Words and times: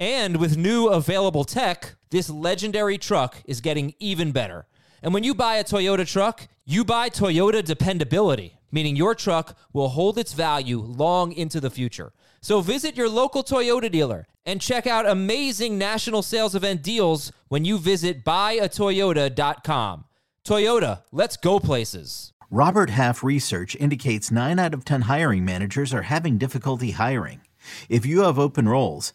And 0.00 0.38
with 0.38 0.56
new 0.56 0.88
available 0.88 1.44
tech, 1.44 1.94
this 2.10 2.28
legendary 2.28 2.98
truck 2.98 3.42
is 3.44 3.60
getting 3.60 3.94
even 3.98 4.32
better. 4.32 4.66
And 5.02 5.14
when 5.14 5.22
you 5.22 5.34
buy 5.34 5.56
a 5.56 5.64
Toyota 5.64 6.06
truck, 6.06 6.48
you 6.64 6.84
buy 6.84 7.10
Toyota 7.10 7.62
dependability, 7.62 8.58
meaning 8.72 8.96
your 8.96 9.14
truck 9.14 9.56
will 9.72 9.88
hold 9.88 10.18
its 10.18 10.32
value 10.32 10.80
long 10.80 11.32
into 11.32 11.60
the 11.60 11.70
future. 11.70 12.12
So 12.40 12.60
visit 12.60 12.96
your 12.96 13.08
local 13.08 13.44
Toyota 13.44 13.90
dealer 13.90 14.26
and 14.44 14.60
check 14.60 14.86
out 14.86 15.06
amazing 15.06 15.78
national 15.78 16.22
sales 16.22 16.54
event 16.54 16.82
deals 16.82 17.32
when 17.48 17.64
you 17.64 17.78
visit 17.78 18.24
buyatoyota.com. 18.24 20.04
Toyota, 20.44 21.02
let's 21.12 21.36
go 21.36 21.58
places. 21.58 22.32
Robert 22.50 22.90
Half 22.90 23.22
research 23.24 23.74
indicates 23.76 24.30
9 24.30 24.58
out 24.58 24.74
of 24.74 24.84
10 24.84 25.02
hiring 25.02 25.44
managers 25.44 25.94
are 25.94 26.02
having 26.02 26.36
difficulty 26.36 26.90
hiring. 26.90 27.40
If 27.88 28.04
you 28.04 28.22
have 28.22 28.38
open 28.38 28.68
roles, 28.68 29.14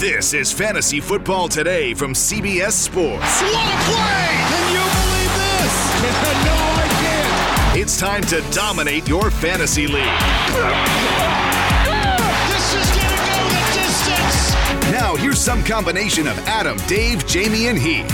This 0.00 0.32
is 0.32 0.50
Fantasy 0.50 0.98
Football 0.98 1.46
Today 1.50 1.92
from 1.92 2.14
CBS 2.14 2.72
Sports. 2.72 3.42
What 3.42 3.52
a 3.52 3.76
play! 3.84 4.30
Can 4.48 4.72
you 4.72 4.80
believe 4.96 5.32
this? 5.36 5.74
no, 6.46 6.56
I 6.56 6.88
can't. 7.02 7.78
It's 7.78 8.00
time 8.00 8.22
to 8.22 8.40
dominate 8.50 9.06
your 9.06 9.30
fantasy 9.30 9.86
league. 9.86 10.00
This 12.48 12.66
is 12.72 12.88
gonna 12.96 13.14
go 13.28 13.44
the 13.50 13.60
distance. 13.76 14.90
Now, 14.90 15.16
here's 15.16 15.38
some 15.38 15.62
combination 15.62 16.26
of 16.26 16.38
Adam, 16.48 16.78
Dave, 16.86 17.26
Jamey, 17.26 17.68
and 17.68 17.78
Heath. 17.78 18.10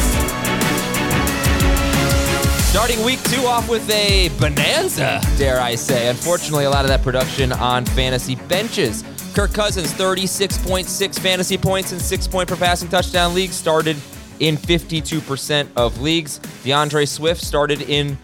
Starting 2.68 3.04
week 3.04 3.22
two 3.30 3.46
off 3.46 3.68
with 3.68 3.88
a 3.90 4.28
bonanza, 4.40 5.20
dare 5.38 5.60
I 5.60 5.76
say. 5.76 6.08
Unfortunately, 6.08 6.64
a 6.64 6.70
lot 6.70 6.84
of 6.84 6.88
that 6.88 7.04
production 7.04 7.52
on 7.52 7.86
fantasy 7.86 8.34
benches. 8.34 9.04
Kirk 9.36 9.52
Cousins, 9.52 9.92
36.6 9.92 11.18
fantasy 11.18 11.58
points 11.58 11.92
and 11.92 12.00
six 12.00 12.26
point 12.26 12.48
per 12.48 12.56
passing 12.56 12.88
touchdown 12.88 13.34
league, 13.34 13.52
started 13.52 13.98
in 14.40 14.56
52% 14.56 15.68
of 15.76 16.00
leagues. 16.00 16.38
D'Andre 16.64 17.04
Swift 17.04 17.42
started 17.42 17.82
in 17.82 18.16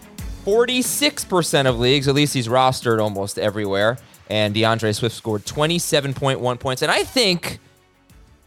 46% 0.43 1.67
of 1.67 1.77
leagues. 1.77 2.07
At 2.07 2.15
least 2.15 2.33
he's 2.33 2.47
rostered 2.47 2.99
almost 2.99 3.37
everywhere. 3.37 3.99
And 4.27 4.55
D'Andre 4.55 4.91
Swift 4.91 5.15
scored 5.15 5.45
27.1 5.45 6.59
points. 6.59 6.81
And 6.81 6.91
I 6.91 7.03
think. 7.03 7.59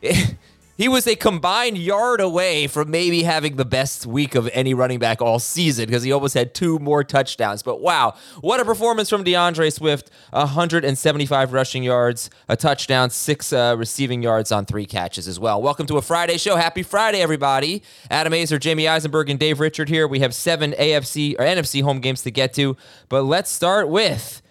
He 0.78 0.88
was 0.88 1.06
a 1.06 1.16
combined 1.16 1.78
yard 1.78 2.20
away 2.20 2.66
from 2.66 2.90
maybe 2.90 3.22
having 3.22 3.56
the 3.56 3.64
best 3.64 4.04
week 4.04 4.34
of 4.34 4.46
any 4.52 4.74
running 4.74 4.98
back 4.98 5.22
all 5.22 5.38
season 5.38 5.86
because 5.86 6.02
he 6.02 6.12
almost 6.12 6.34
had 6.34 6.52
two 6.52 6.78
more 6.78 7.02
touchdowns. 7.02 7.62
But 7.62 7.80
wow, 7.80 8.14
what 8.42 8.60
a 8.60 8.64
performance 8.66 9.08
from 9.08 9.24
D'Andre 9.24 9.70
Swift 9.70 10.10
175 10.32 11.54
rushing 11.54 11.82
yards, 11.82 12.28
a 12.46 12.58
touchdown, 12.58 13.08
six 13.08 13.54
uh, 13.54 13.74
receiving 13.78 14.22
yards 14.22 14.52
on 14.52 14.66
three 14.66 14.84
catches 14.84 15.26
as 15.26 15.40
well. 15.40 15.62
Welcome 15.62 15.86
to 15.86 15.96
a 15.96 16.02
Friday 16.02 16.36
show. 16.36 16.56
Happy 16.56 16.82
Friday, 16.82 17.22
everybody. 17.22 17.82
Adam 18.10 18.34
Aizer, 18.34 18.58
Jamey 18.58 18.86
Eisenberg, 18.86 19.30
and 19.30 19.40
Dave 19.40 19.60
Richard 19.60 19.88
here. 19.88 20.06
We 20.06 20.20
have 20.20 20.34
seven 20.34 20.72
AFC 20.72 21.36
or 21.38 21.44
NFC 21.44 21.82
home 21.82 22.00
games 22.00 22.20
to 22.24 22.30
get 22.30 22.52
to, 22.52 22.76
but 23.08 23.22
let's 23.22 23.50
start 23.50 23.88
with. 23.88 24.42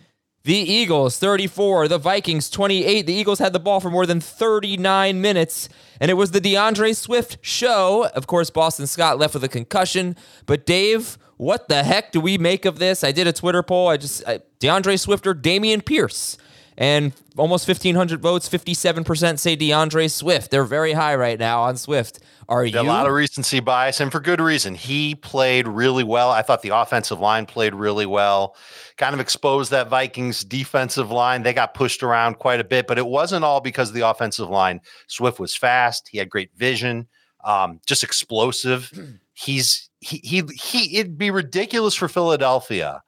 The 0.45 0.57
Eagles 0.57 1.17
34, 1.17 1.87
the 1.87 1.97
Vikings 1.97 2.51
28. 2.51 3.07
The 3.07 3.13
Eagles 3.13 3.39
had 3.39 3.51
the 3.51 3.59
ball 3.59 3.79
for 3.79 3.89
more 3.89 4.05
than 4.05 4.21
39 4.21 5.19
minutes, 5.19 5.69
and 5.99 6.11
it 6.11 6.13
was 6.13 6.29
the 6.29 6.39
D'Andre 6.39 6.93
Swift 6.93 7.39
show. 7.41 8.07
Of 8.13 8.27
course, 8.27 8.51
Boston 8.51 8.85
Scott 8.85 9.17
left 9.17 9.33
with 9.33 9.43
a 9.43 9.47
concussion. 9.47 10.15
But 10.45 10.67
Dave, 10.67 11.17
what 11.37 11.67
the 11.67 11.81
heck 11.81 12.11
do 12.11 12.21
we 12.21 12.37
make 12.37 12.65
of 12.65 12.77
this? 12.77 13.03
I 13.03 13.11
did 13.11 13.25
a 13.25 13.33
Twitter 13.33 13.63
poll. 13.63 13.87
I 13.87 13.97
just 13.97 14.23
I, 14.27 14.41
D'Andre 14.59 14.97
Swift 14.97 15.25
or 15.25 15.33
Dameon 15.33 15.83
Pierce, 15.83 16.37
and 16.77 17.13
almost 17.37 17.67
1,500 17.67 18.21
votes. 18.21 18.49
57% 18.49 19.39
say 19.39 19.55
D'Andre 19.55 20.07
Swift. 20.07 20.51
They're 20.51 20.63
very 20.63 20.93
high 20.93 21.15
right 21.15 21.39
now 21.39 21.63
on 21.63 21.77
Swift. 21.77 22.19
Are 22.47 22.63
you? 22.63 22.79
A 22.79 22.83
lot 22.83 23.07
of 23.07 23.13
recency 23.13 23.59
bias, 23.59 23.99
and 23.99 24.11
for 24.11 24.19
good 24.19 24.39
reason. 24.39 24.75
He 24.75 25.15
played 25.15 25.67
really 25.67 26.03
well. 26.03 26.29
I 26.29 26.43
thought 26.43 26.61
the 26.61 26.69
offensive 26.69 27.19
line 27.19 27.45
played 27.45 27.73
really 27.73 28.05
well. 28.05 28.55
Kind 28.97 29.13
of 29.13 29.19
exposed 29.19 29.71
that 29.71 29.89
Vikings 29.89 30.43
defensive 30.43 31.09
line. 31.09 31.41
They 31.41 31.53
got 31.53 31.73
pushed 31.73 32.03
around 32.03 32.35
quite 32.35 32.59
a 32.59 32.63
bit, 32.63 32.85
but 32.85 32.99
it 32.99 33.07
wasn't 33.07 33.43
all 33.43 33.61
because 33.61 33.89
of 33.89 33.95
the 33.95 34.07
offensive 34.07 34.49
line. 34.49 34.79
Swift 35.07 35.39
was 35.39 35.55
fast. 35.55 36.07
He 36.11 36.19
had 36.19 36.29
great 36.29 36.51
vision, 36.55 37.07
um, 37.43 37.79
just 37.87 38.03
explosive. 38.03 38.91
He's 39.33 39.89
he 39.99 40.17
he 40.17 40.43
he. 40.53 40.99
It'd 40.99 41.17
be 41.17 41.31
ridiculous 41.31 41.95
for 41.95 42.07
Philadelphia 42.07 43.01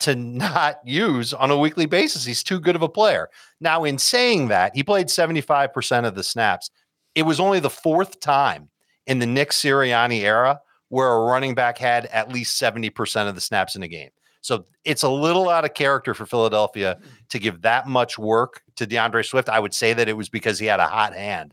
to 0.00 0.14
not 0.14 0.80
use 0.84 1.32
on 1.32 1.50
a 1.50 1.58
weekly 1.58 1.86
basis. 1.86 2.24
He's 2.24 2.42
too 2.42 2.60
good 2.60 2.76
of 2.76 2.82
a 2.82 2.88
player. 2.88 3.28
Now, 3.60 3.84
in 3.84 3.98
saying 3.98 4.48
that, 4.48 4.74
he 4.74 4.82
played 4.82 5.06
75% 5.06 6.06
of 6.06 6.14
the 6.14 6.22
snaps. 6.22 6.70
It 7.14 7.22
was 7.22 7.40
only 7.40 7.60
the 7.60 7.70
fourth 7.70 8.20
time 8.20 8.68
in 9.06 9.18
the 9.18 9.26
Nick 9.26 9.50
Sirianni 9.50 10.20
era 10.20 10.60
where 10.88 11.08
a 11.08 11.20
running 11.20 11.54
back 11.54 11.78
had 11.78 12.06
at 12.06 12.32
least 12.32 12.60
70% 12.60 13.28
of 13.28 13.34
the 13.34 13.40
snaps 13.40 13.74
in 13.74 13.82
a 13.82 13.88
game. 13.88 14.10
So 14.40 14.64
it's 14.84 15.02
a 15.02 15.08
little 15.08 15.48
out 15.48 15.64
of 15.64 15.74
character 15.74 16.14
for 16.14 16.24
Philadelphia 16.24 16.98
to 17.30 17.38
give 17.40 17.62
that 17.62 17.88
much 17.88 18.16
work 18.16 18.62
to 18.76 18.86
D'Andre 18.86 19.24
Swift. 19.24 19.48
I 19.48 19.58
would 19.58 19.74
say 19.74 19.92
that 19.92 20.08
it 20.08 20.16
was 20.16 20.28
because 20.28 20.58
he 20.58 20.66
had 20.66 20.78
a 20.78 20.86
hot 20.86 21.14
hand. 21.14 21.52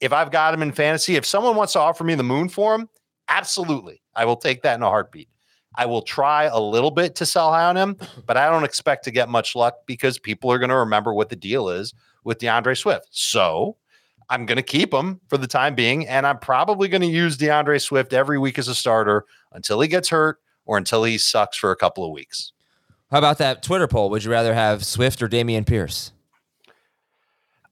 If 0.00 0.12
I've 0.12 0.32
got 0.32 0.52
him 0.52 0.62
in 0.62 0.72
fantasy, 0.72 1.14
if 1.14 1.24
someone 1.24 1.54
wants 1.54 1.74
to 1.74 1.78
offer 1.78 2.02
me 2.02 2.16
the 2.16 2.24
moon 2.24 2.48
for 2.48 2.74
him, 2.74 2.88
absolutely. 3.28 4.02
I 4.16 4.24
will 4.24 4.36
take 4.36 4.62
that 4.62 4.74
in 4.74 4.82
a 4.82 4.88
heartbeat. 4.88 5.28
I 5.74 5.86
will 5.86 6.02
try 6.02 6.44
a 6.44 6.58
little 6.58 6.90
bit 6.90 7.14
to 7.16 7.26
sell 7.26 7.52
high 7.52 7.64
on 7.64 7.76
him, 7.76 7.96
but 8.26 8.36
I 8.36 8.48
don't 8.50 8.64
expect 8.64 9.04
to 9.04 9.10
get 9.10 9.28
much 9.28 9.54
luck 9.54 9.78
because 9.86 10.18
people 10.18 10.50
are 10.50 10.58
going 10.58 10.70
to 10.70 10.76
remember 10.76 11.14
what 11.14 11.28
the 11.28 11.36
deal 11.36 11.68
is 11.68 11.94
with 12.24 12.38
D'Andre 12.38 12.74
Swift. 12.74 13.08
So 13.10 13.76
I'm 14.28 14.46
going 14.46 14.56
to 14.56 14.62
keep 14.62 14.92
him 14.92 15.20
for 15.28 15.36
the 15.36 15.46
time 15.46 15.74
being, 15.74 16.06
and 16.06 16.26
I'm 16.26 16.38
probably 16.38 16.88
going 16.88 17.02
to 17.02 17.06
use 17.06 17.36
D'Andre 17.36 17.78
Swift 17.78 18.12
every 18.12 18.38
week 18.38 18.58
as 18.58 18.68
a 18.68 18.74
starter 18.74 19.24
until 19.52 19.80
he 19.80 19.88
gets 19.88 20.08
hurt 20.08 20.38
or 20.64 20.78
until 20.78 21.04
he 21.04 21.18
sucks 21.18 21.56
for 21.56 21.70
a 21.70 21.76
couple 21.76 22.04
of 22.04 22.12
weeks. 22.12 22.52
How 23.10 23.18
about 23.18 23.38
that 23.38 23.62
Twitter 23.62 23.86
poll? 23.86 24.08
Would 24.10 24.24
you 24.24 24.30
rather 24.30 24.54
have 24.54 24.86
Swift 24.86 25.22
or 25.22 25.28
Dameon 25.28 25.66
Pierce? 25.66 26.12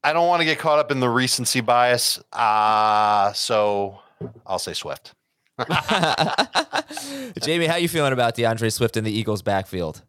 I 0.03 0.13
don't 0.13 0.27
want 0.27 0.41
to 0.41 0.45
get 0.45 0.59
caught 0.59 0.79
up 0.79 0.91
in 0.91 0.99
the 0.99 1.09
recency 1.09 1.61
bias, 1.61 2.19
uh, 2.33 3.33
so 3.33 3.99
I'll 4.45 4.59
say 4.59 4.73
Swift. 4.73 5.13
Jamey, 7.39 7.67
how 7.67 7.75
you 7.75 7.89
feeling 7.89 8.13
about 8.13 8.35
D'Andre 8.35 8.69
Swift 8.69 8.97
in 8.97 9.03
the 9.03 9.11
Eagles' 9.11 9.41
backfield? 9.41 10.01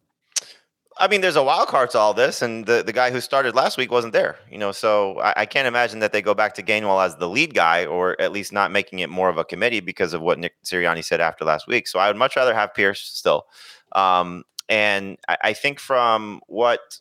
I 0.99 1.09
mean, 1.09 1.21
there's 1.21 1.37
a 1.37 1.43
wild 1.43 1.69
card 1.69 1.91
to 1.91 1.99
all 1.99 2.15
this, 2.15 2.43
and 2.43 2.67
the, 2.67 2.83
the 2.83 2.93
guy 2.93 3.11
who 3.11 3.21
started 3.21 3.55
last 3.55 3.77
week 3.79 3.91
wasn't 3.91 4.13
there. 4.13 4.37
You 4.51 4.59
know, 4.59 4.73
so 4.73 5.19
I, 5.21 5.35
I, 5.39 5.47
can't 5.47 5.67
imagine 5.67 6.01
that 6.01 6.13
they 6.13 6.23
go 6.23 6.35
back 6.35 6.55
to 6.55 6.63
Gainwell 6.63 7.05
as 7.05 7.17
the 7.17 7.29
lead 7.29 7.55
guy, 7.55 7.87
or 7.87 8.21
at 8.21 8.31
least 8.31 8.53
not 8.53 8.71
making 8.71 9.01
it 9.01 9.09
more 9.09 9.29
of 9.29 9.39
a 9.39 9.45
committee 9.45 9.81
because 9.81 10.13
of 10.13 10.21
what 10.21 10.39
Nick 10.39 10.55
Sirianni 10.65 11.05
said 11.05 11.21
after 11.21 11.45
last 11.45 11.67
week. 11.67 11.89
So 11.89 11.99
I 11.99 12.09
would 12.09 12.17
much 12.17 12.37
rather 12.37 12.55
have 12.55 12.75
Pierce 12.75 13.01
still. 13.01 13.47
Um, 13.93 14.45
and 14.69 15.19
I, 15.29 15.37
I, 15.45 15.53
think 15.55 15.81
from 15.81 16.41
what 16.47 17.01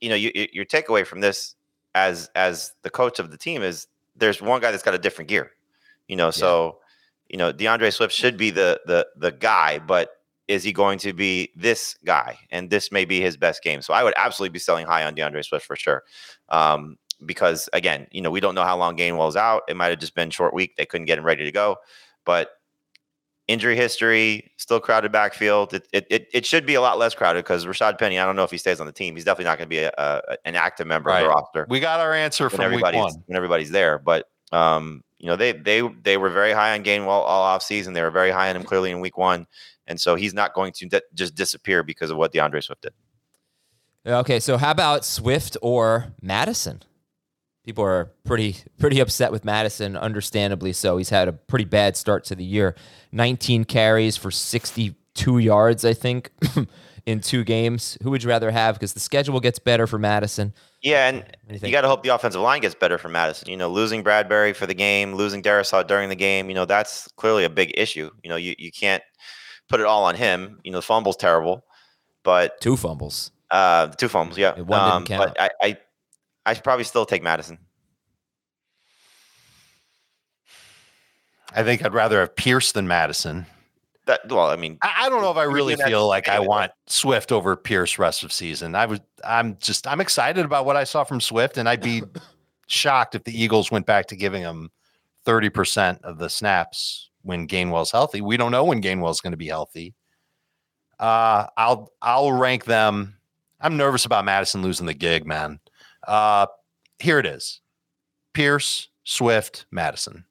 you 0.00 0.10
know, 0.10 0.14
you, 0.14 0.30
your 0.52 0.64
takeaway 0.64 1.06
from 1.06 1.20
this 1.20 1.54
as 1.94 2.30
as 2.34 2.72
the 2.82 2.90
coach 2.90 3.18
of 3.18 3.30
the 3.30 3.36
team 3.36 3.62
is 3.62 3.86
there's 4.16 4.40
one 4.40 4.60
guy 4.60 4.70
that's 4.70 4.82
got 4.82 4.94
a 4.94 4.98
different 4.98 5.28
gear. 5.28 5.50
You 6.08 6.16
know, 6.16 6.30
so 6.30 6.78
you 7.28 7.36
know 7.36 7.52
D'Andre 7.52 7.90
Swift 7.90 8.14
should 8.14 8.36
be 8.36 8.50
the 8.50 8.80
the 8.86 9.06
the 9.16 9.32
guy, 9.32 9.78
but 9.78 10.10
is 10.48 10.62
he 10.62 10.72
going 10.72 10.98
to 10.98 11.12
be 11.12 11.50
this 11.56 11.96
guy? 12.04 12.38
And 12.50 12.70
this 12.70 12.92
may 12.92 13.04
be 13.04 13.20
his 13.20 13.36
best 13.36 13.62
game. 13.62 13.80
So 13.80 13.94
I 13.94 14.04
would 14.04 14.14
absolutely 14.16 14.52
be 14.52 14.58
selling 14.58 14.86
high 14.86 15.04
on 15.04 15.14
D'Andre 15.14 15.42
Swift 15.42 15.64
for 15.64 15.76
sure. 15.76 16.04
Um, 16.50 16.98
because 17.24 17.68
again, 17.72 18.06
you 18.10 18.20
know, 18.20 18.30
we 18.30 18.40
don't 18.40 18.54
know 18.54 18.64
how 18.64 18.76
long 18.76 18.96
Gainwell's 18.96 19.36
out. 19.36 19.62
It 19.68 19.76
might 19.76 19.88
have 19.88 20.00
just 20.00 20.14
been 20.14 20.30
short 20.30 20.52
week. 20.52 20.76
They 20.76 20.84
couldn't 20.84 21.06
get 21.06 21.18
him 21.18 21.24
ready 21.24 21.44
to 21.44 21.52
go. 21.52 21.76
But 22.24 22.50
injury 23.46 23.76
history, 23.76 24.52
still 24.56 24.80
crowded 24.80 25.12
backfield. 25.12 25.74
It 25.74 25.86
it, 25.92 26.28
it, 26.32 26.46
should 26.46 26.66
be 26.66 26.74
a 26.74 26.80
lot 26.80 26.98
less 26.98 27.14
crowded 27.14 27.44
because 27.44 27.66
Rashaad 27.66 27.98
Penny, 27.98 28.18
I 28.18 28.26
don't 28.26 28.36
know 28.36 28.44
if 28.44 28.50
he 28.50 28.58
stays 28.58 28.80
on 28.80 28.86
the 28.86 28.92
team. 28.92 29.14
He's 29.14 29.24
definitely 29.24 29.46
not 29.46 29.58
going 29.58 29.66
to 29.66 29.70
be 29.70 29.78
a, 29.78 29.92
a, 29.96 30.36
an 30.44 30.56
active 30.56 30.86
member 30.86 31.10
of 31.10 31.22
the 31.22 31.28
roster 31.28 31.66
We 31.68 31.80
got 31.80 32.00
our 32.00 32.12
answer 32.12 32.44
when 32.44 32.50
from 32.50 32.58
week 32.58 32.66
everybody's 32.66 33.00
one. 33.00 33.22
when 33.26 33.36
everybody's 33.36 33.70
there. 33.70 33.98
But 33.98 34.28
um, 34.52 35.02
you 35.24 35.30
know, 35.30 35.36
they 35.36 35.52
they 35.52 35.80
they 36.02 36.18
were 36.18 36.28
very 36.28 36.52
high 36.52 36.74
on 36.74 36.84
Gainwell 36.84 37.08
all 37.08 37.42
off 37.42 37.62
season. 37.62 37.94
They 37.94 38.02
were 38.02 38.10
very 38.10 38.30
high 38.30 38.50
on 38.50 38.56
him 38.56 38.62
clearly 38.62 38.90
in 38.90 39.00
week 39.00 39.16
one. 39.16 39.46
And 39.86 39.98
so 39.98 40.16
he's 40.16 40.34
not 40.34 40.52
going 40.52 40.72
to 40.74 40.86
di- 40.86 41.00
just 41.14 41.34
disappear 41.34 41.82
because 41.82 42.10
of 42.10 42.18
what 42.18 42.32
D'Andre 42.32 42.60
Swift 42.60 42.82
did. 42.82 42.92
Okay, 44.06 44.38
so 44.38 44.58
how 44.58 44.70
about 44.70 45.02
Swift 45.02 45.56
or 45.62 46.12
Mattison? 46.20 46.82
People 47.64 47.84
are 47.84 48.12
pretty 48.24 48.56
pretty 48.78 49.00
upset 49.00 49.32
with 49.32 49.46
Mattison, 49.46 49.96
understandably 49.96 50.74
so. 50.74 50.98
He's 50.98 51.08
had 51.08 51.26
a 51.26 51.32
pretty 51.32 51.64
bad 51.64 51.96
start 51.96 52.24
to 52.24 52.34
the 52.34 52.44
year. 52.44 52.74
19 53.12 53.64
carries 53.64 54.18
for 54.18 54.30
62 54.30 55.38
yards, 55.38 55.86
I 55.86 55.94
think, 55.94 56.32
in 57.06 57.20
two 57.20 57.44
games. 57.44 57.98
Who 58.02 58.10
would 58.10 58.22
you 58.22 58.28
rather 58.28 58.50
have? 58.50 58.74
Because 58.76 58.92
the 58.94 59.00
schedule 59.00 59.38
gets 59.40 59.58
better 59.58 59.86
for 59.86 59.98
Mattison. 59.98 60.54
Yeah, 60.82 61.08
and 61.08 61.24
Anything? 61.48 61.68
you 61.68 61.72
got 61.72 61.82
to 61.82 61.88
hope 61.88 62.02
the 62.02 62.08
offensive 62.10 62.40
line 62.40 62.60
gets 62.60 62.74
better 62.74 62.98
for 62.98 63.08
Mattison. 63.08 63.48
You 63.48 63.56
know, 63.56 63.68
losing 63.70 64.02
Bradbury 64.02 64.52
for 64.52 64.66
the 64.66 64.74
game, 64.74 65.14
losing 65.14 65.42
Darrisaw 65.42 65.86
during 65.86 66.08
the 66.08 66.16
game, 66.16 66.48
you 66.48 66.54
know, 66.54 66.64
that's 66.64 67.08
clearly 67.16 67.44
a 67.44 67.50
big 67.50 67.72
issue. 67.78 68.10
You 68.22 68.30
know, 68.30 68.36
you, 68.36 68.54
you 68.58 68.70
can't 68.72 69.02
put 69.68 69.80
it 69.80 69.86
all 69.86 70.04
on 70.04 70.14
him. 70.14 70.60
You 70.64 70.72
know, 70.72 70.78
the 70.78 70.82
fumble's 70.82 71.16
terrible, 71.16 71.64
but 72.22 72.60
Two 72.60 72.76
fumbles. 72.76 73.30
uh, 73.50 73.88
two 73.88 74.08
fumbles, 74.08 74.38
yeah. 74.38 74.54
Yeah, 74.56 74.62
one 74.62 75.02
didn't 75.02 75.08
count. 75.08 75.34
But 75.36 75.40
I, 75.40 75.50
I, 75.66 75.78
I 76.46 76.54
should 76.54 76.64
probably 76.64 76.84
still 76.84 77.06
take 77.06 77.22
Mattison. 77.22 77.58
I 81.54 81.62
think 81.62 81.84
I'd 81.84 81.94
rather 81.94 82.20
have 82.20 82.34
Pierce 82.34 82.72
than 82.72 82.88
Mattison. 82.88 83.46
That 84.06 84.28
well, 84.28 84.50
I 84.50 84.56
mean, 84.56 84.78
I, 84.82 85.04
I 85.04 85.08
don't 85.08 85.22
know 85.22 85.30
if 85.30 85.36
I 85.36 85.44
really 85.44 85.76
feel 85.76 86.06
like 86.06 86.28
I 86.28 86.34
anyway. 86.36 86.48
want 86.48 86.72
Swift 86.86 87.32
over 87.32 87.56
Pierce 87.56 87.98
rest 87.98 88.22
of 88.22 88.32
season. 88.32 88.74
I 88.74 88.86
was 88.86 89.00
I'm 89.24 89.56
just 89.58 89.86
I'm 89.86 90.00
excited 90.00 90.44
about 90.44 90.66
what 90.66 90.76
I 90.76 90.84
saw 90.84 91.04
from 91.04 91.20
Swift, 91.20 91.56
and 91.56 91.68
I'd 91.68 91.80
be 91.80 92.02
shocked 92.66 93.14
if 93.14 93.24
the 93.24 93.42
Eagles 93.42 93.70
went 93.70 93.86
back 93.86 94.06
to 94.08 94.16
giving 94.16 94.42
him 94.42 94.70
30% 95.26 96.02
of 96.02 96.18
the 96.18 96.28
snaps 96.28 97.10
when 97.22 97.48
Gainwell's 97.48 97.90
healthy. 97.90 98.20
We 98.20 98.36
don't 98.36 98.52
know 98.52 98.64
when 98.64 98.82
Gainwell's 98.82 99.20
going 99.20 99.32
to 99.32 99.38
be 99.38 99.48
healthy. 99.48 99.94
Uh 100.98 101.46
I'll 101.56 101.90
I'll 102.02 102.32
rank 102.32 102.66
them. 102.66 103.16
I'm 103.60 103.76
nervous 103.76 104.04
about 104.04 104.24
Mattison 104.24 104.62
losing 104.62 104.86
the 104.86 104.94
gig, 104.94 105.26
man. 105.26 105.60
Uh 106.06 106.46
here 106.98 107.18
it 107.18 107.26
is. 107.26 107.60
Pierce, 108.34 108.88
Swift, 109.04 109.66
Mattison. 109.70 110.24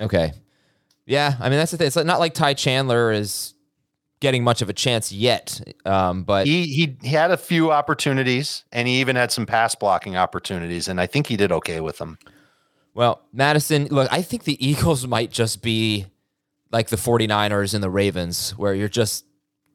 Okay. 0.00 0.32
Yeah, 1.08 1.34
I 1.40 1.48
mean 1.48 1.58
that's 1.58 1.70
the 1.72 1.78
thing. 1.78 1.86
It's 1.86 1.96
not 1.96 2.20
like 2.20 2.34
Ty 2.34 2.54
Chandler 2.54 3.10
is 3.10 3.54
getting 4.20 4.44
much 4.44 4.62
of 4.62 4.68
a 4.68 4.72
chance 4.72 5.10
yet. 5.10 5.60
Um, 5.84 6.22
but 6.22 6.46
He 6.46 6.64
he 6.66 6.96
he 7.02 7.08
had 7.08 7.30
a 7.30 7.36
few 7.36 7.72
opportunities 7.72 8.64
and 8.72 8.86
he 8.86 9.00
even 9.00 9.16
had 9.16 9.32
some 9.32 9.46
pass 9.46 9.74
blocking 9.74 10.16
opportunities 10.16 10.86
and 10.86 11.00
I 11.00 11.06
think 11.06 11.26
he 11.26 11.36
did 11.36 11.50
okay 11.50 11.80
with 11.80 11.98
them. 11.98 12.18
Well, 12.94 13.22
Mattison, 13.32 13.86
look, 13.86 14.12
I 14.12 14.22
think 14.22 14.44
the 14.44 14.64
Eagles 14.66 15.06
might 15.06 15.30
just 15.30 15.62
be 15.62 16.06
like 16.70 16.88
the 16.88 16.96
49ers 16.96 17.72
and 17.72 17.82
the 17.82 17.90
Ravens, 17.90 18.50
where 18.58 18.74
you're 18.74 18.88
just 18.88 19.24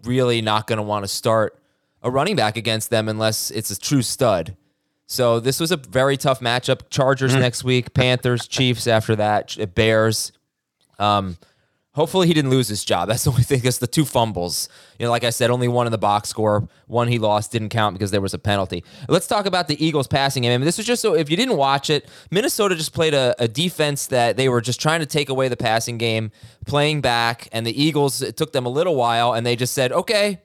really 0.03 0.41
not 0.41 0.68
going 0.68 0.77
to 0.77 0.83
want 0.83 1.03
to 1.03 1.07
start 1.07 1.59
a 2.03 2.12
running 2.12 2.36
back 2.36 2.57
against 2.57 2.89
them 2.89 3.07
unless 3.09 3.50
it's 3.50 3.71
a 3.71 3.79
true 3.79 4.01
stud. 4.01 4.56
So 5.07 5.39
this 5.39 5.59
was 5.59 5.71
a 5.71 5.77
very 5.77 6.18
tough 6.18 6.41
matchup. 6.41 6.89
Chargers 6.89 7.33
next 7.33 7.63
week, 7.63 7.94
Panthers, 7.94 8.47
Chiefs 8.47 8.88
after 8.88 9.15
that, 9.15 9.57
Bears. 9.74 10.31
Um, 10.99 11.37
hopefully 11.93 12.27
he 12.27 12.33
didn't 12.33 12.49
lose 12.51 12.67
his 12.67 12.83
job. 12.83 13.07
That's 13.09 13.23
the 13.23 13.29
only 13.31 13.43
thing. 13.43 13.61
It's 13.63 13.77
the 13.77 13.87
two 13.87 14.05
fumbles. 14.05 14.67
You 14.99 15.05
know, 15.05 15.11
like 15.11 15.23
I 15.23 15.29
said, 15.29 15.49
only 15.51 15.67
one 15.67 15.85
in 15.87 15.91
the 15.91 15.97
box 15.97 16.29
score. 16.29 16.67
One 16.87 17.07
he 17.07 17.19
lost 17.19 17.51
didn't 17.51 17.69
count 17.69 17.93
because 17.95 18.11
there 18.11 18.21
was 18.21 18.33
a 18.33 18.39
penalty. 18.39 18.83
Let's 19.07 19.27
talk 19.27 19.45
about 19.45 19.67
the 19.67 19.83
Eagles 19.83 20.07
passing 20.07 20.43
game. 20.43 20.51
I 20.53 20.57
mean, 20.57 20.65
this 20.65 20.77
was 20.77 20.87
just 20.87 21.01
so 21.01 21.15
if 21.15 21.29
you 21.29 21.37
didn't 21.37 21.57
watch 21.57 21.89
it, 21.89 22.09
Minnesota 22.31 22.75
just 22.75 22.93
played 22.93 23.13
a, 23.13 23.35
a 23.39 23.47
defense 23.47 24.07
that 24.07 24.37
they 24.37 24.49
were 24.49 24.61
just 24.61 24.79
trying 24.81 24.99
to 25.01 25.05
take 25.05 25.29
away 25.29 25.47
the 25.47 25.57
passing 25.57 25.97
game, 25.97 26.31
playing 26.65 27.01
back, 27.01 27.47
and 27.51 27.65
the 27.65 27.81
Eagles 27.83 28.21
it 28.21 28.37
took 28.37 28.53
them 28.53 28.65
a 28.65 28.69
little 28.69 28.95
while, 28.95 29.33
and 29.33 29.45
they 29.45 29.55
just 29.55 29.73
said, 29.73 29.91
"Okay, 29.91 30.41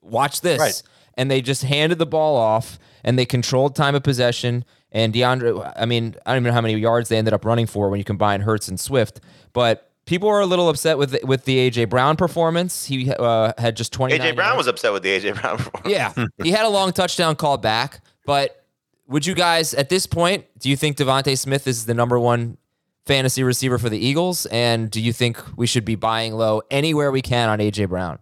watch 0.00 0.40
this," 0.40 0.60
Right. 0.60 0.82
and 1.14 1.30
they 1.30 1.40
just 1.40 1.62
handed 1.64 1.98
the 1.98 2.06
ball 2.06 2.36
off, 2.36 2.78
and 3.04 3.18
they 3.18 3.24
controlled 3.26 3.74
time 3.76 3.94
of 3.94 4.02
possession. 4.02 4.64
And 4.94 5.12
D'Andre, 5.14 5.54
I 5.74 5.86
mean, 5.86 6.16
I 6.26 6.32
don't 6.32 6.42
even 6.42 6.50
know 6.50 6.54
how 6.54 6.60
many 6.60 6.74
yards 6.74 7.08
they 7.08 7.16
ended 7.16 7.32
up 7.32 7.44
running 7.46 7.66
for 7.66 7.88
when 7.88 7.98
you 7.98 8.04
combine 8.04 8.42
Hurts 8.42 8.68
and 8.68 8.78
Swift, 8.78 9.20
but. 9.52 9.88
People 10.12 10.28
are 10.28 10.40
a 10.40 10.46
little 10.46 10.68
upset 10.68 10.98
with 10.98 11.12
the, 11.12 11.20
with 11.24 11.46
the 11.46 11.70
AJ 11.70 11.88
Brown 11.88 12.16
performance. 12.16 12.84
He 12.84 13.10
uh, 13.10 13.54
had 13.56 13.78
just 13.78 13.94
twenty. 13.94 14.18
AJ 14.18 14.36
Brown 14.36 14.58
was 14.58 14.66
upset 14.66 14.92
with 14.92 15.02
the 15.02 15.08
AJ 15.08 15.40
Brown. 15.40 15.56
performance. 15.56 15.90
Yeah, 15.90 16.12
he 16.42 16.50
had 16.50 16.66
a 16.66 16.68
long 16.68 16.92
touchdown 16.92 17.34
call 17.34 17.56
back. 17.56 18.02
But 18.26 18.62
would 19.06 19.24
you 19.24 19.32
guys, 19.34 19.72
at 19.72 19.88
this 19.88 20.06
point, 20.06 20.44
do 20.58 20.68
you 20.68 20.76
think 20.76 20.98
DeVonta 20.98 21.38
Smith 21.38 21.66
is 21.66 21.86
the 21.86 21.94
number 21.94 22.18
one 22.20 22.58
fantasy 23.06 23.42
receiver 23.42 23.78
for 23.78 23.88
the 23.88 23.96
Eagles? 23.96 24.44
And 24.44 24.90
do 24.90 25.00
you 25.00 25.14
think 25.14 25.42
we 25.56 25.66
should 25.66 25.86
be 25.86 25.94
buying 25.94 26.34
low 26.34 26.60
anywhere 26.70 27.10
we 27.10 27.22
can 27.22 27.48
on 27.48 27.58
AJ 27.60 27.88
Brown? 27.88 28.18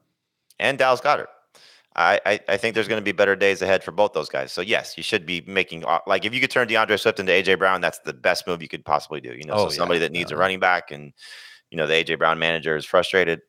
and 0.60 0.78
Dallas 0.78 1.00
Goedert. 1.00 1.26
I, 1.96 2.20
I, 2.24 2.40
I 2.50 2.56
think 2.56 2.76
there's 2.76 2.86
going 2.86 3.00
to 3.00 3.04
be 3.04 3.10
better 3.10 3.34
days 3.34 3.62
ahead 3.62 3.82
for 3.82 3.90
both 3.90 4.12
those 4.12 4.28
guys. 4.28 4.52
So 4.52 4.60
yes, 4.60 4.96
you 4.96 5.02
should 5.02 5.26
be 5.26 5.42
making 5.44 5.84
uh, 5.84 5.98
like 6.06 6.24
if 6.24 6.32
you 6.32 6.40
could 6.40 6.52
turn 6.52 6.68
D'Andre 6.68 6.96
Swift 6.98 7.18
into 7.18 7.32
AJ 7.32 7.58
Brown, 7.58 7.80
that's 7.80 7.98
the 7.98 8.12
best 8.12 8.46
move 8.46 8.62
you 8.62 8.68
could 8.68 8.84
possibly 8.84 9.20
do. 9.20 9.34
You 9.34 9.42
know, 9.42 9.54
Oh, 9.54 9.68
so 9.68 9.74
somebody 9.74 9.98
yeah. 9.98 10.06
that 10.06 10.12
needs 10.12 10.30
a 10.30 10.36
running 10.36 10.60
back 10.60 10.92
and 10.92 11.12
you 11.70 11.76
know 11.76 11.86
the 11.86 11.94
AJ 11.94 12.18
Brown 12.18 12.38
manager 12.38 12.76
is 12.76 12.84
frustrated. 12.84 13.40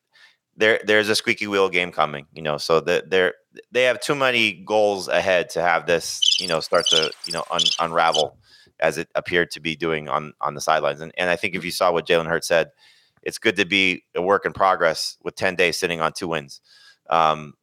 There 0.57 0.79
there's 0.85 1.09
a 1.09 1.15
squeaky 1.15 1.47
wheel 1.47 1.69
game 1.69 1.91
coming. 1.91 2.27
You 2.33 2.41
know, 2.41 2.57
so 2.57 2.79
that 2.81 3.09
they're 3.09 3.33
they 3.71 3.83
have 3.83 3.99
too 3.99 4.15
many 4.15 4.53
goals 4.53 5.07
ahead 5.07 5.49
to 5.51 5.61
have 5.61 5.85
this 5.85 6.21
you 6.39 6.47
know 6.47 6.59
start 6.59 6.85
to 6.87 7.11
you 7.25 7.33
know 7.33 7.43
un, 7.51 7.61
unravel 7.79 8.37
as 8.79 8.97
it 8.97 9.07
appeared 9.15 9.51
to 9.51 9.59
be 9.59 9.75
doing 9.75 10.09
on 10.09 10.33
on 10.41 10.55
the 10.55 10.61
sidelines. 10.61 11.01
And 11.01 11.11
and 11.17 11.29
I 11.29 11.35
think 11.35 11.55
if 11.55 11.63
you 11.63 11.71
saw 11.71 11.91
what 11.91 12.07
Jalen 12.07 12.27
Hurts 12.27 12.47
said, 12.47 12.71
it's 13.23 13.37
good 13.37 13.55
to 13.57 13.65
be 13.65 14.03
a 14.15 14.21
work 14.21 14.45
in 14.45 14.53
progress 14.53 15.17
with 15.23 15.35
10 15.35 15.55
days 15.55 15.77
sitting 15.77 16.01
on 16.01 16.13
two 16.13 16.27
wins. 16.27 16.61
Um, 17.09 17.53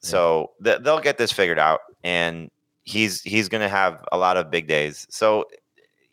so 0.00 0.52
th- 0.62 0.80
they'll 0.82 1.00
get 1.00 1.18
this 1.18 1.32
figured 1.32 1.58
out, 1.58 1.80
and 2.02 2.50
he's 2.82 3.22
he's 3.22 3.48
going 3.48 3.62
to 3.62 3.68
have 3.68 4.04
a 4.12 4.18
lot 4.18 4.36
of 4.36 4.50
big 4.50 4.66
days. 4.66 5.06
So, 5.10 5.46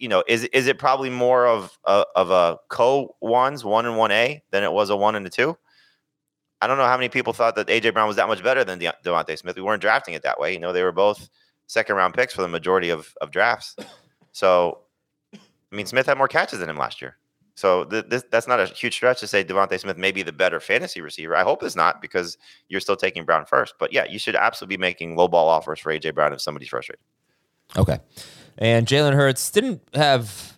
you 0.01 0.07
know, 0.07 0.23
is 0.27 0.45
is 0.45 0.65
it 0.65 0.79
probably 0.79 1.11
more 1.11 1.45
of 1.45 1.77
a, 1.85 2.03
of 2.15 2.31
a 2.31 2.57
co 2.69 3.15
ones 3.21 3.63
one 3.63 3.85
and 3.85 3.97
one 3.97 4.11
A 4.11 4.41
than 4.49 4.63
it 4.63 4.71
was 4.71 4.89
a 4.89 4.95
one 4.95 5.15
and 5.15 5.25
a 5.27 5.29
two? 5.29 5.55
I 6.59 6.67
don't 6.67 6.77
know 6.77 6.85
how 6.85 6.97
many 6.97 7.07
people 7.07 7.33
thought 7.33 7.55
that 7.55 7.67
AJ 7.67 7.93
Brown 7.93 8.07
was 8.07 8.17
that 8.17 8.27
much 8.27 8.43
better 8.43 8.63
than 8.63 8.79
De- 8.79 8.93
DeVonta 9.05 9.37
Smith. 9.37 9.55
We 9.55 9.61
weren't 9.61 9.81
drafting 9.81 10.15
it 10.15 10.23
that 10.23 10.39
way. 10.39 10.53
You 10.53 10.59
know, 10.59 10.73
they 10.73 10.83
were 10.83 10.91
both 10.91 11.29
second 11.67 11.95
round 11.95 12.15
picks 12.15 12.33
for 12.33 12.41
the 12.41 12.47
majority 12.47 12.89
of 12.89 13.13
of 13.21 13.29
drafts. 13.29 13.75
So, 14.33 14.79
I 15.33 15.75
mean, 15.75 15.85
Smith 15.85 16.07
had 16.07 16.17
more 16.17 16.27
catches 16.27 16.59
than 16.59 16.69
him 16.69 16.77
last 16.77 17.01
year. 17.01 17.17
So 17.55 17.83
th- 17.83 18.05
this, 18.07 18.23
that's 18.31 18.47
not 18.47 18.59
a 18.59 18.65
huge 18.65 18.95
stretch 18.95 19.19
to 19.19 19.27
say 19.27 19.43
DeVonta 19.43 19.79
Smith 19.79 19.97
may 19.97 20.11
be 20.11 20.23
the 20.23 20.31
better 20.31 20.59
fantasy 20.59 21.01
receiver. 21.01 21.35
I 21.35 21.43
hope 21.43 21.61
it's 21.61 21.75
not 21.75 22.01
because 22.01 22.37
you're 22.69 22.79
still 22.79 22.95
taking 22.95 23.25
Brown 23.25 23.45
first. 23.45 23.75
But 23.77 23.93
yeah, 23.93 24.05
you 24.05 24.17
should 24.17 24.35
absolutely 24.35 24.77
be 24.77 24.81
making 24.81 25.15
low 25.15 25.27
ball 25.27 25.47
offers 25.47 25.79
for 25.79 25.93
AJ 25.93 26.15
Brown 26.15 26.33
if 26.33 26.41
somebody's 26.41 26.69
frustrated. 26.69 27.03
Okay. 27.77 27.99
And 28.57 28.85
Jalen 28.85 29.13
Hurts 29.13 29.49
didn't 29.51 29.81
have 29.93 30.57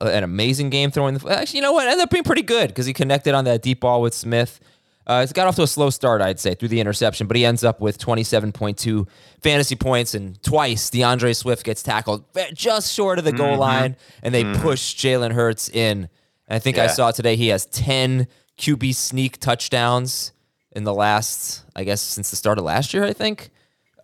an 0.00 0.24
amazing 0.24 0.70
game 0.70 0.90
throwing 0.90 1.14
the. 1.16 1.28
Actually, 1.30 1.58
you 1.58 1.62
know 1.62 1.72
what? 1.72 1.86
Ended 1.86 2.02
up 2.02 2.10
being 2.10 2.24
pretty 2.24 2.42
good 2.42 2.68
because 2.68 2.86
he 2.86 2.92
connected 2.92 3.34
on 3.34 3.44
that 3.44 3.62
deep 3.62 3.80
ball 3.80 4.00
with 4.02 4.14
Smith. 4.14 4.60
Uh, 5.06 5.20
he's 5.20 5.32
got 5.32 5.46
off 5.46 5.54
to 5.54 5.62
a 5.62 5.66
slow 5.68 5.88
start, 5.88 6.20
I'd 6.20 6.40
say, 6.40 6.54
through 6.54 6.68
the 6.68 6.80
interception, 6.80 7.28
but 7.28 7.36
he 7.36 7.44
ends 7.44 7.62
up 7.62 7.80
with 7.80 7.96
27.2 7.96 9.06
fantasy 9.40 9.76
points, 9.76 10.14
and 10.14 10.42
twice 10.42 10.90
D'Andre 10.90 11.32
Swift 11.32 11.64
gets 11.64 11.80
tackled 11.84 12.24
just 12.52 12.92
short 12.92 13.20
of 13.20 13.24
the 13.24 13.30
goal 13.30 13.56
line, 13.56 13.94
and 14.24 14.34
they 14.34 14.42
push 14.58 14.96
Jalen 14.96 15.30
Hurts 15.32 15.68
in. 15.68 16.08
And 16.48 16.56
I 16.56 16.58
think 16.58 16.76
I 16.78 16.88
saw 16.88 17.12
today 17.12 17.36
he 17.36 17.48
has 17.48 17.66
10 17.66 18.26
QB 18.58 18.94
sneak 18.96 19.38
touchdowns 19.38 20.32
in 20.72 20.82
the 20.82 20.94
last, 20.94 21.62
I 21.76 21.84
guess, 21.84 22.00
since 22.00 22.30
the 22.30 22.36
start 22.36 22.58
of 22.58 22.64
last 22.64 22.92
year, 22.92 23.04
I 23.04 23.12
think. 23.12 23.50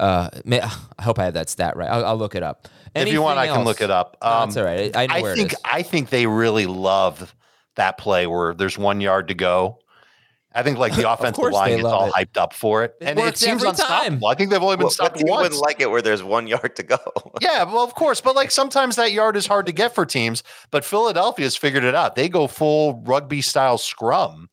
Uh, 0.00 0.28
may, 0.44 0.60
I 0.98 1.02
hope 1.02 1.18
I 1.18 1.24
have 1.24 1.34
that 1.34 1.48
stat 1.48 1.76
right. 1.76 1.88
I'll, 1.90 2.04
I'll 2.04 2.16
look 2.16 2.34
it 2.34 2.42
up. 2.42 2.68
if 2.94 3.08
you 3.08 3.22
want, 3.22 3.38
I 3.38 3.46
can 3.46 3.64
look 3.64 3.80
it 3.80 3.90
up. 3.90 4.16
No, 4.22 4.28
Um, 4.28 4.48
it's 4.48 4.56
all 4.56 4.64
right. 4.64 4.94
I, 4.96 5.04
I 5.04 5.06
know 5.06 5.14
I 5.16 5.22
where 5.22 5.36
think 5.36 5.52
it 5.52 5.56
is. 5.56 5.60
I 5.64 5.82
think 5.82 6.10
they 6.10 6.26
really 6.26 6.66
love 6.66 7.34
that 7.76 7.98
play 7.98 8.26
where 8.26 8.54
there's 8.54 8.76
one 8.78 9.00
yard 9.00 9.28
to 9.28 9.34
go. 9.34 9.78
I 10.54 10.62
think 10.62 10.76
like 10.76 10.94
the 10.94 11.10
offensive 11.10 11.36
course 11.36 11.54
line 11.54 11.70
they 11.70 11.76
gets 11.76 11.88
all 11.88 12.08
it. 12.08 12.12
hyped 12.12 12.36
up 12.36 12.52
for 12.52 12.84
it, 12.84 12.94
It 13.00 13.06
and 13.06 13.18
it 13.18 13.22
works 13.22 13.40
seems 13.40 13.62
unstoppable. 13.64 14.18
time. 14.20 14.24
I 14.26 14.34
think 14.34 14.50
they've 14.50 14.62
only 14.62 14.76
been 14.76 14.84
Well, 14.84 14.90
stopped 14.90 15.18
you 15.18 15.24
once. 15.26 15.44
wouldn't 15.44 15.62
like 15.62 15.80
it 15.80 15.90
where 15.90 16.02
there's 16.02 16.22
one 16.22 16.46
yard 16.46 16.76
to 16.76 16.82
go. 16.82 16.98
Yeah, 17.40 17.64
well, 17.64 17.82
of 17.82 17.94
course, 17.94 18.20
but 18.20 18.36
like 18.36 18.50
sometimes 18.50 18.96
that 18.96 19.12
yard 19.12 19.36
is 19.36 19.46
hard 19.46 19.64
to 19.66 19.72
get 19.72 19.94
for 19.94 20.04
teams. 20.04 20.42
But 20.70 20.84
Philadelphia's 20.84 21.56
figured 21.56 21.84
it 21.84 21.94
out. 21.94 22.14
They 22.16 22.28
go 22.28 22.46
full 22.46 23.00
rugby 23.06 23.40
style 23.40 23.78
scrum, 23.78 24.50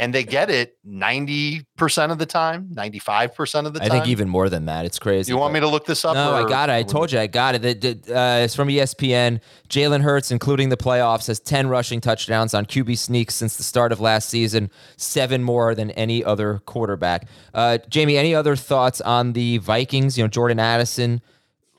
and 0.00 0.14
they 0.14 0.22
get 0.24 0.48
it 0.48 0.76
90% 0.86 2.10
of 2.12 2.18
the 2.18 2.26
time, 2.26 2.70
95% 2.74 3.66
of 3.66 3.74
the 3.74 3.80
time. 3.80 3.86
I 3.90 3.94
think 3.94 4.06
even 4.08 4.28
more 4.28 4.48
than 4.48 4.66
that. 4.66 4.84
It's 4.84 4.98
crazy. 4.98 5.32
you 5.32 5.38
want 5.38 5.52
me 5.54 5.60
to 5.60 5.68
look 5.68 5.86
this 5.86 6.04
up? 6.04 6.14
No, 6.14 6.32
I 6.34 6.48
got 6.48 6.68
it. 6.70 6.72
I 6.72 6.82
told 6.82 7.10
you 7.12 7.18
I 7.18 7.26
got 7.26 7.54
it. 7.54 7.64
It- 7.64 7.84
it, 7.84 8.10
uh, 8.10 8.40
it's 8.42 8.54
from 8.54 8.68
ESPN. 8.68 9.40
Jalen 9.68 10.02
Hurts, 10.02 10.30
including 10.30 10.68
the 10.68 10.76
playoffs, 10.76 11.26
has 11.28 11.40
10 11.40 11.68
rushing 11.68 12.00
touchdowns 12.00 12.54
on 12.54 12.66
QB 12.66 12.96
sneaks 12.98 13.34
since 13.34 13.56
the 13.56 13.62
start 13.62 13.92
of 13.92 14.00
last 14.00 14.28
season, 14.28 14.70
seven 14.96 15.42
more 15.42 15.74
than 15.74 15.90
any 15.92 16.24
other 16.24 16.60
quarterback. 16.66 17.28
Uh, 17.54 17.78
Jamey, 17.90 18.16
any 18.16 18.34
other 18.34 18.56
thoughts 18.56 19.00
on 19.00 19.32
the 19.32 19.58
Vikings? 19.58 20.16
You 20.18 20.24
know, 20.24 20.28
Jordan 20.28 20.58
Addison 20.58 21.20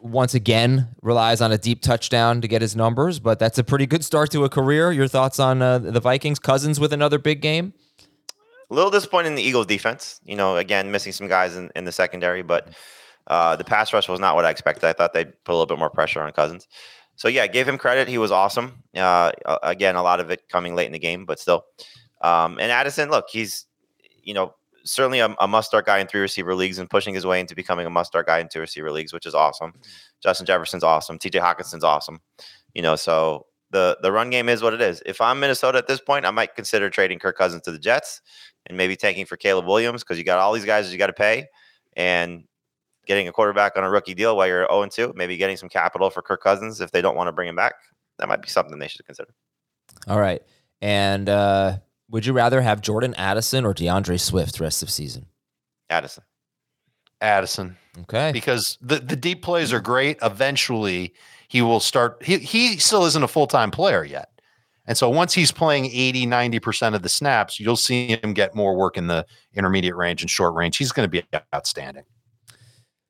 once 0.01 0.33
again 0.33 0.88
relies 1.01 1.41
on 1.41 1.51
a 1.51 1.57
deep 1.57 1.81
touchdown 1.81 2.39
to 2.41 2.47
get 2.47 2.61
his 2.61 2.75
numbers, 2.75 3.19
but 3.19 3.38
that's 3.38 3.57
a 3.57 3.63
pretty 3.63 3.85
good 3.85 4.03
start 4.03 4.31
to 4.31 4.45
a 4.45 4.49
career. 4.49 4.91
Your 4.93 5.07
thoughts 5.09 5.39
on 5.39 5.61
uh, 5.61 5.77
the 5.79 5.99
Vikings? 5.99 6.39
Cousins 6.39 6.79
with 6.79 6.93
another 6.93 7.19
big 7.19 7.41
game? 7.41 7.73
A 8.69 8.73
little 8.73 8.91
disappointing 8.91 9.31
in 9.31 9.35
the 9.35 9.43
Eagles 9.43 9.65
defense. 9.65 10.21
You 10.23 10.35
know, 10.35 10.57
again, 10.57 10.91
missing 10.91 11.11
some 11.11 11.27
guys 11.27 11.55
in, 11.55 11.71
in 11.75 11.85
the 11.85 11.91
secondary, 11.91 12.43
but 12.43 12.69
uh, 13.27 13.55
the 13.55 13.63
pass 13.63 13.93
rush 13.93 14.09
was 14.09 14.19
not 14.19 14.35
what 14.35 14.45
I 14.45 14.49
expected. 14.49 14.85
I 14.85 14.93
thought 14.93 15.13
they'd 15.13 15.31
put 15.43 15.53
a 15.53 15.55
little 15.55 15.65
bit 15.65 15.79
more 15.79 15.89
pressure 15.89 16.21
on 16.21 16.31
Cousins. 16.31 16.67
So 17.15 17.27
yeah, 17.27 17.47
gave 17.47 17.67
him 17.67 17.77
credit. 17.77 18.07
He 18.07 18.17
was 18.17 18.31
awesome. 18.31 18.81
Uh, 18.95 19.31
again, 19.61 19.95
a 19.95 20.03
lot 20.03 20.19
of 20.19 20.31
it 20.31 20.47
coming 20.49 20.75
late 20.75 20.85
in 20.85 20.93
the 20.93 20.99
game, 20.99 21.25
but 21.25 21.39
still. 21.39 21.65
Um, 22.21 22.57
and 22.59 22.71
Addison, 22.71 23.09
look, 23.09 23.25
he's 23.29 23.65
you 24.23 24.33
know 24.33 24.55
certainly 24.85 25.19
a, 25.19 25.35
a 25.39 25.47
must-start 25.47 25.85
guy 25.85 25.99
in 25.99 26.07
three 26.07 26.21
receiver 26.21 26.55
leagues 26.55 26.79
and 26.79 26.89
pushing 26.89 27.13
his 27.13 27.25
way 27.25 27.39
into 27.39 27.55
becoming 27.55 27.85
a 27.85 27.89
must-start 27.89 28.25
guy 28.25 28.39
in 28.39 28.47
two 28.47 28.61
receiver 28.61 28.91
leagues, 28.91 29.11
which 29.11 29.25
is 29.25 29.35
awesome. 29.35 29.73
Justin 30.23 30.45
Jefferson's 30.45 30.83
awesome. 30.83 31.19
T.J. 31.19 31.39
Hockenson's 31.39 31.83
awesome. 31.83 32.21
You 32.73 32.81
know, 32.81 32.95
so 32.95 33.47
the 33.71 33.97
the 34.01 34.11
run 34.11 34.29
game 34.29 34.49
is 34.49 34.61
what 34.61 34.73
it 34.73 34.81
is. 34.81 35.03
If 35.05 35.21
I'm 35.21 35.39
Minnesota 35.39 35.77
at 35.77 35.88
this 35.88 35.99
point, 35.99 36.25
I 36.25 36.31
might 36.31 36.55
consider 36.55 36.89
trading 36.89 37.19
Kirk 37.19 37.38
Cousins 37.38 37.63
to 37.63 37.71
the 37.71 37.79
Jets 37.79 38.21
and 38.65 38.77
maybe 38.77 38.95
tanking 38.95 39.25
for 39.25 39.37
Caleb 39.37 39.65
Williams 39.65 40.03
because 40.03 40.17
you 40.17 40.23
got 40.23 40.39
all 40.39 40.53
these 40.53 40.65
guys 40.65 40.85
that 40.85 40.91
you 40.91 40.97
got 40.97 41.07
to 41.07 41.13
pay 41.13 41.47
and 41.95 42.43
getting 43.05 43.27
a 43.27 43.31
quarterback 43.31 43.75
on 43.75 43.83
a 43.83 43.89
rookie 43.89 44.13
deal 44.13 44.37
while 44.37 44.47
you're 44.47 44.67
0 44.67 44.87
2, 44.87 45.13
maybe 45.15 45.37
getting 45.37 45.57
some 45.57 45.69
capital 45.69 46.09
for 46.09 46.21
Kirk 46.21 46.41
Cousins 46.41 46.81
if 46.81 46.91
they 46.91 47.01
don't 47.01 47.15
want 47.15 47.27
to 47.27 47.31
bring 47.31 47.47
him 47.47 47.55
back. 47.55 47.73
That 48.19 48.27
might 48.27 48.41
be 48.41 48.49
something 48.49 48.77
they 48.77 48.87
should 48.87 49.05
consider. 49.05 49.33
All 50.07 50.19
right. 50.19 50.41
And 50.81 51.27
uh, 51.27 51.77
would 52.09 52.25
you 52.25 52.33
rather 52.33 52.61
have 52.61 52.81
Jordan 52.81 53.15
Addison 53.15 53.65
or 53.65 53.73
D'Andre 53.73 54.17
Swift 54.17 54.59
rest 54.59 54.83
of 54.83 54.89
season? 54.89 55.25
Addison. 55.89 56.23
Addison. 57.21 57.77
Okay. 58.01 58.31
because 58.31 58.77
the, 58.81 58.99
the 58.99 59.15
deep 59.15 59.41
plays 59.41 59.73
are 59.73 59.81
great. 59.81 60.17
Eventually, 60.21 61.13
he 61.47 61.61
will 61.61 61.79
start. 61.79 62.23
He, 62.23 62.37
he 62.37 62.77
still 62.77 63.05
isn't 63.05 63.23
a 63.23 63.27
full 63.27 63.47
time 63.47 63.71
player 63.71 64.05
yet. 64.05 64.29
And 64.89 64.98
so 64.98 65.08
once 65.08 65.36
he's 65.36 65.51
playing 65.51 65.86
80, 65.86 66.25
90% 66.25 66.96
of 66.96 67.03
the 67.03 67.10
snaps, 67.10 67.60
you'll 67.60 67.75
see 67.75 68.17
him 68.24 68.34
get 68.34 68.55
more 68.55 68.75
work 68.75 68.98
in 68.98 69.05
the 69.05 69.24
intermediate 69.53 69.96
range 69.96 70.24
and 70.24 70.29
short 70.31 70.55
range. 70.55 70.77
He's 70.77 70.91
going 70.91 71.05
to 71.05 71.10
be 71.10 71.24
outstanding. 71.53 72.05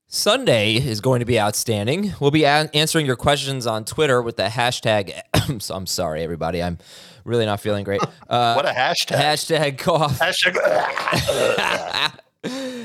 Sunday 0.05 0.73
is 0.75 0.99
going 0.99 1.21
to 1.21 1.25
be 1.25 1.39
outstanding. 1.39 2.15
We'll 2.19 2.31
be 2.31 2.43
a- 2.43 2.69
answering 2.73 3.05
your 3.05 3.15
questions 3.15 3.65
on 3.65 3.85
Twitter 3.85 4.21
with 4.21 4.35
the 4.35 4.47
hashtag. 4.47 5.21
I'm 5.71 5.85
sorry, 5.85 6.21
everybody. 6.21 6.61
I'm 6.61 6.79
really 7.23 7.45
not 7.45 7.61
feeling 7.61 7.85
great. 7.85 8.01
Uh, 8.29 8.53
what 8.53 8.65
a 8.65 8.69
hashtag. 8.69 9.15
hashtag 9.15 9.77
cough. 9.79 10.19
hashtag. 10.19 10.53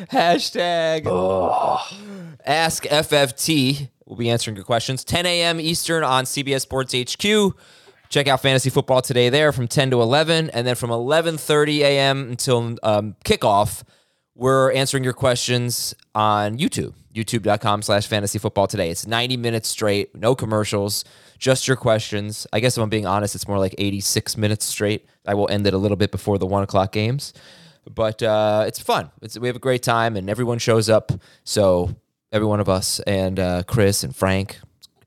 Hashtag 0.08 1.06
Ask 2.46 2.84
FFT. 2.84 3.90
We'll 4.06 4.16
be 4.16 4.30
answering 4.30 4.56
your 4.56 4.64
questions. 4.64 5.04
10 5.04 5.26
a.m. 5.26 5.60
Eastern 5.60 6.02
on 6.02 6.24
CBS 6.24 6.62
Sports 6.62 6.94
HQ. 6.94 7.54
Check 8.14 8.28
out 8.28 8.40
Fantasy 8.40 8.70
Football 8.70 9.02
Today 9.02 9.28
there 9.28 9.50
from 9.50 9.66
10 9.66 9.90
to 9.90 10.00
11, 10.00 10.48
and 10.50 10.64
then 10.64 10.76
from 10.76 10.90
11:30 10.90 11.80
a.m. 11.80 12.30
until 12.30 12.76
um, 12.84 13.16
kickoff, 13.24 13.82
we're 14.36 14.70
answering 14.70 15.02
your 15.02 15.12
questions 15.12 15.96
on 16.14 16.56
YouTube. 16.56 16.94
YouTube.com/slash 17.12 18.06
Fantasy 18.06 18.38
Football 18.38 18.68
Today. 18.68 18.88
It's 18.88 19.04
90 19.04 19.36
minutes 19.36 19.68
straight, 19.68 20.14
no 20.14 20.36
commercials, 20.36 21.04
just 21.40 21.66
your 21.66 21.76
questions. 21.76 22.46
I 22.52 22.60
guess 22.60 22.76
if 22.76 22.84
I'm 22.84 22.88
being 22.88 23.04
honest, 23.04 23.34
it's 23.34 23.48
more 23.48 23.58
like 23.58 23.74
86 23.78 24.36
minutes 24.36 24.64
straight. 24.64 25.06
I 25.26 25.34
will 25.34 25.50
end 25.50 25.66
it 25.66 25.74
a 25.74 25.78
little 25.78 25.96
bit 25.96 26.12
before 26.12 26.38
the 26.38 26.46
one 26.46 26.62
o'clock 26.62 26.92
games 26.92 27.32
but 27.92 28.22
uh, 28.22 28.62
it's 28.64 28.78
fun. 28.78 29.10
It's, 29.22 29.36
we 29.36 29.48
have 29.48 29.56
a 29.56 29.58
great 29.58 29.82
time, 29.82 30.16
and 30.16 30.30
everyone 30.30 30.58
shows 30.58 30.88
up. 30.88 31.10
So 31.42 31.96
every 32.30 32.46
one 32.46 32.60
of 32.60 32.68
us 32.68 33.00
and 33.00 33.40
uh, 33.40 33.64
Chris 33.64 34.04
and 34.04 34.14
Frank, 34.14 34.60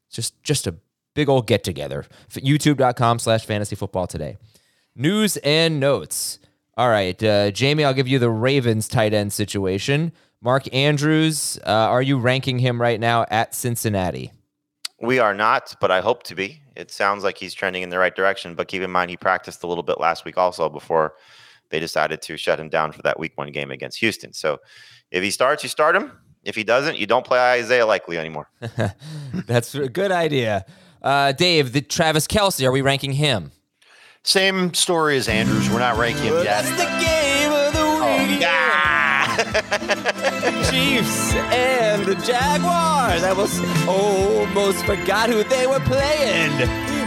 just 0.09 0.43
just 0.43 0.67
a 0.67 0.75
big 1.17 1.27
old 1.27 1.47
get 1.47 1.63
together. 1.63 2.05
YouTube.com 2.29 3.17
slash 3.17 3.43
fantasy 3.43 3.75
football 3.75 4.05
today. 4.05 4.38
News 4.95 5.38
and 5.38 5.79
notes. 5.79 6.38
All 6.77 6.89
right, 6.89 7.21
uh, 7.24 7.50
Jamey, 7.50 7.83
I'll 7.83 7.95
give 7.95 8.07
you 8.07 8.19
the 8.19 8.29
Ravens 8.29 8.88
tight 8.88 9.15
end 9.15 9.33
situation. 9.33 10.12
Mark 10.41 10.71
Andrews, 10.71 11.57
uh, 11.65 11.71
are 11.71 12.03
you 12.03 12.19
ranking 12.19 12.59
him 12.59 12.79
right 12.79 13.00
now 13.00 13.25
at 13.31 13.55
Cincinnati? 13.55 14.31
We 15.01 15.17
are 15.17 15.33
not, 15.33 15.75
but 15.81 15.89
I 15.89 16.01
hope 16.01 16.21
to 16.24 16.36
be. 16.36 16.62
It 16.75 16.91
sounds 16.91 17.24
like 17.24 17.39
he's 17.39 17.55
trending 17.55 17.81
in 17.81 17.89
the 17.89 17.97
right 17.97 18.15
direction, 18.15 18.53
but 18.53 18.67
keep 18.67 18.83
in 18.83 18.91
mind 18.91 19.09
he 19.09 19.17
practiced 19.17 19.63
a 19.63 19.67
little 19.67 19.83
bit 19.83 20.00
last 20.00 20.24
week 20.24 20.38
also 20.38 20.69
before 20.69 21.15
they 21.71 21.79
decided 21.79 22.21
to 22.21 22.38
shut 22.38 22.59
him 22.59 22.69
down 22.69 22.91
for 22.91 23.01
that 23.01 23.19
week 23.19 23.31
one 23.36 23.51
game 23.51 23.71
against 23.71 23.97
Houston. 24.01 24.33
So 24.33 24.59
if 25.09 25.24
he 25.24 25.31
starts, 25.31 25.63
you 25.63 25.69
start 25.69 25.95
him. 25.95 26.12
If 26.43 26.55
he 26.55 26.63
doesn't, 26.63 27.00
you 27.00 27.07
don't 27.07 27.25
play 27.25 27.39
Isaiah 27.39 27.88
Likely 27.88 28.19
anymore. 28.19 28.51
That's 29.47 29.74
a 29.74 29.89
good 29.89 30.12
idea. 30.12 30.65
Uh, 31.07 31.31
Dave, 31.31 31.71
the 31.71 31.79
Travis 31.79 32.27
Kelce, 32.27 32.67
are 32.67 32.71
we 32.73 32.81
ranking 32.81 33.13
him? 33.13 33.53
Same 34.23 34.73
story 34.73 35.15
as 35.15 35.29
Andrews. 35.29 35.69
We're 35.69 35.79
not 35.79 35.95
ranking 35.95 36.25
him 36.25 36.43
yet. 36.43 36.65
the 36.65 36.83
game 36.99 37.53
of 37.53 37.71
the 37.71 37.87
week. 38.03 38.41
Chiefs 40.69 41.33
and 41.33 42.05
the 42.05 42.15
Jaguars. 42.15 43.23
I 43.23 43.31
was 43.31 43.57
almost 43.87 44.83
forgot 44.83 45.29
who 45.29 45.45
they 45.45 45.65
were 45.65 45.79
playing. 45.79 46.51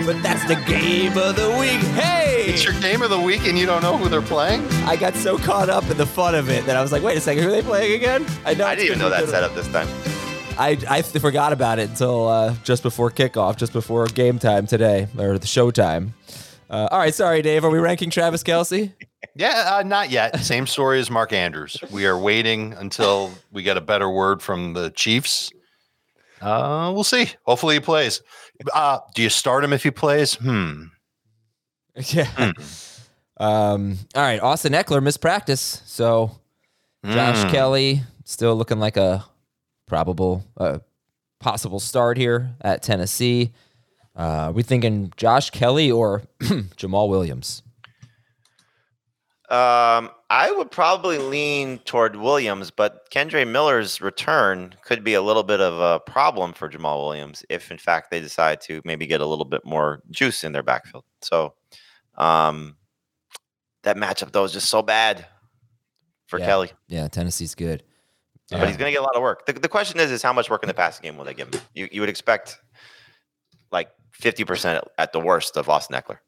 But 0.07 0.23
that's 0.23 0.47
the 0.49 0.57
game 0.67 1.19
of 1.19 1.37
the 1.37 1.51
week. 1.61 1.83
Hey! 1.93 2.47
It's 2.47 2.65
your 2.65 2.81
game 2.81 3.03
of 3.03 3.11
the 3.11 3.21
week 3.21 3.47
and 3.47 3.59
you 3.59 3.67
don't 3.67 3.83
know 3.83 3.99
who 3.99 4.09
they're 4.09 4.23
playing? 4.23 4.67
I 4.87 4.97
got 4.97 5.15
so 5.15 5.37
caught 5.37 5.69
up 5.69 5.91
in 5.91 5.99
the 5.99 6.07
fun 6.07 6.35
of 6.35 6.49
it 6.49 6.65
that 6.65 6.75
I 6.75 6.81
was 6.81 6.91
like, 6.91 7.03
wait 7.03 7.19
a 7.19 7.21
second, 7.21 7.43
who 7.43 7.51
are 7.51 7.53
they 7.53 7.61
playing 7.61 7.93
again? 7.93 8.25
I 8.47 8.55
know 8.55 8.65
I 8.65 8.77
didn't 8.77 8.87
even 8.87 8.99
know 8.99 9.11
that 9.11 9.21
good. 9.21 9.29
setup 9.29 9.55
this 9.55 9.69
time. 9.69 9.89
I, 10.59 10.77
I 10.89 11.03
forgot 11.03 11.53
about 11.53 11.79
it 11.79 11.89
until 11.91 12.29
uh, 12.29 12.55
just 12.65 12.83
before 12.83 13.11
kickoff, 13.11 13.57
just 13.57 13.73
before 13.73 14.07
game 14.07 14.39
time 14.39 14.67
today, 14.67 15.07
or 15.19 15.39
the 15.39 15.47
show 15.47 15.71
time. 15.71 16.15
Uh, 16.69 16.89
all 16.91 16.99
right, 16.99 17.15
sorry, 17.15 17.43
Dave. 17.43 17.65
Are 17.65 17.71
we 17.71 17.79
ranking 17.79 18.11
Travis 18.11 18.43
Kelce? 18.43 18.93
Yeah, 19.35 19.77
uh, 19.77 19.83
not 19.83 20.11
yet. 20.11 20.39
Same 20.41 20.67
story 20.67 21.01
as 21.01 21.11
Mark 21.11 21.33
Andrews. 21.33 21.77
We 21.91 22.07
are 22.07 22.19
waiting 22.19 22.75
until 22.75 23.33
we 23.51 23.63
get 23.63 23.77
a 23.77 23.81
better 23.81 24.09
word 24.11 24.43
from 24.43 24.75
the 24.75 24.91
Chiefs. 24.91 25.51
Uh, 26.41 26.91
we'll 26.95 27.05
see. 27.05 27.29
Hopefully 27.45 27.75
he 27.77 27.81
plays. 27.81 28.23
Uh, 28.73 28.99
do 29.15 29.23
you 29.23 29.29
start 29.31 29.65
him 29.65 29.73
if 29.73 29.83
he 29.83 29.91
plays? 29.91 30.35
Hmm. 30.35 30.85
Yeah. 32.07 32.53
Um, 33.37 33.99
all 34.15 34.23
right. 34.23 34.41
Austin 34.41 34.73
Ekeler 34.73 35.03
missed 35.03 35.21
practice. 35.21 35.83
So 35.87 36.31
Josh 37.05 37.43
Hmm. 37.45 37.51
Kelley 37.51 38.01
still 38.25 38.55
looking 38.55 38.79
like 38.79 38.97
a 38.97 39.25
probable, 39.91 40.45
uh, 40.57 40.79
possible 41.41 41.81
start 41.81 42.17
here 42.17 42.55
at 42.61 42.81
Tennessee. 42.81 43.53
Uh, 44.17 44.23
are 44.23 44.53
we 44.53 44.63
thinking 44.63 45.13
Josh 45.17 45.51
Kelley 45.51 45.91
or 45.91 46.23
Jamaal 46.41 47.09
Williams? 47.09 47.65
Um, 49.51 50.11
I 50.31 50.55
would 50.57 50.71
probably 50.71 51.19
lean 51.19 51.79
toward 51.81 52.15
Williams, 52.15 52.71
but 52.71 53.11
Kendre 53.11 53.45
Miller's 53.45 54.01
return 54.01 54.77
could 54.85 55.03
be 55.03 55.15
a 55.15 55.23
little 55.23 55.43
bit 55.43 55.61
of 55.61 55.81
a 55.81 55.99
problem 55.99 56.53
for 56.53 56.69
Jamaal 56.69 57.05
Williams 57.05 57.45
if, 57.51 57.73
in 57.73 57.79
fact, 57.79 58.13
they 58.13 58.21
decide 58.21 58.61
to 58.63 58.81
maybe 58.85 59.09
get 59.09 59.21
a 59.21 59.27
little 59.27 59.45
bit 59.45 59.65
more 59.65 60.03
juice 60.13 60.45
in 60.45 60.53
their 60.53 60.63
backfield. 60.63 61.05
So, 61.21 61.55
um, 62.17 62.77
that 63.83 63.97
matchup 63.97 64.31
though 64.31 64.45
is 64.45 64.53
just 64.53 64.69
so 64.69 64.83
bad 64.83 65.27
for 66.29 66.39
Yeah. 66.39 66.47
Kelley, 66.47 66.71
Yeah, 66.87 67.09
Tennessee's 67.09 67.57
good. 67.57 67.83
But 68.51 68.67
he's 68.69 68.77
going 68.77 68.91
to 68.91 68.93
get 68.93 69.01
a 69.01 69.05
lot 69.05 69.15
of 69.15 69.23
work. 69.23 69.47
The, 69.47 69.53
the 69.53 69.69
question 69.69 70.01
is, 70.01 70.11
is 70.11 70.23
how 70.23 70.33
much 70.33 70.51
work 70.51 70.63
in 70.63 70.69
the 70.69 70.75
passing 70.75 71.05
game 71.05 71.17
will 71.17 71.25
they 71.25 71.35
give 71.35 71.55
him? 71.55 71.61
You 71.75 71.89
you 71.93 72.01
would 72.01 72.11
expect 72.11 72.59
like 73.71 73.91
fifty 74.13 74.45
percent 74.45 74.85
at 74.99 75.13
the 75.13 75.21
worst 75.21 75.57
of 75.57 75.69
Austin 75.69 75.97
Ekeler. 75.97 76.19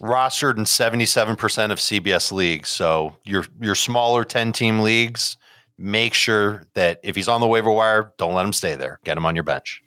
Rostered 0.00 0.58
in 0.58 0.64
77% 0.64 1.70
of 1.70 1.78
CBS 1.78 2.32
leagues. 2.32 2.68
So 2.68 3.16
your 3.24 3.44
your 3.60 3.74
smaller 3.74 4.24
10 4.24 4.52
team 4.52 4.80
leagues, 4.80 5.36
make 5.76 6.14
sure 6.14 6.64
that 6.74 6.98
if 7.04 7.14
he's 7.14 7.28
on 7.28 7.40
the 7.40 7.46
waiver 7.46 7.70
wire, 7.70 8.12
don't 8.18 8.34
let 8.34 8.44
him 8.44 8.52
stay 8.52 8.74
there. 8.74 8.98
Get 9.04 9.16
him 9.16 9.24
on 9.24 9.36
your 9.36 9.44
bench. 9.44 9.82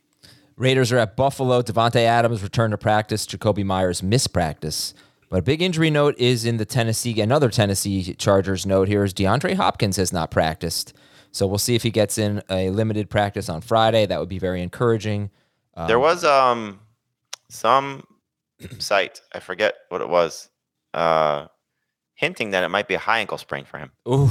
Raiders 0.56 0.92
are 0.92 0.98
at 0.98 1.18
Buffalo. 1.18 1.62
Davante 1.62 2.02
Adams 2.02 2.42
returned 2.42 2.72
to 2.72 2.78
practice. 2.78 3.26
Jakobi 3.26 3.66
Meyers 3.66 4.02
missed 4.02 4.32
practice. 4.32 4.94
But 5.30 5.40
a 5.40 5.42
big 5.44 5.62
injury 5.62 5.90
note 5.90 6.16
is 6.18 6.44
in 6.44 6.58
the 6.58 6.66
Tennessee, 6.66 7.20
another 7.22 7.50
Tennessee 7.50 8.14
Chargers 8.16 8.66
note 8.66 8.90
here 8.90 9.06
is 9.06 9.14
DeAndre 9.14 9.56
Hopkins 9.56 9.96
has 9.96 10.12
not 10.12 10.30
practiced. 10.30 10.94
So 11.32 11.48
we'll 11.48 11.58
see 11.58 11.76
if 11.76 11.84
he 11.84 11.92
gets 11.92 12.18
in 12.18 12.42
a 12.50 12.70
limited 12.70 13.10
practice 13.10 13.48
on 13.50 13.62
Friday. 13.62 14.06
That 14.06 14.20
would 14.20 14.30
be 14.30 14.40
very 14.40 14.62
encouraging. 14.62 15.30
There 15.88 15.96
Um, 15.96 16.02
was 16.02 16.24
um 16.26 16.80
some 17.50 18.06
site, 18.80 19.22
I 19.34 19.40
forget 19.40 19.76
what 19.90 20.02
it 20.02 20.10
was, 20.10 20.50
uh 20.94 21.48
hinting 22.16 22.52
that 22.52 22.64
it 22.64 22.70
might 22.70 22.88
be 22.88 22.94
a 22.94 23.00
high 23.00 23.20
ankle 23.20 23.38
sprain 23.38 23.66
for 23.66 23.80
him. 23.80 23.92
Ooh, 24.08 24.30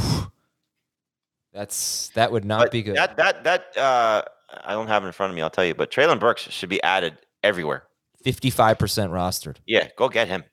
that's 1.52 2.10
that 2.10 2.30
would 2.30 2.44
not 2.44 2.60
But 2.60 2.70
be 2.70 2.82
good. 2.82 2.96
That 2.96 3.16
that 3.16 3.44
that 3.44 3.76
uh, 3.76 4.22
I 4.64 4.72
don't 4.74 4.86
have 4.88 5.02
it 5.04 5.06
in 5.08 5.12
front 5.12 5.30
of 5.30 5.36
me. 5.36 5.42
I'll 5.42 5.50
tell 5.50 5.64
you. 5.64 5.74
But 5.74 5.90
Treylon 5.90 6.20
Burks 6.20 6.42
should 6.42 6.68
be 6.68 6.82
added 6.82 7.18
everywhere. 7.42 7.84
Fifty-five 8.22 8.78
percent 8.78 9.10
rostered. 9.10 9.56
Yeah, 9.66 9.88
go 9.96 10.08
get 10.08 10.28
him. 10.28 10.44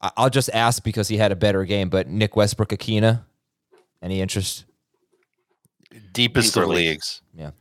I'll 0.00 0.30
just 0.30 0.48
ask 0.54 0.82
because 0.84 1.08
he 1.08 1.16
had 1.16 1.32
a 1.32 1.36
better 1.36 1.64
game. 1.64 1.88
But 1.90 2.06
Nick 2.06 2.36
Westbrook, 2.36 2.68
Ikhine, 2.68 3.24
any 4.00 4.20
interest? 4.20 4.64
Deepest 6.12 6.56
of 6.56 6.68
leagues. 6.68 7.22
leagues. 7.34 7.52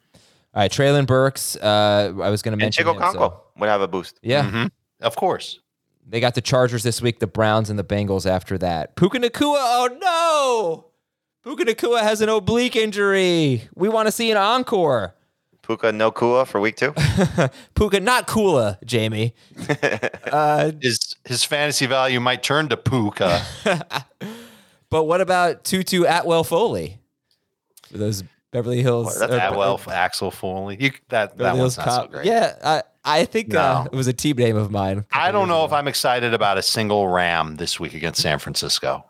All 0.53 0.61
right, 0.63 0.71
Treylon 0.71 1.05
Burks. 1.05 1.55
Uh, 1.55 2.13
I 2.21 2.29
was 2.29 2.41
going 2.41 2.51
to 2.51 2.55
And 2.55 2.61
mention 2.61 2.83
Chico 2.85 2.93
him, 2.99 3.13
so- 3.13 3.41
would 3.59 3.69
have 3.69 3.81
a 3.81 3.87
boost. 3.87 4.19
Yeah, 4.23 4.43
Mhm. 4.49 4.71
Of 5.01 5.15
course. 5.15 5.59
they 6.09 6.19
got 6.19 6.33
the 6.35 6.41
Chargers 6.41 6.83
this 6.83 7.01
week, 7.01 7.19
the 7.19 7.27
Browns, 7.27 7.69
and 7.69 7.77
the 7.77 7.83
Bengals 7.83 8.25
after 8.25 8.57
that. 8.59 8.95
Puka 8.95 9.19
Nacua. 9.19 9.55
Oh 9.59 9.89
no, 10.01 10.85
Puka 11.43 11.65
Nacua 11.65 12.01
has 12.01 12.21
an 12.21 12.29
oblique 12.29 12.75
injury. 12.75 13.67
We 13.75 13.87
want 13.89 14.07
to 14.07 14.11
see 14.11 14.31
an 14.31 14.37
encore. 14.37 15.13
Puka 15.61 15.91
no 15.91 16.11
Kua 16.11 16.45
for 16.45 16.59
week 16.61 16.77
two. 16.77 16.93
Puka, 17.75 17.99
not 17.99 18.25
Kula, 18.27 18.77
Jamey. 18.85 19.33
Uh, 20.31 20.71
His 20.81 21.15
his 21.25 21.43
fantasy 21.43 21.85
value 21.85 22.19
might 22.19 22.41
turn 22.41 22.67
to 22.69 22.77
Puka. 22.77 23.41
but 24.89 25.03
what 25.03 25.21
about 25.21 25.63
Tutu 25.63 26.03
Atwell 26.05 26.43
Foley? 26.43 26.99
Those 27.91 28.23
Beverly 28.51 28.81
Hills. 28.81 29.19
That's 29.19 29.31
uh, 29.31 29.49
Atwell, 29.51 29.81
Axel 29.87 30.31
Foley. 30.31 30.77
You, 30.79 30.91
that 31.09 31.31
that 31.31 31.37
Beverly 31.37 31.59
one's 31.61 31.75
Hills 31.75 31.85
not 31.85 31.93
so 31.95 32.01
Cop. 32.01 32.11
great. 32.11 32.25
Yeah, 32.25 32.55
I, 32.63 32.83
I 33.21 33.25
think 33.25 33.53
uh, 33.53 33.87
it 33.91 33.95
was 33.95 34.07
a 34.07 34.13
team 34.13 34.37
name 34.37 34.57
of 34.57 34.71
mine. 34.71 35.05
I 35.11 35.31
don't 35.31 35.47
know 35.47 35.59
ago. 35.63 35.65
if 35.65 35.73
I'm 35.73 35.87
excited 35.87 36.33
about 36.33 36.57
a 36.57 36.61
single 36.61 37.07
Ram 37.07 37.55
this 37.57 37.79
week 37.79 37.93
against 37.93 38.21
San 38.21 38.39
Francisco. 38.39 39.05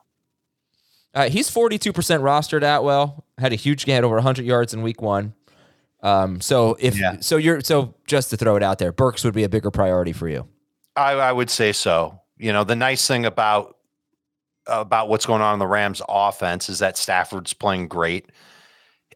Uh, 1.13 1.29
he's 1.29 1.49
42% 1.49 1.93
rostered 1.93 2.61
Atwell. 2.63 3.25
Had 3.39 3.51
a 3.51 3.55
huge 3.55 3.85
game, 3.85 3.95
had 3.95 4.03
over 4.03 4.15
100 4.15 4.45
yards 4.45 4.73
in 4.73 4.83
week 4.83 5.01
one. 5.01 5.33
Um, 6.03 6.41
so 6.41 6.77
if 6.79 6.99
Yeah. 6.99 7.17
so, 7.21 7.37
you're 7.37 7.61
so 7.61 7.95
just 8.05 8.29
to 8.29 8.37
throw 8.37 8.55
it 8.55 8.61
out 8.61 8.77
there, 8.77 8.91
Burks 8.91 9.23
would 9.23 9.33
be 9.33 9.43
a 9.43 9.49
bigger 9.49 9.71
priority 9.71 10.13
for 10.13 10.27
you. 10.27 10.47
I, 10.95 11.13
I 11.13 11.31
would 11.31 11.49
say 11.49 11.71
so. 11.71 12.21
You 12.37 12.53
know, 12.53 12.63
the 12.63 12.75
nice 12.75 13.07
thing 13.07 13.25
about 13.25 13.77
about 14.67 15.07
what's 15.09 15.25
going 15.25 15.41
on 15.41 15.53
in 15.53 15.59
the 15.59 15.65
Rams 15.67 16.01
offense 16.07 16.69
is 16.69 16.79
that 16.79 16.97
Stafford's 16.97 17.53
playing 17.53 17.87
great. 17.87 18.27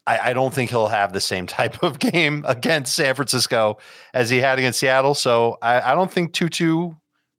I, 0.08 0.30
I 0.30 0.34
don't 0.34 0.54
think 0.54 0.70
he'll 0.70 0.88
have 0.88 1.14
the 1.14 1.22
same 1.22 1.48
type 1.48 1.84
of 1.84 2.00
game 2.12 2.44
against 2.48 2.96
San 2.96 3.16
Francisco 3.16 3.78
as 4.14 4.30
he 4.30 4.40
had 4.40 4.60
against 4.60 4.80
Seattle. 4.80 5.14
So 5.14 5.58
I, 5.62 5.92
I 5.92 5.96
don't 5.96 6.12
think 6.12 6.34
Tutu 6.34 6.94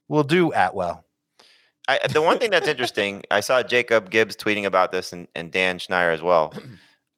will 0.07 0.23
do 0.23 0.51
Atwell. 0.53 1.03
I, 1.87 1.99
the 2.07 2.21
one 2.21 2.39
thing 2.39 2.51
that's 2.51 2.67
interesting, 2.67 3.23
I 3.29 3.41
saw 3.41 3.61
Jacob 3.61 4.09
Gibbs 4.09 4.37
tweeting 4.37 4.65
about 4.65 4.91
this 4.93 5.11
and, 5.11 5.27
and 5.35 5.51
Dan 5.51 5.79
Schneier 5.79 6.13
as 6.13 6.21
well. 6.21 6.53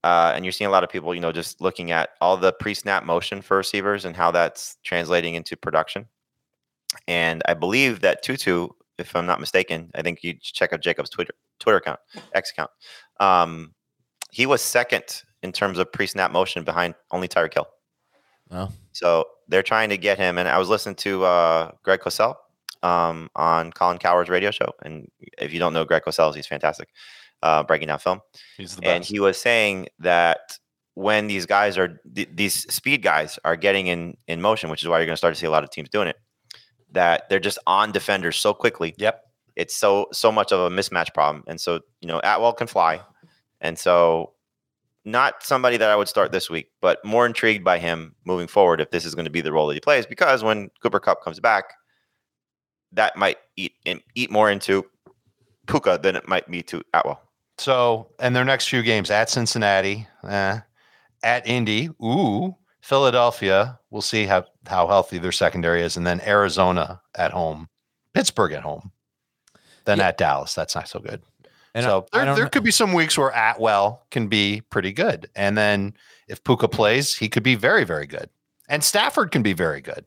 Uh, 0.03 0.33
and 0.35 0.45
you're 0.45 0.51
seeing 0.51 0.67
a 0.67 0.71
lot 0.71 0.83
of 0.83 0.89
people, 0.91 1.15
you 1.15 1.19
know, 1.19 1.31
just 1.31 1.59
looking 1.61 1.89
at 1.89 2.11
all 2.21 2.37
the 2.37 2.53
pre-snap 2.53 3.03
motion 3.03 3.41
for 3.41 3.57
receivers 3.57 4.05
and 4.05 4.15
how 4.15 4.29
that's 4.29 4.77
translating 4.83 5.33
into 5.33 5.57
production. 5.57 6.05
And 7.07 7.41
I 7.47 7.55
believe 7.55 8.01
that 8.01 8.21
Tutu, 8.21 8.67
if 8.99 9.15
I'm 9.15 9.25
not 9.25 9.39
mistaken, 9.39 9.89
I 9.95 10.03
think 10.03 10.23
you 10.23 10.35
check 10.39 10.73
out 10.73 10.81
Jacob's 10.81 11.09
Twitter 11.09 11.33
Twitter 11.59 11.77
account, 11.77 11.99
X 12.35 12.51
account. 12.51 12.69
Um, 13.19 13.73
he 14.29 14.45
was 14.45 14.61
second 14.61 15.23
in 15.45 15.51
terms 15.51 15.77
of 15.79 15.91
pre-snap 15.91 16.31
motion 16.31 16.63
behind 16.63 16.95
only 17.11 17.27
Tyreek 17.27 17.53
Hill. 17.53 17.67
Oh. 18.51 18.69
So 18.91 19.25
they're 19.47 19.63
trying 19.63 19.89
to 19.89 19.97
get 19.97 20.17
him. 20.17 20.37
And 20.37 20.49
I 20.49 20.57
was 20.57 20.67
listening 20.67 20.95
to 20.95 21.23
uh, 21.23 21.71
Greg 21.83 21.99
Cosell 22.01 22.35
um, 22.83 23.29
on 23.35 23.71
Colin 23.71 23.99
Cowherd's 23.99 24.29
radio 24.29 24.51
show. 24.51 24.73
And 24.81 25.07
if 25.37 25.53
you 25.53 25.59
don't 25.59 25.73
know 25.73 25.85
Greg 25.85 26.03
Cosell, 26.03 26.35
he's 26.35 26.47
fantastic, 26.47 26.89
uh, 27.43 27.63
breaking 27.63 27.87
down 27.87 27.99
film. 27.99 28.21
He's 28.57 28.75
the 28.75 28.87
And 28.87 29.03
he 29.03 29.19
was 29.19 29.39
saying 29.39 29.87
that 29.99 30.57
when 30.95 31.27
these 31.27 31.45
guys 31.45 31.77
are 31.77 32.01
th- 32.15 32.29
these 32.33 32.55
speed 32.73 33.03
guys 33.03 33.37
are 33.45 33.55
getting 33.55 33.87
in 33.87 34.17
in 34.27 34.41
motion, 34.41 34.69
which 34.69 34.81
is 34.81 34.89
why 34.89 34.97
you're 34.97 35.05
going 35.05 35.13
to 35.13 35.23
start 35.23 35.33
to 35.33 35.39
see 35.39 35.47
a 35.47 35.51
lot 35.51 35.63
of 35.63 35.69
teams 35.69 35.89
doing 35.89 36.07
it, 36.07 36.17
that 36.91 37.29
they're 37.29 37.39
just 37.39 37.59
on 37.67 37.91
defenders 37.91 38.37
so 38.37 38.53
quickly. 38.53 38.95
Yep. 38.97 39.21
It's 39.55 39.75
so 39.75 40.07
so 40.11 40.31
much 40.31 40.51
of 40.51 40.59
a 40.59 40.69
mismatch 40.69 41.13
problem. 41.13 41.43
And 41.47 41.59
so 41.59 41.81
you 42.01 42.07
know 42.07 42.19
Atwell 42.23 42.53
can 42.53 42.67
fly, 42.67 43.01
and 43.61 43.77
so 43.77 44.34
not 45.05 45.43
somebody 45.43 45.77
that 45.77 45.89
I 45.91 45.95
would 45.95 46.07
start 46.07 46.31
this 46.31 46.49
week, 46.49 46.71
but 46.81 47.03
more 47.05 47.25
intrigued 47.25 47.63
by 47.63 47.77
him 47.77 48.15
moving 48.25 48.47
forward 48.47 48.81
if 48.81 48.89
this 48.91 49.05
is 49.05 49.13
going 49.15 49.25
to 49.25 49.31
be 49.31 49.41
the 49.41 49.53
role 49.53 49.67
that 49.67 49.75
he 49.75 49.79
plays. 49.79 50.05
Because 50.05 50.43
when 50.43 50.69
Cooper 50.81 50.99
Kupp 50.99 51.23
comes 51.23 51.39
back, 51.39 51.65
that 52.91 53.15
might 53.15 53.37
eat 53.55 53.73
eat 54.15 54.31
more 54.31 54.49
into 54.49 54.85
Puka 55.67 55.99
than 56.01 56.15
it 56.15 56.27
might 56.27 56.49
be 56.49 56.63
to 56.63 56.81
Atwell. 56.93 57.21
So, 57.57 58.09
and 58.19 58.35
their 58.35 58.43
next 58.45 58.67
few 58.67 58.81
games 58.83 59.09
at 59.11 59.29
Cincinnati, 59.29 60.07
eh, 60.27 60.59
at 61.23 61.47
Indy, 61.47 61.89
ooh, 62.03 62.55
Philadelphia. 62.81 63.79
We'll 63.91 64.01
see 64.01 64.25
how 64.25 64.45
how 64.67 64.87
healthy 64.87 65.17
their 65.19 65.31
secondary 65.31 65.81
is, 65.81 65.97
and 65.97 66.05
then 66.05 66.21
Arizona 66.21 67.01
at 67.15 67.31
home, 67.31 67.69
Pittsburgh 68.13 68.53
at 68.53 68.63
home, 68.63 68.91
then 69.85 69.99
Yeah. 69.99 70.07
at 70.07 70.17
Dallas. 70.17 70.53
That's 70.55 70.75
not 70.75 70.87
so 70.87 70.99
good. 70.99 71.21
And 71.75 71.83
so 71.83 72.07
I, 72.11 72.17
I 72.17 72.19
there, 72.19 72.25
don't 72.25 72.35
there 72.37 72.47
could 72.49 72.63
be 72.63 72.71
some 72.71 72.93
weeks 72.93 73.17
where 73.17 73.29
Atwell 73.35 74.05
can 74.09 74.27
be 74.27 74.61
pretty 74.71 74.91
good, 74.93 75.29
and 75.35 75.55
then 75.55 75.93
if 76.27 76.43
Puka 76.43 76.67
plays, 76.67 77.15
he 77.15 77.29
could 77.29 77.43
be 77.43 77.53
very 77.55 77.83
very 77.83 78.07
good, 78.07 78.29
and 78.67 78.83
Stafford 78.83 79.31
can 79.31 79.43
be 79.43 79.53
very 79.53 79.81
good. 79.81 80.05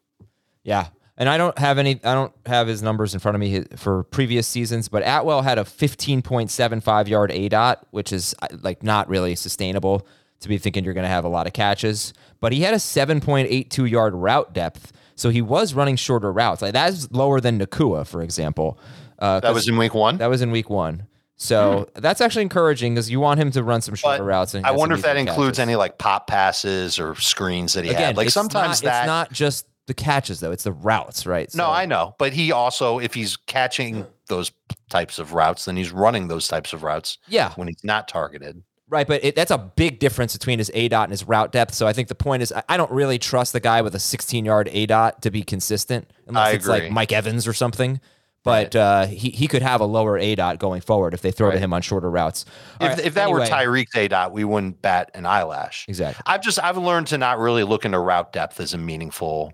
Yeah. 0.64 0.88
And 1.20 1.28
I 1.28 1.36
don't 1.36 1.58
have 1.58 1.78
any, 1.78 1.98
I 2.04 2.14
don't 2.14 2.32
have 2.46 2.68
his 2.68 2.80
numbers 2.80 3.12
in 3.12 3.18
front 3.18 3.34
of 3.34 3.40
me 3.40 3.64
for 3.74 4.04
previous 4.04 4.46
seasons, 4.46 4.88
but 4.88 5.02
Atwell 5.02 5.42
had 5.42 5.58
a 5.58 5.64
15.75 5.64 7.08
yard 7.08 7.32
A 7.32 7.48
dot, 7.48 7.84
which 7.90 8.12
is 8.12 8.36
uh, 8.40 8.46
like 8.62 8.84
not 8.84 9.08
really 9.08 9.34
sustainable 9.34 10.06
to 10.38 10.48
be 10.48 10.58
thinking 10.58 10.84
you're 10.84 10.94
going 10.94 11.02
to 11.02 11.08
have 11.08 11.24
a 11.24 11.28
lot 11.28 11.48
of 11.48 11.52
catches. 11.52 12.14
But 12.38 12.52
he 12.52 12.60
had 12.60 12.72
a 12.72 12.76
7.82 12.76 13.90
yard 13.90 14.14
route 14.14 14.52
depth. 14.52 14.92
So 15.16 15.30
he 15.30 15.42
was 15.42 15.74
running 15.74 15.96
shorter 15.96 16.32
routes. 16.32 16.62
Like 16.62 16.72
that's 16.72 17.10
lower 17.10 17.40
than 17.40 17.58
Nacua, 17.58 18.06
for 18.06 18.22
example. 18.22 18.78
Uh, 19.18 19.40
That 19.40 19.54
was 19.54 19.66
in 19.66 19.76
week 19.76 19.94
one. 19.94 20.18
that 20.18 20.30
was 20.30 20.40
in 20.40 20.52
week 20.52 20.70
one. 20.70 21.07
So 21.40 21.88
that's 21.94 22.20
actually 22.20 22.42
encouraging 22.42 22.94
because 22.94 23.08
you 23.08 23.20
want 23.20 23.38
him 23.38 23.52
to 23.52 23.62
run 23.62 23.80
some 23.80 23.94
shorter 23.94 24.18
But 24.18 24.24
routes. 24.24 24.54
And 24.54 24.66
I 24.66 24.72
wonder 24.72 24.96
if 24.96 25.02
that 25.02 25.16
includes 25.16 25.58
catches. 25.58 25.58
any 25.60 25.76
like 25.76 25.96
pop 25.96 26.26
passes 26.26 26.98
or 26.98 27.14
screens 27.14 27.74
that 27.74 27.84
he 27.84 27.90
Again, 27.90 28.02
had. 28.02 28.16
Like 28.16 28.30
sometimes 28.30 28.82
not, 28.82 28.90
that 28.90 29.02
it's 29.02 29.06
not 29.06 29.32
just 29.32 29.66
the 29.86 29.94
catches 29.94 30.40
though; 30.40 30.50
it's 30.50 30.64
the 30.64 30.72
routes, 30.72 31.26
right? 31.26 31.52
No, 31.54 31.70
I 31.70 31.86
know, 31.86 32.16
but 32.18 32.32
he 32.32 32.50
also, 32.50 32.98
if 32.98 33.14
he's 33.14 33.36
catching 33.36 34.04
those 34.26 34.50
types 34.90 35.20
of 35.20 35.32
routes, 35.32 35.66
then 35.66 35.76
he's 35.76 35.92
running 35.92 36.26
those 36.26 36.48
types 36.48 36.72
of 36.72 36.82
routes 36.82 37.18
yeah, 37.28 37.52
when 37.54 37.68
he's 37.68 37.84
not 37.84 38.08
targeted. 38.08 38.62
Right, 38.90 39.06
but 39.06 39.22
it, 39.22 39.36
that's 39.36 39.50
a 39.50 39.58
big 39.58 40.00
difference 40.00 40.32
between 40.32 40.58
his 40.58 40.72
A 40.74 40.88
dot 40.88 41.04
and 41.04 41.12
his 41.12 41.22
route 41.22 41.52
depth. 41.52 41.74
So 41.74 41.86
I 41.86 41.92
think 41.92 42.08
the 42.08 42.14
point 42.14 42.42
is, 42.42 42.52
I, 42.52 42.62
I 42.70 42.76
don't 42.76 42.90
really 42.90 43.18
trust 43.18 43.52
the 43.52 43.60
guy 43.60 43.82
with 43.82 43.94
a 43.94 44.00
16 44.00 44.44
yard 44.44 44.68
A 44.72 44.86
dot 44.86 45.22
to 45.22 45.30
be 45.30 45.42
consistent, 45.42 46.10
unless 46.26 46.48
I 46.48 46.52
it's 46.52 46.66
like. 46.66 46.90
Mike 46.90 47.12
Evans 47.12 47.46
or 47.46 47.52
something. 47.52 48.00
But 48.44 48.74
uh, 48.74 49.06
he 49.06 49.30
he 49.30 49.46
could 49.48 49.62
have 49.62 49.80
a 49.80 49.84
lower 49.84 50.16
A 50.16 50.34
dot 50.34 50.58
going 50.58 50.80
forward 50.80 51.12
if 51.12 51.20
they 51.20 51.30
throw 51.30 51.50
to 51.50 51.58
him 51.58 51.72
on 51.74 51.82
shorter 51.82 52.10
routes. 52.10 52.44
If, 52.80 52.88
right, 52.88 52.98
if 53.00 53.14
that 53.14 53.30
were 53.30 53.40
anyway, 53.42 53.56
Tyreek's 53.84 53.96
A 53.96 54.08
dot, 54.08 54.32
we 54.32 54.44
wouldn't 54.44 54.80
bat 54.80 55.10
an 55.14 55.26
eyelash. 55.26 55.84
exactly. 55.88 56.22
I've 56.24 56.40
just 56.42 56.58
I've 56.62 56.78
learned 56.78 57.08
to 57.08 57.18
not 57.18 57.38
really 57.38 57.64
look 57.64 57.84
into 57.84 57.98
route 57.98 58.32
depth 58.32 58.58
as 58.60 58.72
a 58.72 58.78
meaningful 58.78 59.52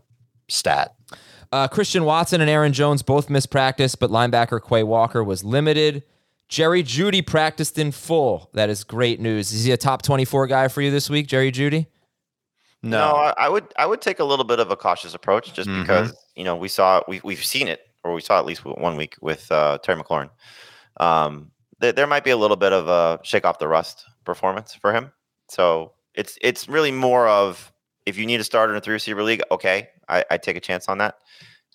stat. 0.48 0.94
Uh, 1.50 1.66
Christian 1.68 2.04
Watson 2.04 2.40
and 2.40 2.50
Aaron 2.50 2.72
Jones 2.72 3.02
both 3.02 3.30
missed 3.30 3.50
practice, 3.50 3.94
but 3.94 4.10
linebacker 4.10 4.60
Quay 4.60 4.82
Walker 4.82 5.24
was 5.24 5.42
limited. 5.44 6.02
Jerry 6.48 6.82
Jeudy 6.82 7.24
practiced 7.26 7.78
in 7.78 7.90
full. 7.90 8.50
That 8.52 8.68
is 8.68 8.84
great 8.84 9.18
news. 9.18 9.50
Is 9.52 9.64
he 9.64 9.72
a 9.72 9.76
top 9.76 10.02
24 10.02 10.46
guy 10.46 10.68
for 10.68 10.82
you 10.82 10.90
this 10.90 11.08
week, 11.08 11.26
Jerry 11.26 11.50
Jeudy? 11.50 11.86
No, 12.82 12.98
No, 12.98 13.04
I, 13.16 13.34
I 13.38 13.48
would 13.48 13.64
I 13.76 13.86
would 13.86 14.02
take 14.02 14.18
a 14.20 14.24
little 14.24 14.44
bit 14.44 14.60
of 14.60 14.70
a 14.70 14.76
cautious 14.76 15.14
approach 15.14 15.52
just 15.54 15.68
Mhm. 15.68 15.80
because 15.80 16.14
you 16.36 16.44
know 16.44 16.54
we 16.54 16.68
saw 16.68 17.00
we 17.08 17.20
we've 17.24 17.42
seen 17.44 17.66
it 17.66 17.80
or 18.04 18.14
we 18.14 18.20
saw 18.20 18.38
at 18.38 18.46
least 18.46 18.64
one 18.64 18.96
week 18.96 19.16
with 19.20 19.50
uh, 19.50 19.78
Terry 19.78 20.00
McLaurin. 20.00 20.30
Um, 20.98 21.50
th- 21.80 21.94
there 21.94 22.06
might 22.06 22.24
be 22.24 22.30
a 22.30 22.36
little 22.36 22.56
bit 22.56 22.72
of 22.72 22.88
a 22.88 23.18
shake 23.24 23.44
off 23.44 23.58
the 23.58 23.68
rust 23.68 24.04
performance 24.24 24.74
for 24.74 24.92
him. 24.92 25.10
So 25.48 25.92
it's 26.14 26.38
it's 26.42 26.68
really 26.68 26.92
more 26.92 27.26
of 27.28 27.72
if 28.06 28.16
you 28.18 28.26
need 28.26 28.40
a 28.40 28.44
starter 28.44 28.72
in 28.72 28.76
a 28.76 28.80
three 28.80 28.92
receiver 28.94 29.22
league, 29.22 29.42
okay, 29.50 29.88
I 30.08 30.24
I 30.30 30.36
take 30.38 30.56
a 30.56 30.60
chance 30.60 30.88
on 30.88 30.98
that. 30.98 31.16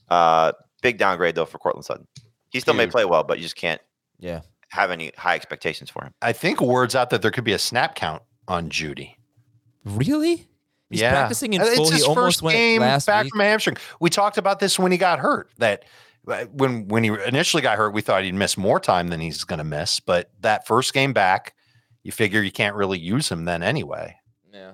Uh, 0.09 0.53
big 0.81 0.97
downgrade 0.97 1.35
though 1.35 1.45
for 1.45 1.57
Courtland 1.57 1.85
Sutton. 1.85 2.07
He 2.51 2.59
still 2.59 2.73
may 2.73 2.87
play 2.87 3.05
well, 3.05 3.23
but 3.23 3.37
you 3.37 3.43
just 3.43 3.55
can't 3.55 3.79
Yeah. 4.17 4.41
have 4.69 4.89
any 4.89 5.11
high 5.17 5.35
expectations 5.35 5.89
for 5.91 6.03
him. 6.03 6.13
I 6.21 6.33
think 6.33 6.61
words 6.61 6.95
out 6.95 7.11
that 7.11 7.21
there 7.21 7.29
could 7.31 7.43
be 7.43 7.53
a 7.53 7.59
snap 7.59 7.93
count 7.95 8.23
on 8.47 8.69
Jeudy. 8.69 9.15
Really? 9.85 10.47
He's 10.89 11.01
yeah, 11.01 11.11
practicing 11.11 11.53
in 11.53 11.61
Uh, 11.61 11.65
full. 11.65 11.81
It's 11.83 11.89
He 11.91 11.95
his 11.97 12.03
almost 12.05 12.25
first 12.25 12.41
went 12.41 12.55
game 12.55 12.81
last 12.81 13.05
back 13.05 13.25
week. 13.25 13.33
from 13.33 13.41
a 13.41 13.43
hamstring. 13.43 13.77
We 13.99 14.09
talked 14.09 14.39
about 14.39 14.59
this 14.59 14.79
when 14.79 14.91
he 14.91 14.97
got 14.97 15.19
hurt. 15.19 15.51
That 15.59 15.85
when 16.51 16.87
when 16.87 17.03
he 17.03 17.11
initially 17.25 17.61
got 17.61 17.77
hurt, 17.77 17.93
we 17.93 18.01
thought 18.01 18.23
he'd 18.23 18.33
miss 18.33 18.57
more 18.57 18.79
time 18.79 19.07
than 19.07 19.19
he's 19.19 19.43
going 19.43 19.57
to 19.57 19.63
miss. 19.63 19.99
But 19.99 20.31
that 20.41 20.67
first 20.67 20.93
game 20.93 21.13
back, 21.13 21.55
you 22.03 22.11
figure 22.11 22.41
you 22.41 22.51
can't 22.51 22.75
really 22.75 22.99
use 22.99 23.29
him 23.29 23.45
then 23.45 23.63
anyway. 23.63 24.15
Yeah. 24.53 24.73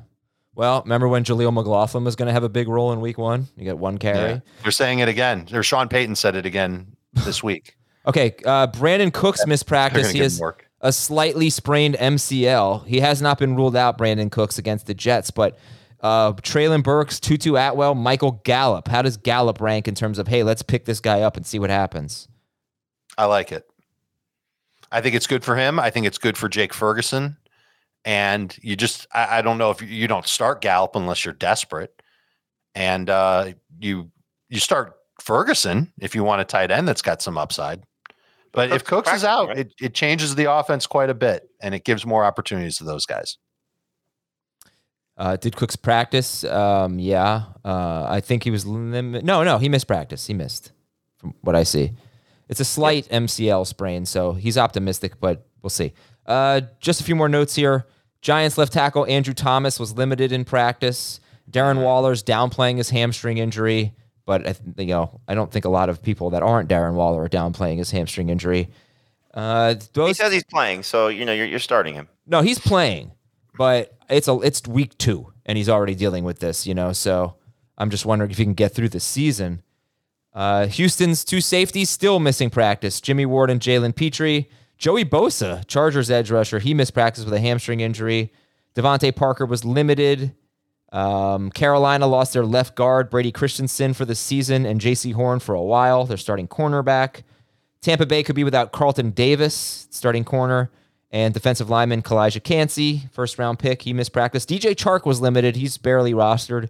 Well, 0.55 0.81
remember 0.83 1.07
when 1.07 1.23
Jaleel 1.23 1.53
McLaughlin 1.53 2.03
was 2.03 2.15
going 2.15 2.27
to 2.27 2.33
have 2.33 2.43
a 2.43 2.49
big 2.49 2.67
role 2.67 2.93
in 2.93 3.01
week 3.01 3.17
one? 3.17 3.47
You 3.57 3.65
got 3.65 3.77
one 3.77 3.97
carry. 3.97 4.31
Yeah. 4.31 4.39
They're 4.63 4.71
saying 4.71 4.99
it 4.99 5.09
again. 5.09 5.47
Or 5.53 5.63
Sean 5.63 5.89
Payton 5.89 6.15
said 6.15 6.35
it 6.35 6.45
again 6.45 6.95
this 7.25 7.43
week. 7.43 7.75
Okay, 8.07 8.35
uh, 8.45 8.67
Brandin 8.67 9.11
Cooks 9.11 9.45
missed 9.47 9.65
They're 9.65 9.89
practice. 9.89 10.11
He 10.11 10.41
work. 10.41 10.69
a 10.81 10.93
slightly 10.93 11.49
sprained 11.49 11.95
MCL. 11.95 12.85
He 12.85 12.99
has 12.99 13.21
not 13.21 13.39
been 13.39 13.55
ruled 13.55 13.75
out, 13.75 13.97
Brandin 13.97 14.31
Cooks, 14.31 14.57
against 14.57 14.85
the 14.85 14.93
Jets, 14.93 15.31
but 15.31 15.57
uh, 16.05 16.33
Treylon 16.33 16.83
Burks, 16.83 17.19
Tutu 17.19 17.55
Atwell, 17.55 17.95
Michael 17.95 18.39
Gallup. 18.43 18.87
How 18.87 19.01
does 19.01 19.17
Gallup 19.17 19.59
rank 19.59 19.87
in 19.87 19.95
terms 19.95 20.19
of, 20.19 20.27
hey, 20.27 20.43
let's 20.43 20.61
pick 20.61 20.85
this 20.85 20.99
guy 20.99 21.21
up 21.21 21.35
and 21.35 21.43
see 21.43 21.57
what 21.57 21.71
happens? 21.71 22.27
I 23.17 23.25
like 23.25 23.51
it. 23.51 23.65
I 24.91 25.01
think 25.01 25.15
it's 25.15 25.25
good 25.25 25.43
for 25.43 25.55
him. 25.55 25.79
I 25.79 25.89
think 25.89 26.05
it's 26.05 26.19
good 26.19 26.37
for 26.37 26.47
Jake 26.47 26.75
Ferguson. 26.75 27.37
And 28.05 28.55
you 28.61 28.75
just, 28.75 29.07
I, 29.13 29.39
I 29.39 29.41
don't 29.41 29.57
know 29.57 29.71
if 29.71 29.81
you, 29.81 29.87
you 29.87 30.07
don't 30.07 30.27
start 30.27 30.61
Gallup 30.61 30.95
unless 30.95 31.25
you're 31.25 31.33
desperate. 31.33 32.03
And 32.75 33.09
uh, 33.09 33.53
you 33.79 34.11
you 34.47 34.59
start 34.59 34.93
Ferguson 35.19 35.91
if 35.99 36.13
you 36.13 36.23
want 36.23 36.39
a 36.39 36.45
tight 36.45 36.69
end 36.69 36.87
that's 36.87 37.01
got 37.01 37.23
some 37.23 37.35
upside. 37.35 37.81
But 38.51 38.71
if 38.71 38.83
Cooks 38.83 39.09
Cooks 39.09 39.17
is 39.17 39.23
out, 39.23 39.47
right? 39.47 39.57
it, 39.57 39.73
it 39.81 39.93
changes 39.95 40.35
the 40.35 40.51
offense 40.51 40.85
quite 40.85 41.09
a 41.09 41.15
bit 41.15 41.49
and 41.61 41.73
it 41.73 41.83
gives 41.83 42.05
more 42.05 42.23
opportunities 42.23 42.77
to 42.77 42.83
those 42.83 43.07
guys. 43.07 43.37
Uh, 45.17 45.37
did 45.37 45.55
Cooks 45.55 45.75
practice? 45.75 46.43
Um, 46.43 46.99
yeah. 46.99 47.43
Uh, 47.63 48.05
I 48.09 48.19
think 48.21 48.43
he 48.43 48.51
was. 48.51 48.65
Lim- 48.65 49.11
no, 49.25 49.43
no, 49.43 49.57
he 49.57 49.69
missed 49.69 49.87
practice. 49.87 50.27
He 50.27 50.33
missed, 50.33 50.71
from 51.17 51.33
what 51.41 51.55
I 51.55 51.63
see. 51.63 51.93
It's 52.49 52.59
a 52.59 52.65
slight 52.65 53.07
MCL 53.09 53.65
sprain, 53.65 54.05
so 54.05 54.33
he's 54.33 54.57
optimistic, 54.57 55.19
but 55.19 55.47
we'll 55.63 55.69
see. 55.69 55.93
Uh, 56.25 56.61
just 56.79 57.01
a 57.01 57.03
few 57.03 57.15
more 57.15 57.29
notes 57.29 57.55
here. 57.55 57.85
Giants 58.21 58.57
left 58.57 58.73
tackle 58.73 59.05
Andrew 59.07 59.33
Thomas 59.33 59.79
was 59.79 59.93
limited 59.95 60.31
in 60.31 60.43
practice. 60.45 61.19
Darren 61.49 61.81
Waller's 61.81 62.23
downplaying 62.23 62.77
his 62.77 62.89
hamstring 62.89 63.37
injury, 63.37 63.93
but 64.25 64.59
you 64.77 64.87
know 64.87 65.21
I 65.27 65.33
don't 65.35 65.51
think 65.51 65.65
a 65.65 65.69
lot 65.69 65.89
of 65.89 66.01
people 66.01 66.31
that 66.31 66.41
aren't 66.43 66.67
Darren 66.69 66.93
Waller 66.95 67.23
are 67.23 67.29
downplaying 67.29 67.77
his 67.77 67.91
hamstring 67.91 68.29
injury. 68.29 68.69
Uh, 69.33 69.75
He 69.95 70.13
says 70.13 70.33
he's 70.33 70.43
playing, 70.43 70.83
so 70.83 71.07
you 71.07 71.23
know 71.25 71.33
you're, 71.33 71.45
you're 71.45 71.59
starting 71.59 71.93
him. 71.93 72.07
no, 72.27 72.41
he's 72.41 72.59
playing, 72.59 73.11
but 73.57 73.94
it's 74.09 74.27
a 74.27 74.39
it's 74.39 74.67
week 74.67 74.97
two, 74.97 75.33
and 75.45 75.57
he's 75.57 75.69
already 75.69 75.95
dealing 75.95 76.23
with 76.23 76.39
this. 76.39 76.65
You 76.67 76.73
know, 76.73 76.93
so 76.93 77.35
I'm 77.77 77.89
just 77.89 78.05
wondering 78.05 78.31
if 78.31 78.37
he 78.37 78.43
can 78.43 78.53
get 78.53 78.73
through 78.73 78.89
the 78.89 78.99
season. 78.99 79.61
Uh, 80.33 80.67
Houston's 80.67 81.23
two 81.23 81.41
safeties 81.41 81.89
still 81.89 82.19
missing 82.19 82.49
practice: 82.49 83.01
Jimmy 83.01 83.25
Ward 83.25 83.49
and 83.49 83.61
Jalen 83.61 83.95
Pitre. 83.95 84.47
Joey 84.77 85.05
Bosa, 85.05 85.65
Chargers 85.67 86.11
edge 86.11 86.29
rusher, 86.29 86.59
he 86.59 86.73
missed 86.73 86.93
practice 86.93 87.23
with 87.23 87.33
a 87.33 87.39
hamstring 87.39 87.79
injury. 87.79 88.33
DeVante 88.75 89.15
Parker 89.15 89.45
was 89.45 89.63
limited. 89.63 90.33
Um, 90.91 91.49
Carolina 91.49 92.07
lost 92.07 92.33
their 92.33 92.45
left 92.45 92.75
guard 92.75 93.09
Brady 93.09 93.31
Christensen 93.31 93.93
for 93.93 94.05
the 94.05 94.15
season 94.15 94.65
and 94.65 94.79
Jaycee 94.79 95.13
Horn 95.13 95.39
for 95.39 95.55
a 95.55 95.61
while. 95.61 96.05
They're 96.05 96.17
starting 96.17 96.47
cornerback. 96.47 97.23
Tampa 97.81 98.05
Bay 98.05 98.23
could 98.23 98.35
be 98.35 98.43
without 98.43 98.71
Carlton 98.71 99.11
Davis, 99.11 99.87
starting 99.91 100.23
corner, 100.23 100.71
and 101.11 101.33
defensive 101.33 101.69
lineman 101.69 102.01
Calijah 102.01 102.43
Kancey, 102.43 103.03
first 103.11 103.37
round 103.39 103.59
pick. 103.59 103.83
He 103.83 103.93
missed 103.93 104.13
practice. 104.13 104.45
DJ 104.45 104.75
Chark 104.75 105.05
was 105.05 105.21
limited. 105.21 105.55
He's 105.55 105.77
barely 105.77 106.13
rostered. 106.13 106.69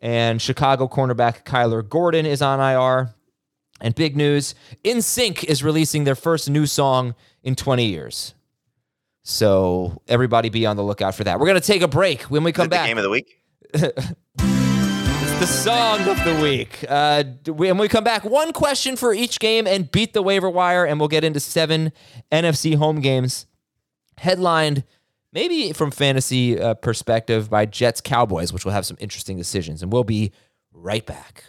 And 0.00 0.40
Chicago 0.40 0.86
cornerback 0.86 1.44
Kyler 1.44 1.86
Gordon 1.86 2.26
is 2.26 2.42
on 2.42 2.60
IR. 2.60 3.14
And 3.80 3.94
big 3.94 4.16
news 4.16 4.54
NSYNC 4.84 5.44
is 5.44 5.62
releasing 5.62 6.04
their 6.04 6.14
first 6.14 6.48
new 6.48 6.66
song 6.66 7.14
in 7.42 7.54
20 7.54 7.86
years. 7.86 8.34
So 9.24 10.02
everybody 10.06 10.50
be 10.50 10.66
on 10.66 10.76
the 10.76 10.82
lookout 10.82 11.14
for 11.14 11.24
that. 11.24 11.40
We're 11.40 11.46
going 11.46 11.60
to 11.60 11.66
take 11.66 11.82
a 11.82 11.88
break. 11.88 12.22
When 12.22 12.44
we 12.44 12.52
come 12.52 12.68
back, 12.68 12.86
game 12.86 12.98
of 12.98 13.04
the 13.04 13.10
week? 13.10 13.42
it's 13.74 13.94
the 15.40 15.46
song 15.46 16.00
of 16.06 16.22
the 16.24 16.38
week. 16.42 16.84
Uh, 16.88 17.24
when 17.46 17.78
we 17.78 17.88
come 17.88 18.04
back, 18.04 18.24
one 18.24 18.52
question 18.52 18.96
for 18.96 19.14
each 19.14 19.40
game 19.40 19.66
and 19.66 19.90
beat 19.90 20.12
the 20.12 20.22
waiver 20.22 20.50
wire, 20.50 20.84
and 20.84 21.00
we'll 21.00 21.08
get 21.08 21.24
into 21.24 21.40
seven 21.40 21.90
NFC 22.30 22.76
home 22.76 23.00
games. 23.00 23.46
Headlined, 24.18 24.84
maybe 25.32 25.72
from 25.72 25.90
fantasy 25.90 26.58
uh, 26.58 26.74
perspective, 26.74 27.50
by 27.50 27.66
Jets 27.66 28.00
Cowboys, 28.00 28.52
which 28.52 28.64
will 28.64 28.72
have 28.72 28.86
some 28.86 28.96
interesting 29.00 29.36
decisions. 29.36 29.82
And 29.82 29.92
we'll 29.92 30.04
be 30.04 30.32
right 30.72 31.04
back. 31.04 31.44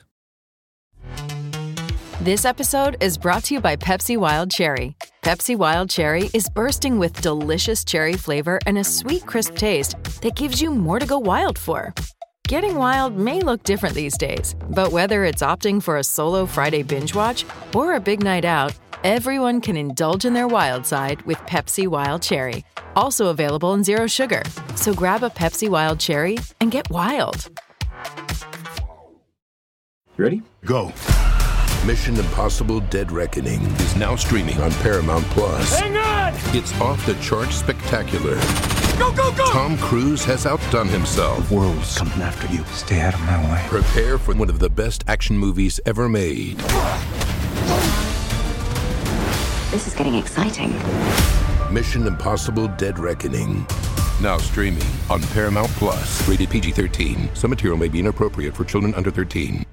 This 2.22 2.46
episode 2.46 2.98
is 3.02 3.18
brought 3.18 3.44
to 3.46 3.56
you 3.56 3.60
by 3.60 3.76
Pepsi 3.76 4.18
Wild 4.18 4.50
Cherry. 4.50 4.96
Pepsi 5.22 5.56
Wild 5.56 5.90
Cherry 5.90 6.30
is 6.34 6.50
bursting 6.50 6.98
with 6.98 7.22
delicious 7.22 7.84
cherry 7.84 8.14
flavor 8.14 8.58
and 8.66 8.78
a 8.78 8.84
sweet, 8.84 9.26
crisp 9.26 9.58
taste 9.58 10.02
that 10.22 10.36
gives 10.36 10.62
you 10.62 10.72
more 10.72 10.98
to 10.98 11.06
go 11.06 11.20
wild 11.20 11.60
for. 11.60 11.94
Getting 12.48 12.76
wild 12.76 13.18
may 13.18 13.42
look 13.42 13.64
different 13.64 13.96
these 13.96 14.18
days, 14.18 14.56
but 14.70 14.92
whether 14.92 15.24
it's 15.24 15.42
opting 15.42 15.82
for 15.82 15.98
a 15.98 16.04
solo 16.04 16.46
Friday 16.46 16.84
binge 16.84 17.14
watch 17.14 17.44
or 17.76 17.96
a 17.96 18.00
big 18.00 18.24
night 18.24 18.46
out, 18.46 18.72
everyone 19.04 19.62
can 19.62 19.76
indulge 19.78 20.26
in 20.26 20.34
their 20.34 20.48
wild 20.48 20.86
side 20.86 21.22
with 21.24 21.38
Pepsi 21.40 21.88
Wild 21.88 22.22
Cherry. 22.22 22.64
Also 22.96 23.28
available 23.28 23.74
in 23.74 23.84
Zero 23.84 24.08
Sugar. 24.08 24.44
So 24.76 24.94
grab 24.94 25.24
a 25.24 25.30
Pepsi 25.30 25.70
Wild 25.70 26.00
Cherry 26.00 26.38
and 26.62 26.72
get 26.72 26.90
wild. 26.90 27.50
Ready? 30.18 30.42
Go. 30.64 30.94
Mission 31.86 32.16
Impossible 32.18 32.80
Dead 32.80 33.12
Reckoning 33.12 33.62
is 33.62 33.96
now 33.96 34.16
streaming 34.16 34.60
on 34.60 34.72
Paramount 34.72 35.24
Plus. 35.26 35.78
Hang 35.80 35.96
on! 35.98 36.34
It's 36.56 36.74
off 36.82 37.06
the 37.06 37.14
chart 37.16 37.50
spectacular. 37.50 38.36
Go, 38.98 39.14
go, 39.14 39.32
go! 39.36 39.46
Tom 39.52 39.78
Cruise 39.78 40.24
has 40.26 40.48
outdone 40.48 40.88
himself. 40.88 41.52
World's 41.52 41.96
coming 41.96 42.22
after 42.22 42.52
you. 42.52 42.64
Stay 42.66 43.02
out 43.02 43.14
of 43.14 43.20
my 43.22 43.52
way. 43.52 43.64
Prepare 43.68 44.18
for 44.18 44.34
one 44.34 44.50
of 44.50 44.58
the 44.58 44.70
best 44.70 45.04
action 45.08 45.38
movies 45.38 45.80
ever 45.86 46.10
made. 46.10 46.58
This 49.76 49.88
is 49.88 49.94
getting 49.94 50.16
exciting. 50.16 50.72
Mission 51.70 52.08
Impossible 52.08 52.70
Dead 52.78 52.98
Reckoning. 52.98 53.68
Now 54.22 54.38
streaming 54.38 54.88
on 55.10 55.22
Paramount 55.22 55.68
Plus. 55.72 56.26
Rated 56.30 56.50
PG 56.50 56.72
13. 56.72 57.30
Some 57.34 57.50
material 57.50 57.78
may 57.78 57.90
be 57.90 58.00
inappropriate 58.00 58.56
for 58.56 58.64
children 58.64 58.94
under 58.94 59.12
13. 59.12 59.66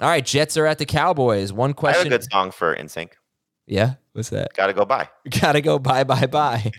All 0.00 0.08
right, 0.08 0.26
Jets 0.26 0.56
are 0.56 0.66
at 0.66 0.78
the 0.78 0.86
Cowboys. 0.86 1.52
One 1.52 1.68
I 1.68 1.70
have 1.70 1.76
question. 1.76 2.06
a 2.08 2.10
good 2.10 2.24
song 2.32 2.50
for 2.50 2.74
NSYNC. 2.74 3.10
yeah, 3.68 3.94
what's 4.12 4.30
that? 4.30 4.54
Got 4.54 4.66
to 4.66 4.72
go 4.72 4.84
by. 4.84 5.08
Gotta 5.40 5.60
go 5.60 5.78
bye 5.78 6.02
bye 6.02 6.26
bye. 6.26 6.72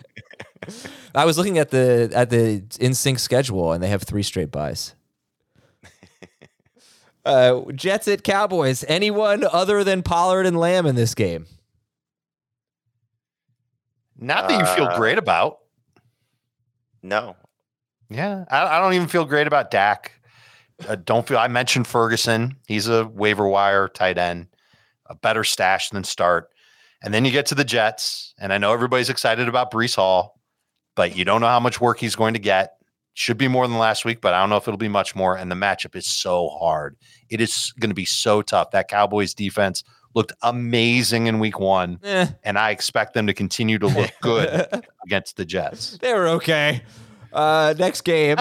I 1.16 1.24
was 1.24 1.38
looking 1.38 1.60
at 1.60 1.70
the 1.70 2.12
at 2.14 2.30
the 2.30 2.60
NSYNC 2.60 3.22
schedule 3.22 3.72
and 3.72 3.82
they 3.82 3.88
have 3.88 4.04
three 4.04 4.22
straight 4.24 4.52
buys. 4.52 4.96
Uh, 7.26 7.72
Jets 7.72 8.10
at 8.10 8.22
Cowboys. 8.22 8.84
Anyone 8.90 9.46
other 9.46 9.86
than 9.86 10.04
Pollard 10.04 10.46
and 10.46 10.60
Lamb 10.60 10.86
in 10.86 10.96
this 10.96 11.16
game? 11.16 11.46
Not 14.18 14.48
that 14.48 14.60
you 14.60 14.66
feel 14.76 14.86
Uh, 14.86 14.98
great 14.98 15.18
about. 15.18 15.60
No, 17.02 17.36
Yeah, 18.10 18.46
I, 18.50 18.78
I 18.78 18.80
don't 18.80 18.94
even 18.94 19.08
feel 19.08 19.26
great 19.26 19.48
about 19.48 19.72
Dak. 19.72 20.14
I 20.88 20.96
don't 20.96 21.28
feel. 21.28 21.38
I 21.38 21.48
mentioned 21.48 21.88
Ferguson. 21.88 22.56
He's 22.68 22.88
a 22.88 23.06
waiver 23.06 23.48
wire 23.48 23.88
tight 23.88 24.18
end, 24.18 24.48
a 25.08 25.16
better 25.16 25.44
stash 25.44 25.90
than 25.90 26.04
start. 26.04 26.50
And 27.02 27.14
then 27.14 27.26
you 27.26 27.32
get 27.32 27.46
to 27.48 27.56
the 27.56 27.66
Jets, 27.66 28.34
and 28.40 28.54
I 28.54 28.58
know 28.58 28.72
everybody's 28.72 29.10
excited 29.10 29.50
about 29.50 29.72
Breece 29.72 29.96
Hall, 29.96 30.40
but 30.96 31.16
you 31.18 31.26
don't 31.26 31.42
know 31.42 31.48
how 31.48 31.60
much 31.60 31.82
work 31.82 32.00
he's 32.00 32.16
going 32.16 32.34
to 32.34 32.40
get. 32.40 32.78
Should 33.16 33.38
be 33.38 33.48
more 33.48 33.68
than 33.68 33.78
last 33.78 34.06
week, 34.06 34.22
but 34.22 34.34
I 34.34 34.40
don't 34.40 34.50
know 34.50 34.58
if 34.58 34.68
it'll 34.68 34.78
be 34.78 34.88
much 34.88 35.16
more. 35.16 35.36
And 35.38 35.52
the 35.52 35.56
matchup 35.56 35.96
is 35.96 36.08
so 36.08 36.50
hard. 36.50 36.96
It 37.30 37.42
is 37.42 37.74
going 37.80 37.92
to 37.92 37.96
be 37.96 38.06
so 38.06 38.42
tough. 38.42 38.72
That 38.72 38.88
Cowboys 38.88 39.34
defense 39.34 39.84
looked 40.14 40.34
amazing 40.42 41.28
in 41.28 41.40
week 41.40 41.60
one, 41.60 42.00
Eh, 42.04 42.28
and 42.44 42.58
I 42.58 42.72
expect 42.72 43.14
them 43.14 43.28
to 43.28 43.34
continue 43.34 43.80
to 43.80 43.88
look 43.88 44.12
good 44.22 44.68
against 45.06 45.38
the 45.38 45.46
Jets. 45.46 45.98
they 46.00 46.14
were 46.14 46.28
okay. 46.30 46.84
Uh, 47.32 47.74
next 47.80 48.02
game, 48.02 48.38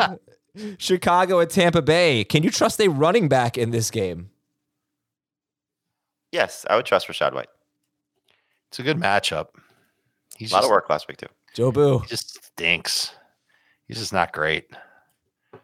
Chicago 0.79 1.41
at 1.41 1.51
Tampa 1.51 1.81
Bay. 1.83 2.25
Can 2.25 2.43
you 2.43 2.51
trust 2.51 2.81
a 2.81 2.89
running 2.89 3.29
back 3.29 3.57
in 3.57 3.71
this 3.71 3.91
game? 3.91 4.31
yes, 6.31 6.65
I 6.71 6.77
would 6.77 6.87
trust 6.87 7.09
Rachaad 7.09 7.35
White. 7.35 7.49
It's 8.71 8.79
a 8.79 8.83
good 8.83 8.97
matchup. 8.97 9.49
He's 10.37 10.51
A 10.51 10.55
lot 10.55 10.61
just, 10.61 10.69
of 10.69 10.71
work 10.73 10.89
last 10.89 11.09
week 11.09 11.19
too. 11.19 11.27
Joe 11.55 11.71
Boo. 11.73 11.99
He 12.01 12.07
just 12.09 12.43
stinks. 12.45 13.13
He's 13.87 13.99
just 13.99 14.13
not 14.15 14.33
great. 14.33 14.65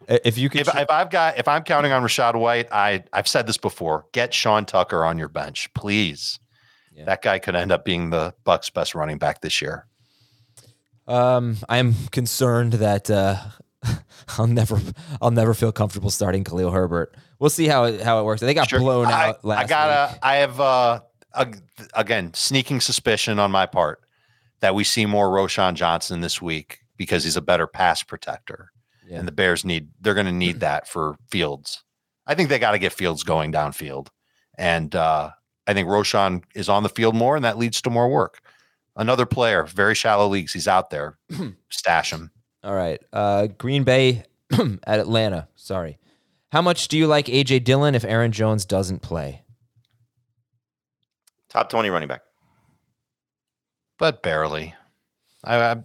If 0.08 0.38
you 0.38 0.48
could, 0.48 0.62
If, 0.62 0.74
if 0.74 0.90
I've 0.90 1.10
got 1.10 1.38
if 1.38 1.48
I'm 1.48 1.62
counting 1.62 1.92
on 1.92 2.02
Rachaad 2.02 2.34
White, 2.38 2.68
I 2.72 3.04
I've 3.12 3.28
said 3.28 3.46
this 3.46 3.58
before. 3.58 4.06
Get 4.12 4.32
Sean 4.32 4.64
Tucker 4.64 5.04
on 5.04 5.18
your 5.18 5.28
bench, 5.28 5.72
please. 5.74 6.38
Yeah. 6.92 7.04
That 7.04 7.22
guy 7.22 7.38
could 7.38 7.54
end 7.54 7.70
up 7.72 7.84
being 7.84 8.10
the 8.10 8.34
Bucs' 8.44 8.72
best 8.72 8.94
running 8.94 9.18
back 9.18 9.40
this 9.40 9.60
year. 9.62 9.86
Um, 11.06 11.56
I'm 11.68 11.94
concerned 12.10 12.74
that 12.74 13.10
uh, 13.10 13.36
I'll 14.38 14.46
never, 14.46 14.80
I'll 15.22 15.30
never 15.30 15.54
feel 15.54 15.72
comfortable 15.72 16.10
starting 16.10 16.44
Khalil 16.44 16.70
Herbert. 16.70 17.14
We'll 17.38 17.50
see 17.50 17.66
how 17.66 17.84
it, 17.84 18.00
how 18.00 18.20
it 18.20 18.24
works. 18.24 18.40
They 18.40 18.52
got 18.54 18.68
Sure. 18.68 18.80
blown 18.80 19.06
I, 19.06 19.28
out 19.28 19.44
last 19.44 19.64
I 19.64 19.66
gotta. 19.68 20.12
week. 20.12 20.18
I 20.22 20.34
have 20.36 20.60
uh, 20.60 21.00
ag- 21.34 21.62
again 21.94 22.34
sneaking 22.34 22.80
suspicion 22.80 23.38
on 23.38 23.50
my 23.50 23.64
part 23.66 24.00
that 24.60 24.74
we 24.74 24.84
see 24.84 25.06
more 25.06 25.28
Roschon 25.28 25.74
Johnson 25.74 26.20
this 26.20 26.42
week 26.42 26.80
because 26.96 27.22
he's 27.24 27.36
a 27.36 27.40
better 27.42 27.66
pass 27.68 28.02
protector, 28.02 28.72
Yeah. 29.08 29.18
and 29.18 29.28
the 29.28 29.32
Bears 29.32 29.64
need. 29.64 29.88
They're 30.00 30.14
going 30.14 30.26
to 30.26 30.32
need 30.32 30.60
that 30.60 30.88
for 30.88 31.16
Fields. 31.30 31.82
I 32.26 32.34
think 32.34 32.48
they 32.48 32.58
got 32.58 32.72
to 32.72 32.78
get 32.78 32.92
Fields 32.92 33.22
going 33.22 33.52
downfield, 33.52 34.08
and 34.58 34.94
uh, 34.94 35.30
I 35.66 35.74
think 35.74 35.88
Roschon 35.88 36.42
is 36.54 36.68
on 36.68 36.82
the 36.82 36.88
field 36.88 37.14
more, 37.14 37.36
and 37.36 37.44
that 37.44 37.58
leads 37.58 37.80
to 37.82 37.90
more 37.90 38.08
work. 38.08 38.40
Another 38.96 39.26
player, 39.26 39.64
very 39.64 39.94
shallow 39.94 40.26
leagues. 40.28 40.52
He's 40.52 40.68
out 40.68 40.90
there. 40.90 41.16
Stash 41.70 42.12
him. 42.12 42.30
All 42.64 42.74
right. 42.74 43.00
Uh, 43.12 43.46
Green 43.46 43.84
Bay 43.84 44.24
at 44.84 44.98
Atlanta. 44.98 45.48
Sorry. 45.56 45.98
How 46.50 46.62
much 46.62 46.88
do 46.88 46.98
you 46.98 47.06
like 47.06 47.26
AJ 47.26 47.64
Dillon 47.64 47.94
if 47.94 48.04
Aaron 48.04 48.32
Jones 48.32 48.64
doesn't 48.64 49.00
play? 49.00 49.42
Top 51.48 51.68
20 51.70 51.90
running 51.90 52.08
back. 52.08 52.22
But 53.98 54.22
barely. 54.22 54.74
I, 55.44 55.56
I, 55.56 55.76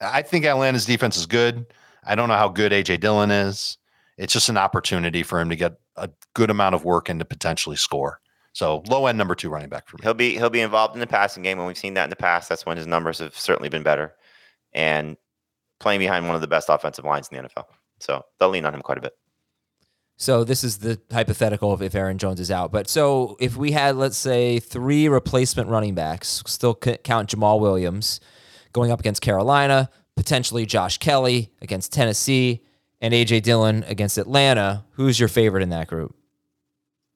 I 0.00 0.22
think 0.22 0.44
Atlanta's 0.44 0.86
defense 0.86 1.16
is 1.16 1.26
good. 1.26 1.66
I 2.06 2.14
don't 2.14 2.28
know 2.28 2.36
how 2.36 2.48
good 2.48 2.72
AJ 2.72 3.00
Dillon 3.00 3.30
is. 3.30 3.78
It's 4.16 4.32
just 4.32 4.48
an 4.48 4.56
opportunity 4.56 5.22
for 5.22 5.40
him 5.40 5.48
to 5.50 5.56
get 5.56 5.74
a 5.96 6.10
good 6.34 6.50
amount 6.50 6.74
of 6.74 6.84
work 6.84 7.08
and 7.08 7.18
to 7.18 7.24
potentially 7.24 7.76
score. 7.76 8.20
So 8.52 8.84
low 8.88 9.06
end 9.06 9.18
number 9.18 9.34
two 9.34 9.50
running 9.50 9.68
back 9.68 9.88
for 9.88 9.96
me. 9.96 10.02
He'll 10.04 10.14
be 10.14 10.34
he'll 10.34 10.50
be 10.50 10.60
involved 10.60 10.94
in 10.94 11.00
the 11.00 11.06
passing 11.06 11.42
game 11.42 11.58
when 11.58 11.66
we've 11.66 11.76
seen 11.76 11.94
that 11.94 12.04
in 12.04 12.10
the 12.10 12.16
past. 12.16 12.48
That's 12.48 12.64
when 12.64 12.76
his 12.76 12.86
numbers 12.86 13.18
have 13.18 13.36
certainly 13.36 13.68
been 13.68 13.82
better, 13.82 14.14
and 14.72 15.16
playing 15.80 15.98
behind 15.98 16.26
one 16.26 16.36
of 16.36 16.40
the 16.40 16.46
best 16.46 16.68
offensive 16.68 17.04
lines 17.04 17.28
in 17.30 17.42
the 17.42 17.48
NFL. 17.48 17.64
So 17.98 18.24
they'll 18.38 18.50
lean 18.50 18.64
on 18.64 18.74
him 18.74 18.82
quite 18.82 18.98
a 18.98 19.00
bit. 19.00 19.14
So 20.16 20.44
this 20.44 20.62
is 20.62 20.78
the 20.78 21.00
hypothetical 21.10 21.72
of 21.72 21.82
if 21.82 21.94
Aaron 21.94 22.18
Jones 22.18 22.38
is 22.38 22.50
out. 22.50 22.70
But 22.70 22.88
so 22.88 23.36
if 23.40 23.56
we 23.56 23.72
had, 23.72 23.96
let's 23.96 24.16
say, 24.16 24.60
three 24.60 25.08
replacement 25.08 25.68
running 25.68 25.96
backs, 25.96 26.42
still 26.46 26.74
count 26.74 27.30
Jamaal 27.30 27.58
Williams 27.58 28.20
going 28.72 28.92
up 28.92 29.00
against 29.00 29.22
Carolina, 29.22 29.90
potentially 30.16 30.66
Josh 30.66 30.98
Kelley 30.98 31.50
against 31.60 31.92
Tennessee, 31.92 32.62
and 33.00 33.12
AJ 33.12 33.42
Dillon 33.42 33.84
against 33.86 34.18
Atlanta. 34.18 34.84
Who's 34.92 35.18
your 35.18 35.28
favorite 35.28 35.62
in 35.62 35.70
that 35.70 35.88
group? 35.88 36.14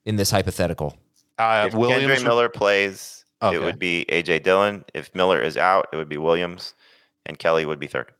In 0.04 0.16
this 0.16 0.30
hypothetical, 0.30 0.96
uh, 1.38 1.66
if 1.68 1.74
Williams 1.74 2.24
Miller 2.24 2.48
plays, 2.48 3.24
okay. 3.42 3.56
it 3.56 3.60
would 3.60 3.78
be 3.78 4.06
AJ 4.08 4.42
Dillon. 4.42 4.84
If 4.94 5.14
Miller 5.14 5.40
is 5.40 5.56
out, 5.56 5.88
it 5.92 5.96
would 5.96 6.08
be 6.08 6.16
Williams, 6.16 6.74
and 7.26 7.38
Kelley 7.38 7.64
would 7.64 7.78
be 7.78 7.86
third. 7.86 8.10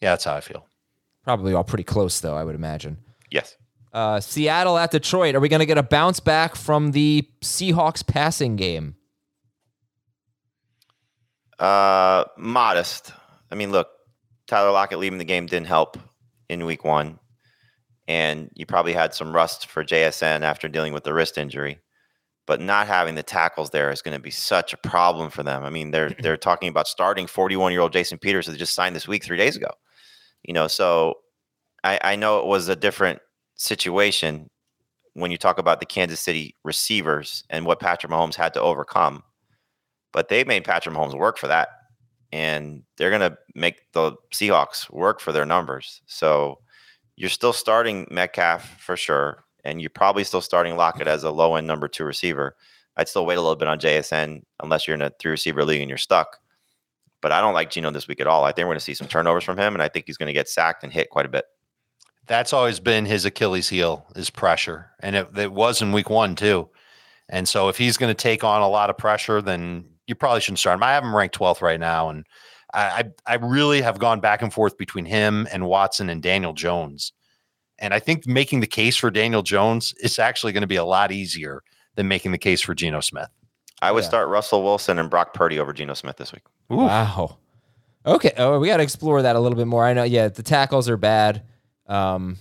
Yeah, 0.00 0.10
that's 0.10 0.24
how 0.24 0.34
I 0.34 0.40
feel. 0.40 0.66
Probably 1.24 1.54
all 1.54 1.64
pretty 1.64 1.84
close, 1.84 2.20
though. 2.20 2.36
I 2.36 2.44
would 2.44 2.54
imagine. 2.54 2.98
Yes. 3.30 3.56
Uh, 3.92 4.20
Seattle 4.20 4.78
at 4.78 4.90
Detroit. 4.90 5.34
Are 5.34 5.40
we 5.40 5.48
going 5.48 5.60
to 5.60 5.66
get 5.66 5.78
a 5.78 5.82
bounce 5.82 6.20
back 6.20 6.54
from 6.54 6.92
the 6.92 7.28
Seahawks 7.40 8.06
passing 8.06 8.56
game? 8.56 8.94
Uh, 11.58 12.24
modest. 12.36 13.12
I 13.50 13.54
mean, 13.54 13.72
look, 13.72 13.88
Tyler 14.46 14.70
Lockett 14.70 14.98
leaving 14.98 15.18
the 15.18 15.24
game 15.24 15.46
didn't 15.46 15.66
help 15.66 15.98
in 16.48 16.66
week 16.66 16.84
one. 16.84 17.18
And 18.08 18.50
you 18.54 18.66
probably 18.66 18.92
had 18.92 19.14
some 19.14 19.34
rust 19.34 19.66
for 19.66 19.84
JSN 19.84 20.42
after 20.42 20.68
dealing 20.68 20.92
with 20.92 21.04
the 21.04 21.14
wrist 21.14 21.38
injury. 21.38 21.80
But 22.46 22.60
not 22.60 22.86
having 22.86 23.16
the 23.16 23.24
tackles 23.24 23.70
there 23.70 23.90
is 23.90 24.02
going 24.02 24.16
to 24.16 24.22
be 24.22 24.30
such 24.30 24.72
a 24.72 24.76
problem 24.76 25.30
for 25.30 25.42
them. 25.42 25.64
I 25.64 25.70
mean, 25.70 25.90
they're 25.90 26.10
they're 26.20 26.36
talking 26.36 26.68
about 26.68 26.86
starting 26.86 27.26
41 27.26 27.72
year 27.72 27.80
old 27.80 27.92
Jason 27.92 28.18
Peters 28.18 28.46
that 28.46 28.56
just 28.56 28.74
signed 28.74 28.94
this 28.94 29.08
week 29.08 29.24
three 29.24 29.36
days 29.36 29.56
ago. 29.56 29.70
You 30.44 30.54
know, 30.54 30.68
so 30.68 31.14
I, 31.82 31.98
I 32.02 32.16
know 32.16 32.38
it 32.38 32.46
was 32.46 32.68
a 32.68 32.76
different 32.76 33.20
situation 33.56 34.48
when 35.14 35.30
you 35.30 35.38
talk 35.38 35.58
about 35.58 35.80
the 35.80 35.86
Kansas 35.86 36.20
City 36.20 36.54
receivers 36.62 37.42
and 37.50 37.66
what 37.66 37.80
Patrick 37.80 38.12
Mahomes 38.12 38.34
had 38.34 38.54
to 38.54 38.60
overcome. 38.60 39.22
But 40.12 40.28
they 40.28 40.44
made 40.44 40.64
Patrick 40.64 40.94
Mahomes 40.94 41.18
work 41.18 41.38
for 41.38 41.48
that 41.48 41.68
and 42.32 42.82
they're 42.96 43.10
going 43.10 43.30
to 43.30 43.38
make 43.54 43.92
the 43.92 44.12
Seahawks 44.32 44.90
work 44.90 45.20
for 45.20 45.32
their 45.32 45.46
numbers. 45.46 46.02
So 46.06 46.58
you're 47.16 47.30
still 47.30 47.52
starting 47.52 48.06
Metcalf 48.10 48.78
for 48.80 48.96
sure, 48.96 49.44
and 49.64 49.80
you're 49.80 49.90
probably 49.90 50.24
still 50.24 50.40
starting 50.40 50.76
Lockett 50.76 51.06
as 51.06 51.24
a 51.24 51.30
low 51.30 51.54
end 51.54 51.66
number 51.66 51.88
two 51.88 52.04
receiver. 52.04 52.56
I'd 52.96 53.08
still 53.08 53.26
wait 53.26 53.38
a 53.38 53.40
little 53.40 53.56
bit 53.56 53.68
on 53.68 53.78
JSN 53.78 54.42
unless 54.62 54.86
you're 54.86 54.94
in 54.94 55.02
a 55.02 55.10
three 55.18 55.30
receiver 55.30 55.64
league 55.64 55.80
and 55.80 55.88
you're 55.88 55.98
stuck. 55.98 56.38
But 57.20 57.32
I 57.32 57.40
don't 57.40 57.54
like 57.54 57.70
Geno 57.70 57.90
this 57.90 58.08
week 58.08 58.20
at 58.20 58.26
all. 58.26 58.44
I 58.44 58.52
think 58.52 58.64
we're 58.66 58.72
going 58.72 58.78
to 58.78 58.84
see 58.84 58.94
some 58.94 59.08
turnovers 59.08 59.44
from 59.44 59.58
him, 59.58 59.74
and 59.74 59.82
I 59.82 59.88
think 59.88 60.06
he's 60.06 60.16
going 60.16 60.28
to 60.28 60.32
get 60.32 60.48
sacked 60.48 60.84
and 60.84 60.92
hit 60.92 61.10
quite 61.10 61.26
a 61.26 61.30
bit. 61.30 61.44
That's 62.26 62.52
always 62.52 62.80
been 62.80 63.06
his 63.06 63.24
Achilles 63.24 63.68
heel 63.68 64.06
is 64.16 64.30
pressure, 64.30 64.90
and 65.00 65.14
it, 65.14 65.38
it 65.38 65.52
was 65.52 65.80
in 65.80 65.92
week 65.92 66.10
one 66.10 66.34
too. 66.34 66.68
And 67.28 67.48
so 67.48 67.68
if 67.68 67.78
he's 67.78 67.96
going 67.96 68.14
to 68.14 68.22
take 68.22 68.44
on 68.44 68.62
a 68.62 68.68
lot 68.68 68.90
of 68.90 68.98
pressure, 68.98 69.40
then 69.40 69.95
you 70.06 70.14
probably 70.14 70.40
shouldn't 70.40 70.58
start 70.58 70.76
him. 70.76 70.82
I 70.82 70.92
have 70.92 71.04
him 71.04 71.14
ranked 71.14 71.38
12th 71.38 71.60
right 71.60 71.80
now, 71.80 72.08
and 72.10 72.24
I, 72.74 73.04
I 73.26 73.34
really 73.36 73.80
have 73.80 73.98
gone 73.98 74.20
back 74.20 74.42
and 74.42 74.52
forth 74.52 74.76
between 74.76 75.04
him 75.04 75.46
and 75.52 75.66
Watson 75.66 76.10
and 76.10 76.22
Daniel 76.22 76.52
Jones. 76.52 77.12
And 77.78 77.92
I 77.94 77.98
think 77.98 78.26
making 78.26 78.60
the 78.60 78.66
case 78.66 78.96
for 78.96 79.10
Daniel 79.10 79.42
Jones 79.42 79.94
is 80.02 80.18
actually 80.18 80.52
going 80.52 80.62
to 80.62 80.66
be 80.66 80.76
a 80.76 80.84
lot 80.84 81.12
easier 81.12 81.62
than 81.94 82.08
making 82.08 82.32
the 82.32 82.38
case 82.38 82.60
for 82.60 82.74
Geno 82.74 83.00
Smith. 83.00 83.28
I 83.82 83.92
would 83.92 84.04
yeah. 84.04 84.08
start 84.08 84.28
Russell 84.28 84.62
Wilson 84.62 84.98
and 84.98 85.10
Brock 85.10 85.34
Purdy 85.34 85.58
over 85.58 85.72
Geno 85.72 85.94
Smith 85.94 86.16
this 86.16 86.32
week. 86.32 86.42
Ooh. 86.72 86.76
Wow. 86.76 87.38
Okay. 88.06 88.32
Oh, 88.36 88.58
we 88.58 88.68
got 88.68 88.78
to 88.78 88.82
explore 88.82 89.22
that 89.22 89.36
a 89.36 89.40
little 89.40 89.56
bit 89.56 89.66
more. 89.66 89.84
I 89.84 89.92
know. 89.92 90.04
Yeah, 90.04 90.28
the 90.28 90.42
tackles 90.42 90.88
are 90.88 90.96
bad. 90.96 91.42
Um, 91.86 92.38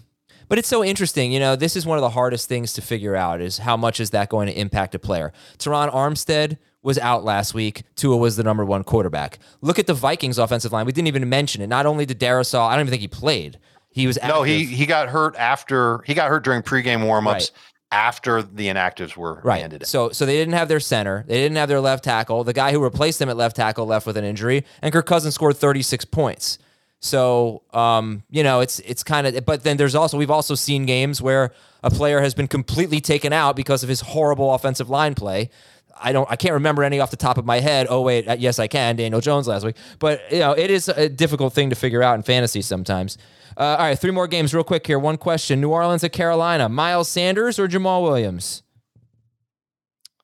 but 0.48 0.58
it's 0.58 0.68
so 0.68 0.84
interesting. 0.84 1.32
You 1.32 1.40
know, 1.40 1.56
this 1.56 1.76
is 1.76 1.86
one 1.86 1.98
of 1.98 2.02
the 2.02 2.10
hardest 2.10 2.48
things 2.48 2.74
to 2.74 2.82
figure 2.82 3.16
out 3.16 3.42
is 3.42 3.58
how 3.58 3.76
much 3.76 4.00
is 4.00 4.12
that 4.12 4.30
going 4.30 4.48
to 4.48 4.54
impact 4.54 4.96
a 4.96 5.00
player. 5.00 5.34
Terron 5.58 5.92
Armstead 5.92 6.58
was 6.86 7.00
out 7.00 7.26
last 7.26 7.54
week. 7.54 7.84
Tua 7.96 8.16
was 8.16 8.38
the 8.38 8.44
number 8.44 8.64
one 8.64 8.84
quarterback. 8.84 9.40
Look 9.62 9.80
at 9.80 9.88
the 9.88 9.94
Vikings 9.94 10.38
offensive 10.38 10.72
line. 10.72 10.86
We 10.86 10.92
didn't 10.92 11.08
even 11.08 11.28
mention 11.28 11.62
it. 11.62 11.68
Not 11.68 11.86
only 11.86 12.06
did 12.06 12.20
Darrisaw, 12.20 12.70
I 12.70 12.76
don't 12.76 12.82
even 12.82 12.92
think 12.92 13.02
he 13.02 13.08
played. 13.08 13.58
He 13.90 14.08
was 14.08 14.18
active. 14.18 14.36
no. 14.36 14.44
He 14.44 14.66
he 14.66 14.86
got 14.86 15.10
hurt 15.10 15.36
after 15.36 16.02
he 16.06 16.14
got 16.14 16.30
hurt 16.30 16.44
during 16.44 16.62
pregame 16.62 17.02
warmups. 17.02 17.26
Right. 17.26 17.52
After 17.92 18.42
the 18.42 18.68
inactives 18.68 19.16
were 19.16 19.40
right. 19.44 19.62
handed 19.62 19.84
in. 19.84 19.88
So 19.88 20.10
so 20.10 20.26
they 20.26 20.36
didn't 20.36 20.54
have 20.54 20.68
their 20.68 20.80
center. 20.80 21.24
They 21.28 21.36
didn't 21.36 21.56
have 21.56 21.70
their 21.70 21.80
left 21.80 22.04
tackle. 22.04 22.44
The 22.44 22.54
guy 22.54 22.72
who 22.72 22.84
replaced 22.84 23.20
them 23.20 23.30
at 23.30 23.38
left 23.38 23.56
tackle 23.56 23.86
left 23.86 24.06
with 24.06 24.18
an 24.18 24.26
injury. 24.26 24.66
And 24.82 24.92
Kirk 24.92 25.06
Cousins 25.06 25.34
scored 25.34 25.56
36 25.56 26.04
points. 26.06 26.58
So 27.00 27.62
um, 27.74 28.24
you 28.30 28.44
know, 28.44 28.60
it's 28.60 28.80
it's 28.80 29.04
kind 29.04 29.28
of 29.28 29.46
but 29.46 29.64
then 29.64 29.78
there's 29.78 29.96
also 29.96 30.18
we've 30.18 30.32
also 30.32 30.56
seen 30.56 30.86
games 30.86 31.22
where 31.22 31.54
a 31.84 31.90
player 31.90 32.20
has 32.20 32.34
been 32.34 32.48
completely 32.48 33.00
taken 33.00 33.32
out 33.32 33.56
because 33.56 33.82
of 33.82 33.90
his 33.90 34.02
horrible 34.02 34.54
offensive 34.54 34.90
line 34.90 35.16
play. 35.16 35.50
I 35.98 36.12
don't 36.12 36.30
I 36.30 36.36
can't 36.36 36.54
remember 36.54 36.84
any 36.84 37.00
off 37.00 37.12
the 37.12 37.18
top 37.18 37.38
of 37.38 37.46
my 37.46 37.60
head. 37.60 37.88
Oh 37.90 38.02
wait, 38.02 38.28
uh, 38.28 38.36
yes 38.38 38.60
I 38.60 38.68
can. 38.68 38.96
Daniel 38.96 39.22
Jones 39.22 39.48
last 39.48 39.66
week, 39.66 39.78
but 40.00 40.22
you 40.32 40.40
know 40.40 40.52
it 40.52 40.70
is 40.70 40.90
a 40.90 41.10
difficult 41.10 41.54
thing 41.54 41.70
to 41.70 41.76
figure 41.76 42.04
out 42.04 42.16
in 42.16 42.24
fantasy 42.24 42.62
sometimes. 42.62 43.18
Uh, 43.58 43.62
all 43.62 43.78
right, 43.78 43.98
three 43.98 44.12
more 44.12 44.28
games 44.28 44.54
real 44.54 44.64
quick 44.64 44.86
here. 44.86 45.00
One 45.00 45.18
question: 45.18 45.62
New 45.62 45.70
Orleans 45.70 46.04
at 46.04 46.12
Carolina. 46.12 46.68
Miles 46.68 47.08
Sanders 47.08 47.58
or 47.58 47.68
Jamaal 47.68 48.04
Williams? 48.04 48.64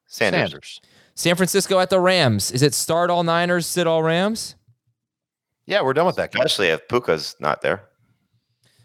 Sanders. 0.08 0.52
Sanders. 0.52 0.82
San 1.16 1.36
Francisco 1.36 1.80
at 1.80 1.90
the 1.90 2.00
Rams. 2.00 2.52
Is 2.52 2.62
it 2.62 2.74
start 2.74 3.10
all 3.10 3.24
Niners, 3.24 3.66
sit 3.66 3.88
all 3.88 4.04
Rams? 4.04 4.56
Yeah, 5.66 5.84
we're 5.84 5.94
done 5.94 6.06
with 6.06 6.18
that. 6.18 6.34
Especially 6.34 6.68
if 6.68 6.88
Puka's 6.88 7.36
not 7.40 7.62
there. 7.62 7.84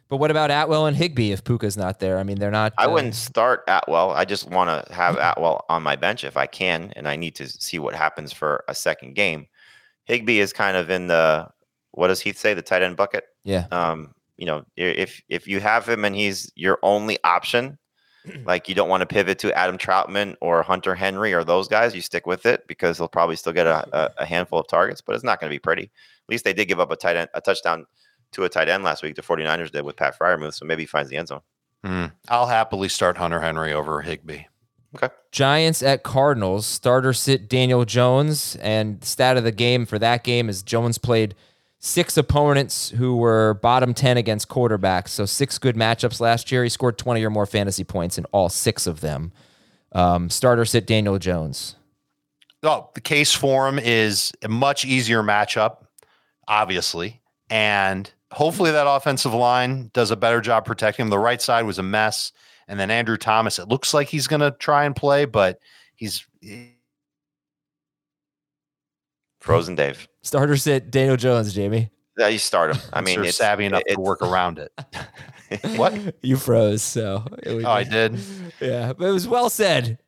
But 0.09 0.19
what 0.19 0.31
about 0.31 0.51
Atwell 0.51 0.87
and 0.87 0.97
Higbee 0.97 1.33
if 1.33 1.43
Puka's 1.43 1.77
not 1.77 1.99
there? 1.99 2.19
I 2.19 2.23
mean, 2.23 2.39
they're 2.39 2.51
not. 2.51 2.73
Uh... 2.79 2.83
I 2.83 2.87
wouldn't 2.87 3.15
start 3.15 3.65
Atwell. 3.67 4.11
I 4.11 4.25
just 4.25 4.49
want 4.49 4.87
to 4.87 4.93
have 4.93 5.17
Atwell 5.17 5.65
on 5.69 5.83
my 5.83 5.97
bench 5.97 6.23
if 6.23 6.37
I 6.37 6.47
can, 6.47 6.93
and 6.95 7.09
I 7.09 7.17
need 7.17 7.35
to 7.37 7.49
see 7.49 7.79
what 7.79 7.95
happens 7.95 8.33
for 8.33 8.65
a 8.69 8.75
second 8.75 9.15
game. 9.15 9.47
Higbee 10.05 10.39
is 10.39 10.53
kind 10.53 10.77
of 10.77 10.91
in 10.91 11.09
the 11.09 11.49
what 11.93 12.09
does 12.09 12.21
Heath 12.21 12.39
say? 12.39 12.55
The 12.55 12.63
tight 12.63 12.83
end 12.83 12.97
bucket. 12.97 13.25
Yeah. 13.43 13.67
Um, 13.73 14.15
you 14.37 14.47
know, 14.47 14.65
if 14.77 15.23
if 15.29 15.49
you 15.49 15.61
have 15.61 15.89
him 15.89 16.05
and 16.05 16.15
he's 16.15 16.53
your 16.55 16.79
only 16.83 17.19
option, 17.25 17.79
like 18.45 18.69
you 18.69 18.75
don't 18.75 18.89
want 18.89 19.01
to 19.01 19.07
pivot 19.07 19.39
to 19.41 19.57
Adam 19.57 19.79
Trautman 19.79 20.37
or 20.41 20.63
Hunter 20.63 20.95
Henry 20.95 21.33
or 21.33 21.43
those 21.43 21.67
guys, 21.67 21.95
you 21.95 22.01
stick 22.01 22.27
with 22.27 22.47
it 22.47 22.67
because 22.69 22.99
he'll 22.99 23.09
probably 23.09 23.37
still 23.37 23.53
get 23.53 23.67
a, 23.67 23.89
a, 23.93 24.11
a 24.19 24.27
handful 24.27 24.61
of 24.61 24.69
targets, 24.69 25.01
but 25.01 25.15
it's 25.15 25.25
not 25.25 25.41
going 25.41 25.51
to 25.51 25.55
be 25.55 25.59
pretty. 25.59 25.85
At 25.85 26.29
least 26.29 26.45
they 26.45 26.53
did 26.53 26.67
give 26.67 26.81
up 26.81 26.91
a 26.91 26.97
tight 26.97 27.17
end, 27.17 27.31
a 27.35 27.41
touchdown 27.41 27.87
to 28.37 28.45
a 28.45 28.49
tight 28.49 28.69
end 28.69 28.85
last 28.85 29.03
week. 29.03 29.17
The 29.17 29.23
49ers 29.23 29.73
did 29.73 29.83
with 29.83 29.97
Pat 29.97 30.19
Freiermuth, 30.19 30.55
so 30.55 30.65
maybe 30.65 30.83
he 30.83 30.87
finds 30.87 31.11
the 31.11 31.17
end 31.17 31.29
zone. 31.29 31.41
Mm. 31.85 32.13
I'll 32.29 32.47
happily 32.47 32.89
start 32.89 33.17
Hunter 33.17 33.41
Henry 33.41 33.73
over 33.73 34.03
Higbee. 34.03 34.45
Okay. 34.95 35.13
Giants 35.33 35.83
at 35.83 36.03
Cardinals. 36.03 36.67
Starter 36.67 37.13
sit 37.13 37.49
Daniel 37.49 37.85
Jones. 37.85 38.57
And 38.57 39.03
stat 39.05 39.37
of 39.37 39.45
the 39.45 39.53
game 39.53 39.87
for 39.87 39.99
that 39.99 40.25
game 40.25 40.49
is 40.49 40.63
Jones 40.63 40.99
played 40.99 41.35
six 41.79 42.17
opponents 42.17 42.91
who 42.91 43.17
were 43.17 43.55
bottom 43.63 43.95
10 43.95 44.17
against 44.17 44.49
quarterbacks. 44.49 45.09
So 45.09 45.27
six 45.27 45.59
good 45.59 45.77
matchups 45.77 46.21
last 46.21 46.51
year. 46.51 46.63
He 46.63 46.71
scored 46.71 46.99
20 46.99 47.23
or 47.25 47.31
more 47.31 47.47
fantasy 47.47 47.85
points 47.85 48.17
in 48.17 48.25
all 48.27 48.49
six 48.49 48.87
of 48.87 49.01
them. 49.01 49.33
Um, 49.93 50.31
starter 50.31 50.65
sit 50.65 50.87
Daniel 50.87 51.19
Jones. 51.19 51.77
Oh, 52.63 52.91
the 52.95 53.01
case 53.01 53.33
for 53.33 53.69
him 53.69 53.79
is 53.79 54.33
a 54.43 54.49
much 54.49 54.85
easier 54.85 55.23
matchup, 55.23 55.87
obviously. 56.49 57.21
And 57.51 58.11
hopefully 58.33 58.71
that 58.73 58.87
offensive 58.87 59.35
line 59.35 59.91
does 59.93 60.11
a 60.11 60.17
better 60.17 60.41
job 60.41 60.65
protecting 60.65 61.05
him. 61.05 61.11
The 61.11 61.19
right 61.19 61.41
side 61.41 61.65
was 61.65 61.79
a 61.79 61.83
mess. 61.83 62.33
And 62.69 62.81
then 62.81 62.91
Andrew 62.91 63.17
Thomas, 63.17 63.59
it 63.59 63.69
looks 63.69 63.95
like 63.95 64.09
he's 64.09 64.27
going 64.27 64.41
to 64.41 64.51
try 64.51 64.85
and 64.85 64.97
play, 64.97 65.25
but 65.25 65.61
he's. 65.95 66.27
Frozen 69.41 69.77
Dave. 69.77 70.09
Starter 70.23 70.57
sit 70.57 70.91
Daniel 70.91 71.17
Jones, 71.17 71.55
Jamey. 71.55 71.91
Yeah, 72.19 72.29
you 72.29 72.39
start 72.39 72.75
him. 72.75 72.83
I 72.93 73.03
mean, 73.03 73.25
it's 73.25 73.37
savvy 73.37 73.67
enough 73.67 73.83
to 73.89 74.01
work 74.01 74.23
around 74.23 74.59
it. 74.59 74.73
what? 75.77 76.17
You 76.23 76.37
froze, 76.37 76.83
so. 76.83 77.25
oh, 77.47 77.65
I 77.67 77.85
did. 77.85 78.19
Yeah, 78.61 78.95
but 78.95 79.07
it 79.07 79.13
was 79.13 79.29
well 79.29 79.51
said. 79.51 79.99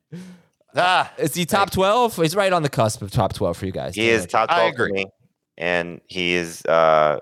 Ah, 0.75 1.11
Is 1.17 1.35
he 1.35 1.45
top 1.45 1.71
12? 1.71 2.15
He's 2.17 2.35
right 2.35 2.51
on 2.51 2.63
the 2.63 2.69
cusp 2.69 3.01
of 3.01 3.11
top 3.11 3.33
12 3.33 3.57
for 3.57 3.65
you 3.65 3.71
guys. 3.71 3.95
He 3.95 4.09
is 4.09 4.25
top 4.25 4.49
12 4.49 4.75
for 4.75 4.83
agree. 4.85 4.91
me. 4.91 5.05
And 5.57 6.01
he 6.07 6.33
is 6.33 6.65
uh 6.65 7.19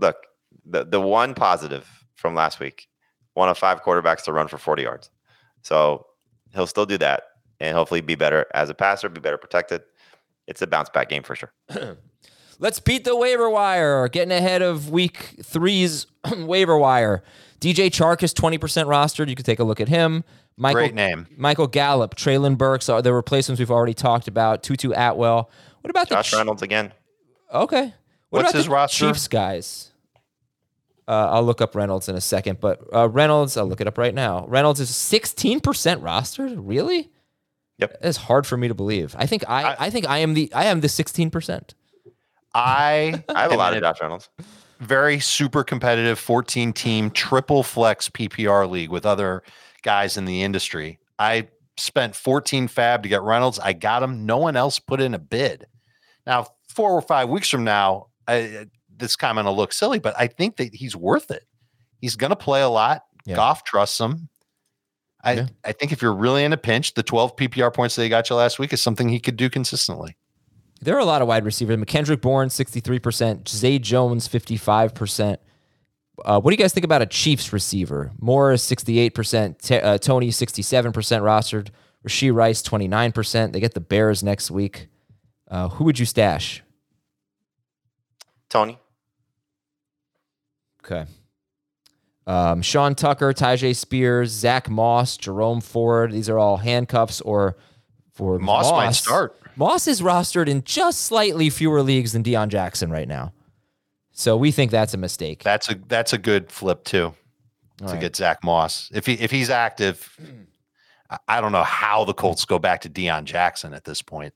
look, 0.00 0.16
the 0.64 0.84
the 0.84 1.00
one 1.00 1.34
positive 1.34 1.86
from 2.14 2.34
last 2.34 2.60
week, 2.60 2.88
one 3.34 3.48
of 3.48 3.56
five 3.58 3.82
quarterbacks 3.82 4.24
to 4.24 4.32
run 4.32 4.48
for 4.48 4.58
40 4.58 4.82
yards. 4.82 5.10
So 5.62 6.06
he'll 6.52 6.66
still 6.66 6.86
do 6.86 6.98
that 6.98 7.22
and 7.60 7.76
hopefully 7.76 8.00
be 8.00 8.14
better 8.14 8.46
as 8.54 8.68
a 8.70 8.74
passer, 8.74 9.08
be 9.08 9.20
better 9.20 9.38
protected. 9.38 9.82
It's 10.46 10.62
a 10.62 10.66
bounce 10.66 10.88
back 10.88 11.08
game 11.08 11.22
for 11.22 11.34
sure. 11.36 11.52
Let's 12.58 12.78
beat 12.80 13.04
the 13.04 13.16
waiver 13.16 13.48
wire. 13.48 14.08
Getting 14.08 14.32
ahead 14.32 14.60
of 14.62 14.90
week 14.90 15.36
three's 15.42 16.06
waiver 16.36 16.76
wire. 16.76 17.22
DJ 17.60 17.86
Chark 17.88 18.22
is 18.22 18.34
20% 18.34 18.58
rostered. 18.58 19.28
You 19.28 19.34
can 19.34 19.44
take 19.44 19.58
a 19.58 19.64
look 19.64 19.80
at 19.80 19.88
him. 19.88 20.24
Michael, 20.56 20.80
Great 20.80 20.94
name. 20.94 21.26
Michael 21.36 21.66
Gallup, 21.66 22.16
Treylon 22.16 22.58
Burks 22.58 22.88
are 22.90 23.00
the 23.00 23.14
replacements 23.14 23.58
we've 23.60 23.70
already 23.70 23.94
talked 23.94 24.28
about. 24.28 24.62
Tutu 24.62 24.92
Atwell. 24.94 25.50
What 25.80 25.90
about 25.90 26.08
Josh 26.08 26.30
the 26.30 26.36
Ch- 26.36 26.38
Reynolds 26.38 26.60
again. 26.62 26.92
Okay. 27.52 27.94
What 28.28 28.42
What's 28.42 28.50
about 28.50 28.54
his 28.58 28.64
the 28.66 28.70
roster? 28.70 29.06
Chiefs 29.06 29.28
guys? 29.28 29.89
Uh, 31.10 31.28
I'll 31.32 31.42
look 31.42 31.60
up 31.60 31.74
Reynolds 31.74 32.08
in 32.08 32.14
a 32.14 32.20
second, 32.20 32.60
but 32.60 32.80
uh, 32.94 33.08
Reynolds, 33.08 33.56
I'll 33.56 33.66
look 33.66 33.80
it 33.80 33.88
up 33.88 33.98
right 33.98 34.14
now. 34.14 34.46
Reynolds 34.46 34.78
is 34.78 34.90
16% 34.90 35.60
rostered. 35.60 36.54
Really? 36.56 37.10
Yep. 37.78 37.96
It's 38.02 38.16
hard 38.16 38.46
for 38.46 38.56
me 38.56 38.68
to 38.68 38.74
believe. 38.74 39.16
I 39.18 39.26
think 39.26 39.42
I, 39.48 39.74
I, 39.76 39.90
think 39.90 40.08
I 40.08 40.18
am 40.18 40.34
the 40.34 40.52
I 40.54 40.66
am 40.66 40.82
the 40.82 40.86
16%. 40.86 41.74
I 42.54 43.24
I 43.28 43.42
have 43.42 43.50
a 43.50 43.56
lot 43.56 43.74
of 43.74 43.82
Josh 43.82 44.00
Reynolds. 44.00 44.28
very 44.78 45.18
super 45.18 45.64
competitive 45.64 46.16
14 46.16 46.72
team 46.74 47.10
triple 47.10 47.64
flex 47.64 48.08
PPR 48.08 48.70
league 48.70 48.90
with 48.90 49.04
other 49.04 49.42
guys 49.82 50.16
in 50.16 50.26
the 50.26 50.44
industry. 50.44 51.00
I 51.18 51.48
spent 51.76 52.14
14 52.14 52.68
fab 52.68 53.02
to 53.02 53.08
get 53.08 53.22
Reynolds. 53.22 53.58
I 53.58 53.72
got 53.72 54.04
him. 54.04 54.26
No 54.26 54.36
one 54.36 54.54
else 54.54 54.78
put 54.78 55.00
in 55.00 55.14
a 55.14 55.18
bid. 55.18 55.66
Now, 56.24 56.46
four 56.68 56.92
or 56.92 57.02
five 57.02 57.28
weeks 57.28 57.48
from 57.48 57.64
now, 57.64 58.06
I, 58.28 58.66
this 59.00 59.16
comment 59.16 59.46
will 59.46 59.56
look 59.56 59.72
silly, 59.72 59.98
but 59.98 60.14
I 60.18 60.26
think 60.26 60.56
that 60.56 60.74
he's 60.74 60.94
worth 60.94 61.30
it. 61.30 61.44
He's 62.00 62.16
going 62.16 62.30
to 62.30 62.36
play 62.36 62.62
a 62.62 62.68
lot. 62.68 63.02
Yeah. 63.26 63.36
Goff 63.36 63.64
trusts 63.64 63.98
him. 64.00 64.28
I, 65.22 65.32
Yeah. 65.32 65.46
I 65.64 65.72
think 65.72 65.92
if 65.92 66.00
you're 66.00 66.14
really 66.14 66.44
in 66.44 66.52
a 66.52 66.56
pinch, 66.56 66.94
the 66.94 67.02
12 67.02 67.36
PPR 67.36 67.72
points 67.74 67.96
that 67.96 68.02
he 68.02 68.08
got 68.08 68.30
you 68.30 68.36
last 68.36 68.58
week 68.58 68.72
is 68.72 68.80
something 68.80 69.08
he 69.08 69.20
could 69.20 69.36
do 69.36 69.50
consistently. 69.50 70.16
There 70.80 70.96
are 70.96 71.00
a 71.00 71.04
lot 71.04 71.20
of 71.20 71.28
wide 71.28 71.44
receivers. 71.44 71.76
McKendrick 71.76 72.22
Bourne, 72.22 72.48
63%. 72.48 73.48
Zay 73.48 73.78
Jones, 73.78 74.26
55%. 74.28 75.36
Uh, 76.24 76.40
what 76.40 76.50
do 76.50 76.54
you 76.54 76.58
guys 76.58 76.72
think 76.72 76.84
about 76.84 77.02
a 77.02 77.06
Chiefs 77.06 77.52
receiver? 77.52 78.12
Morris, 78.18 78.68
68%. 78.70 79.58
T- 79.60 79.76
uh, 79.76 79.98
Toney, 79.98 80.28
67% 80.28 80.92
rostered. 80.92 81.68
Rashee 82.06 82.34
Rice, 82.34 82.62
29%. 82.62 83.52
They 83.52 83.60
get 83.60 83.74
the 83.74 83.80
Bears 83.80 84.22
next 84.22 84.50
week. 84.50 84.88
Uh, 85.50 85.68
who 85.68 85.84
would 85.84 85.98
you 85.98 86.06
stash? 86.06 86.62
Toney. 88.48 88.78
Okay. 90.90 91.10
Um, 92.26 92.62
Sean 92.62 92.94
Tucker, 92.94 93.32
Tyjae 93.32 93.74
Spears, 93.74 94.30
Zach 94.30 94.68
Moss, 94.68 95.16
Jerome 95.16 95.60
Ford. 95.60 96.12
These 96.12 96.28
are 96.28 96.38
all 96.38 96.58
handcuffs 96.58 97.20
or 97.20 97.56
for 98.12 98.38
Moss 98.38 98.70
might 98.70 98.92
start. 98.92 99.36
Moss 99.56 99.88
is 99.88 100.00
rostered 100.00 100.48
in 100.48 100.62
just 100.64 101.02
slightly 101.02 101.50
fewer 101.50 101.82
leagues 101.82 102.12
than 102.12 102.22
Deon 102.22 102.48
Jackson 102.48 102.90
right 102.90 103.08
now. 103.08 103.32
So 104.12 104.36
we 104.36 104.52
think 104.52 104.70
that's 104.70 104.94
a 104.94 104.98
mistake. 104.98 105.42
That's 105.42 105.70
a 105.70 105.76
that's 105.88 106.12
a 106.12 106.18
good 106.18 106.52
flip 106.52 106.84
too 106.84 107.14
to 107.78 107.84
right. 107.84 108.00
get 108.00 108.14
Zach 108.14 108.44
Moss. 108.44 108.90
If 108.92 109.06
he 109.06 109.14
if 109.14 109.30
he's 109.30 109.50
active, 109.50 110.16
I- 111.08 111.18
I 111.26 111.40
don't 111.40 111.52
know 111.52 111.64
how 111.64 112.04
the 112.04 112.14
Colts 112.14 112.44
go 112.44 112.58
back 112.58 112.82
to 112.82 112.90
Deon 112.90 113.24
Jackson 113.24 113.72
at 113.74 113.84
this 113.84 114.02
point. 114.02 114.34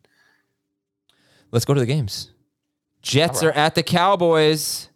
Let's 1.52 1.64
go 1.64 1.74
to 1.74 1.80
the 1.80 1.86
games. 1.86 2.30
Jets 3.02 3.42
are 3.42 3.52
at 3.52 3.74
the 3.74 3.82
Cowboys. 3.82 4.88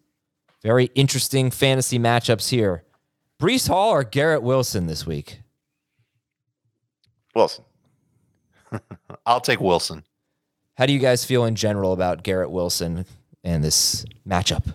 Very 0.62 0.90
interesting 0.94 1.50
fantasy 1.50 1.98
matchups 1.98 2.50
here. 2.50 2.84
Breece 3.40 3.68
Hall 3.68 3.90
or 3.90 4.02
Garrett 4.02 4.42
Wilson 4.42 4.86
this 4.86 5.06
week? 5.06 5.40
Wilson. 7.34 7.64
I'll 9.26 9.40
take 9.40 9.60
Wilson. 9.60 10.02
How 10.76 10.86
do 10.86 10.92
you 10.92 10.98
guys 10.98 11.24
feel 11.24 11.44
in 11.44 11.54
general 11.54 11.92
about 11.92 12.22
Garrett 12.22 12.50
Wilson 12.50 13.06
and 13.44 13.62
this 13.62 14.04
matchup? 14.26 14.74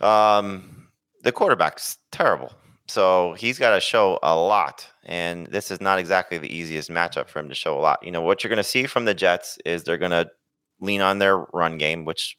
Um, 0.00 0.88
the 1.22 1.32
quarterback's 1.32 1.98
terrible. 2.12 2.52
So 2.86 3.34
he's 3.34 3.58
got 3.58 3.74
to 3.74 3.80
show 3.80 4.18
a 4.22 4.34
lot. 4.34 4.86
And 5.04 5.46
this 5.48 5.70
is 5.70 5.80
not 5.80 5.98
exactly 5.98 6.38
the 6.38 6.54
easiest 6.54 6.90
matchup 6.90 7.28
for 7.28 7.40
him 7.40 7.48
to 7.48 7.54
show 7.54 7.78
a 7.78 7.80
lot. 7.80 8.02
You 8.02 8.10
know, 8.10 8.22
what 8.22 8.42
you're 8.42 8.48
going 8.48 8.58
to 8.58 8.64
see 8.64 8.86
from 8.86 9.04
the 9.04 9.14
Jets 9.14 9.58
is 9.64 9.82
they're 9.82 9.98
going 9.98 10.10
to 10.10 10.30
lean 10.80 11.00
on 11.00 11.18
their 11.18 11.38
run 11.52 11.78
game, 11.78 12.04
which 12.04 12.36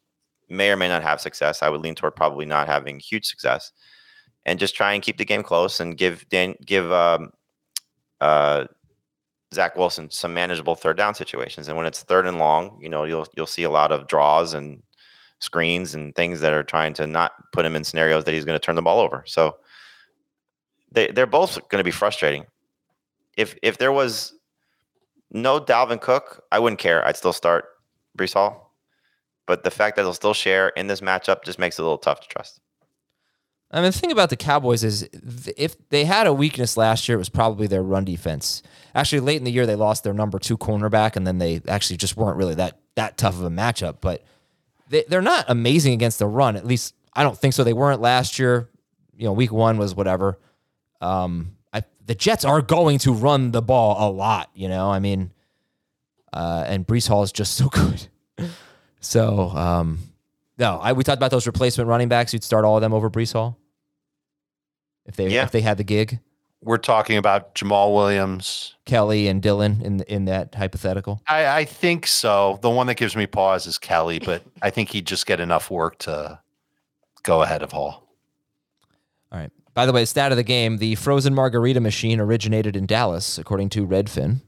may 0.50 0.72
or 0.72 0.76
may 0.76 0.88
not 0.88 1.04
have 1.04 1.22
success. 1.22 1.62
I 1.62 1.70
would 1.70 1.82
lean 1.82 1.96
toward 1.96 2.16
probably 2.16 2.46
not 2.46 2.68
having 2.68 3.00
huge 3.00 3.26
success 3.26 3.72
and 4.46 4.60
just 4.60 4.76
try 4.76 4.94
and 4.94 5.04
keep 5.04 5.18
the 5.18 5.26
game 5.26 5.44
close 5.44 5.80
and 5.80 5.98
give 5.98 6.28
Dan, 6.30 6.56
give, 6.66 6.92
um, 6.92 7.32
uh, 8.22 8.66
Zach 9.54 9.76
Wilson 9.76 10.12
some 10.12 10.34
manageable 10.34 10.76
third 10.76 10.98
down 10.98 11.16
situations. 11.16 11.68
And 11.68 11.76
when 11.76 11.88
it's 11.88 12.04
third 12.04 12.28
and 12.28 12.38
long, 12.38 12.78
you 12.82 12.90
know, 12.90 13.04
you'll, 13.04 13.28
you'll 13.36 13.48
see 13.48 13.64
a 13.64 13.70
lot 13.70 13.92
of 13.92 14.08
draws 14.08 14.54
and 14.54 14.84
screens 15.40 15.96
and 15.96 16.14
things 16.16 16.42
that 16.42 16.54
are 16.54 16.64
trying 16.64 16.94
to 16.94 17.08
not 17.08 17.32
put 17.52 17.66
him 17.66 17.76
in 17.76 17.84
scenarios 17.84 18.26
that 18.26 18.34
he's 18.34 18.46
going 18.46 18.60
to 18.60 18.64
turn 18.64 18.76
the 18.76 18.82
ball 18.82 19.00
over. 19.00 19.24
So 19.26 19.58
they 20.92 21.08
they're 21.08 21.26
both 21.26 21.56
going 21.70 21.80
to 21.80 21.84
be 21.84 21.92
frustrating. 21.92 22.46
If 23.38 23.56
if 23.64 23.78
there 23.78 23.92
was 23.92 24.34
no 25.32 25.60
Dalvin 25.60 26.02
Cook, 26.02 26.44
I 26.52 26.60
wouldn't 26.60 26.80
care. 26.80 27.06
I'd 27.06 27.18
still 27.18 27.34
start 27.34 27.66
Breece 28.18 28.34
Hall. 28.34 28.69
But 29.50 29.64
the 29.64 29.72
fact 29.72 29.96
that 29.96 30.04
they'll 30.04 30.14
still 30.14 30.36
share 30.36 30.70
in 30.70 30.86
this 30.86 31.02
matchup 31.02 31.44
just 31.44 31.58
makes 31.58 31.80
it 31.80 31.82
a 31.82 31.84
little 31.84 31.98
tough 31.98 32.22
to 32.22 32.28
trust. 32.28 32.62
I 33.72 33.78
mean, 33.78 33.86
the 33.86 33.98
thing 33.98 34.12
about 34.12 34.30
the 34.30 34.36
Cowboys 34.36 34.84
is 34.84 35.10
if 35.58 35.76
they 35.90 36.06
had 36.06 36.28
a 36.28 36.34
weakness 36.34 36.78
last 36.78 37.10
year, 37.10 37.16
it 37.16 37.18
was 37.18 37.30
probably 37.30 37.66
their 37.66 37.82
run 37.82 38.06
defense. 38.06 38.62
Actually, 38.94 39.22
late 39.22 39.38
in 39.38 39.46
the 39.46 39.52
year, 39.52 39.66
they 39.66 39.76
lost 39.76 40.04
their 40.04 40.14
number 40.14 40.38
two 40.38 40.56
cornerback, 40.56 41.16
and 41.16 41.26
then 41.26 41.40
they 41.40 41.64
actually 41.68 41.98
just 41.98 42.16
weren't 42.16 42.38
really 42.38 42.54
that 42.54 42.78
that 42.94 43.18
tough 43.18 43.40
of 43.40 43.44
a 43.44 43.50
matchup. 43.50 44.02
But 44.02 44.24
they, 44.88 45.04
they're 45.08 45.20
not 45.20 45.46
amazing 45.48 45.94
against 45.94 46.20
the 46.20 46.28
run. 46.28 46.56
At 46.56 46.68
least 46.68 46.94
I 47.14 47.24
don't 47.24 47.36
think 47.36 47.56
so. 47.56 47.64
They 47.64 47.74
weren't 47.74 48.02
last 48.02 48.38
year. 48.38 48.70
You 49.18 49.26
know, 49.26 49.34
week 49.34 49.52
one 49.52 49.80
was 49.80 49.96
whatever. 49.96 50.38
Um, 51.02 51.56
I, 51.74 51.82
the 52.06 52.14
Jets 52.14 52.46
are 52.46 52.62
going 52.62 53.00
to 53.00 53.14
run 53.14 53.50
the 53.50 53.64
ball 53.64 53.98
a 54.08 54.14
lot. 54.14 54.52
You 54.54 54.70
know, 54.70 54.92
I 54.92 55.00
mean, 55.00 55.32
uh, 56.32 56.66
and 56.68 56.86
Breece 56.86 57.08
Hall 57.08 57.24
is 57.24 57.32
just 57.32 57.56
so 57.56 57.68
good. 57.70 58.10
So, 59.00 59.50
um, 59.50 60.00
no, 60.58 60.78
I, 60.78 60.94
we 60.94 61.04
talked 61.04 61.18
about 61.18 61.32
those 61.32 61.48
replacement 61.48 61.88
running 61.88 62.10
backs. 62.10 62.34
You'd 62.34 62.44
start 62.44 62.66
all 62.66 62.76
of 62.76 62.82
them 62.82 62.94
over 62.94 63.10
Breece 63.10 63.34
Hall 63.34 63.58
if 65.06 65.16
they 65.16 65.28
Yeah. 65.30 65.44
if 65.44 65.52
they 65.52 65.62
had 65.62 65.78
the 65.78 65.84
gig. 65.84 66.20
We're 66.62 66.78
talking 66.78 67.16
about 67.18 67.56
Jamaal 67.56 67.96
Williams. 67.96 68.76
Kelley 68.86 69.30
and 69.30 69.42
Dillon 69.42 69.82
in 69.82 70.02
in 70.04 70.26
that 70.26 70.56
hypothetical. 70.56 71.22
I, 71.28 71.48
I 71.60 71.66
think 71.66 72.06
so. 72.06 72.60
The 72.62 72.70
one 72.70 72.88
that 72.88 72.96
gives 72.96 73.16
me 73.16 73.26
pause 73.28 73.66
is 73.66 73.78
Kelley, 73.78 74.20
but 74.20 74.44
I 74.62 74.70
think 74.70 74.90
he'd 74.90 75.08
just 75.08 75.26
get 75.26 75.40
enough 75.40 75.72
work 75.72 75.98
to 76.00 76.40
go 77.24 77.42
ahead 77.42 77.64
of 77.64 77.72
Hall. 77.72 78.06
All 79.32 79.40
right. 79.40 79.52
By 79.74 79.86
the 79.86 79.94
way, 79.94 80.04
stat 80.04 80.32
of 80.34 80.38
the 80.38 80.44
game: 80.44 80.78
the 80.80 80.96
frozen 80.96 81.34
margarita 81.34 81.80
machine 81.80 82.20
originated 82.20 82.76
in 82.76 82.86
Dallas, 82.86 83.38
according 83.38 83.70
to 83.70 83.88
Redfin. 83.88 84.42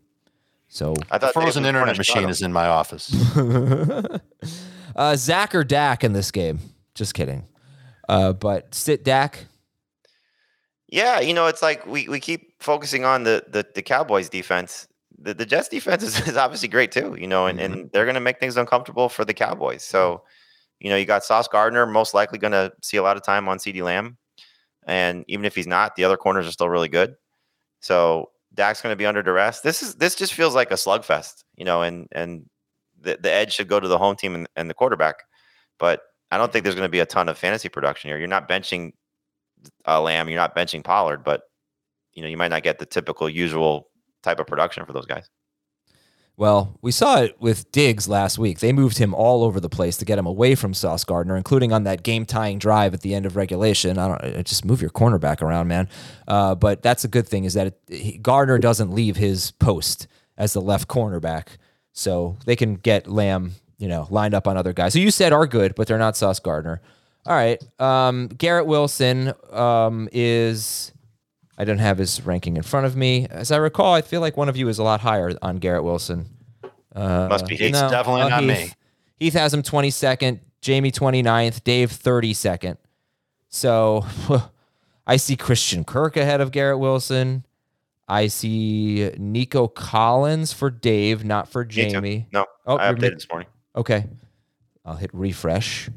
So, 0.73 0.93
I 1.11 1.17
thought 1.17 1.33
Dave 1.33 1.43
frozen 1.43 1.65
internet 1.65 1.97
machine 1.97 2.29
is 2.29 2.41
in 2.41 2.53
my 2.53 2.65
office. 2.65 3.13
uh, 4.95 5.17
Zach 5.17 5.53
or 5.53 5.65
Dak 5.65 6.01
in 6.01 6.13
this 6.13 6.31
game? 6.31 6.59
Just 6.95 7.13
kidding. 7.13 7.43
Uh, 8.07 8.31
but 8.31 8.73
sit 8.73 9.03
Dak. 9.03 9.47
Yeah, 10.87 11.19
you 11.19 11.33
know, 11.33 11.47
it's 11.47 11.61
like 11.61 11.85
we, 11.85 12.07
we 12.07 12.21
keep 12.21 12.63
focusing 12.63 13.03
on 13.03 13.23
the, 13.23 13.43
the 13.49 13.67
the 13.75 13.81
Cowboys 13.81 14.29
defense. 14.29 14.87
The 15.19 15.33
the 15.33 15.45
Jets 15.45 15.67
defense 15.67 16.03
is, 16.03 16.17
is 16.27 16.37
obviously 16.37 16.69
great 16.69 16.93
too, 16.93 17.17
you 17.19 17.27
know, 17.27 17.47
and, 17.47 17.59
and 17.59 17.91
they're 17.91 18.05
gonna 18.05 18.21
make 18.21 18.39
things 18.39 18.55
uncomfortable 18.55 19.09
for 19.09 19.25
the 19.25 19.33
Cowboys. 19.33 19.83
So, 19.83 20.23
you 20.79 20.89
know, 20.89 20.95
you 20.95 21.03
got 21.03 21.25
Sauce 21.25 21.49
Gardner 21.49 21.85
most 21.85 22.13
likely 22.13 22.39
gonna 22.39 22.71
see 22.81 22.95
a 22.95 23.03
lot 23.03 23.17
of 23.17 23.23
time 23.23 23.49
on 23.49 23.57
CeeDee 23.57 23.83
Lamb. 23.83 24.17
And 24.87 25.25
even 25.27 25.43
if 25.43 25.53
he's 25.53 25.67
not, 25.67 25.97
the 25.97 26.05
other 26.05 26.15
corners 26.15 26.47
are 26.47 26.51
still 26.51 26.69
really 26.69 26.87
good. 26.87 27.15
So 27.81 28.29
Dak's 28.53 28.81
gonna 28.81 28.95
be 28.95 29.05
under 29.05 29.23
duress. 29.23 29.61
This 29.61 29.81
is 29.81 29.95
this 29.95 30.15
just 30.15 30.33
feels 30.33 30.55
like 30.55 30.71
a 30.71 30.75
slugfest, 30.75 31.43
you 31.55 31.65
know, 31.65 31.81
and 31.81 32.07
and 32.11 32.45
the, 32.99 33.17
the 33.21 33.31
edge 33.31 33.53
should 33.53 33.67
go 33.67 33.79
to 33.79 33.87
the 33.87 33.97
home 33.97 34.15
team 34.15 34.35
and, 34.35 34.47
and 34.55 34.69
the 34.69 34.73
quarterback. 34.73 35.15
But 35.79 36.01
I 36.31 36.37
don't 36.37 36.51
think 36.51 36.63
there's 36.63 36.75
going 36.75 36.87
to 36.87 36.91
be 36.91 36.99
a 36.99 37.05
ton 37.05 37.27
of 37.29 37.37
fantasy 37.37 37.67
production 37.67 38.09
here. 38.09 38.17
You're 38.17 38.27
not 38.27 38.47
benching 38.47 38.91
uh, 39.87 40.01
Lamb, 40.01 40.29
you're 40.29 40.39
not 40.39 40.55
benching 40.55 40.83
Pollard, 40.83 41.23
but 41.23 41.41
you 42.13 42.21
know 42.21 42.27
you 42.27 42.37
might 42.37 42.49
not 42.49 42.63
get 42.63 42.79
the 42.79 42.85
typical 42.85 43.29
usual 43.29 43.89
type 44.23 44.39
of 44.39 44.47
production 44.47 44.85
for 44.85 44.93
those 44.93 45.05
guys. 45.05 45.29
Well, 46.37 46.79
we 46.81 46.91
saw 46.91 47.17
it 47.21 47.39
with 47.39 47.71
Diggs 47.71 48.07
last 48.07 48.39
week. 48.39 48.59
They 48.59 48.73
moved 48.73 48.97
him 48.97 49.13
all 49.13 49.43
over 49.43 49.59
the 49.59 49.69
place 49.69 49.97
to 49.97 50.05
get 50.05 50.17
him 50.17 50.25
away 50.25 50.55
from 50.55 50.73
Sauce 50.73 51.03
Gardner, 51.03 51.35
including 51.35 51.71
on 51.71 51.83
that 51.83 52.01
game 52.01 52.25
tying 52.25 52.57
drive 52.57 52.93
at 52.95 53.01
the 53.01 53.13
end 53.13 53.27
of 53.27 53.35
regulation. 53.35 53.99
I 53.99 54.07
don't 54.07 54.37
uh, 54.37 54.43
just 54.43 54.65
move 54.65 54.81
your 54.81 54.89
cornerback 54.89 55.41
around, 55.41 55.67
man. 55.67 55.87
Uh, 56.27 56.55
but 56.55 56.81
that's 56.81 57.03
a 57.03 57.07
good 57.07 57.27
thing 57.27 57.43
is 57.43 57.53
that 57.53 57.75
it, 57.87 58.23
Gardner 58.23 58.57
doesn't 58.57 58.91
leave 58.91 59.17
his 59.17 59.51
post 59.51 60.07
as 60.37 60.53
the 60.53 60.61
left 60.61 60.87
cornerback, 60.87 61.57
so 61.93 62.37
they 62.45 62.55
can 62.55 62.75
get 62.75 63.05
Lamb, 63.05 63.51
you 63.77 63.87
know, 63.87 64.07
lined 64.09 64.33
up 64.33 64.47
on 64.47 64.57
other 64.57 64.73
guys 64.73 64.95
who 64.95 64.99
you 64.99 65.11
said 65.11 65.33
are 65.33 65.45
good, 65.45 65.75
but 65.75 65.85
they're 65.87 65.99
not 65.99 66.17
Sauce 66.17 66.39
Gardner. 66.39 66.81
All 67.27 67.35
right, 67.35 67.61
um, 67.79 68.29
Garrett 68.29 68.65
Wilson 68.65 69.33
um, 69.51 70.09
is. 70.11 70.90
I 71.61 71.63
don't 71.63 71.77
have 71.77 71.99
his 71.99 72.25
ranking 72.25 72.57
in 72.57 72.63
front 72.63 72.87
of 72.87 72.95
me. 72.95 73.27
As 73.29 73.51
I 73.51 73.57
recall, 73.57 73.93
I 73.93 74.01
feel 74.01 74.19
like 74.19 74.35
one 74.35 74.49
of 74.49 74.57
you 74.57 74.67
is 74.67 74.79
a 74.79 74.83
lot 74.83 74.99
higher 75.01 75.31
on 75.43 75.57
Garrett 75.57 75.83
Wilson. 75.83 76.25
Uh, 76.95 77.27
Must 77.29 77.45
be 77.45 77.53
It's 77.53 77.79
definitely 77.79 78.23
uh, 78.23 78.29
not 78.29 78.41
Heath. 78.41 78.49
me. 78.49 78.73
Heath 79.19 79.33
has 79.33 79.53
him 79.53 79.61
22nd, 79.61 80.39
Jamey 80.63 80.91
29th, 80.91 81.63
Dave 81.63 81.91
32nd. 81.91 82.77
So 83.49 84.03
I 85.05 85.17
see 85.17 85.35
Christian 85.35 85.83
Kirk 85.83 86.17
ahead 86.17 86.41
of 86.41 86.51
Garrett 86.51 86.79
Wilson. 86.79 87.45
I 88.07 88.25
see 88.25 89.11
Nico 89.19 89.67
Collins 89.67 90.53
for 90.53 90.71
Dave, 90.71 91.23
not 91.23 91.47
for 91.47 91.63
Jamey. 91.63 92.25
No, 92.33 92.47
Oh, 92.65 92.77
I 92.77 92.91
updated 92.91 93.13
this 93.13 93.29
morning. 93.29 93.47
Okay. 93.75 94.07
I'll 94.83 94.95
hit 94.95 95.11
refresh. 95.13 95.91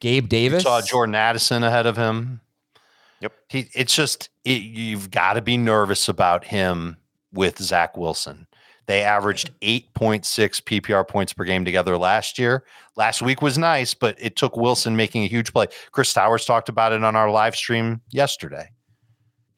Gabe 0.00 0.28
Davis. 0.28 0.64
Saw 0.64 0.80
Jordan 0.82 1.14
Addison 1.14 1.62
ahead 1.62 1.86
of 1.86 1.96
him. 1.96 2.40
Yep. 3.20 3.32
He, 3.48 3.68
it's 3.74 3.94
just 3.94 4.30
it, 4.44 4.62
you've 4.62 5.10
got 5.10 5.34
to 5.34 5.42
be 5.42 5.56
nervous 5.56 6.08
about 6.08 6.44
him 6.44 6.96
with 7.32 7.58
Zach 7.58 7.96
Wilson. 7.96 8.46
They 8.86 9.02
averaged 9.02 9.50
8.6 9.60 10.22
PPR 10.62 11.06
points 11.06 11.32
per 11.32 11.44
game 11.44 11.64
together 11.64 11.96
last 11.96 12.38
year. 12.38 12.64
Last 12.96 13.22
week 13.22 13.40
was 13.40 13.56
nice, 13.56 13.94
but 13.94 14.16
it 14.18 14.34
took 14.36 14.56
Wilson 14.56 14.96
making 14.96 15.22
a 15.22 15.28
huge 15.28 15.52
play. 15.52 15.66
Chris 15.92 16.12
Towers 16.12 16.44
talked 16.44 16.68
about 16.68 16.92
it 16.92 17.04
on 17.04 17.14
our 17.14 17.30
live 17.30 17.54
stream 17.54 18.00
yesterday. 18.10 18.70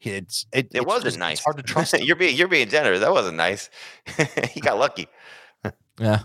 It's 0.01 0.45
it, 0.51 0.65
It 0.65 0.77
it's 0.79 0.85
wasn't 0.85 1.05
just- 1.05 1.19
nice. 1.19 1.37
It's 1.37 1.45
hard 1.45 1.57
to 1.57 1.63
trust. 1.63 1.97
you're 2.01 2.15
being 2.17 2.35
you're 2.35 2.47
being 2.49 2.67
generous. 2.69 2.99
That 2.99 3.11
wasn't 3.13 3.37
nice. 3.37 3.69
he 4.51 4.59
got 4.59 4.77
lucky. 4.77 5.07
Yeah. 5.99 6.23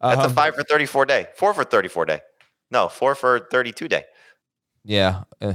That's 0.00 0.20
Um, 0.20 0.30
a 0.30 0.34
five 0.34 0.54
for 0.56 0.62
thirty 0.64 0.86
four 0.86 1.04
day. 1.06 1.26
Four 1.36 1.54
for 1.54 1.64
thirty 1.64 1.88
four 1.88 2.04
day. 2.06 2.20
No, 2.70 2.88
four 2.88 3.14
for 3.14 3.46
thirty 3.50 3.70
two 3.70 3.86
day. 3.88 4.04
Yeah. 4.84 5.22
Uh, 5.40 5.52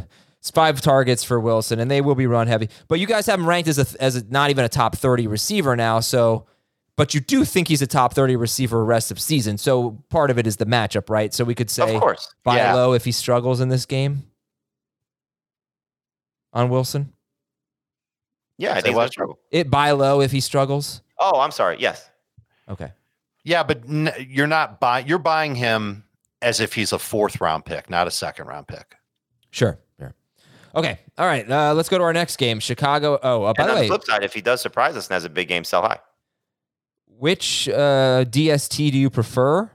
it's 0.48 0.52
five 0.56 0.80
targets 0.80 1.24
for 1.26 1.40
Wilson, 1.42 1.80
and 1.80 1.92
they 1.92 2.00
will 2.00 2.16
be 2.16 2.26
run 2.28 2.48
heavy. 2.48 2.70
But 2.88 3.00
you 3.00 3.06
guys 3.08 3.26
have 3.26 3.40
him 3.40 3.48
ranked 3.48 3.68
as 3.68 3.78
a 3.78 4.02
as 4.02 4.16
a, 4.16 4.24
not 4.30 4.50
even 4.50 4.64
a 4.64 4.70
top 4.70 4.96
thirty 4.96 5.28
receiver 5.28 5.76
now. 5.76 6.00
So, 6.00 6.46
but 6.96 7.14
you 7.14 7.20
do 7.20 7.44
think 7.44 7.68
he's 7.68 7.82
a 7.82 7.88
top 7.88 8.14
thirty 8.14 8.38
receiver 8.38 8.84
rest 8.86 9.12
of 9.12 9.20
season. 9.20 9.58
So 9.58 10.02
part 10.10 10.32
of 10.32 10.38
it 10.40 10.48
is 10.48 10.56
the 10.56 10.66
matchup, 10.66 11.10
right? 11.10 11.34
So 11.34 11.44
we 11.44 11.54
could 11.54 11.70
say 11.70 11.94
of 11.96 12.00
course. 12.02 12.34
buy 12.44 12.58
Yeah. 12.58 12.74
low 12.76 12.94
if 12.94 13.04
he 13.04 13.12
struggles 13.12 13.60
in 13.60 13.68
this 13.68 13.86
game 13.86 14.24
on 16.54 16.70
Wilson. 16.70 17.12
Yeah, 18.58 18.72
I 18.72 18.76
Say 18.76 18.82
think 18.84 18.96
what? 18.96 19.04
that's 19.04 19.16
trouble. 19.16 19.38
It 19.52 19.70
buy 19.70 19.92
low 19.92 20.22
if 20.22 20.32
he 20.32 20.40
struggles. 20.40 21.02
Oh, 21.20 21.40
I'm 21.42 21.52
sorry. 21.52 21.78
Yes. 21.80 22.10
Okay. 22.70 22.92
Yeah, 23.44 23.64
but 23.64 23.84
n- 23.88 24.12
you're 24.30 24.48
not 24.48 24.80
buying. 24.80 25.08
You're 25.08 25.20
buying 25.20 25.56
him 25.56 26.04
as 26.42 26.60
if 26.60 26.74
he's 26.74 26.92
a 26.94 27.00
fourth 27.00 27.40
round 27.42 27.66
pick, 27.66 27.90
not 27.90 28.08
a 28.08 28.12
second 28.12 28.48
round 28.48 28.68
pick. 28.68 28.96
Sure. 29.52 29.78
Okay. 30.78 31.00
All 31.18 31.26
right. 31.26 31.50
Uh, 31.50 31.74
let's 31.74 31.90
go 31.90 31.98
to 31.98 32.04
our 32.04 32.14
next 32.14 32.38
game. 32.38 32.60
Chicago. 32.60 33.20
Oh, 33.24 33.44
uh, 33.44 33.54
by 33.54 33.64
and 33.64 33.70
the 33.70 33.74
on 33.74 33.80
way, 33.80 33.88
the 33.88 33.88
flip 33.90 34.04
side, 34.06 34.24
if 34.24 34.34
he 34.34 34.42
does 34.42 34.62
surprise 34.62 34.96
us 34.96 35.08
and 35.08 35.14
has 35.16 35.26
a 35.26 35.30
big 35.30 35.48
game, 35.48 35.64
sell 35.64 35.82
high. 35.82 36.00
which 37.08 37.68
uh, 37.70 38.24
DST 38.26 38.92
do 38.92 38.98
you 38.98 39.10
prefer? 39.10 39.72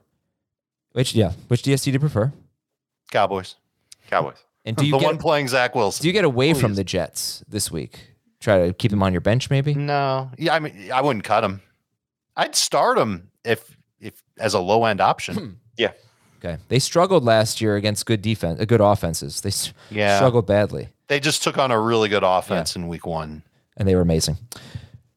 Which 0.93 1.15
yeah, 1.15 1.33
which 1.49 1.63
DST 1.63 1.85
do 1.85 1.91
you 1.93 1.99
prefer? 2.01 2.33
Cowboys. 3.11 3.57
Cowboys. 4.09 4.37
And 4.65 4.77
do 4.77 4.85
you 4.87 4.93
the 4.93 4.99
get 4.99 5.07
one 5.07 5.19
playing 5.19 5.49
Zach 5.49 5.75
Wilson. 5.75 6.03
do 6.03 6.09
you 6.09 6.13
get 6.13 6.25
away 6.25 6.55
from 6.55 6.75
the 6.75 6.85
Jets 6.85 7.43
this 7.49 7.71
week? 7.71 7.99
Try 8.41 8.67
to 8.67 8.73
keep 8.73 8.93
him 8.93 9.03
on 9.03 9.13
your 9.13 9.21
bench, 9.21 9.51
maybe. 9.51 9.75
No, 9.75 10.31
yeah, 10.37 10.55
I 10.55 10.59
mean, 10.59 10.91
I 10.93 11.01
wouldn't 11.01 11.25
cut 11.25 11.45
him. 11.45 11.63
I'd 12.37 12.55
start 12.55 12.99
him 12.99 13.31
if 13.45 13.77
if 14.01 14.23
as 14.39 14.55
a 14.55 14.61
low 14.61 14.85
end 14.85 15.01
option. 15.01 15.59
Yeah. 15.79 15.93
Okay. 16.45 16.59
They 16.69 16.79
struggled 16.81 17.25
last 17.25 17.61
year 17.61 17.77
against 17.77 18.05
good 18.05 18.21
defense, 18.21 18.61
uh, 18.61 18.65
good 18.65 18.81
offenses. 18.81 19.41
They 19.41 19.53
Yeah. 19.97 20.17
struggled 20.17 20.47
badly, 20.47 20.89
they 21.09 21.21
just 21.21 21.43
took 21.43 21.59
on 21.59 21.71
a 21.71 21.81
really 21.81 22.09
good 22.09 22.23
offense 22.25 22.77
in 22.77 22.89
week 22.89 23.07
one. 23.07 23.43
and 23.77 23.87
they 23.89 23.95
were 23.95 24.01
amazing. 24.03 24.37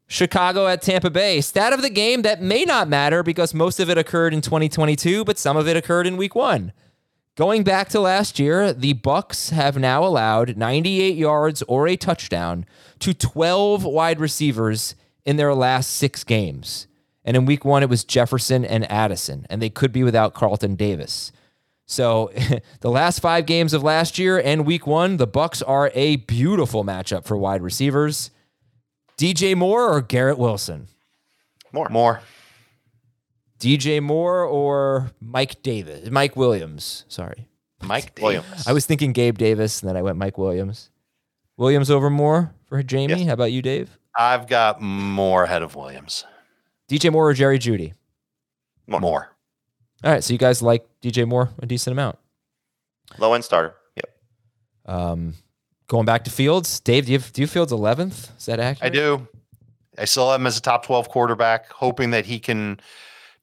Chicago 0.08 0.68
at 0.68 0.82
Tampa 0.82 1.10
Bay. 1.10 1.42
Stat 1.42 1.74
of 1.74 1.82
the 1.82 1.90
game 1.90 2.22
that 2.22 2.42
may 2.42 2.64
not 2.64 2.88
matter 2.88 3.24
because 3.24 3.54
most 3.54 3.80
of 3.80 3.90
it 3.90 3.98
occurred 3.98 4.34
in 4.34 4.42
2022, 4.42 5.26
but 5.26 5.38
some 5.40 5.58
of 5.58 5.68
it 5.68 5.76
occurred 5.76 6.06
in 6.06 6.16
week 6.16 6.36
1. 6.36 6.72
Going 7.36 7.64
back 7.64 7.90
to 7.90 8.00
last 8.00 8.40
year, 8.40 8.72
the 8.72 8.94
Bucs 8.94 9.50
have 9.52 9.78
now 9.78 10.06
allowed 10.06 10.56
98 10.58 11.18
yards 11.18 11.64
or 11.64 11.88
a 11.88 11.98
touchdown 11.98 12.66
to 13.00 13.14
12 13.14 13.84
wide 13.84 14.20
receivers 14.20 14.96
in 15.26 15.38
their 15.38 15.54
last 15.54 15.90
6 15.98 16.24
games. 16.24 16.88
And 17.26 17.36
in 17.36 17.46
week 17.46 17.66
1 17.66 17.82
it 17.84 17.90
was 17.90 18.04
Jefferson 18.04 18.64
and 18.64 18.90
Addison, 18.90 19.48
and 19.50 19.62
they 19.62 19.70
could 19.72 19.92
be 19.92 20.04
without 20.04 20.36
Carlton 20.36 20.76
Davis. 20.76 21.32
So, 21.86 22.32
the 22.82 22.90
last 22.90 23.20
5 23.20 23.46
games 23.46 23.74
of 23.74 23.84
last 23.84 24.18
year 24.18 24.40
and 24.40 24.66
week 24.66 24.88
1, 24.88 25.18
the 25.18 25.28
Bucs 25.28 25.62
are 25.66 25.92
a 25.94 26.16
beautiful 26.18 26.84
matchup 26.84 27.26
for 27.26 27.38
wide 27.38 27.62
receivers. 27.62 28.32
DJ 29.18 29.56
Moore 29.56 29.90
or 29.94 30.02
Garrett 30.02 30.38
Wilson? 30.38 30.88
More. 31.72 31.88
More. 31.90 32.22
DJ 33.60 34.02
Moore 34.02 34.44
or 34.44 35.12
Mike 35.22 35.62
Davis? 35.62 36.10
Mike 36.10 36.36
Williams. 36.36 37.06
Sorry. 37.08 37.48
Mike 37.84 38.18
Williams. 38.22 38.68
I 38.68 38.74
was 38.74 38.86
thinking 38.86 39.14
Gabe 39.14 39.38
Davis 39.38 39.82
and 39.82 39.90
then 39.90 39.96
I 39.96 40.02
went 40.02 40.18
Mike 40.18 40.38
Williams. 40.38 40.90
Williams 41.58 41.90
over 41.90 42.10
Moore 42.10 42.54
for 42.68 42.82
Jamey. 42.84 43.10
Yes. 43.10 43.28
How 43.28 43.34
about 43.34 43.52
you, 43.52 43.62
Dave? 43.62 43.98
I've 44.18 44.48
got 44.48 44.82
more 44.82 45.44
ahead 45.44 45.62
of 45.62 45.76
Williams. 45.76 46.26
DJ 46.90 47.12
Moore 47.12 47.30
or 47.30 47.34
Jerry 47.34 47.60
Jeudy? 47.60 47.94
More. 48.88 49.00
More. 49.00 49.35
All 50.06 50.12
right. 50.12 50.24
So 50.24 50.34
you 50.34 50.38
guys 50.38 50.62
like 50.62 50.86
DJ 51.02 51.28
Moore 51.28 51.50
a 51.60 51.66
decent 51.66 51.92
amount. 51.92 52.20
Low 53.18 53.34
end 53.34 53.44
starter. 53.44 53.76
Yep. 53.96 54.10
Um, 54.86 55.34
going 55.88 56.06
back 56.06 56.24
to 56.26 56.32
Fields, 56.32 56.80
Dave, 56.80 57.08
do 57.08 57.12
you 57.12 57.18
have, 57.18 57.34
do 57.34 57.42
you 57.42 57.48
Fields 57.48 57.74
11th? 57.74 58.38
Is 58.38 58.46
that 58.46 58.60
accurate? 58.60 58.92
I 58.92 58.96
do. 58.96 59.28
I 59.98 60.06
still 60.06 60.30
have 60.30 60.40
him 60.40 60.48
as 60.48 60.58
a 60.58 60.62
top 60.62 60.86
12 60.86 61.10
quarterback, 61.10 61.72
hoping 61.72 62.12
that 62.12 62.26
he 62.26 62.40
can 62.40 62.80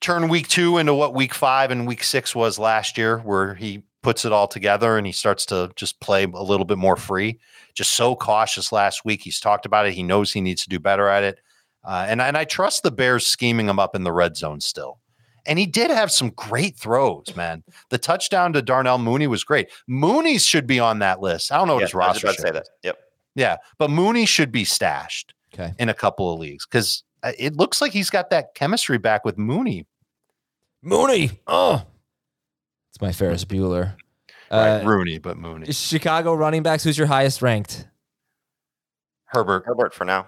turn 0.00 0.28
week 0.28 0.48
two 0.48 0.78
into 0.78 0.94
what 0.94 1.14
week 1.14 1.34
five 1.34 1.70
and 1.70 1.86
week 1.86 2.04
six 2.04 2.34
was 2.34 2.58
last 2.58 2.96
year, 2.98 3.18
where 3.18 3.54
he 3.54 3.82
puts 4.02 4.24
it 4.24 4.32
all 4.32 4.48
together 4.48 4.98
and 4.98 5.06
he 5.06 5.12
starts 5.12 5.46
to 5.46 5.70
just 5.76 6.00
play 6.00 6.24
a 6.24 6.42
little 6.42 6.66
bit 6.66 6.78
more 6.78 6.96
free. 6.96 7.40
Just 7.74 7.94
so 7.94 8.14
cautious 8.14 8.70
last 8.70 9.04
week. 9.04 9.22
He's 9.22 9.40
talked 9.40 9.64
about 9.64 9.86
it. 9.86 9.94
He 9.94 10.02
knows 10.02 10.32
he 10.32 10.40
needs 10.40 10.62
to 10.64 10.68
do 10.68 10.78
better 10.78 11.08
at 11.08 11.24
it. 11.24 11.40
Uh, 11.84 12.06
and, 12.08 12.20
and 12.20 12.36
I 12.36 12.44
trust 12.44 12.82
the 12.82 12.90
Bears 12.90 13.26
scheming 13.26 13.68
him 13.68 13.78
up 13.78 13.96
in 13.96 14.04
the 14.04 14.12
red 14.12 14.36
zone 14.36 14.60
still. 14.60 14.98
And 15.46 15.58
he 15.58 15.66
did 15.66 15.90
have 15.90 16.12
some 16.12 16.30
great 16.30 16.76
throws, 16.76 17.34
man. 17.34 17.64
The 17.90 17.98
touchdown 17.98 18.52
to 18.52 18.62
Darnell 18.62 18.98
Mooney 18.98 19.26
was 19.26 19.42
great. 19.44 19.68
Mooney 19.88 20.38
should 20.38 20.66
be 20.66 20.78
on 20.78 21.00
that 21.00 21.20
list. 21.20 21.50
I 21.50 21.56
don't 21.58 21.66
know 21.68 21.74
what 21.74 21.80
Yeah, 21.80 21.86
his 21.86 21.94
I 21.94 21.98
was 21.98 22.06
roster 22.06 22.26
about 22.28 22.36
to 22.36 22.42
say 22.42 22.50
that. 22.52 22.68
Yep. 22.84 22.98
Yeah, 23.34 23.56
but 23.78 23.90
Mooney 23.90 24.24
should 24.26 24.52
be 24.52 24.64
stashed 24.64 25.34
Okay. 25.54 25.72
in 25.78 25.88
a 25.88 25.94
couple 25.94 26.32
of 26.32 26.38
leagues 26.38 26.64
because 26.66 27.02
it 27.38 27.56
looks 27.56 27.80
like 27.80 27.92
he's 27.92 28.08
got 28.10 28.30
that 28.30 28.54
chemistry 28.54 28.98
back 28.98 29.24
with 29.24 29.36
Mooney. 29.38 29.86
Mooney. 30.82 31.40
Oh, 31.46 31.82
it's 32.90 33.00
my 33.00 33.10
Ferris 33.12 33.44
Bueller. 33.44 33.94
right, 34.50 34.80
Uh, 34.80 34.84
Rooney, 34.84 35.18
but 35.18 35.36
Mooney. 35.38 35.72
Chicago 35.72 36.34
running 36.34 36.62
backs. 36.62 36.84
Who's 36.84 36.98
your 36.98 37.06
highest 37.06 37.40
ranked? 37.42 37.86
Herbert. 39.26 39.64
Herbert 39.66 39.94
for 39.94 40.04
now. 40.04 40.26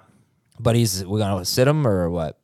But 0.59 0.77
he's 0.77 1.05
we're 1.05 1.19
gonna 1.19 1.45
sit 1.45 1.69
him 1.69 1.87
or 1.87 2.09
what? 2.11 2.39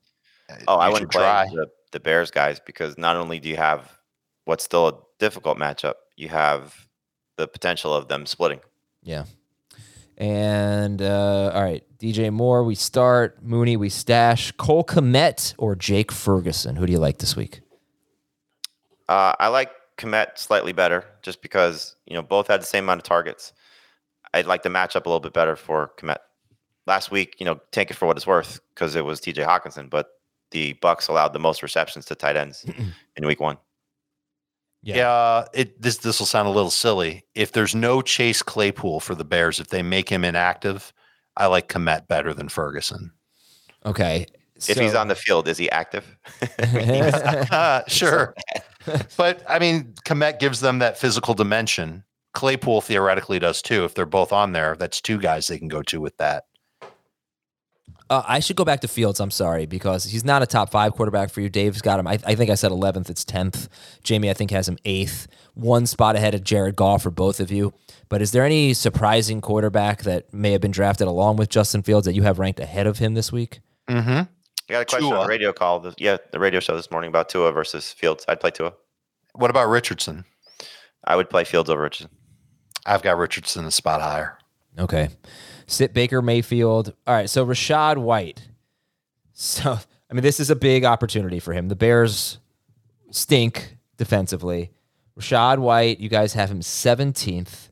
Oh, 0.67 0.77
I 0.77 0.87
you 0.89 0.93
wouldn't 0.93 1.13
should 1.13 1.19
play 1.19 1.23
try. 1.23 1.47
the, 1.47 1.67
the 1.93 2.01
Bears 2.01 2.31
guys 2.31 2.61
because 2.61 2.97
not 2.97 3.17
only 3.17 3.41
do 3.41 3.49
you 3.49 3.57
have 3.57 3.99
what's 4.45 4.65
still 4.65 4.89
a 4.89 4.95
difficult 5.19 5.59
matchup, 5.59 5.95
you 6.17 6.29
have 6.29 6.87
the 7.37 7.49
potential 7.49 7.95
of 7.95 8.09
them 8.09 8.27
splitting. 8.27 8.61
Yeah. 9.03 9.25
And 10.17 11.01
uh, 11.01 11.51
all 11.55 11.63
right, 11.63 11.83
DJ 11.99 12.31
Moore, 12.31 12.63
we 12.63 12.75
start. 12.75 13.43
Mooney, 13.43 13.77
we 13.79 13.89
stash. 13.89 14.53
Cole 14.53 14.85
Kmet 14.85 15.55
or 15.57 15.75
Jake 15.75 16.13
Ferguson? 16.13 16.77
Who 16.77 16.87
do 16.87 16.93
you 16.93 16.99
like 16.99 17.19
this 17.19 17.37
week? 17.37 17.63
Uh, 19.09 19.35
I 19.41 19.49
like 19.49 19.71
Kmet 19.97 20.39
slightly 20.39 20.73
better 20.73 21.05
just 21.23 21.41
because, 21.41 21.97
you 22.07 22.15
know, 22.15 22.23
both 22.23 22.49
had 22.49 22.61
the 22.61 22.67
same 22.67 22.85
amount 22.85 23.01
of 23.01 23.05
targets. 23.05 23.55
I'd 24.35 24.47
like 24.47 24.63
the 24.63 24.69
matchup 24.69 25.07
a 25.07 25.09
little 25.09 25.21
bit 25.21 25.33
better 25.33 25.57
for 25.57 25.93
Kmet. 25.99 26.19
Last 26.87 27.11
week, 27.11 27.37
you 27.39 27.47
know, 27.47 27.59
take 27.73 27.91
it 27.91 27.95
for 27.95 28.07
what 28.07 28.17
it's 28.17 28.27
worth 28.27 28.61
because 28.75 28.97
it 28.97 29.05
was 29.05 29.21
TJ 29.21 29.47
Hockenson, 29.47 29.89
but 29.89 30.09
the 30.51 30.75
Bucs 30.75 31.09
allowed 31.09 31.33
the 31.33 31.39
most 31.39 31.63
receptions 31.63 32.05
to 32.07 32.15
tight 32.15 32.37
ends 32.37 32.65
in 33.17 33.27
week 33.27 33.41
one. 33.41 33.59
Yeah, 34.83 35.45
it 35.53 35.81
this 35.81 35.99
this 35.99 36.19
will 36.19 36.27
sound 36.27 36.49
a 36.49 36.53
little 36.53 36.71
silly. 36.71 37.25
If 37.35 37.53
there's 37.53 37.75
no 37.75 38.01
Chase 38.01 38.43
Claypool 38.43 39.01
for 39.01 39.15
the 39.15 39.25
Bears, 39.25 39.61
if 39.61 39.69
they 39.69 39.83
make 39.83 40.09
him 40.09 40.25
inactive, 40.25 40.93
I 41.37 41.47
like 41.47 41.69
Kmet 41.69 42.09
better 42.09 42.33
than 42.33 42.49
Ferguson. 42.49 43.13
Okay. 43.85 44.27
If 44.69 44.79
he's 44.79 44.95
on 44.95 45.09
the 45.09 45.15
field, 45.15 45.49
is 45.49 45.57
he 45.57 45.71
active? 45.71 46.17
uh, 47.51 47.83
sure. 47.89 48.35
but 49.17 49.43
I 49.49 49.59
mean, 49.59 49.95
Kmet 50.05 50.39
gives 50.39 50.61
them 50.61 50.81
that 50.81 50.99
physical 50.99 51.35
dimension. 51.35 52.05
Claypool 52.35 52.83
theoretically 52.83 53.39
does 53.39 53.63
too. 53.63 53.85
If 53.85 53.95
they're 53.95 54.07
both 54.07 54.33
on 54.33 54.53
there, 54.53 54.77
that's 54.77 55.01
two 55.01 55.19
guys 55.19 55.47
they 55.47 55.59
can 55.59 55.69
go 55.69 55.83
to 55.83 56.01
with 56.01 56.17
that. 56.19 56.45
Uh, 58.11 58.25
I 58.27 58.41
should 58.41 58.57
go 58.57 58.65
back 58.65 58.81
to 58.81 58.89
Fields. 58.89 59.21
I'm 59.21 59.31
sorry 59.31 59.67
because 59.67 60.05
he's 60.05 60.25
not 60.25 60.43
a 60.43 60.47
top 60.47 60.71
five 60.73 60.93
quarterback 60.95 61.31
for 61.31 61.41
you. 61.41 61.49
Dave's 61.49 61.81
got 61.81 62.01
him. 62.01 62.09
I, 62.09 62.19
I 62.27 62.35
think 62.35 62.51
I 62.51 62.57
said 62.57 62.73
11th. 62.73 63.09
It's 63.09 63.25
10th. 63.25 63.69
Jamey, 64.03 64.29
I 64.29 64.35
think 64.35 64.51
has 64.51 64.69
him 64.69 64.79
eighth. 64.85 65.29
One 65.55 65.87
spot 65.87 66.17
ahead 66.17 66.35
of 66.35 66.43
Jared 66.43 66.75
Goff 66.75 67.05
for 67.05 67.13
both 67.13 67.39
of 67.39 67.53
you. 67.53 67.73
But 68.09 68.21
is 68.21 68.33
there 68.33 68.45
any 68.45 68.75
surprising 68.75 69.41
quarterback 69.41 70.03
that 70.03 70.35
may 70.35 70.51
have 70.51 70.61
been 70.61 70.73
drafted 70.73 71.07
along 71.07 71.37
with 71.37 71.51
Justin 71.51 71.85
Fields 71.85 72.05
that 72.07 72.15
you 72.15 72.25
have 72.25 72.41
ranked 72.41 72.59
ahead 72.59 72.89
of 72.89 72.99
him 72.99 73.15
this 73.15 73.31
week? 73.31 73.61
Mm-hmm. 73.89 74.11
I 74.11 74.27
got 74.69 74.83
a 74.83 74.85
question 74.85 75.09
Tua. 75.09 75.19
on 75.19 75.25
the 75.27 75.29
radio 75.29 75.53
call. 75.53 75.79
This, 75.79 75.95
yeah, 75.97 76.17
the 76.33 76.41
radio 76.41 76.59
show 76.59 76.75
this 76.75 76.91
morning 76.91 77.09
about 77.09 77.29
Tua 77.29 77.53
versus 77.53 77.93
Fields. 77.93 78.25
I'd 78.27 78.41
play 78.41 78.51
Tua. 78.51 78.73
What 79.35 79.51
about 79.51 79.69
Richardson? 79.69 80.25
I 81.05 81.15
would 81.15 81.31
play 81.31 81.45
Fields 81.45 81.71
over 81.71 81.83
Richardson. 81.83 82.11
I've 82.85 83.03
got 83.03 83.19
Richardson 83.19 83.65
a 83.67 83.71
spot 83.71 84.01
higher. 84.01 84.37
Okay. 84.79 85.11
Sit 85.71 85.95
Baker 85.95 86.21
Mayfield. 86.21 86.95
All 87.07 87.15
right. 87.15 87.31
So 87.31 87.47
Rachaad 87.47 87.97
White. 87.97 88.49
So, 89.33 89.79
I 90.11 90.15
mean, 90.15 90.23
this 90.23 90.41
is 90.41 90.51
a 90.51 90.57
big 90.57 90.85
opportunity 90.85 91.39
for 91.39 91.53
him. 91.53 91.69
The 91.69 91.77
Bears 91.77 92.39
stink 93.13 93.77
defensively. 93.97 94.73
Rachaad 95.19 95.59
White, 95.59 96.01
you 96.01 96.09
guys 96.09 96.33
have 96.33 96.51
him 96.51 96.61
17th. 96.61 97.69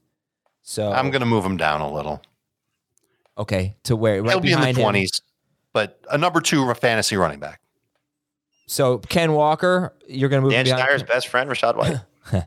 So 0.63 0.93
I'm 0.93 1.11
going 1.11 1.21
to 1.21 1.27
move 1.27 1.45
him 1.45 1.57
down 1.57 1.81
a 1.81 1.93
little. 1.93 2.23
Okay. 3.37 3.77
To 3.85 3.97
where? 3.97 4.23
Right 4.23 4.31
He'll 4.31 4.41
be 4.41 4.53
in 4.53 4.61
the 4.61 4.61
behind 4.61 4.77
him. 4.77 4.83
twenties, 4.85 5.21
but 5.73 6.01
a 6.11 6.17
number 6.19 6.41
two 6.41 6.73
fantasy 6.75 7.17
running 7.17 7.41
back. 7.41 7.61
So 8.67 8.99
Ken 8.99 9.33
Walker, 9.33 9.95
you're 10.07 10.29
going 10.29 10.43
to 10.43 10.45
move 10.45 10.53
Dan 10.53 10.67
Schneider's 10.67 11.03
best 11.03 11.29
friend, 11.29 11.51
Rachaad 11.51 11.77
White. 11.77 11.97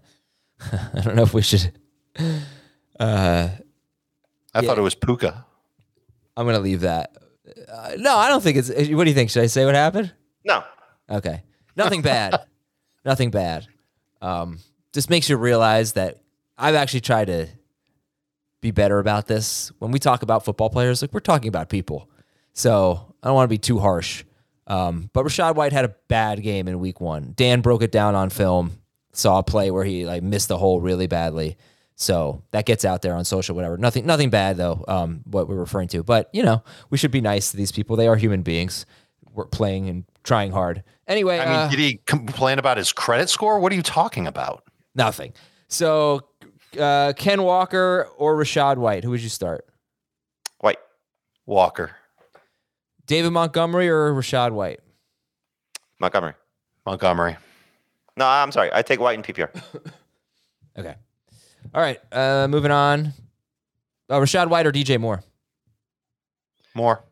I 0.96 1.02
don't 1.02 1.16
know 1.16 1.24
if 1.24 1.34
we 1.34 1.42
should. 1.42 1.74
Uh, 3.00 3.50
I 4.54 4.60
Yeah. 4.62 4.68
thought 4.68 4.78
it 4.78 4.82
was 4.82 4.96
Puka. 4.96 5.46
I'm 6.38 6.46
going 6.46 6.56
to 6.56 6.62
leave 6.62 6.82
that. 6.82 7.16
Uh, 7.72 7.92
no, 7.98 8.16
I 8.16 8.30
don't 8.30 8.42
think 8.42 8.58
it's. 8.58 8.70
What 8.70 9.04
do 9.04 9.10
you 9.10 9.14
think? 9.16 9.30
Should 9.30 9.44
I 9.44 9.48
say 9.48 9.66
what 9.66 9.76
happened? 9.76 10.14
no. 10.44 10.64
Okay. 11.10 11.44
Nothing 11.76 12.02
bad. 12.02 12.40
Nothing 13.06 13.32
bad. 13.32 13.68
Um, 14.22 14.60
just 14.94 15.10
makes 15.10 15.28
you 15.30 15.36
realize 15.38 15.94
that 15.94 16.22
I've 16.58 16.76
actually 16.76 17.02
tried 17.02 17.26
to 17.26 17.48
be 18.62 18.72
better 18.72 19.00
about 19.00 19.28
this. 19.28 19.72
When 19.80 19.92
we 19.92 20.00
talk 20.00 20.22
about 20.22 20.46
football 20.46 20.70
players, 20.70 21.02
like 21.02 21.14
we're 21.14 21.20
talking 21.20 21.50
about 21.50 21.68
people. 21.70 22.10
So 22.54 23.14
I 23.24 23.28
don't 23.28 23.36
want 23.36 23.46
to 23.46 23.54
be 23.54 23.58
too 23.58 23.80
harsh. 23.80 24.24
Um, 24.68 25.10
but 25.14 25.26
Rachaad 25.26 25.56
White 25.56 25.74
had 25.74 25.84
a 25.86 25.96
bad 26.08 26.42
game 26.44 26.68
in 26.68 26.80
week 26.80 27.02
one. 27.02 27.34
Dan 27.36 27.62
broke 27.62 27.82
it 27.82 27.92
down 27.92 28.16
on 28.16 28.30
film, 28.30 28.72
saw 29.12 29.40
a 29.40 29.44
play 29.44 29.72
where 29.72 29.84
he 29.84 30.06
like 30.06 30.24
missed 30.24 30.48
the 30.50 30.58
hole 30.58 30.80
really 30.80 31.08
badly. 31.08 31.58
So 32.02 32.42
that 32.50 32.66
gets 32.66 32.84
out 32.84 33.04
there 33.04 33.14
on 33.14 33.26
social, 33.26 33.56
whatever. 33.56 33.78
Nothing, 33.78 34.08
nothing 34.08 34.32
bad 34.32 34.58
though. 34.58 34.84
Um, 34.88 35.22
what 35.26 35.48
we're 35.48 35.56
referring 35.56 35.88
to, 35.90 36.02
but 36.02 36.32
you 36.34 36.42
know, 36.42 36.64
we 36.90 36.98
should 36.98 37.12
be 37.12 37.22
nice 37.22 37.52
to 37.52 37.58
these 37.58 37.72
people. 37.72 37.96
They 37.96 38.08
are 38.08 38.16
human 38.16 38.42
beings. 38.42 38.88
We're 39.34 39.46
playing 39.46 39.88
and 39.88 40.06
trying 40.24 40.52
hard. 40.52 40.84
Anyway, 41.08 41.38
I 41.38 41.46
mean, 41.46 41.54
uh, 41.54 41.70
did 41.70 41.78
he 41.78 42.02
complain 42.08 42.58
about 42.58 42.78
his 42.78 42.92
credit 42.92 43.30
score? 43.30 43.60
What 43.60 43.72
are 43.72 43.76
you 43.76 43.84
talking 43.84 44.26
about? 44.26 44.64
nothing. 44.96 45.34
So 45.68 46.22
uh, 46.78 47.14
Ken 47.16 47.44
Walker 47.44 48.10
or 48.18 48.36
Rachaad 48.36 48.78
White, 48.78 49.04
who 49.04 49.12
would 49.12 49.22
you 49.22 49.30
start? 49.30 49.66
White. 50.60 50.80
Walker, 51.46 51.92
David 53.06 53.30
Montgomery 53.32 53.90
or 53.90 54.12
Rachaad 54.12 54.54
White? 54.54 54.80
Montgomery. 56.00 56.34
Montgomery. 56.86 57.38
No, 58.18 58.26
I'm 58.26 58.52
sorry. 58.52 58.72
I 58.74 58.82
take 58.82 59.00
White 59.00 59.20
in 59.20 59.24
PPR. 59.24 59.50
Okay. 60.80 60.96
All 61.74 61.82
right. 61.82 62.00
Uh, 62.12 62.48
moving 62.50 62.72
on. 62.72 63.14
Uh, 64.10 64.16
Rachaad 64.20 64.50
White 64.50 64.66
or 64.66 64.72
DJ 64.72 65.00
Moore? 65.00 65.24
More. 66.74 67.04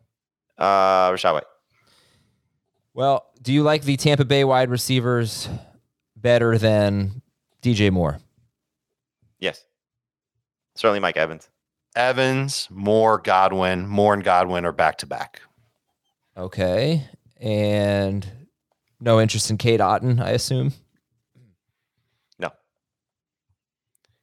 Uh, 0.57 1.11
Rachaad 1.11 1.33
White. 1.33 1.43
Well, 2.93 3.25
do 3.41 3.53
you 3.53 3.63
like 3.63 3.83
the 3.83 3.95
Tampa 3.95 4.25
Bay 4.25 4.43
wide 4.43 4.69
receivers 4.69 5.47
better 6.15 6.57
than 6.57 7.21
DJ 7.61 7.91
Moore? 7.91 8.19
Yes. 9.39 9.63
Certainly 10.75 10.99
Mike 10.99 11.17
Evans. 11.17 11.49
Evans, 11.95 12.67
Moore, 12.69 13.17
Godwin. 13.17 13.87
Moore 13.87 14.13
and 14.13 14.23
Godwin 14.23 14.65
are 14.65 14.71
back 14.71 14.97
to 14.99 15.05
back. 15.05 15.41
Okay. 16.37 17.07
And 17.39 18.27
no 18.99 19.19
interest 19.19 19.49
in 19.49 19.57
Cade 19.57 19.79
Otton, 19.79 20.21
I 20.21 20.31
assume. 20.31 20.73
No. 22.37 22.51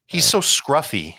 He's 0.07 0.25
so 0.25 0.41
scruffy 0.41 1.17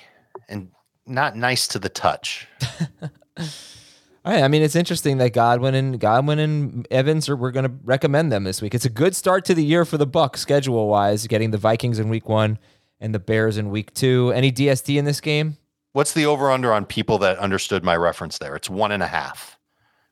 and 0.47 0.69
not 1.05 1.35
nice 1.35 1.67
to 1.69 1.79
the 1.79 1.89
touch. 1.89 2.47
All 3.01 4.33
right. 4.33 4.43
I 4.43 4.47
mean, 4.47 4.61
it's 4.61 4.75
interesting 4.75 5.17
that 5.19 5.33
Godwin 5.33 5.75
and 5.75 5.99
Godwin 5.99 6.39
and 6.39 6.88
Evans 6.91 7.29
are. 7.29 7.35
We're 7.35 7.51
going 7.51 7.65
to 7.65 7.73
recommend 7.83 8.31
them 8.31 8.43
this 8.43 8.61
week. 8.61 8.75
It's 8.75 8.85
a 8.85 8.89
good 8.89 9.15
start 9.15 9.45
to 9.45 9.53
the 9.53 9.63
year 9.63 9.85
for 9.85 9.97
the 9.97 10.07
Bucs 10.07 10.38
schedule 10.38 10.88
wise. 10.88 11.27
Getting 11.27 11.51
the 11.51 11.57
Vikings 11.57 11.99
in 11.99 12.09
week 12.09 12.27
one 12.27 12.59
and 12.99 13.13
the 13.13 13.19
Bears 13.19 13.57
in 13.57 13.69
week 13.69 13.93
two. 13.93 14.31
Any 14.35 14.51
DST 14.51 14.97
in 14.97 15.05
this 15.05 15.21
game? 15.21 15.57
What's 15.93 16.13
the 16.13 16.25
over 16.25 16.51
under 16.51 16.73
on 16.73 16.85
people 16.85 17.17
that 17.19 17.39
understood 17.39 17.83
my 17.83 17.95
reference 17.95 18.38
there? 18.38 18.55
It's 18.55 18.69
one 18.69 18.91
and 18.91 19.01
a 19.01 19.07
half, 19.07 19.57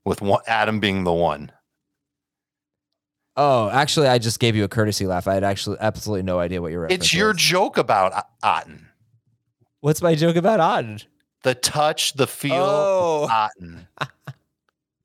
with 0.03 0.21
one, 0.21 0.41
Adam 0.47 0.79
being 0.79 1.03
the 1.03 1.13
one. 1.13 1.51
Oh, 3.37 3.69
actually, 3.69 4.07
I 4.07 4.17
just 4.17 4.39
gave 4.39 4.55
you 4.55 4.63
a 4.63 4.67
courtesy 4.67 5.05
laugh. 5.07 5.27
I 5.27 5.33
had 5.33 5.43
actually 5.43 5.77
absolutely 5.81 6.23
no 6.23 6.39
idea 6.39 6.61
what 6.61 6.71
your 6.71 6.81
reference. 6.81 7.03
It's 7.05 7.13
your 7.13 7.29
was. 7.33 7.37
joke 7.41 7.77
about 7.77 8.13
O- 8.13 8.47
Otton. 8.47 8.85
What's 9.81 10.01
my 10.01 10.15
joke 10.15 10.35
about 10.37 10.59
Otton? 10.59 11.03
The 11.43 11.53
touch, 11.55 12.13
the 12.13 12.27
feel 12.27 12.53
Oh. 12.55 13.23
of 13.25 13.29
Otton. 13.29 13.87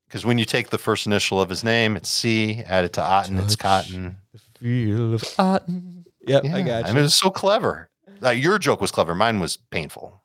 Because 0.07 0.25
when 0.25 0.37
you 0.37 0.43
take 0.43 0.71
the 0.71 0.77
first 0.77 1.05
initial 1.05 1.39
of 1.39 1.47
his 1.49 1.63
name, 1.63 1.95
it's 1.95 2.09
C, 2.09 2.63
add 2.67 2.83
it 2.83 2.91
to 2.93 3.01
Otton, 3.01 3.41
it's 3.41 3.55
Cotton. 3.55 4.17
The 4.33 4.39
Feel 4.59 5.13
of 5.13 5.21
Otton. 5.39 6.03
Yep, 6.27 6.43
I 6.43 6.47
Yeah, 6.47 6.61
got 6.63 6.85
And 6.87 6.95
you. 6.95 6.99
it 6.99 7.03
was 7.03 7.17
so 7.17 7.29
clever. 7.29 7.89
Uh, 8.21 8.31
your 8.31 8.59
joke 8.59 8.81
was 8.81 8.91
clever. 8.91 9.15
Mine 9.15 9.39
was 9.39 9.55
painful. 9.55 10.21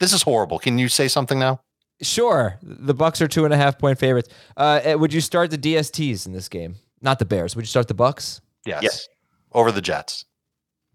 This 0.00 0.12
is 0.12 0.20
horrible. 0.20 0.58
Can 0.58 0.78
you 0.78 0.86
say 0.90 1.08
something 1.08 1.38
now? 1.38 1.62
Sure. 2.02 2.58
The 2.62 2.94
Bucs 2.94 3.22
are 3.22 3.26
two 3.28 3.46
and 3.46 3.54
a 3.54 3.56
half 3.56 3.78
point 3.78 3.98
favorites. 3.98 4.28
Uh, 4.54 4.80
eh, 4.84 4.94
would 4.96 5.14
you 5.14 5.22
start 5.22 5.50
the 5.50 5.56
DSTs 5.56 6.26
in 6.26 6.34
this 6.34 6.50
game? 6.50 6.74
Not 7.02 7.18
the 7.18 7.24
Bears. 7.24 7.54
Would 7.56 7.62
you 7.62 7.68
start 7.68 7.88
the 7.88 7.94
Bucs? 7.94 8.40
Yes. 8.64 8.82
Yes. 8.82 9.08
Over 9.52 9.72
the 9.72 9.82
Jets. 9.82 10.24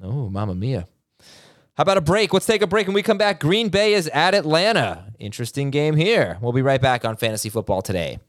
Oh, 0.02 0.30
mamma 0.30 0.56
mia. 0.56 0.88
How 1.76 1.84
about 1.84 1.98
a 1.98 2.02
break? 2.02 2.34
Let's 2.34 2.48
take 2.48 2.64
a 2.64 2.68
break 2.68 2.88
and 2.88 2.96
we 2.96 3.04
come 3.04 3.20
back. 3.20 3.40
Green 3.40 3.70
Bay 3.70 3.94
is 3.94 4.08
at 4.08 4.34
Atlanta. 4.34 5.14
Interesting 5.20 5.70
game 5.70 5.96
here. 5.96 6.38
We'll 6.42 6.54
be 6.54 6.64
right 6.64 6.82
back 6.82 7.06
on 7.06 7.18
Fantasy 7.18 7.50
Football 7.50 7.84
today. 7.84 8.20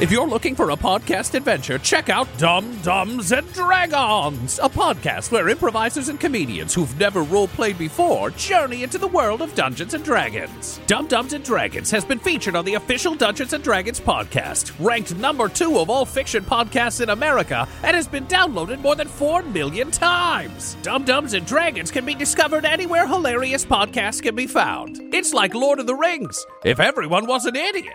If 0.00 0.10
you're 0.10 0.26
looking 0.26 0.56
for 0.56 0.70
a 0.70 0.76
podcast 0.76 1.34
adventure, 1.34 1.78
check 1.78 2.08
out 2.08 2.26
Dumb 2.36 2.76
Dumbs 2.82 3.30
and 3.30 3.50
Dragons, 3.52 4.58
a 4.60 4.68
podcast 4.68 5.30
where 5.30 5.48
improvisers 5.48 6.08
and 6.08 6.18
comedians 6.18 6.74
who've 6.74 6.98
never 6.98 7.22
role 7.22 7.46
played 7.46 7.78
before 7.78 8.30
journey 8.30 8.82
into 8.82 8.98
the 8.98 9.06
world 9.06 9.40
of 9.40 9.54
Dungeons 9.54 9.94
and 9.94 10.04
Dragons. 10.04 10.80
Dumb 10.88 11.06
Dumbs 11.06 11.32
and 11.32 11.44
Dragons 11.44 11.92
has 11.92 12.04
been 12.04 12.18
featured 12.18 12.56
on 12.56 12.64
the 12.64 12.74
official 12.74 13.14
Dungeons 13.14 13.52
and 13.52 13.62
Dragons 13.62 14.00
podcast, 14.00 14.72
ranked 14.84 15.14
number 15.14 15.48
two 15.48 15.78
of 15.78 15.88
all 15.88 16.04
fiction 16.04 16.42
podcasts 16.42 17.00
in 17.00 17.10
America, 17.10 17.68
and 17.84 17.94
has 17.94 18.08
been 18.08 18.26
downloaded 18.26 18.80
more 18.80 18.96
than 18.96 19.06
4 19.06 19.42
million 19.44 19.92
times. 19.92 20.76
Dumb 20.82 21.04
Dumbs 21.04 21.34
and 21.34 21.46
Dragons 21.46 21.92
can 21.92 22.04
be 22.04 22.16
discovered 22.16 22.64
anywhere 22.64 23.06
hilarious 23.06 23.64
podcasts 23.64 24.20
can 24.20 24.34
be 24.34 24.48
found. 24.48 25.00
It's 25.14 25.32
like 25.32 25.54
Lord 25.54 25.78
of 25.78 25.86
the 25.86 25.94
Rings, 25.94 26.44
if 26.64 26.80
everyone 26.80 27.28
was 27.28 27.46
an 27.46 27.54
idiot. 27.54 27.94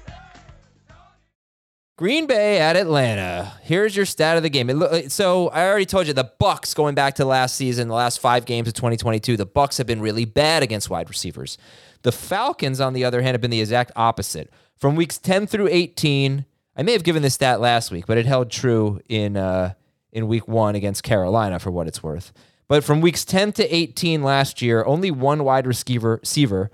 Green 2.01 2.25
Bay 2.25 2.57
at 2.57 2.75
Atlanta. 2.75 3.53
Here's 3.61 3.95
your 3.95 4.07
stat 4.07 4.35
of 4.35 4.41
the 4.41 4.49
game. 4.49 4.81
so 5.09 5.49
I 5.49 5.67
already 5.67 5.85
told 5.85 6.07
you 6.07 6.13
the 6.13 6.31
Bucs 6.41 6.73
going 6.73 6.95
back 6.95 7.13
to 7.17 7.25
last 7.25 7.55
season, 7.55 7.89
the 7.89 7.93
last 7.93 8.19
five 8.19 8.45
games 8.45 8.67
of 8.67 8.73
2022, 8.73 9.37
the 9.37 9.45
Bucs 9.45 9.77
have 9.77 9.85
been 9.85 10.01
really 10.01 10.25
bad 10.25 10.63
against 10.63 10.89
wide 10.89 11.09
receivers. 11.09 11.59
The 12.01 12.11
Falcons, 12.11 12.81
on 12.81 12.93
the 12.93 13.05
other 13.05 13.21
hand, 13.21 13.35
have 13.35 13.41
been 13.41 13.51
the 13.51 13.61
exact 13.61 13.91
opposite. 13.95 14.51
From 14.77 14.95
weeks 14.95 15.19
10 15.19 15.45
through 15.45 15.67
18, 15.69 16.43
I 16.75 16.81
may 16.81 16.93
have 16.93 17.03
given 17.03 17.21
this 17.21 17.35
stat 17.35 17.61
last 17.61 17.91
week, 17.91 18.07
but 18.07 18.17
it 18.17 18.25
held 18.25 18.49
true 18.49 18.99
in 19.07 19.37
uh, 19.37 19.73
in 20.11 20.27
week 20.27 20.47
one 20.47 20.73
against 20.73 21.03
Carolina 21.03 21.59
for 21.59 21.69
what 21.69 21.87
it's 21.87 22.01
worth. 22.01 22.33
But 22.67 22.83
from 22.83 23.01
weeks 23.01 23.23
10 23.23 23.51
to 23.53 23.75
18 23.75 24.23
last 24.23 24.59
year, 24.59 24.83
only 24.85 25.11
one 25.11 25.43
wide 25.43 25.67
receiver, 25.67 26.17
receiver 26.19 26.71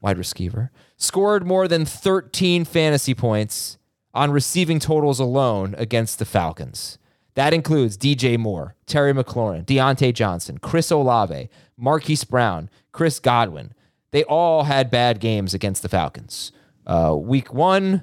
wide 0.00 0.16
receiver, 0.16 0.70
scored 0.96 1.44
more 1.44 1.66
than 1.66 1.84
13 1.84 2.64
fantasy 2.64 3.14
points 3.14 3.78
on 4.14 4.30
receiving 4.30 4.78
totals 4.78 5.18
alone 5.18 5.74
against 5.78 6.18
the 6.18 6.24
Falcons. 6.24 6.98
That 7.34 7.54
includes 7.54 7.96
DJ 7.96 8.38
Moore, 8.38 8.74
Terry 8.86 9.12
McLaurin, 9.12 9.64
Diontae 9.64 10.12
Johnson, 10.12 10.58
Chris 10.58 10.90
Olave, 10.90 11.48
Marquise 11.78 12.24
Brown, 12.24 12.68
Chris 12.92 13.18
Godwin. 13.18 13.72
They 14.10 14.24
all 14.24 14.64
had 14.64 14.90
bad 14.90 15.18
games 15.18 15.54
against 15.54 15.82
the 15.82 15.88
Falcons. 15.88 16.52
Uh, 16.86 17.16
week 17.18 17.54
one, 17.54 18.02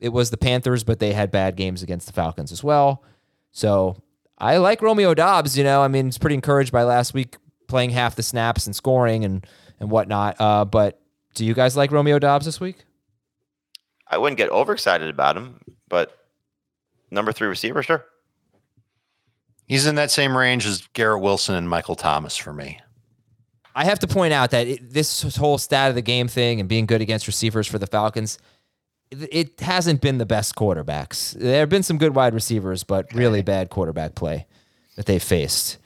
it 0.00 0.08
was 0.08 0.30
the 0.30 0.38
Panthers, 0.38 0.84
but 0.84 1.00
they 1.00 1.12
had 1.12 1.30
bad 1.30 1.56
games 1.56 1.82
against 1.82 2.06
the 2.06 2.12
Falcons 2.14 2.50
as 2.50 2.64
well. 2.64 3.04
So 3.50 4.02
I 4.38 4.56
like 4.56 4.80
Romeo 4.80 5.12
Doubs. 5.12 5.58
You 5.58 5.64
know, 5.64 5.82
I 5.82 5.88
mean, 5.88 6.08
it's 6.08 6.18
pretty 6.18 6.34
encouraged 6.34 6.72
by 6.72 6.84
last 6.84 7.12
week 7.12 7.36
playing 7.68 7.90
half 7.90 8.16
the 8.16 8.22
snaps 8.22 8.66
and 8.66 8.74
scoring 8.74 9.24
and 9.24 9.46
and 9.78 9.90
whatnot. 9.90 10.36
Uh, 10.40 10.64
but 10.64 11.00
do 11.34 11.44
you 11.44 11.54
guys 11.54 11.76
like 11.76 11.90
Romeo 11.90 12.18
Doubs 12.18 12.46
this 12.46 12.60
week? 12.60 12.84
I 14.12 14.18
wouldn't 14.18 14.36
get 14.36 14.50
overexcited 14.50 15.08
about 15.08 15.38
him, 15.38 15.58
but 15.88 16.16
number 17.10 17.32
three 17.32 17.48
receiver, 17.48 17.82
sure. 17.82 18.04
He's 19.66 19.86
in 19.86 19.94
that 19.94 20.10
same 20.10 20.36
range 20.36 20.66
as 20.66 20.86
Garrett 20.92 21.22
Wilson 21.22 21.54
and 21.54 21.66
Michael 21.66 21.96
Thomas 21.96 22.36
for 22.36 22.52
me. 22.52 22.78
I 23.74 23.86
have 23.86 23.98
to 24.00 24.06
point 24.06 24.34
out 24.34 24.50
that 24.50 24.66
it, 24.66 24.92
this 24.92 25.34
whole 25.36 25.56
stat 25.56 25.88
of 25.88 25.94
the 25.94 26.02
game 26.02 26.28
thing 26.28 26.60
and 26.60 26.68
being 26.68 26.84
good 26.84 27.00
against 27.00 27.26
receivers 27.26 27.66
for 27.66 27.78
the 27.78 27.86
Falcons, 27.86 28.38
it, 29.10 29.28
it 29.32 29.60
hasn't 29.60 30.02
been 30.02 30.18
the 30.18 30.26
best 30.26 30.56
quarterbacks. 30.56 31.32
There 31.32 31.60
have 31.60 31.70
been 31.70 31.82
some 31.82 31.96
good 31.96 32.14
wide 32.14 32.34
receivers, 32.34 32.84
but 32.84 33.10
really 33.14 33.40
bad 33.40 33.70
quarterback 33.70 34.14
play 34.14 34.46
that 34.96 35.06
they 35.06 35.18
faced. 35.18 35.78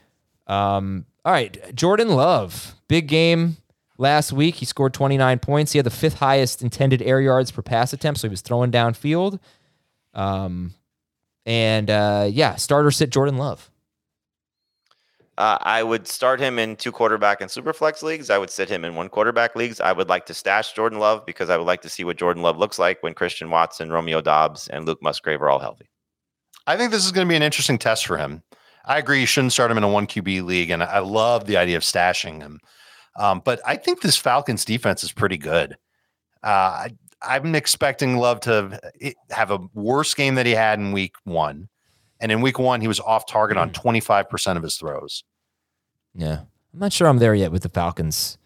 Um, 0.49 1.07
all 1.25 1.33
right, 1.33 1.73
Jordan 1.77 2.09
Love, 2.09 2.75
big 2.89 3.07
game 3.07 3.59
last 3.99 4.33
week. 4.33 4.57
He 4.57 4.65
scored 4.65 4.95
29 4.95 5.39
points. 5.39 5.73
He 5.73 5.79
had 5.79 5.87
the 5.87 5.91
fifth 5.91 6.19
highest 6.19 6.63
intended 6.63 7.03
air 7.03 7.21
yards 7.21 7.51
per 7.51 7.63
pass 7.63 7.93
attempt, 7.93 8.21
so 8.21 8.29
he 8.29 8.31
was 8.31 8.41
throwing 8.41 8.71
downfield. 8.71 9.41
Um, 10.15 10.75
and 11.45 11.91
uh, 11.91 12.29
yeah, 12.31 12.57
starter 12.57 12.91
sit 12.91 13.11
Jordan 13.11 13.37
Love. 13.37 13.71
Uh, 15.39 15.59
I 15.61 15.83
would 15.83 16.09
start 16.09 16.41
him 16.41 16.59
in 16.59 16.77
two 16.77 16.91
quarterback 16.91 17.43
and 17.43 17.51
super 17.51 17.75
flex 17.75 18.03
leagues. 18.03 18.31
I 18.31 18.39
would 18.39 18.49
sit 18.49 18.71
him 18.71 18.87
in 18.87 18.95
one 18.95 19.11
quarterback 19.11 19.55
leagues. 19.55 19.81
I 19.83 19.93
would 19.93 20.09
like 20.09 20.25
to 20.27 20.35
stash 20.35 20.73
Jordan 20.73 20.99
Love 20.99 21.27
because 21.27 21.51
I 21.51 21.59
would 21.59 21.67
like 21.67 21.83
to 21.83 21.91
see 21.91 22.05
what 22.05 22.17
Jordan 22.17 22.43
Love 22.43 22.57
looks 22.57 22.79
like 22.79 23.03
when 23.03 23.13
Christian 23.13 23.51
Watson, 23.51 23.93
Romeo 23.93 24.23
Doubs, 24.23 24.67
and 24.69 24.87
Luke 24.87 25.03
Musgrave 25.03 25.43
are 25.43 25.51
all 25.51 25.59
healthy. 25.59 25.91
I 26.67 26.77
think 26.79 26.91
this 26.91 27.05
is 27.05 27.13
going 27.13 27.27
to 27.27 27.29
be 27.29 27.37
an 27.37 27.43
interesting 27.43 27.79
test 27.79 28.07
for 28.07 28.17
him. 28.17 28.43
I 28.87 28.99
agree 28.99 29.21
you 29.21 29.27
shouldn't 29.27 29.53
start 29.53 29.71
him 29.71 29.79
in 29.79 29.85
a 29.85 29.89
one 29.89 30.07
QB 30.07 30.45
league, 30.45 30.71
and 30.71 30.83
I 30.83 31.01
love 31.01 31.45
the 31.45 31.59
idea 31.59 31.77
of 31.77 31.83
stashing 31.83 32.41
him. 32.41 32.61
Um, 33.19 33.41
but 33.45 33.61
I 33.67 33.77
think 33.77 34.03
this 34.03 34.17
Falcons 34.17 34.65
defense 34.65 35.03
is 35.03 35.13
pretty 35.13 35.39
good. 35.39 35.77
Uh, 36.43 36.89
I, 37.23 37.37
am 37.37 37.55
expecting 37.55 38.17
Love 38.17 38.41
to 38.41 38.79
have 39.31 39.51
a 39.51 39.59
worse 39.75 40.15
game 40.15 40.35
that 40.37 40.47
he 40.47 40.53
had 40.53 40.79
in 40.79 40.93
week 40.93 41.15
one. 41.25 41.69
And 42.21 42.31
in 42.33 42.41
week 42.41 42.59
one, 42.59 42.81
he 42.81 42.89
was 42.89 43.01
off 43.01 43.27
target 43.27 43.57
on 43.57 43.71
25% 43.71 44.27
mm. 44.27 44.57
of 44.57 44.63
his 44.63 44.77
throws. 44.77 45.25
Yeah. 46.15 46.41
I'm 46.73 46.81
not 46.81 46.93
sure 46.93 47.09
I'm 47.09 47.19
there 47.19 47.35
yet 47.35 47.53
with 47.53 47.63
the 47.63 47.69
Falcons 47.69 48.39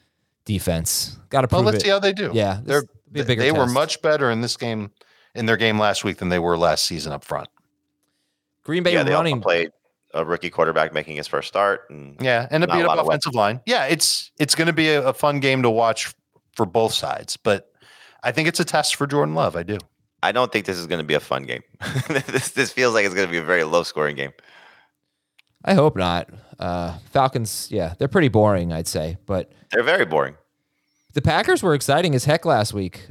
defense. 0.45 1.19
Got 1.29 1.43
to 1.43 1.49
prove 1.49 1.65
Well, 1.65 1.73
let's 1.73 1.79
it. 1.79 1.87
see 1.87 1.91
how 1.91 1.99
they 1.99 2.13
do. 2.13 2.31
Yeah. 2.33 2.61
They're, 2.63 2.85
they 3.11 3.25
test. 3.25 3.57
were 3.57 3.67
much 3.67 4.01
better 4.03 4.31
in 4.31 4.41
this 4.41 4.57
game, 4.57 4.91
in 5.35 5.47
their 5.47 5.57
game 5.57 5.79
last 5.79 6.05
week 6.05 6.19
than 6.19 6.29
they 6.29 6.39
were 6.39 6.57
last 6.57 6.87
season 6.87 7.13
up 7.13 7.25
front. 7.25 7.49
Green 8.63 8.83
Bay 8.83 8.93
yeah, 8.93 9.03
they 9.03 9.13
running. 9.13 9.41
played 9.41 9.71
a 10.15 10.25
rookie 10.25 10.51
quarterback 10.51 10.93
making 10.93 11.17
his 11.17 11.27
first 11.27 11.49
start. 11.49 11.89
And 11.91 12.17
yeah, 12.21 12.47
and 12.51 12.65
a 12.65 12.67
beat 12.67 12.85
up 12.85 12.99
offensive 12.99 13.35
line. 13.35 13.61
Yeah, 13.67 13.87
it's 13.87 14.31
it's 14.39 14.55
going 14.55 14.67
to 14.67 14.73
be 14.73 14.91
a, 14.91 15.09
a, 15.09 15.13
fun 15.13 15.41
game 15.41 15.63
to 15.63 15.71
watch 15.71 16.13
for 16.55 16.67
both 16.67 16.93
sides, 16.93 17.37
but 17.37 17.73
I 18.23 18.33
think 18.33 18.49
it's 18.49 18.61
a 18.61 18.65
test 18.65 18.97
for 18.97 19.07
Jordan 19.07 19.35
Love. 19.35 19.57
I 19.57 19.63
do. 19.63 19.79
I 20.23 20.33
don't 20.33 20.53
think 20.53 20.67
this 20.67 20.77
is 20.77 20.87
going 20.87 21.01
to 21.01 21.07
be 21.07 21.15
a 21.15 21.21
fun 21.21 21.45
game. 21.45 21.63
this 22.09 22.51
this 22.51 22.73
feels 22.73 22.95
like 22.95 23.05
it's 23.05 23.15
going 23.15 23.27
to 23.27 23.33
be 23.33 23.39
a 23.39 23.43
very 23.43 23.65
low 23.65 23.83
scoring 23.83 24.17
game. 24.17 24.33
I 25.65 25.75
hope 25.75 25.97
not. 25.97 26.29
Uh, 26.59 26.99
Falcons, 27.11 27.69
yeah, 27.71 27.95
they're 27.99 28.09
pretty 28.09 28.29
boring, 28.29 28.73
I'd 28.73 28.89
say, 28.89 29.19
but 29.27 29.53
they're 29.71 29.83
very 29.83 30.07
boring. 30.07 30.37
The 31.13 31.23
Packers 31.23 31.63
were 31.63 31.75
exciting 31.75 32.15
as 32.15 32.25
heck 32.25 32.45
last 32.45 32.73
week. 32.73 33.09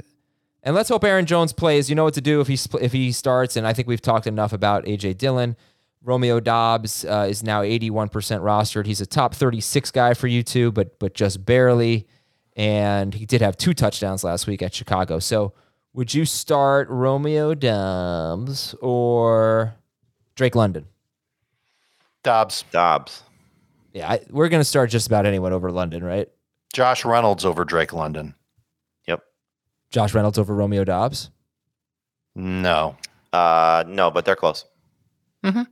And 0.62 0.74
let's 0.74 0.88
hope 0.88 1.04
Aaron 1.04 1.26
Jones 1.26 1.52
plays. 1.52 1.88
You 1.88 1.96
know 1.96 2.04
what 2.04 2.14
to 2.14 2.20
do 2.20 2.40
if 2.40 2.46
he 2.46 2.58
if 2.80 2.92
he 2.92 3.12
starts. 3.12 3.56
And 3.56 3.66
I 3.66 3.72
think 3.72 3.88
we've 3.88 4.02
talked 4.02 4.26
enough 4.26 4.52
about 4.52 4.84
AJ 4.84 5.18
Dillon. 5.18 5.56
Romeo 6.02 6.40
Doubs 6.40 7.04
uh, 7.04 7.26
is 7.28 7.42
now 7.42 7.62
81% 7.62 8.10
rostered. 8.10 8.86
He's 8.86 9.00
a 9.00 9.06
top 9.06 9.34
36 9.34 9.90
guy 9.90 10.14
for 10.14 10.26
you 10.26 10.42
two, 10.42 10.72
but 10.72 10.98
but 10.98 11.14
just 11.14 11.44
barely. 11.44 12.06
And 12.56 13.14
he 13.14 13.26
did 13.26 13.40
have 13.42 13.56
two 13.56 13.74
touchdowns 13.74 14.24
last 14.24 14.46
week 14.46 14.62
at 14.62 14.74
Chicago. 14.74 15.18
So 15.18 15.52
would 15.92 16.14
you 16.14 16.24
start 16.24 16.88
Romeo 16.88 17.54
Doubs 17.54 18.74
or 18.80 19.74
Drake 20.36 20.54
London? 20.54 20.86
Doubs. 22.22 22.64
Doubs. 22.70 23.22
Yeah, 23.92 24.10
I, 24.10 24.20
we're 24.30 24.48
going 24.48 24.60
to 24.60 24.64
start 24.64 24.90
just 24.90 25.06
about 25.06 25.26
anyone 25.26 25.52
over 25.52 25.70
London, 25.70 26.04
right? 26.04 26.28
Josh 26.72 27.04
Reynolds 27.04 27.44
over 27.44 27.64
Drake 27.64 27.92
London. 27.92 28.34
Yep. 29.08 29.22
Josh 29.90 30.14
Reynolds 30.14 30.38
over 30.38 30.54
Romeo 30.54 30.84
Doubs? 30.84 31.30
No. 32.36 32.96
Uh, 33.32 33.84
no, 33.88 34.10
but 34.10 34.24
they're 34.24 34.36
close. 34.36 34.64
Mm-hmm. 35.44 35.62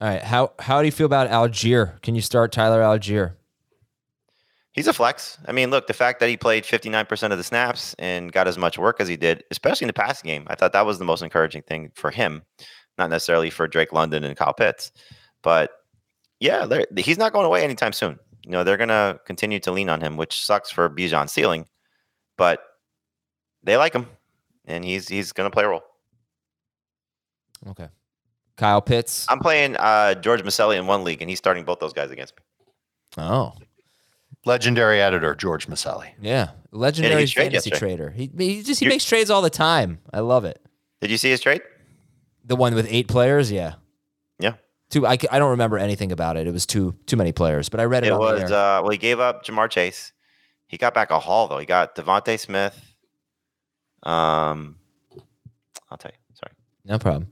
All 0.00 0.08
right. 0.08 0.22
How 0.22 0.52
how 0.58 0.80
do 0.80 0.86
you 0.86 0.92
feel 0.92 1.06
about 1.06 1.28
Allgeier? 1.28 2.00
Can 2.02 2.14
you 2.14 2.20
start 2.20 2.52
Tyler 2.52 2.82
Allgeier? 2.82 3.34
He's 4.72 4.86
a 4.86 4.92
flex. 4.92 5.38
I 5.46 5.52
mean, 5.52 5.70
look, 5.70 5.88
the 5.88 5.92
fact 5.92 6.20
that 6.20 6.28
he 6.28 6.36
played 6.36 6.62
59% 6.62 7.32
of 7.32 7.38
the 7.38 7.42
snaps 7.42 7.96
and 7.98 8.30
got 8.30 8.46
as 8.46 8.56
much 8.56 8.78
work 8.78 9.00
as 9.00 9.08
he 9.08 9.16
did, 9.16 9.42
especially 9.50 9.86
in 9.86 9.88
the 9.88 9.92
passing 9.92 10.28
game, 10.28 10.44
I 10.46 10.54
thought 10.54 10.72
that 10.72 10.86
was 10.86 11.00
the 11.00 11.04
most 11.04 11.20
encouraging 11.20 11.62
thing 11.62 11.90
for 11.96 12.12
him, 12.12 12.42
not 12.96 13.10
necessarily 13.10 13.50
for 13.50 13.66
Drake 13.66 13.92
London 13.92 14.22
and 14.22 14.36
Kyle 14.36 14.54
Pitts. 14.54 14.92
But 15.42 15.72
yeah, 16.38 16.82
he's 16.96 17.18
not 17.18 17.32
going 17.32 17.46
away 17.46 17.64
anytime 17.64 17.92
soon. 17.92 18.20
You 18.44 18.52
know, 18.52 18.62
they're 18.62 18.76
going 18.76 18.88
to 18.88 19.18
continue 19.26 19.58
to 19.60 19.72
lean 19.72 19.88
on 19.88 20.00
him, 20.00 20.16
which 20.16 20.44
sucks 20.44 20.70
for 20.70 20.88
Bijan 20.88 21.28
ceiling, 21.28 21.66
but 22.36 22.62
they 23.64 23.76
like 23.76 23.94
him 23.94 24.06
and 24.68 24.84
he's 24.84 25.08
he's 25.08 25.32
going 25.32 25.50
to 25.50 25.52
play 25.52 25.64
a 25.64 25.68
role. 25.68 25.82
Okay. 27.66 27.88
Kyle 28.58 28.82
Pitts. 28.82 29.24
I'm 29.28 29.38
playing 29.38 29.76
uh, 29.76 30.14
George 30.14 30.42
Maselli 30.42 30.76
in 30.76 30.86
one 30.86 31.04
league, 31.04 31.22
and 31.22 31.30
he's 31.30 31.38
starting 31.38 31.64
both 31.64 31.78
those 31.78 31.92
guys 31.92 32.10
against 32.10 32.34
me. 32.36 33.22
Oh, 33.24 33.54
legendary 34.44 35.00
editor 35.00 35.34
George 35.34 35.68
Maselli. 35.68 36.10
Yeah, 36.20 36.50
legendary 36.72 37.26
fantasy 37.26 37.70
trader. 37.70 38.10
He, 38.10 38.30
he 38.36 38.62
just 38.62 38.80
he 38.80 38.86
You're, 38.86 38.92
makes 38.94 39.04
trades 39.04 39.30
all 39.30 39.40
the 39.40 39.48
time. 39.48 40.00
I 40.12 40.20
love 40.20 40.44
it. 40.44 40.60
Did 41.00 41.10
you 41.10 41.16
see 41.16 41.30
his 41.30 41.40
trade? 41.40 41.62
The 42.44 42.56
one 42.56 42.74
with 42.74 42.86
eight 42.90 43.08
players. 43.08 43.50
Yeah. 43.52 43.74
Yeah. 44.38 44.54
Two. 44.90 45.06
I, 45.06 45.18
I 45.30 45.38
don't 45.38 45.50
remember 45.50 45.78
anything 45.78 46.12
about 46.12 46.36
it. 46.36 46.46
It 46.46 46.52
was 46.52 46.66
too 46.66 46.96
too 47.06 47.16
many 47.16 47.32
players, 47.32 47.68
but 47.68 47.78
I 47.78 47.84
read 47.84 48.04
it. 48.04 48.08
It 48.08 48.18
was. 48.18 48.42
Uh, 48.50 48.80
well, 48.82 48.90
he 48.90 48.98
gave 48.98 49.20
up 49.20 49.44
Ja'Marr 49.44 49.70
Chase. 49.70 50.12
He 50.66 50.76
got 50.76 50.94
back 50.94 51.10
a 51.10 51.18
haul 51.20 51.46
though. 51.46 51.58
He 51.58 51.66
got 51.66 51.94
DeVonta 51.94 52.38
Smith. 52.38 52.78
Um, 54.02 54.76
I'll 55.90 55.96
tell 55.96 56.10
you. 56.10 56.18
Sorry. 56.34 56.52
No 56.84 56.98
problem. 56.98 57.28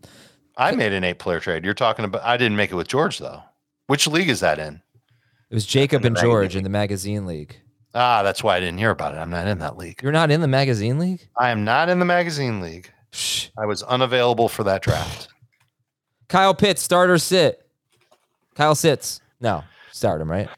I 0.57 0.73
made 0.73 0.93
an 0.93 1.05
eight 1.05 1.19
player 1.19 1.41
trade. 1.41 1.65
You're 1.65 1.75
talking 1.75 2.05
about 2.05 2.25
I 2.25 2.37
didn't 2.37 2.57
make 2.57 2.71
it 2.71 2.77
with 2.77 2.89
George 2.89 3.19
though. 3.19 3.43
Which 3.87 4.07
league 4.07 4.29
is 4.29 4.41
that 4.41 4.59
in? 4.59 4.81
It 5.51 5.55
was 5.55 5.67
Jacob 5.67 6.05
and 6.05 6.17
George 6.17 6.57
in 6.57 6.65
the 6.65 6.71
magazine 6.71 7.27
league. 7.27 7.57
Ah, 7.95 8.23
that's 8.23 8.43
why 8.43 8.57
I 8.57 8.61
didn't 8.61 8.79
hear 8.79 8.91
about 8.91 9.15
it. 9.15 9.19
I'm 9.19 9.31
not 9.31 9.47
in 9.47 9.59
that 9.61 9.77
league. 9.77 10.03
You're 10.03 10.13
not 10.13 10.31
in 10.31 10.41
the 10.41 10.49
magazine 10.49 10.99
league? 10.99 11.27
I 11.39 11.51
am 11.51 11.65
not 11.65 11.89
in 11.89 11.99
the 11.99 12.05
magazine 12.05 12.61
league. 12.61 12.91
Psh. 13.13 13.51
I 13.57 13.65
was 13.65 13.83
unavailable 13.85 14.49
for 14.49 14.65
that 14.65 14.83
draft. 14.83 15.29
Kyle 16.29 16.55
Pitts, 16.55 16.83
starter 16.83 17.17
sit. 17.17 17.67
Kyle 18.55 18.75
sits. 18.75 19.21
No, 19.41 19.65
start 19.93 20.21
him, 20.21 20.31
right? 20.31 20.49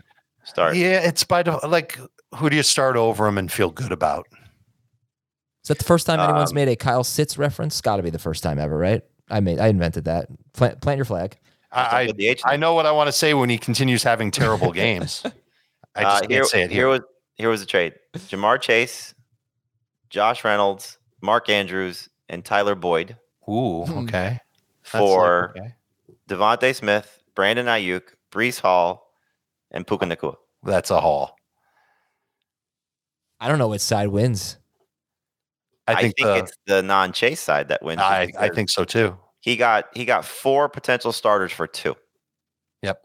Start. 0.45 0.77
Yeah, 0.77 1.01
it's 1.01 1.23
by 1.25 1.43
the, 1.43 1.59
like 1.67 1.99
who 2.37 2.51
do 2.51 2.57
you 2.57 2.63
start 2.63 2.97
over 2.97 3.27
him 3.27 3.39
and 3.39 3.51
feel 3.53 3.71
good 3.71 3.93
about? 3.93 4.27
Is 5.63 5.69
that 5.69 5.79
the 5.79 5.85
first 5.85 6.07
time 6.07 6.19
anyone's 6.19 6.51
um, 6.51 6.55
made 6.55 6.69
a 6.69 6.77
Kyle 6.77 7.05
sits 7.05 7.37
reference? 7.37 7.81
Got 7.81 7.97
to 7.97 8.03
be 8.03 8.11
the 8.11 8.19
first 8.19 8.43
time 8.43 8.59
ever, 8.59 8.77
right? 8.77 9.03
I 9.31 9.41
made 9.41 9.59
I 9.59 9.69
invented 9.69 10.05
that. 10.05 10.29
Plant, 10.53 10.81
plant 10.81 10.99
your 10.99 11.05
flag. 11.05 11.39
I 11.71 12.13
I, 12.19 12.37
I 12.45 12.57
know 12.57 12.75
what 12.75 12.87
I 12.87 12.93
want 12.93 13.09
to 13.09 13.13
say 13.13 13.35
when 13.35 13.51
he 13.51 13.59
continues 13.59 14.03
having 14.03 14.31
terrible 14.31 14.73
games. 14.73 15.23
I 15.95 16.03
just 16.03 16.25
uh, 16.25 16.29
here, 16.29 16.41
can't 16.41 16.51
say 16.51 16.63
it 16.63 16.71
here. 16.71 16.79
Here 16.79 16.89
was 16.89 17.01
here 17.35 17.49
was 17.51 17.63
a 17.63 17.67
trade: 17.67 17.95
Ja'Marr 18.15 18.61
Chase, 18.61 19.15
Josh 20.11 20.45
Reynolds, 20.45 20.99
Mark 21.21 21.49
Andrews, 21.49 22.09
and 22.29 22.45
Tyler 22.45 22.75
Boyd. 22.75 23.17
Ooh, 23.49 23.83
okay. 23.83 24.41
For 24.83 25.53
like, 25.55 25.65
okay. 25.65 25.75
DeVonta 26.29 26.75
Smith, 26.75 27.23
Brandon 27.35 27.67
Aiyuk, 27.67 28.03
Breece 28.31 28.61
Hall, 28.61 29.13
and 29.71 29.87
Puka 29.87 30.07
Nacua. 30.07 30.37
That's 30.63 30.91
a 30.91 31.01
haul. 31.01 31.37
I 33.41 33.49
don't 33.49 33.59
know 33.59 33.69
which 33.69 33.83
side 33.83 34.09
wins. 34.09 34.57
I 35.89 36.03
think, 36.03 36.17
the, 36.19 36.37
it's 36.37 36.53
the 36.67 36.83
non-chase 36.83 37.41
side 37.41 37.69
that 37.69 37.83
wins. 37.83 38.01
I, 38.01 38.31
I 38.39 38.49
think 38.49 38.71
so 38.71 38.85
too. 38.85 39.17
he 39.41 39.57
got 39.57 39.87
he 39.95 40.05
got 40.05 40.25
four 40.25 40.69
potential 40.69 41.13
starters 41.13 41.53
for 41.53 41.67
two. 41.67 41.97
Yep. 42.83 43.03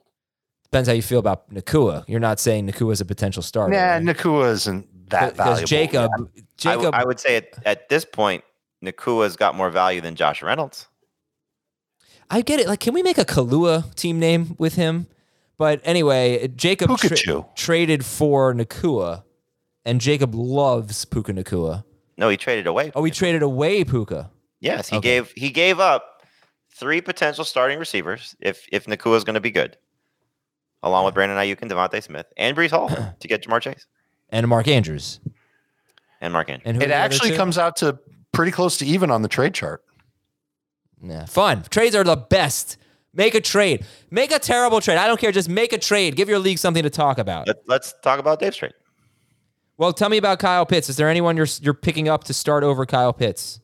Depends 0.63 0.89
how 0.89 0.93
you 0.93 1.01
feel 1.01 1.19
about 1.19 1.49
Nacua. 1.53 2.03
You're 2.07 2.19
not 2.19 2.39
saying 2.39 2.67
Nacua 2.67 2.93
is 2.93 3.01
a 3.01 3.05
potential 3.05 3.41
starter. 3.43 3.73
Yeah, 3.73 3.93
right? 3.95 4.03
Nacua 4.03 4.51
isn't 4.51 5.09
that 5.09 5.34
because 5.34 5.61
valuable. 5.61 5.67
Jacob, 5.67 6.11
I, 6.11 6.17
w- 6.17 6.29
Jacob, 6.57 6.95
I 6.95 7.05
would 7.05 7.19
say 7.19 7.38
at, 7.38 7.47
at 7.65 7.89
this 7.89 8.05
point, 8.05 8.43
Nacua's 8.84 9.36
got 9.36 9.55
more 9.55 9.69
value 9.69 10.01
than 10.01 10.15
Josh 10.15 10.41
Reynolds. 10.41 10.88
I 12.29 12.41
get 12.41 12.59
it. 12.59 12.67
Like, 12.67 12.79
can 12.79 12.93
we 12.93 13.03
make 13.03 13.17
a 13.17 13.25
Kalua 13.25 13.93
team 13.95 14.19
name 14.19 14.55
with 14.57 14.75
him? 14.75 15.07
But 15.57 15.81
anyway, 15.84 16.47
Jacob 16.55 16.97
tra- 16.97 17.45
traded 17.55 18.03
for 18.03 18.53
Nacua, 18.53 19.23
and 19.86 20.01
Jacob 20.01 20.34
loves 20.34 21.05
Puka 21.05 21.31
Nacua. 21.34 21.84
No, 22.18 22.30
he 22.30 22.38
traded 22.38 22.68
away. 22.68 22.91
Oh, 22.95 23.03
he 23.03 23.11
traded 23.11 23.41
away 23.41 23.84
Puka. 23.84 24.30
Yes, 24.59 24.89
he 24.89 24.97
Okay. 24.97 25.07
gave 25.18 25.34
he 25.36 25.49
gave 25.49 25.80
up 25.80 26.24
three 26.76 27.01
potential 27.01 27.43
starting 27.45 27.80
receivers 27.80 28.36
if 28.39 28.66
if 28.72 28.86
Nacua 28.86 29.18
is 29.18 29.24
going 29.24 29.34
to 29.36 29.41
be 29.41 29.51
good, 29.51 29.78
along 30.84 31.05
with 31.05 31.14
Brandon 31.14 31.38
Aiyuk 31.38 31.61
and 31.61 31.70
DeVonta 31.72 32.01
Smith 32.01 32.28
and 32.38 32.55
Breece 32.55 32.72
Hall 32.72 32.88
to 33.20 33.28
get 33.28 33.43
Ja'Marr 33.43 33.61
Chase 33.61 33.86
and 34.30 34.47
Mark 34.47 34.68
Andrews 34.68 35.20
and 36.22 36.32
Mark 36.34 36.49
Andrews. 36.49 36.74
And 36.74 36.82
It 36.82 36.91
actually 36.91 37.36
comes 37.36 37.57
out 37.57 37.76
to 37.78 37.99
pretty 38.32 38.51
close 38.51 38.78
to 38.78 38.86
even 38.86 39.11
on 39.11 39.22
the 39.22 39.28
trade 39.28 39.53
chart. 39.53 39.84
Yeah, 41.01 41.26
fun. 41.26 41.64
Trades 41.70 41.95
are 41.95 42.03
the 42.03 42.16
best. 42.16 42.78
Make 43.16 43.36
a 43.36 43.41
trade. 43.41 43.86
Make 44.09 44.32
a 44.32 44.39
terrible 44.39 44.82
trade. 44.82 44.97
I 44.97 45.05
don't 45.05 45.20
care. 45.20 45.32
Just 45.32 45.49
make 45.49 45.72
a 45.74 45.78
trade. 45.78 46.16
Give 46.16 46.30
your 46.30 46.39
league 46.39 46.57
something 46.57 46.82
to 46.82 46.89
talk 46.89 47.18
about. 47.20 47.45
Let, 47.47 47.57
let's 47.68 47.93
talk 48.01 48.20
about 48.20 48.39
Dave's 48.39 48.55
trade. 48.57 48.74
Well, 49.78 49.93
tell 49.93 50.09
me 50.09 50.17
about 50.17 50.39
Kyle 50.39 50.65
Pitts. 50.65 50.89
Is 50.89 50.97
there 50.97 51.09
anyone 51.09 51.36
you're 51.38 51.47
you're 51.61 51.74
picking 51.74 52.07
up 52.07 52.26
to 52.26 52.34
start 52.34 52.63
over 52.63 52.86
Kyle 52.86 53.13
Pitts? 53.13 53.59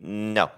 No, 0.00 0.50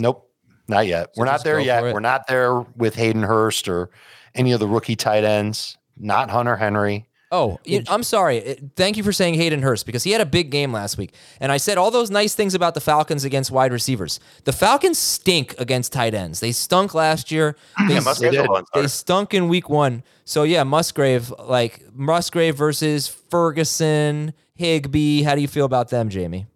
Nope, 0.00 0.30
not 0.66 0.86
yet. 0.86 1.10
We're 1.16 1.26
not 1.26 1.44
there 1.44 1.60
yet. 1.60 1.82
We're 1.82 2.00
not 2.00 2.26
there 2.26 2.60
with 2.76 2.94
Hayden 2.94 3.22
Hurst 3.22 3.68
or 3.68 3.90
any 4.34 4.52
of 4.52 4.60
the 4.60 4.66
rookie 4.66 4.96
tight 4.96 5.24
ends. 5.24 5.76
Not 5.96 6.30
Hunter 6.30 6.56
Henry. 6.56 7.06
Oh, 7.32 7.60
you- 7.64 7.82
I'm 7.88 8.02
sorry. 8.02 8.58
Thank 8.74 8.96
you 8.96 9.02
for 9.04 9.12
saying 9.12 9.34
Hayden 9.34 9.62
Hurst 9.62 9.86
because 9.86 10.02
he 10.02 10.10
had 10.10 10.20
a 10.20 10.26
big 10.26 10.50
game 10.50 10.72
last 10.72 10.98
week. 10.98 11.14
And 11.38 11.52
I 11.52 11.58
said 11.58 11.78
all 11.78 11.90
those 11.92 12.10
nice 12.10 12.34
things 12.34 12.54
about 12.54 12.74
the 12.74 12.80
Falcons 12.80 13.24
against 13.24 13.50
wide 13.52 13.72
receivers. 13.72 14.18
The 14.44 14.52
Falcons 14.52 14.98
stink 14.98 15.54
against 15.58 15.92
tight 15.92 16.12
ends. 16.12 16.40
They 16.40 16.50
stunk 16.52 16.92
last 16.94 17.30
year. 17.30 17.56
They, 17.88 17.94
Yeah, 17.94 18.00
Musgrave's 18.00 18.36
a 18.36 18.44
one 18.44 18.64
they 18.74 18.86
stunk 18.88 19.32
in 19.34 19.48
week 19.48 19.68
one. 19.68 20.02
So 20.24 20.42
yeah, 20.42 20.64
Musgrave, 20.64 21.32
like 21.38 21.84
Musgrave 21.94 22.56
versus 22.56 23.06
Ferguson, 23.08 24.32
Higbee. 24.54 25.22
How 25.22 25.34
do 25.34 25.40
you 25.40 25.48
feel 25.48 25.64
about 25.66 25.88
them, 25.90 26.08
Jamey? 26.10 26.46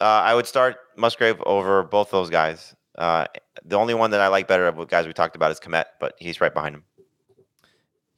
uh, 0.00 0.04
I 0.04 0.34
would 0.34 0.46
start 0.46 0.76
Musgrave 0.96 1.40
over 1.46 1.82
both 1.84 2.10
those 2.10 2.30
guys. 2.30 2.74
Uh, 2.98 3.26
the 3.64 3.76
only 3.76 3.94
one 3.94 4.10
that 4.10 4.20
I 4.20 4.26
like 4.28 4.48
better 4.48 4.66
of 4.66 4.76
the 4.76 4.84
guys 4.84 5.06
we 5.06 5.12
talked 5.12 5.36
about 5.36 5.50
is 5.52 5.60
Kmet, 5.60 5.84
but 6.00 6.14
he's 6.18 6.40
right 6.40 6.52
behind 6.52 6.74
him. 6.74 6.84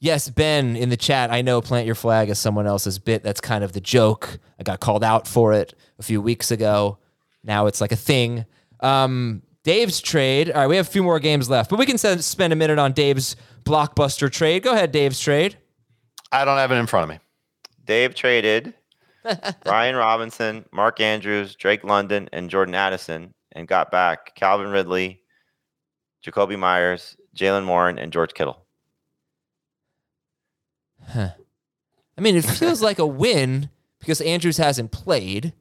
Yes, 0.04 0.28
Ben 0.28 0.76
in 0.76 0.90
the 0.90 0.98
chat. 0.98 1.32
I 1.32 1.40
know 1.40 1.62
plant 1.62 1.86
your 1.86 1.94
flag 1.94 2.28
as 2.28 2.38
someone 2.38 2.66
else's 2.66 2.98
bit. 2.98 3.22
That's 3.22 3.40
kind 3.40 3.64
of 3.64 3.72
the 3.72 3.80
joke. 3.80 4.38
I 4.60 4.62
got 4.62 4.78
called 4.78 5.02
out 5.02 5.26
for 5.26 5.54
it 5.54 5.74
a 5.98 6.02
few 6.02 6.20
weeks 6.20 6.50
ago. 6.50 6.98
Now 7.42 7.68
it's 7.68 7.80
like 7.80 7.90
a 7.90 7.96
thing. 7.96 8.44
Um, 8.80 9.40
Dave's 9.62 10.02
trade. 10.02 10.50
All 10.50 10.60
right, 10.60 10.66
we 10.66 10.76
have 10.76 10.86
a 10.86 10.90
few 10.90 11.02
more 11.02 11.18
games 11.18 11.48
left, 11.48 11.70
but 11.70 11.78
we 11.78 11.86
can 11.86 11.96
send, 11.96 12.22
spend 12.22 12.52
a 12.52 12.56
minute 12.56 12.78
on 12.78 12.92
Dave's 12.92 13.34
blockbuster 13.64 14.30
trade. 14.30 14.62
Go 14.62 14.72
ahead, 14.72 14.92
Dave's 14.92 15.18
trade. 15.18 15.56
I 16.30 16.44
don't 16.44 16.58
have 16.58 16.70
it 16.70 16.74
in 16.74 16.86
front 16.86 17.04
of 17.04 17.08
me. 17.08 17.18
Dave 17.86 18.14
traded 18.14 18.74
Brian 19.64 19.96
Robinson, 19.96 20.66
Mark 20.70 21.00
Andrews, 21.00 21.54
Drake 21.56 21.82
London, 21.82 22.28
and 22.30 22.50
Jordan 22.50 22.74
Addison, 22.74 23.32
and 23.52 23.66
got 23.66 23.90
back 23.90 24.34
Calvin 24.34 24.68
Ridley, 24.68 25.22
Jakobi 26.22 26.58
Meyers, 26.58 27.16
Jaylen 27.34 27.66
Warren, 27.66 27.98
and 27.98 28.12
George 28.12 28.34
Kittle. 28.34 28.63
I 31.14 32.20
mean, 32.20 32.36
it 32.36 32.44
feels 32.44 32.82
like 32.82 32.98
a 32.98 33.06
win 33.06 33.70
because 34.00 34.20
Andrews 34.20 34.56
hasn't 34.56 34.92
played. 34.92 35.52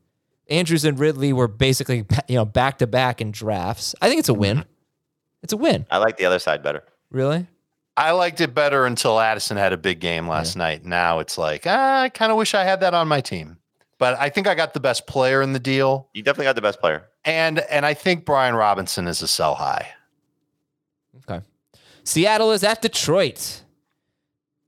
Andrews 0.49 0.85
and 0.85 0.99
Ridley 0.99 1.33
were 1.33 1.47
basically 1.47 2.05
you 2.27 2.35
know 2.35 2.45
back 2.45 2.79
to 2.79 2.87
back 2.87 3.21
in 3.21 3.31
drafts. 3.31 3.95
I 4.01 4.09
think 4.09 4.19
it's 4.19 4.29
a 4.29 4.33
win. 4.33 4.65
It's 5.41 5.53
a 5.53 5.57
win. 5.57 5.85
I 5.89 5.97
like 5.97 6.17
the 6.17 6.25
other 6.25 6.39
side 6.39 6.63
better. 6.63 6.83
Really? 7.11 7.47
I 7.95 8.11
liked 8.11 8.41
it 8.41 8.55
better 8.55 8.85
until 8.85 9.19
Addison 9.19 9.57
had 9.57 9.71
a 9.71 9.77
big 9.77 9.99
game 9.99 10.27
last 10.27 10.55
night. 10.55 10.83
Now 10.83 11.19
it's 11.19 11.37
like, 11.37 11.63
ah, 11.67 12.01
I 12.01 12.09
kind 12.09 12.31
of 12.31 12.37
wish 12.39 12.55
I 12.55 12.63
had 12.63 12.79
that 12.79 12.95
on 12.95 13.07
my 13.07 13.21
team. 13.21 13.57
But 13.99 14.19
I 14.19 14.29
think 14.29 14.47
I 14.47 14.55
got 14.55 14.73
the 14.73 14.79
best 14.79 15.05
player 15.05 15.41
in 15.41 15.53
the 15.53 15.59
deal. 15.59 16.09
You 16.13 16.23
definitely 16.23 16.45
got 16.45 16.55
the 16.55 16.61
best 16.61 16.79
player. 16.79 17.05
And 17.23 17.59
and 17.59 17.85
I 17.85 17.93
think 17.93 18.25
Brian 18.25 18.55
Robinson 18.55 19.07
is 19.07 19.21
a 19.21 19.27
sell 19.27 19.55
high. 19.55 19.87
Okay. 21.29 21.45
Seattle 22.03 22.51
is 22.51 22.63
at 22.63 22.81
Detroit. 22.81 23.61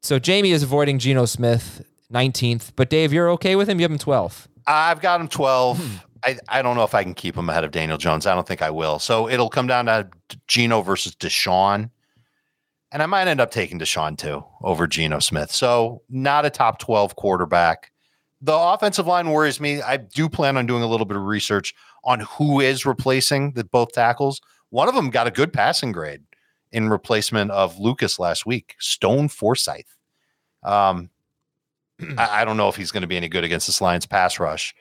So 0.05 0.19
Jamey 0.19 0.51
is 0.51 0.61
avoiding 0.61 0.99
Geno 0.99 1.25
Smith, 1.25 1.83
19th. 2.13 2.73
But 2.75 2.91
Dave, 2.91 3.11
you're 3.11 3.31
okay 3.31 3.55
with 3.55 3.67
him? 3.67 3.79
You 3.79 3.85
have 3.85 3.91
him 3.91 3.97
12th. 3.97 4.45
I've 4.67 5.01
got 5.01 5.19
him 5.19 5.27
12. 5.27 5.79
Hmm. 5.79 5.95
I, 6.23 6.37
I 6.47 6.61
don't 6.61 6.75
know 6.75 6.83
if 6.83 6.93
I 6.93 7.01
can 7.01 7.15
keep 7.15 7.35
him 7.35 7.49
ahead 7.49 7.63
of 7.63 7.71
Daniel 7.71 7.97
Jones. 7.97 8.27
I 8.27 8.35
don't 8.35 8.47
think 8.47 8.61
I 8.61 8.69
will. 8.69 8.99
So 8.99 9.27
it'll 9.27 9.49
come 9.49 9.65
down 9.65 9.87
to 9.87 10.07
Geno 10.47 10.83
versus 10.83 11.15
Deshaun. 11.15 11.89
And 12.91 13.01
I 13.01 13.07
might 13.07 13.27
end 13.27 13.41
up 13.41 13.49
taking 13.49 13.79
Deshaun 13.79 14.15
too 14.15 14.45
over 14.61 14.85
Geno 14.85 15.17
Smith. 15.17 15.51
So 15.51 16.03
not 16.07 16.45
a 16.45 16.51
top 16.51 16.77
12 16.77 17.15
quarterback. 17.15 17.91
The 18.41 18.55
offensive 18.55 19.07
line 19.07 19.31
worries 19.31 19.59
me. 19.59 19.81
I 19.81 19.97
do 19.97 20.29
plan 20.29 20.55
on 20.55 20.67
doing 20.67 20.83
a 20.83 20.87
little 20.87 21.07
bit 21.07 21.17
of 21.17 21.23
research 21.23 21.73
on 22.03 22.19
who 22.19 22.59
is 22.59 22.85
replacing 22.85 23.53
the 23.53 23.63
both 23.63 23.93
tackles. 23.93 24.39
One 24.69 24.87
of 24.87 24.93
them 24.93 25.09
got 25.09 25.25
a 25.25 25.31
good 25.31 25.51
passing 25.51 25.91
grade 25.91 26.21
in 26.71 26.89
replacement 26.89 27.49
of 27.49 27.79
Lucas 27.79 28.19
last 28.19 28.45
week, 28.45 28.75
Stone 28.79 29.29
Forsythe. 29.29 29.85
Um, 30.65 31.09
I, 32.17 32.41
I 32.41 32.45
don't 32.45 32.57
know 32.57 32.67
if 32.67 32.75
he's 32.75 32.91
going 32.91 33.01
to 33.01 33.07
be 33.07 33.17
any 33.17 33.29
good 33.29 33.43
against 33.43 33.67
this 33.67 33.79
Lions 33.79 34.05
pass 34.05 34.39
rush. 34.39 34.75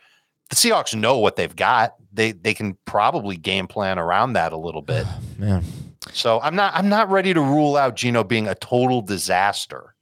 The 0.51 0.57
Seahawks 0.57 0.95
know 0.99 1.19
what 1.19 1.37
they've 1.37 1.55
got. 1.55 1.95
They 2.13 2.33
they 2.33 2.55
can 2.55 2.77
probably 2.85 3.37
game 3.37 3.67
plan 3.67 3.99
around 3.99 4.33
that 4.35 4.53
a 4.53 4.57
little 4.57 4.83
bit. 4.83 5.07
Man. 5.39 5.65
So 6.13 6.41
I'm 6.41 6.55
not 6.55 6.75
I'm 6.75 6.89
not 6.89 7.11
ready 7.11 7.33
to 7.33 7.41
rule 7.41 7.77
out 7.77 7.97
Geno 7.97 8.25
being 8.25 8.47
a 8.49 8.55
total 8.55 9.01
disaster. 9.01 9.95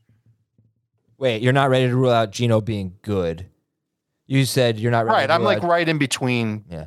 Wait, 1.18 1.42
you're 1.42 1.52
not 1.52 1.70
ready 1.70 1.86
to 1.86 1.94
rule 1.94 2.10
out 2.10 2.32
Geno 2.32 2.60
being 2.60 2.94
good. 3.02 3.46
You 4.26 4.44
said 4.44 4.80
you're 4.80 4.90
not 4.90 5.06
ready 5.06 5.14
Right. 5.14 5.30
I'm 5.30 5.44
like 5.44 5.58
out- 5.62 5.68
right 5.68 5.88
in 5.88 5.98
between. 5.98 6.64
Yeah. 6.68 6.86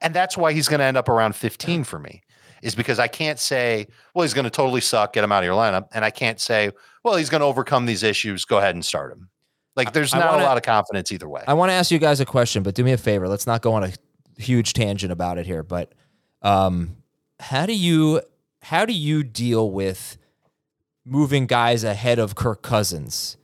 And 0.00 0.12
that's 0.14 0.36
why 0.36 0.52
he's 0.52 0.66
going 0.66 0.80
to 0.80 0.84
end 0.84 0.96
up 0.96 1.08
around 1.08 1.36
15 1.36 1.84
for 1.84 1.98
me, 1.98 2.22
is 2.64 2.74
because 2.74 2.98
I 2.98 3.08
can't 3.08 3.38
say, 3.38 3.86
well, 4.14 4.22
he's 4.22 4.34
going 4.34 4.44
to 4.44 4.50
totally 4.50 4.80
suck, 4.80 5.12
get 5.12 5.22
him 5.22 5.30
out 5.30 5.42
of 5.42 5.44
your 5.44 5.54
lineup. 5.54 5.88
And 5.92 6.04
I 6.04 6.10
can't 6.10 6.40
say, 6.40 6.70
well, 7.04 7.14
he's 7.16 7.28
going 7.28 7.42
to 7.42 7.46
overcome 7.46 7.84
these 7.86 8.02
issues, 8.02 8.44
go 8.44 8.58
ahead 8.58 8.74
and 8.74 8.84
start 8.84 9.12
him. 9.12 9.28
Like 9.76 9.92
there's 9.92 10.14
I 10.14 10.18
not 10.20 10.30
wanna- 10.32 10.44
a 10.44 10.46
lot 10.46 10.56
of 10.56 10.62
confidence 10.62 11.12
either 11.12 11.28
way. 11.28 11.42
I 11.46 11.54
want 11.54 11.68
to 11.70 11.74
ask 11.74 11.90
you 11.90 11.98
guys 11.98 12.20
a 12.20 12.24
question, 12.24 12.62
but 12.62 12.74
do 12.74 12.82
me 12.82 12.92
a 12.92 12.96
favor. 12.96 13.28
Let's 13.28 13.46
not 13.46 13.60
go 13.60 13.74
on 13.74 13.84
a 13.84 13.92
huge 14.40 14.72
tangent 14.72 15.12
about 15.12 15.36
it 15.38 15.46
here. 15.46 15.62
But 15.62 15.92
um, 16.42 16.96
how 17.40 17.66
do 17.66 17.74
you 17.74 18.20
how 18.62 18.86
do 18.86 18.92
you 18.94 19.22
deal 19.22 19.70
with 19.70 20.16
moving 21.04 21.46
guys 21.46 21.84
ahead 21.84 22.18
of 22.18 22.34
Kirk 22.34 22.62
Cousins 22.62 23.36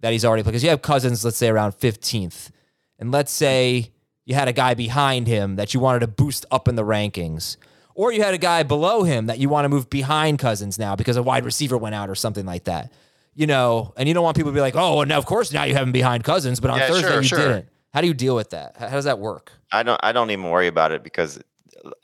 that 0.00 0.12
he's 0.12 0.24
already 0.24 0.42
because 0.42 0.64
you 0.64 0.70
have 0.70 0.82
Cousins, 0.82 1.24
let's 1.24 1.36
say 1.36 1.48
around 1.48 1.72
15th, 1.72 2.50
and 2.98 3.12
let's 3.12 3.30
say 3.32 3.92
you 4.24 4.34
had 4.34 4.48
a 4.48 4.52
guy 4.52 4.74
behind 4.74 5.26
him 5.28 5.56
that 5.56 5.74
you 5.74 5.80
wanted 5.80 6.00
to 6.00 6.08
boost 6.08 6.44
up 6.50 6.66
in 6.66 6.74
the 6.74 6.82
rankings. 6.84 7.56
Or 7.94 8.12
you 8.12 8.22
had 8.22 8.34
a 8.34 8.38
guy 8.38 8.62
below 8.64 9.04
him 9.04 9.26
that 9.26 9.38
you 9.38 9.48
want 9.48 9.64
to 9.64 9.68
move 9.68 9.88
behind 9.88 10.38
Cousins 10.38 10.78
now 10.78 10.96
because 10.96 11.16
a 11.16 11.22
wide 11.22 11.44
receiver 11.44 11.78
went 11.78 11.94
out 11.94 12.10
or 12.10 12.14
something 12.14 12.44
like 12.44 12.64
that. 12.64 12.92
You 13.34 13.46
know, 13.46 13.92
and 13.96 14.06
you 14.08 14.14
don't 14.14 14.22
want 14.22 14.36
people 14.36 14.52
to 14.52 14.54
be 14.54 14.60
like, 14.60 14.76
oh, 14.76 15.02
now 15.04 15.18
of 15.18 15.26
course 15.26 15.52
now 15.52 15.64
you 15.64 15.74
have 15.74 15.86
him 15.86 15.92
behind 15.92 16.22
Cousins, 16.24 16.60
but 16.60 16.70
on 16.70 16.78
Yeah, 16.78 16.88
Thursday 16.88 17.08
sure, 17.08 17.16
you 17.16 17.22
sure. 17.28 17.38
didn't. 17.38 17.68
How 17.92 18.00
do 18.00 18.06
you 18.06 18.14
deal 18.14 18.34
with 18.36 18.50
that? 18.50 18.76
How 18.76 18.88
how 18.88 18.96
does 18.96 19.04
that 19.04 19.18
work? 19.18 19.52
I 19.72 19.82
don't. 19.82 20.00
I 20.02 20.12
don't 20.12 20.30
even 20.30 20.50
worry 20.50 20.66
about 20.66 20.92
it 20.92 21.02
because 21.02 21.40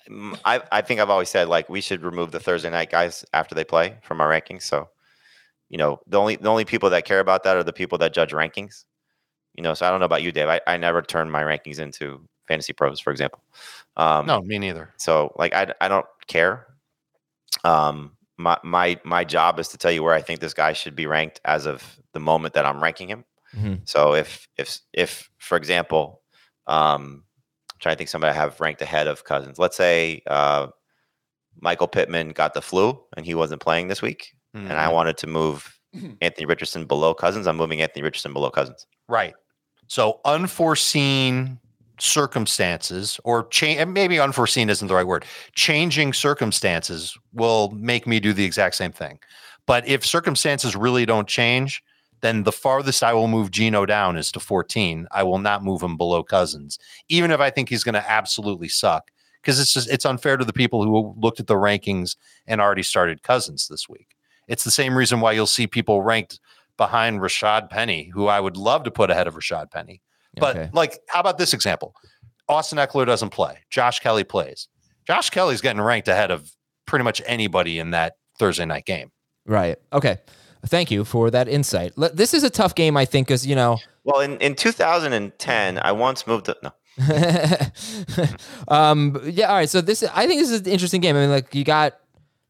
mm, 0.08 0.38
I. 0.44 0.62
I 0.72 0.80
think 0.80 1.00
I've 1.00 1.10
always 1.10 1.28
said 1.28 1.48
like 1.48 1.68
we 1.68 1.80
should 1.80 2.02
remove 2.02 2.30
the 2.32 2.40
Thursday 2.40 2.70
night 2.70 2.90
guys 2.90 3.24
after 3.32 3.54
they 3.54 3.64
play 3.64 3.96
from 4.02 4.20
our 4.20 4.28
rankings. 4.28 4.62
So, 4.62 4.88
you 5.68 5.78
know, 5.78 6.00
the 6.06 6.18
only 6.18 6.36
the 6.36 6.48
only 6.48 6.64
people 6.64 6.90
that 6.90 7.04
care 7.04 7.20
about 7.20 7.42
that 7.44 7.56
are 7.56 7.64
the 7.64 7.72
people 7.72 7.98
that 7.98 8.12
judge 8.12 8.32
rankings. 8.32 8.84
You 9.54 9.62
know, 9.64 9.74
so 9.74 9.86
I 9.86 9.90
don't 9.90 9.98
know 10.00 10.06
about 10.06 10.22
you, 10.22 10.30
Dave. 10.32 10.48
I, 10.48 10.60
I 10.66 10.76
never 10.76 11.02
turn 11.02 11.30
my 11.30 11.42
rankings 11.42 11.78
into 11.80 12.24
FantasyPros, 12.48 13.02
for 13.02 13.10
example. 13.10 13.42
Um, 13.96 14.26
no, 14.26 14.40
me 14.42 14.58
neither. 14.58 14.90
So 14.96 15.32
like 15.38 15.52
I 15.54 15.72
I 15.80 15.88
don't 15.88 16.06
care. 16.26 16.66
Um 17.64 18.16
my 18.38 18.58
my 18.62 18.98
my 19.04 19.24
job 19.24 19.58
is 19.58 19.68
to 19.68 19.78
tell 19.78 19.90
you 19.92 20.02
where 20.02 20.14
I 20.14 20.22
think 20.22 20.40
this 20.40 20.54
guy 20.54 20.72
should 20.72 20.96
be 20.96 21.06
ranked 21.06 21.40
as 21.44 21.66
of 21.66 21.82
the 22.12 22.20
moment 22.20 22.54
that 22.54 22.64
I'm 22.66 22.82
ranking 22.82 23.08
him. 23.08 23.24
Mhm. 23.54 23.88
So 23.88 24.14
if 24.14 24.46
if 24.56 24.78
if 24.92 25.28
for 25.38 25.56
example, 25.56 26.22
um 26.66 27.24
I'm 27.72 27.78
trying 27.80 27.94
to 27.94 27.98
think 27.98 28.10
somebody 28.10 28.30
I 28.30 28.34
have 28.40 28.60
ranked 28.60 28.82
ahead 28.82 29.06
of 29.08 29.24
Cousins. 29.24 29.58
Let's 29.58 29.76
say 29.76 30.22
uh, 30.26 30.68
Michael 31.60 31.88
Pittman 31.88 32.30
got 32.30 32.54
the 32.54 32.62
flu 32.62 33.02
and 33.16 33.24
he 33.26 33.34
wasn't 33.34 33.60
playing 33.62 33.88
this 33.88 34.00
week, 34.02 34.32
and 34.54 34.72
I 34.72 34.86
Mhm. 34.88 34.92
wanted 34.92 35.16
to 35.18 35.26
move 35.26 35.78
Anthony 36.20 36.46
Richardson 36.46 36.84
below 36.86 37.14
Cousins. 37.14 37.46
I'm 37.46 37.56
moving 37.56 37.80
Anthony 37.82 38.02
Richardson 38.02 38.32
below 38.32 38.50
Cousins. 38.50 38.86
Right. 39.08 39.34
So 39.88 40.20
unforeseen 40.24 41.58
circumstances 42.00 43.20
or 43.24 43.46
change 43.48 43.84
maybe 43.88 44.18
unforeseen 44.18 44.70
isn't 44.70 44.88
the 44.88 44.94
right 44.94 45.06
word. 45.06 45.24
Changing 45.54 46.12
circumstances 46.12 47.16
will 47.32 47.70
make 47.70 48.06
me 48.06 48.20
do 48.20 48.32
the 48.32 48.44
exact 48.44 48.74
same 48.74 48.92
thing. 48.92 49.18
But 49.66 49.86
if 49.86 50.04
circumstances 50.04 50.74
really 50.74 51.06
don't 51.06 51.28
change, 51.28 51.82
then 52.20 52.42
the 52.42 52.52
farthest 52.52 53.02
I 53.02 53.12
will 53.14 53.28
move 53.28 53.50
Geno 53.50 53.86
down 53.86 54.16
is 54.16 54.30
to 54.32 54.40
14. 54.40 55.06
I 55.10 55.22
will 55.22 55.38
not 55.38 55.64
move 55.64 55.82
him 55.82 55.96
below 55.96 56.22
Cousins, 56.22 56.78
even 57.08 57.30
if 57.30 57.40
I 57.40 57.50
think 57.50 57.68
he's 57.68 57.84
going 57.84 57.94
to 57.94 58.10
absolutely 58.10 58.68
suck. 58.68 59.10
Because 59.40 59.58
it's 59.58 59.72
just 59.72 59.88
it's 59.88 60.04
unfair 60.04 60.36
to 60.36 60.44
the 60.44 60.52
people 60.52 60.84
who 60.84 61.14
looked 61.18 61.40
at 61.40 61.46
the 61.46 61.54
rankings 61.54 62.16
and 62.46 62.60
already 62.60 62.82
started 62.82 63.22
Cousins 63.22 63.68
this 63.68 63.88
week. 63.88 64.16
It's 64.48 64.64
the 64.64 64.70
same 64.70 64.98
reason 64.98 65.20
why 65.20 65.32
you'll 65.32 65.46
see 65.46 65.66
people 65.66 66.02
ranked 66.02 66.40
behind 66.76 67.20
Rashaad 67.20 67.70
Penny, 67.70 68.10
who 68.12 68.26
I 68.26 68.40
would 68.40 68.58
love 68.58 68.82
to 68.84 68.90
put 68.90 69.10
ahead 69.10 69.26
of 69.26 69.34
Rashaad 69.34 69.70
Penny. 69.70 70.02
But 70.36 70.56
Okay. 70.56 70.70
like, 70.72 70.98
how 71.08 71.20
about 71.20 71.38
this 71.38 71.52
example? 71.54 71.94
Austin 72.48 72.78
Ekeler 72.78 73.06
doesn't 73.06 73.30
play. 73.30 73.58
Josh 73.70 74.00
Kelley 74.00 74.24
plays. 74.24 74.68
Josh 75.06 75.30
Kelley's 75.30 75.60
getting 75.60 75.80
ranked 75.80 76.08
ahead 76.08 76.30
of 76.30 76.50
pretty 76.86 77.04
much 77.04 77.22
anybody 77.26 77.78
in 77.78 77.90
that 77.90 78.14
Thursday 78.38 78.64
night 78.64 78.84
game. 78.86 79.10
Right. 79.46 79.76
Okay. 79.92 80.18
Thank 80.66 80.90
you 80.90 81.04
for 81.04 81.30
that 81.30 81.48
insight. 81.48 81.92
Let- 81.96 82.16
This 82.16 82.34
is 82.34 82.42
a 82.44 82.50
tough 82.50 82.74
game, 82.74 82.96
I 82.96 83.04
think, 83.06 83.26
because 83.28 83.46
you 83.46 83.54
know. 83.56 83.78
Well, 84.04 84.20
in, 84.20 84.36
in 84.38 84.54
2010, 84.54 85.78
I 85.78 85.92
once 85.92 86.26
moved 86.26 86.46
to 86.46 86.56
no. 86.62 86.72
um. 88.68 89.20
Yeah. 89.24 89.46
All 89.48 89.54
right. 89.56 89.68
So 89.70 89.80
this, 89.80 90.02
I 90.02 90.26
think 90.26 90.40
this 90.40 90.50
is 90.50 90.60
an 90.60 90.66
interesting 90.66 91.00
game. 91.00 91.16
I 91.16 91.20
mean, 91.20 91.30
like 91.30 91.54
you 91.54 91.64
got, 91.64 91.94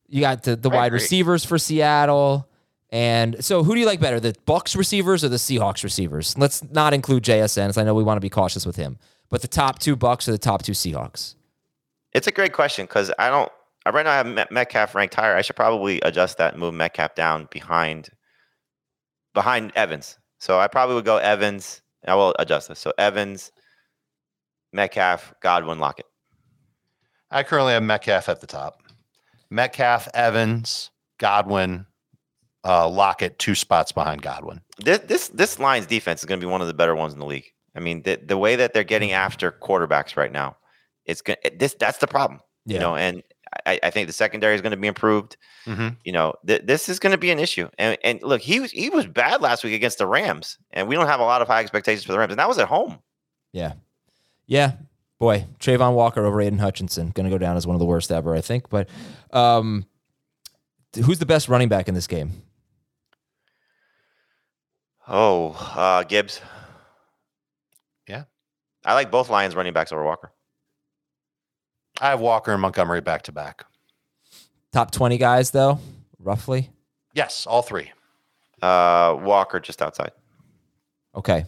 you 0.08 0.20
got 0.20 0.42
the, 0.42 0.56
the 0.56 0.70
wide 0.70 0.86
agree. 0.88 0.96
receivers 1.00 1.44
for 1.44 1.58
Seattle, 1.58 2.48
and 2.92 3.44
so 3.44 3.62
who 3.62 3.74
do 3.74 3.80
you 3.80 3.86
like 3.86 4.00
better, 4.00 4.18
the 4.18 4.34
Bucs 4.46 4.76
receivers 4.76 5.22
or 5.22 5.28
the 5.28 5.36
Seahawks 5.36 5.84
receivers? 5.84 6.36
Let's 6.36 6.62
not 6.70 6.92
include 6.92 7.22
JSN, 7.22 7.68
as 7.68 7.78
I 7.78 7.84
know 7.84 7.94
we 7.94 8.02
want 8.02 8.16
to 8.16 8.20
be 8.20 8.30
cautious 8.30 8.66
with 8.66 8.76
him. 8.76 8.98
But 9.28 9.42
the 9.42 9.48
top 9.48 9.78
two 9.78 9.96
Bucs 9.96 10.26
or 10.26 10.32
the 10.32 10.38
top 10.38 10.62
two 10.62 10.72
Seahawks? 10.72 11.36
It's 12.12 12.26
a 12.26 12.32
great 12.32 12.52
question 12.52 12.86
because 12.86 13.12
I 13.18 13.30
don't. 13.30 13.50
I 13.86 13.90
right 13.90 14.04
now 14.04 14.12
have 14.12 14.50
Metcalf 14.50 14.94
ranked 14.94 15.14
higher. 15.14 15.36
I 15.36 15.42
should 15.42 15.56
probably 15.56 16.00
adjust 16.02 16.36
that 16.38 16.52
and 16.52 16.60
move 16.60 16.74
Metcalf 16.74 17.14
down 17.14 17.48
behind 17.50 18.10
behind 19.32 19.72
Evans. 19.76 20.18
So 20.38 20.58
I 20.58 20.66
probably 20.66 20.96
would 20.96 21.04
go 21.04 21.18
Evans. 21.18 21.82
I 22.06 22.14
will 22.14 22.34
adjust 22.38 22.68
this. 22.68 22.80
So 22.80 22.92
Evans, 22.98 23.52
Metcalf, 24.72 25.32
Godwin, 25.40 25.78
Lockett. 25.78 26.06
I 27.30 27.44
currently 27.44 27.74
have 27.74 27.82
Metcalf 27.82 28.28
at 28.28 28.40
the 28.40 28.46
top. 28.46 28.82
Metcalf, 29.50 30.08
Evans, 30.14 30.90
Godwin, 31.18 31.86
uh, 32.64 32.88
Lockett, 32.88 33.38
two 33.38 33.54
spots 33.54 33.92
behind 33.92 34.22
Godwin. 34.22 34.60
This 34.78 34.98
this 35.00 35.28
this 35.28 35.58
Lions 35.58 35.86
defense 35.86 36.20
is 36.20 36.26
going 36.26 36.40
to 36.40 36.46
be 36.46 36.50
one 36.50 36.60
of 36.60 36.66
the 36.66 36.74
better 36.74 36.94
ones 36.94 37.12
in 37.12 37.18
the 37.18 37.26
league. 37.26 37.46
I 37.74 37.80
mean, 37.80 38.02
the 38.02 38.16
the 38.24 38.36
way 38.38 38.56
that 38.56 38.74
they're 38.74 38.84
getting 38.84 39.12
after 39.12 39.52
quarterbacks 39.52 40.16
right 40.16 40.32
now, 40.32 40.56
it's 41.04 41.22
gonna 41.22 41.38
this 41.56 41.74
that's 41.74 41.98
the 41.98 42.06
problem. 42.06 42.40
Yeah. 42.66 42.74
You 42.74 42.80
know, 42.80 42.96
and 42.96 43.22
I, 43.66 43.80
I 43.82 43.90
think 43.90 44.06
the 44.06 44.12
secondary 44.12 44.54
is 44.54 44.60
going 44.60 44.70
to 44.72 44.76
be 44.76 44.86
improved. 44.86 45.36
Mhm. 45.66 45.96
You 46.04 46.12
know, 46.12 46.34
th- 46.46 46.62
this 46.64 46.88
is 46.88 46.98
going 47.00 47.12
to 47.12 47.18
be 47.18 47.30
an 47.30 47.38
issue. 47.38 47.68
And 47.78 47.96
and 48.04 48.22
look, 48.22 48.40
he 48.40 48.60
was 48.60 48.70
he 48.70 48.90
was 48.90 49.06
bad 49.06 49.40
last 49.40 49.64
week 49.64 49.74
against 49.74 49.98
the 49.98 50.06
Rams, 50.06 50.58
and 50.72 50.86
we 50.86 50.94
don't 50.94 51.06
have 51.06 51.20
a 51.20 51.24
lot 51.24 51.42
of 51.42 51.48
high 51.48 51.60
expectations 51.60 52.04
for 52.04 52.12
the 52.12 52.18
Rams, 52.18 52.32
and 52.32 52.38
that 52.38 52.48
was 52.48 52.58
at 52.58 52.68
home. 52.68 52.98
Yeah. 53.52 53.72
Yeah. 54.46 54.72
Boy, 55.18 55.46
Travon 55.58 55.94
Walker 55.94 56.24
over 56.24 56.40
Aidan 56.40 56.58
Hutchinson 56.60 57.10
going 57.10 57.24
to 57.24 57.30
go 57.30 57.38
down 57.38 57.56
as 57.56 57.66
one 57.66 57.74
of 57.76 57.80
the 57.80 57.86
worst 57.86 58.10
ever, 58.10 58.34
I 58.34 58.40
think. 58.40 58.70
But 58.70 58.88
um, 59.32 59.84
who's 61.04 61.18
the 61.18 61.26
best 61.26 61.48
running 61.48 61.68
back 61.68 61.88
in 61.88 61.94
this 61.94 62.06
game? 62.06 62.42
Oh, 65.12 65.50
uh, 65.74 66.04
Gibbs. 66.04 66.40
Yeah. 68.08 68.24
I 68.84 68.94
like 68.94 69.10
both 69.10 69.28
Lions 69.28 69.56
running 69.56 69.72
backs 69.72 69.92
over 69.92 70.04
Walker. 70.04 70.32
I 72.00 72.10
have 72.10 72.20
Walker 72.20 72.52
and 72.52 72.62
Montgomery 72.62 73.00
back 73.00 73.22
to 73.22 73.32
back. 73.32 73.64
Top 74.72 74.92
20 74.92 75.18
guys, 75.18 75.50
though, 75.50 75.80
roughly? 76.20 76.70
Yes, 77.12 77.44
all 77.44 77.60
three. 77.60 77.90
Uh, 78.62 79.18
Walker 79.20 79.58
just 79.58 79.82
outside. 79.82 80.12
Okay. 81.16 81.44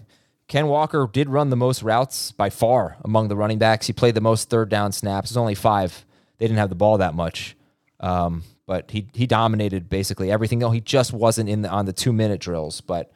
Ken 0.49 0.67
Walker 0.67 1.09
did 1.11 1.29
run 1.29 1.51
the 1.51 1.57
most 1.57 1.85
routes 1.85 2.33
by 2.33 2.51
far 2.51 2.97
among 3.05 3.29
the 3.29 3.37
running 3.37 3.59
backs. 3.59 3.87
He 3.87 3.93
played 3.93 4.17
the 4.17 4.21
most 4.21 4.51
third 4.51 4.69
down 4.69 4.91
snaps. 4.91 5.31
There's 5.31 5.37
only 5.37 5.55
five. 5.55 6.05
They 6.39 6.47
didn't 6.47 6.59
have 6.59 6.69
the 6.69 6.75
ball 6.75 6.99
that 6.99 7.15
much. 7.15 7.57
Um, 8.01 8.43
but 8.67 8.91
he 8.91 9.07
he 9.15 9.27
dominated 9.27 9.89
basically 9.89 10.31
everything. 10.33 10.59
No, 10.59 10.71
he 10.71 10.81
just 10.81 11.13
wasn't 11.13 11.49
in 11.49 11.63
the, 11.63 11.71
on 11.71 11.87
the 11.87 11.93
two 11.93 12.13
minute 12.13 12.41
drills, 12.41 12.81
but 12.81 13.13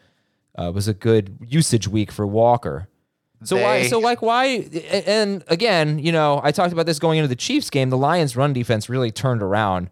uh, 0.56 0.72
was 0.74 0.88
a 0.88 0.94
good 0.94 1.36
usage 1.46 1.88
week 1.88 2.10
for 2.10 2.26
Walker. 2.26 2.88
So 3.44 3.60
why? 3.60 3.86
So 3.86 3.98
like 3.98 4.22
why? 4.22 4.68
And 5.06 5.44
again, 5.48 5.98
you 5.98 6.10
know, 6.10 6.40
I 6.42 6.52
talked 6.52 6.72
about 6.72 6.86
this 6.86 6.98
going 6.98 7.18
into 7.18 7.28
the 7.28 7.36
Chiefs 7.36 7.68
game. 7.70 7.90
The 7.90 7.98
Lions' 7.98 8.34
run 8.34 8.52
defense 8.52 8.88
really 8.88 9.10
turned 9.10 9.42
around 9.42 9.90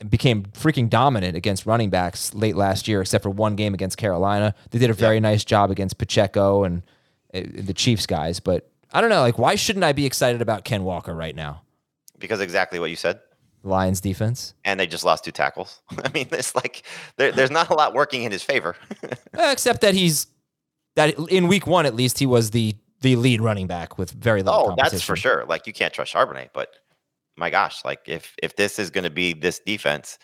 and 0.00 0.10
became 0.10 0.44
freaking 0.44 0.90
dominant 0.90 1.36
against 1.36 1.66
running 1.66 1.90
backs 1.90 2.34
late 2.34 2.56
last 2.56 2.88
year, 2.88 3.00
except 3.00 3.22
for 3.22 3.30
one 3.30 3.54
game 3.54 3.74
against 3.74 3.96
Carolina. 3.96 4.54
They 4.70 4.78
did 4.78 4.90
a 4.90 4.94
very 4.94 5.20
nice 5.20 5.44
job 5.44 5.70
against 5.70 5.98
Pacheco 5.98 6.64
and 6.64 6.82
uh, 7.32 7.42
the 7.54 7.74
Chiefs 7.74 8.06
guys. 8.06 8.40
But 8.40 8.68
I 8.92 9.00
don't 9.00 9.10
know, 9.10 9.20
like 9.20 9.38
why 9.38 9.54
shouldn't 9.54 9.84
I 9.84 9.92
be 9.92 10.06
excited 10.06 10.42
about 10.42 10.64
Ken 10.64 10.82
Walker 10.82 11.14
right 11.14 11.36
now? 11.36 11.62
Because 12.18 12.40
exactly 12.40 12.78
what 12.80 12.90
you 12.90 12.96
said. 12.96 13.20
Lions 13.62 14.00
defense, 14.00 14.54
And 14.64 14.80
they 14.80 14.86
just 14.86 15.04
lost 15.04 15.24
two 15.24 15.32
tackles. 15.32 15.80
I 16.04 16.10
mean, 16.12 16.28
it's 16.32 16.54
like 16.54 16.82
there, 17.16 17.32
there's 17.32 17.50
not 17.50 17.70
a 17.70 17.74
lot 17.74 17.94
working 17.94 18.22
in 18.24 18.32
his 18.32 18.42
favor. 18.42 18.76
Except 19.34 19.80
that 19.82 19.94
he's 19.94 20.26
that 20.96 21.18
in 21.30 21.46
week 21.48 21.66
one 21.66 21.86
at 21.86 21.94
least 21.94 22.18
he 22.18 22.26
was 22.26 22.50
the 22.50 22.74
the 23.02 23.16
lead 23.16 23.40
running 23.40 23.66
back 23.66 23.96
with 23.98 24.10
very 24.10 24.42
little. 24.42 24.70
oh, 24.72 24.74
that's 24.76 25.02
for 25.02 25.16
sure. 25.16 25.44
Like 25.46 25.66
you 25.66 25.72
can't 25.72 25.92
trust 25.92 26.12
Charbonnet, 26.14 26.50
but 26.52 26.68
my 27.36 27.48
gosh, 27.50 27.84
like 27.84 28.00
if 28.06 28.34
if 28.42 28.56
this 28.56 28.78
is 28.78 28.90
going 28.90 29.04
to 29.04 29.10
be 29.10 29.32
this 29.32 29.58
defense 29.64 30.18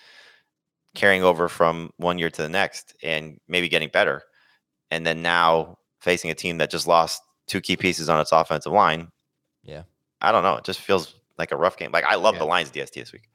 carrying 0.95 1.23
over 1.23 1.49
from 1.49 1.91
one 1.99 2.19
year 2.19 2.31
to 2.31 2.43
the 2.43 2.49
next 2.49 2.95
and 3.03 3.39
maybe 3.49 3.69
getting 3.69 3.89
better, 3.91 4.23
and 4.91 5.07
then 5.07 5.23
now 5.23 5.77
facing 6.01 6.31
a 6.31 6.35
team 6.35 6.59
that 6.59 6.71
just 6.71 6.87
lost 6.87 7.23
two 7.47 7.61
key 7.61 7.77
pieces 7.77 8.09
on 8.09 8.21
its 8.21 8.33
offensive 8.33 8.73
line, 8.73 9.09
Yeah. 9.63 9.83
I 10.21 10.33
don't 10.33 10.43
know. 10.43 10.57
It 10.57 10.65
just 10.65 10.81
feels 10.81 11.15
like 11.39 11.53
a 11.53 11.57
rough 11.57 11.77
game. 11.77 11.91
Like 11.93 12.05
I 12.05 12.17
love 12.17 12.35
Yeah. 12.35 12.41
the 12.41 12.45
Lions 12.47 12.71
DST 12.71 12.93
this 12.95 13.13
week. 13.13 13.29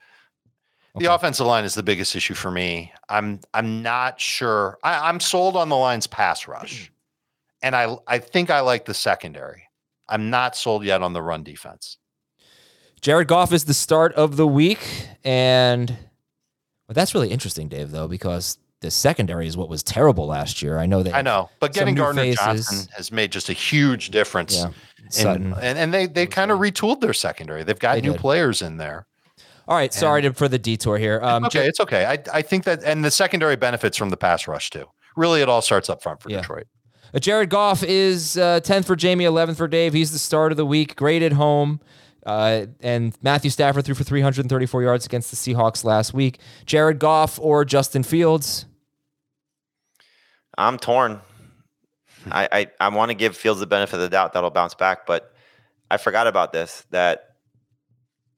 The 0.95 1.05
offensive 1.05 1.47
line 1.47 1.63
is 1.63 1.73
the 1.73 1.83
biggest 1.83 2.15
issue 2.17 2.33
for 2.33 2.51
me. 2.51 2.91
I'm 3.07 3.39
I'm 3.53 3.81
not 3.81 4.19
sure. 4.19 4.77
I, 4.83 5.07
I'm 5.07 5.21
sold 5.21 5.55
on 5.55 5.69
the 5.69 5.77
line's 5.77 6.05
pass 6.05 6.47
rush, 6.47 6.83
mm-hmm. 6.83 6.93
and 7.63 7.75
I 7.75 7.95
I 8.07 8.19
think 8.19 8.49
I 8.49 8.59
like 8.59 8.85
the 8.85 8.93
secondary. 8.93 9.63
I'm 10.09 10.29
not 10.29 10.57
sold 10.57 10.83
yet 10.83 11.01
on 11.01 11.13
the 11.13 11.21
run 11.21 11.43
defense. 11.43 11.97
Jared 12.99 13.29
Goff 13.29 13.53
is 13.53 13.65
the 13.65 13.73
start 13.73 14.13
of 14.15 14.35
the 14.35 14.45
week, 14.45 15.07
and 15.23 15.89
well, 15.89 16.93
that's 16.93 17.15
really 17.15 17.29
interesting, 17.29 17.69
Dave. 17.69 17.91
Though 17.91 18.09
because 18.09 18.57
the 18.81 18.91
secondary 18.91 19.47
is 19.47 19.55
what 19.55 19.69
was 19.69 19.83
terrible 19.83 20.27
last 20.27 20.61
year. 20.61 20.77
I 20.79 20.85
know 20.85 21.01
that 21.03 21.13
I 21.13 21.21
know, 21.21 21.49
but 21.59 21.73
getting 21.73 21.95
Gardner 21.95 22.23
faces. 22.23 22.39
Johnson 22.67 22.87
has 22.95 23.11
made 23.11 23.31
just 23.31 23.49
a 23.49 23.53
huge 23.53 24.09
difference. 24.11 24.57
Yeah, 25.17 25.33
in- 25.35 25.53
and 25.53 25.77
and 25.77 25.93
they 25.93 26.07
they 26.07 26.25
kind 26.27 26.51
of 26.51 26.59
retooled 26.59 26.99
their 27.01 27.13
secondary. 27.13 27.63
They've 27.63 27.77
got 27.79 27.95
They 27.95 28.01
new 28.01 28.11
did. 28.13 28.21
players 28.21 28.61
in 28.61 28.77
there. 28.77 29.05
All 29.67 29.77
right, 29.77 29.93
sorry 29.93 30.23
to, 30.23 30.33
for 30.33 30.47
the 30.47 30.57
detour 30.59 30.97
here. 30.97 31.19
Um, 31.23 31.45
okay, 31.45 31.67
it's 31.67 31.79
okay. 31.79 32.05
I 32.05 32.17
I 32.33 32.41
think 32.41 32.63
that 32.65 32.83
and 32.83 33.05
the 33.05 33.11
secondary 33.11 33.55
benefits 33.55 33.95
from 33.97 34.09
the 34.09 34.17
pass 34.17 34.47
rush 34.47 34.69
too. 34.69 34.85
Really, 35.15 35.41
it 35.41 35.49
all 35.49 35.61
starts 35.61 35.89
up 35.89 36.01
front 36.01 36.21
for 36.21 36.29
Yeah. 36.29 36.41
Detroit. 36.41 36.67
Uh, 37.13 37.19
Jared 37.19 37.49
Goff 37.49 37.83
is 37.83 38.37
uh, 38.37 38.61
10th 38.61 38.85
for 38.85 38.95
Jamey, 38.95 39.23
11th 39.23 39.57
for 39.57 39.67
Dave. 39.67 39.91
He's 39.91 40.13
the 40.13 40.19
start 40.19 40.51
of 40.53 40.57
the 40.57 40.65
week. 40.65 40.95
Great 40.95 41.21
at 41.21 41.33
home. 41.33 41.81
Uh, 42.25 42.67
and 42.79 43.13
Matthew 43.21 43.49
Stafford 43.51 43.83
threw 43.83 43.95
for 43.95 44.05
334 44.05 44.81
yards 44.83 45.05
against 45.05 45.29
the 45.31 45.35
Seahawks 45.35 45.83
last 45.83 46.13
week. 46.13 46.39
Jared 46.65 46.99
Goff 46.99 47.37
or 47.41 47.65
Justin 47.65 48.03
Fields? 48.03 48.65
I'm 50.57 50.77
torn. 50.77 51.21
I 52.31 52.47
I, 52.51 52.67
I 52.79 52.89
want 52.89 53.09
to 53.09 53.15
give 53.15 53.35
Fields 53.35 53.59
the 53.59 53.67
benefit 53.67 53.95
of 53.95 54.01
the 54.01 54.09
doubt 54.09 54.33
that'll 54.33 54.51
bounce 54.51 54.73
back, 54.75 55.05
but 55.05 55.33
I 55.89 55.97
forgot 55.97 56.27
about 56.27 56.53
this 56.53 56.85
that 56.91 57.31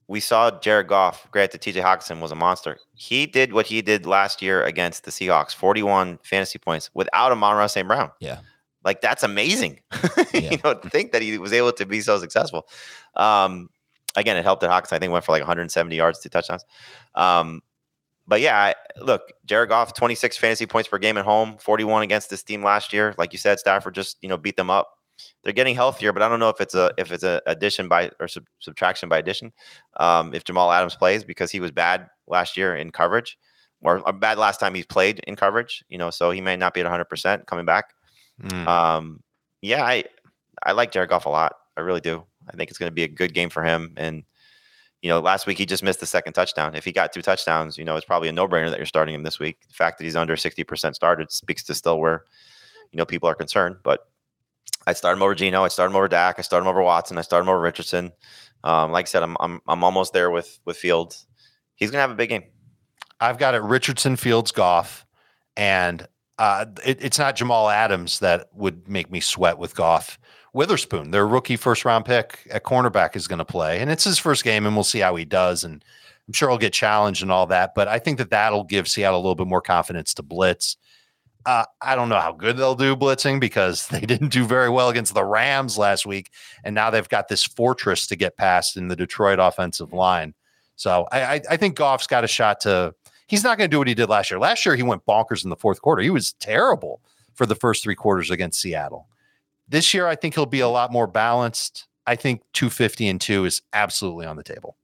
we 0.08 0.20
saw 0.20 0.52
Jared 0.60 0.88
Goff. 0.88 1.30
Granted, 1.32 1.62
TJ 1.62 1.82
Hockenson 1.82 2.20
was 2.20 2.32
a 2.32 2.36
monster. 2.36 2.78
He 2.94 3.26
did 3.26 3.54
what 3.54 3.68
he 3.68 3.82
did 3.82 4.06
last 4.06 4.42
year 4.42 4.64
against 4.64 5.06
the 5.06 5.12
Seahawks 5.12 5.56
41 5.56 6.20
fantasy 6.24 6.60
points 6.60 6.90
without 6.94 7.32
Amon 7.32 7.68
St. 7.70 7.88
Brown. 7.88 8.12
Yeah. 8.20 8.40
Like, 8.84 9.02
that's 9.02 9.24
amazing. 9.24 9.80
Yeah. 10.34 10.50
you 10.50 10.58
know, 10.64 10.74
to 10.74 10.90
think 10.90 11.12
that 11.12 11.22
he 11.22 11.38
was 11.38 11.54
able 11.54 11.72
to 11.74 11.86
be 11.86 12.02
so 12.02 12.18
successful. 12.18 12.68
Um, 13.16 13.70
again, 14.16 14.36
it 14.36 14.44
helped 14.44 14.62
that 14.62 14.72
Hockenson, 14.72 14.94
I 14.94 15.00
think, 15.00 15.14
went 15.14 15.24
for 15.24 15.32
like 15.32 15.42
170 15.42 15.96
yards, 15.96 16.20
two 16.20 16.30
touchdowns. 16.30 16.66
Um, 17.14 17.62
but 18.28 18.42
yeah, 18.42 18.58
I, 18.58 18.76
look, 19.02 19.22
Jared 19.46 19.70
Goff, 19.70 19.94
26 19.94 20.38
fantasy 20.38 20.66
points 20.66 20.88
per 20.90 20.98
game 20.98 21.18
at 21.18 21.26
home, 21.26 21.58
41 21.60 22.04
against 22.04 22.30
this 22.30 22.44
team 22.44 22.64
last 22.64 22.94
year. 22.94 23.14
Like 23.18 23.34
you 23.34 23.40
said, 23.40 23.60
Stafford 23.60 23.96
just, 23.96 24.18
you 24.22 24.30
know, 24.30 24.38
beat 24.38 24.56
them 24.56 24.70
up. 24.70 24.90
they're 25.44 25.54
getting 25.54 25.76
healthier, 25.76 26.14
but 26.14 26.22
I 26.22 26.30
don't 26.30 26.40
know 26.40 26.50
if 26.50 26.62
it's 26.62 26.76
a 26.76 26.92
if 26.98 27.12
it's 27.12 27.24
a 27.24 27.42
addition 27.46 27.88
by 27.88 28.12
or 28.20 28.28
sub, 28.28 28.46
subtraction 28.60 29.10
by 29.10 29.18
addition. 29.18 29.52
Um, 29.98 30.34
if 30.34 30.44
Jamal 30.44 30.72
Adams 30.72 30.96
plays 30.96 31.24
because 31.24 31.52
he 31.52 31.60
was 31.60 31.72
bad 31.72 32.08
last 32.28 32.58
year 32.58 32.76
in 32.76 32.92
coverage, 32.92 33.38
or, 33.82 34.00
or 34.00 34.14
bad 34.14 34.38
last 34.38 34.60
time 34.60 34.74
he 34.74 34.84
played 34.84 35.20
in 35.28 35.36
coverage, 35.36 35.84
you 35.90 35.98
know, 35.98 36.10
so 36.10 36.32
he 36.32 36.42
may 36.42 36.56
not 36.56 36.74
be 36.74 36.82
at 36.82 36.86
100 36.86 37.06
percent 37.06 37.48
coming 37.48 37.66
back. 37.66 37.94
Mm. 38.42 38.68
Um, 38.68 39.24
yeah, 39.62 39.84
I 39.84 40.06
I 40.64 40.72
like 40.72 40.92
Jared 40.92 41.10
Goff 41.10 41.26
a 41.26 41.30
lot. 41.30 41.54
I 41.78 41.82
really 41.82 42.02
do. 42.02 42.24
I 42.48 42.56
think 42.56 42.70
it's 42.70 42.80
going 42.80 42.90
to 42.90 42.94
be 42.94 43.04
a 43.04 43.08
good 43.08 43.34
game 43.34 43.50
for 43.50 43.64
him. 43.64 43.94
And 43.98 44.24
you 45.04 45.10
know, 45.10 45.20
last 45.20 45.46
week 45.46 45.58
he 45.58 45.66
just 45.66 45.84
missed 45.84 46.00
the 46.00 46.06
second 46.06 46.32
touchdown. 46.32 46.76
If 46.76 46.86
he 46.86 46.94
got 46.94 47.12
two 47.12 47.22
touchdowns, 47.22 47.78
you 47.78 47.84
know, 47.84 47.98
it's 47.98 48.06
probably 48.06 48.30
a 48.30 48.32
no 48.32 48.48
brainer 48.48 48.70
that 48.70 48.80
you're 48.80 48.86
starting 48.86 49.14
him 49.14 49.24
this 49.24 49.38
week. 49.38 49.58
The 49.68 49.74
fact 49.74 49.98
that 49.98 50.06
he's 50.06 50.16
under 50.16 50.38
60 50.38 50.64
percent 50.64 50.96
started 50.96 51.30
speaks 51.30 51.62
to 51.64 51.76
still 51.76 52.00
where 52.00 52.24
you 52.92 52.98
know 52.98 53.06
people 53.06 53.28
are 53.28 53.36
concerned, 53.36 53.76
but 53.84 54.08
I 54.88 54.94
started 54.94 55.18
him 55.18 55.24
over 55.24 55.36
Geno. 55.36 55.66
I 55.66 55.68
started 55.68 55.92
him 55.92 55.98
over 55.98 56.08
Dak. 56.08 56.40
I 56.40 56.42
started 56.42 56.64
him 56.64 56.70
over 56.70 56.82
Watson. 56.82 57.18
I 57.18 57.22
started 57.22 57.44
him 57.44 57.50
over 57.50 57.60
Richardson. 57.60 58.14
Um, 58.64 58.94
like 58.94 59.06
I 59.06 59.10
said, 59.10 59.24
I'm 59.24 59.36
I'm 59.42 59.62
I'm 59.68 59.84
almost 59.84 60.14
there 60.14 60.32
with 60.32 60.58
with 60.64 60.78
Fields. 60.78 61.28
He's 61.76 61.92
gonna 61.92 62.02
have 62.02 62.12
a 62.12 62.16
big 62.16 62.30
game. 62.30 62.46
I've 63.20 63.38
got 63.38 63.56
it 63.56 63.62
Richardson, 63.62 64.16
Fields, 64.16 64.54
Goff, 64.54 65.06
and 65.58 66.08
uh, 66.40 66.66
it, 66.86 67.04
it's 67.04 67.20
not 67.20 67.36
Jamal 67.36 67.70
Adams 67.70 68.20
that 68.20 68.48
would 68.54 68.88
make 68.88 69.12
me 69.12 69.20
sweat 69.20 69.58
with 69.58 69.76
Goff. 69.76 70.18
Witherspoon, 70.54 71.10
their 71.10 71.28
rookie 71.28 71.56
first 71.56 71.84
round 71.84 72.06
pick 72.06 72.48
at 72.52 72.64
cornerback, 72.64 73.16
is 73.16 73.28
going 73.28 73.40
to 73.40 73.46
play, 73.46 73.80
and 73.80 73.90
it's 73.90 74.04
his 74.04 74.20
first 74.20 74.44
game, 74.44 74.66
and 74.66 74.76
we'll 74.76 74.84
see 74.84 75.00
how 75.00 75.16
he 75.16 75.26
does. 75.26 75.64
And 75.64 75.84
I'm 76.28 76.34
sure 76.34 76.50
he'll 76.50 76.60
get 76.60 76.74
challenged 76.74 77.24
and 77.24 77.32
all 77.32 77.48
that, 77.48 77.74
but 77.76 77.88
I 77.88 78.00
think 78.00 78.20
that 78.20 78.30
that'll 78.30 78.64
give 78.64 78.88
Seattle 78.88 79.20
a 79.20 79.22
little 79.22 79.36
bit 79.36 79.48
more 79.48 79.62
confidence 79.62 80.14
to 80.16 80.24
blitz. 80.24 80.78
Uh, 81.46 81.66
I 81.82 81.96
don't 81.96 82.08
know 82.08 82.20
how 82.20 82.32
good 82.32 82.56
they'll 82.56 82.76
do 82.76 82.96
blitzing 82.96 83.40
because 83.40 83.88
they 83.90 84.02
didn't 84.02 84.30
do 84.30 84.46
very 84.46 84.70
well 84.70 84.90
against 84.90 85.14
the 85.14 85.26
Rams 85.26 85.78
last 85.78 86.06
week, 86.06 86.32
and 86.64 86.76
now 86.76 86.90
they've 86.90 87.10
got 87.10 87.28
this 87.28 87.44
fortress 87.44 88.06
to 88.08 88.16
get 88.16 88.38
past 88.38 88.78
in 88.78 88.88
the 88.88 88.96
Detroit 88.96 89.40
offensive 89.40 89.92
line. 89.92 90.36
So 90.76 91.08
I, 91.12 91.22
I, 91.24 91.42
I 91.52 91.58
think 91.58 91.76
Goff's 91.76 92.08
got 92.08 92.24
a 92.24 92.28
shot 92.28 92.62
to. 92.62 92.94
He's 93.28 93.44
not 93.44 93.58
going 93.58 93.70
to 93.70 93.74
do 93.74 93.80
what 93.80 93.88
he 93.88 93.96
did 93.96 94.10
last 94.10 94.30
year. 94.30 94.40
Last 94.40 94.66
year 94.66 94.76
he 94.76 94.84
went 94.84 95.06
bonkers 95.06 95.44
in 95.44 95.50
the 95.50 95.56
fourth 95.56 95.82
quarter. 95.82 96.02
He 96.02 96.10
was 96.10 96.34
terrible 96.34 97.02
for 97.34 97.46
the 97.46 97.56
first 97.56 97.84
three 97.84 97.96
quarters 97.96 98.30
against 98.30 98.62
Seattle. 98.62 99.08
This 99.74 99.92
year 99.92 100.06
I 100.06 100.16
think 100.16 100.36
he'll 100.36 100.46
be 100.46 100.60
a 100.60 100.70
lot 100.70 100.92
more 100.92 101.08
balanced. 101.08 101.88
I 102.06 102.16
think 102.16 102.44
250 102.54 103.08
and 103.08 103.20
two 103.20 103.46
is 103.46 103.64
absolutely 103.74 104.28
on 104.28 104.36
the 104.36 104.44
table. 104.44 104.78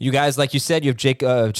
You 0.00 0.10
guys, 0.10 0.36
like 0.36 0.52
you 0.52 0.58
said, 0.58 0.84
you 0.84 0.90
have 0.90 0.96
Jake, 0.96 1.22
uh, 1.22 1.52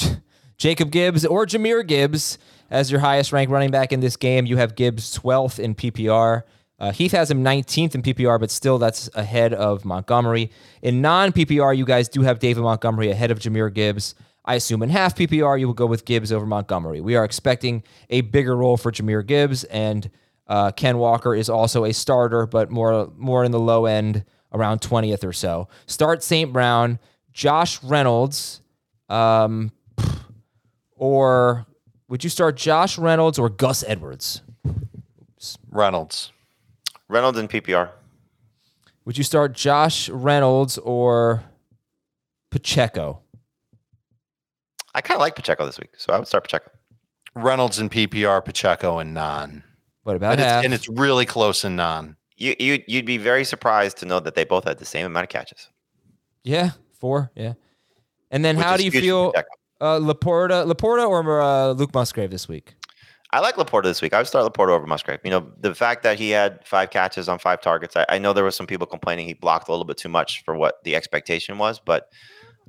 Jacob 0.58 0.90
Gibbs 0.90 1.24
or 1.24 1.46
Jahmyr 1.46 1.86
Gibbs 1.86 2.38
as 2.68 2.90
your 2.90 2.98
highest 2.98 3.32
ranked 3.32 3.52
running 3.52 3.70
back 3.70 3.92
in 3.92 4.00
this 4.00 4.16
game. 4.16 4.46
You 4.46 4.56
have 4.56 4.74
Gibbs 4.74 5.16
12th 5.16 5.60
in 5.60 5.76
PPR. 5.76 6.42
Uh, 6.80 6.90
Heath 6.90 7.12
has 7.12 7.30
him 7.30 7.44
19th 7.44 7.94
in 7.94 8.02
PPR, 8.02 8.40
but 8.40 8.50
still 8.50 8.78
that's 8.78 9.08
ahead 9.14 9.54
of 9.54 9.84
Montgomery. 9.84 10.50
In 10.82 11.00
non 11.00 11.30
PPR, 11.30 11.76
you 11.76 11.84
guys 11.84 12.08
do 12.08 12.22
have 12.22 12.40
David 12.40 12.64
Montgomery 12.64 13.12
ahead 13.12 13.30
of 13.30 13.38
Jahmyr 13.38 13.72
Gibbs. 13.72 14.16
I 14.44 14.56
assume 14.56 14.82
in 14.82 14.90
half 14.90 15.14
PPR, 15.14 15.60
you 15.60 15.68
will 15.68 15.74
go 15.74 15.86
with 15.86 16.04
Gibbs 16.04 16.32
over 16.32 16.46
Montgomery. 16.46 17.00
We 17.00 17.14
are 17.14 17.24
expecting 17.24 17.84
a 18.10 18.22
bigger 18.22 18.56
role 18.56 18.76
for 18.76 18.90
Jahmyr 18.90 19.24
Gibbs, 19.24 19.62
and 19.64 20.10
uh, 20.48 20.70
Ken 20.72 20.98
Walker 20.98 21.34
is 21.34 21.48
also 21.48 21.84
a 21.84 21.92
starter, 21.92 22.46
but 22.46 22.70
more 22.70 23.10
more 23.16 23.44
in 23.44 23.52
the 23.52 23.60
low 23.60 23.86
end, 23.86 24.24
around 24.52 24.80
20th 24.80 25.24
or 25.24 25.32
so. 25.32 25.68
Start 25.86 26.22
St. 26.22 26.52
Brown, 26.52 26.98
Josh 27.32 27.82
Reynolds, 27.82 28.60
um, 29.08 29.72
or 30.96 31.66
would 32.08 32.24
you 32.24 32.30
start 32.30 32.56
Josh 32.56 32.98
Reynolds 32.98 33.38
or 33.38 33.48
Gus 33.48 33.84
Edwards? 33.86 34.42
Reynolds. 35.70 36.32
Reynolds 37.08 37.38
in 37.38 37.48
PPR. 37.48 37.90
Would 39.04 39.18
you 39.18 39.24
start 39.24 39.52
Josh 39.52 40.08
Reynolds 40.08 40.78
or 40.78 41.44
Pacheco? 42.50 43.20
I 44.94 45.00
kind 45.00 45.16
of 45.16 45.20
like 45.20 45.36
Pacheco 45.36 45.66
this 45.66 45.78
week, 45.78 45.90
so 45.96 46.12
I 46.12 46.18
would 46.18 46.26
start 46.26 46.44
Pacheco. 46.44 46.70
Reynolds 47.34 47.78
in 47.78 47.90
PPR, 47.90 48.44
Pacheco 48.44 48.98
and 48.98 49.12
non. 49.12 49.62
What 50.06 50.14
about 50.14 50.38
half? 50.38 50.58
it's, 50.58 50.64
and 50.64 50.72
it's 50.72 50.88
really 50.88 51.26
close 51.26 51.64
in 51.64 51.74
non. 51.74 52.14
You 52.36 52.54
you 52.60 52.80
you'd 52.86 53.06
be 53.06 53.18
very 53.18 53.42
surprised 53.42 53.96
to 53.98 54.06
know 54.06 54.20
that 54.20 54.36
they 54.36 54.44
both 54.44 54.62
had 54.62 54.78
the 54.78 54.84
same 54.84 55.04
amount 55.04 55.24
of 55.24 55.30
catches. 55.30 55.68
Yeah, 56.44 56.70
four. 57.00 57.32
Yeah. 57.34 57.54
And 58.30 58.44
then 58.44 58.56
Which 58.56 58.64
how 58.64 58.76
do 58.76 58.84
you 58.84 58.92
feel 58.92 59.32
uh, 59.80 59.98
LaPorta, 59.98 60.64
LaPorta 60.72 61.08
or 61.08 61.40
uh, 61.40 61.72
Luke 61.72 61.92
Musgrave 61.92 62.30
this 62.30 62.46
week? 62.46 62.76
I 63.32 63.40
like 63.40 63.56
LaPorta 63.56 63.82
this 63.82 64.00
week. 64.00 64.14
I 64.14 64.18
would 64.18 64.28
start 64.28 64.50
LaPorta 64.52 64.68
over 64.68 64.86
Musgrave. 64.86 65.18
You 65.24 65.30
know, 65.30 65.50
the 65.58 65.74
fact 65.74 66.04
that 66.04 66.20
he 66.20 66.30
had 66.30 66.64
five 66.64 66.90
catches 66.90 67.28
on 67.28 67.40
five 67.40 67.60
targets. 67.60 67.96
I, 67.96 68.06
I 68.08 68.18
know 68.18 68.32
there 68.32 68.44
was 68.44 68.54
some 68.54 68.68
people 68.68 68.86
complaining 68.86 69.26
he 69.26 69.34
blocked 69.34 69.66
a 69.66 69.72
little 69.72 69.84
bit 69.84 69.96
too 69.96 70.08
much 70.08 70.44
for 70.44 70.54
what 70.54 70.84
the 70.84 70.94
expectation 70.94 71.58
was, 71.58 71.80
but 71.84 72.10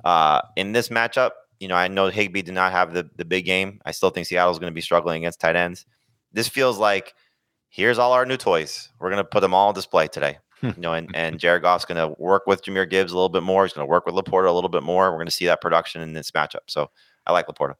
uh, 0.04 0.40
in 0.56 0.72
this 0.72 0.88
matchup, 0.88 1.30
you 1.60 1.68
know, 1.68 1.76
I 1.76 1.86
know 1.86 2.08
Higbee 2.08 2.42
did 2.42 2.54
not 2.54 2.72
have 2.72 2.94
the 2.94 3.08
the 3.14 3.24
big 3.24 3.44
game. 3.44 3.80
I 3.86 3.92
still 3.92 4.10
think 4.10 4.26
Seattle's 4.26 4.58
going 4.58 4.72
to 4.72 4.74
be 4.74 4.80
struggling 4.80 5.22
against 5.22 5.38
tight 5.38 5.54
ends. 5.54 5.86
This 6.32 6.48
feels 6.48 6.78
like 6.78 7.14
here's 7.68 7.98
all 7.98 8.12
our 8.12 8.26
new 8.26 8.36
toys. 8.36 8.88
We're 8.98 9.10
going 9.10 9.18
to 9.22 9.24
put 9.24 9.40
them 9.40 9.54
all 9.54 9.68
on 9.68 9.74
display 9.74 10.08
today. 10.08 10.38
Hmm. 10.60 10.68
you 10.68 10.74
know, 10.78 10.92
and, 10.92 11.08
and 11.14 11.38
Jared 11.38 11.62
Goff's 11.62 11.84
going 11.84 11.98
to 11.98 12.20
work 12.20 12.46
with 12.48 12.64
Jahmyr 12.64 12.88
Gibbs 12.90 13.12
a 13.12 13.14
little 13.14 13.28
bit 13.28 13.44
more. 13.44 13.64
He's 13.64 13.72
going 13.72 13.86
to 13.86 13.90
work 13.90 14.06
with 14.06 14.14
LaPorta 14.16 14.48
a 14.48 14.52
little 14.52 14.68
bit 14.70 14.82
more. 14.82 15.10
We're 15.10 15.18
going 15.18 15.26
to 15.26 15.32
see 15.32 15.46
that 15.46 15.60
production 15.60 16.02
in 16.02 16.14
this 16.14 16.32
matchup. 16.32 16.66
So 16.66 16.90
I 17.26 17.32
like 17.32 17.46
LaPorta. 17.46 17.74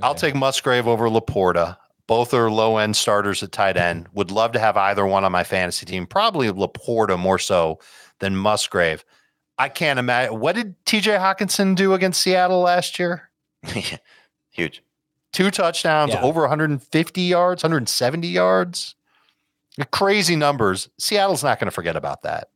I'll 0.00 0.14
take 0.14 0.36
Musgrave 0.36 0.86
over 0.86 1.08
LaPorta. 1.08 1.76
Both 2.06 2.32
are 2.32 2.48
low 2.50 2.76
end 2.76 2.96
starters 2.96 3.42
at 3.42 3.50
tight 3.50 3.76
end. 3.76 4.06
Would 4.14 4.30
love 4.30 4.52
to 4.52 4.60
have 4.60 4.76
either 4.76 5.04
one 5.06 5.24
on 5.24 5.32
my 5.32 5.42
fantasy 5.44 5.86
team. 5.86 6.06
Probably 6.06 6.48
LaPorta 6.48 7.18
more 7.18 7.38
so 7.38 7.80
than 8.20 8.36
Musgrave. 8.36 9.04
I 9.58 9.68
can't 9.68 9.98
imagine. 9.98 10.38
What 10.38 10.54
did 10.54 10.74
TJ 10.84 11.18
Hockenson 11.18 11.74
do 11.74 11.94
against 11.94 12.20
Seattle 12.20 12.60
last 12.60 12.98
year? 12.98 13.30
Huge. 14.50 14.82
Two 15.32 15.50
touchdowns, 15.50 16.12
Yeah. 16.12 16.22
over 16.22 16.40
150 16.42 17.20
yards, 17.22 17.62
170 17.62 18.28
yards. 18.28 18.94
Crazy 19.86 20.36
numbers. 20.36 20.88
Seattle's 20.98 21.44
not 21.44 21.58
going 21.58 21.66
to 21.66 21.72
forget 21.72 21.96
about 21.96 22.22
that. 22.22 22.48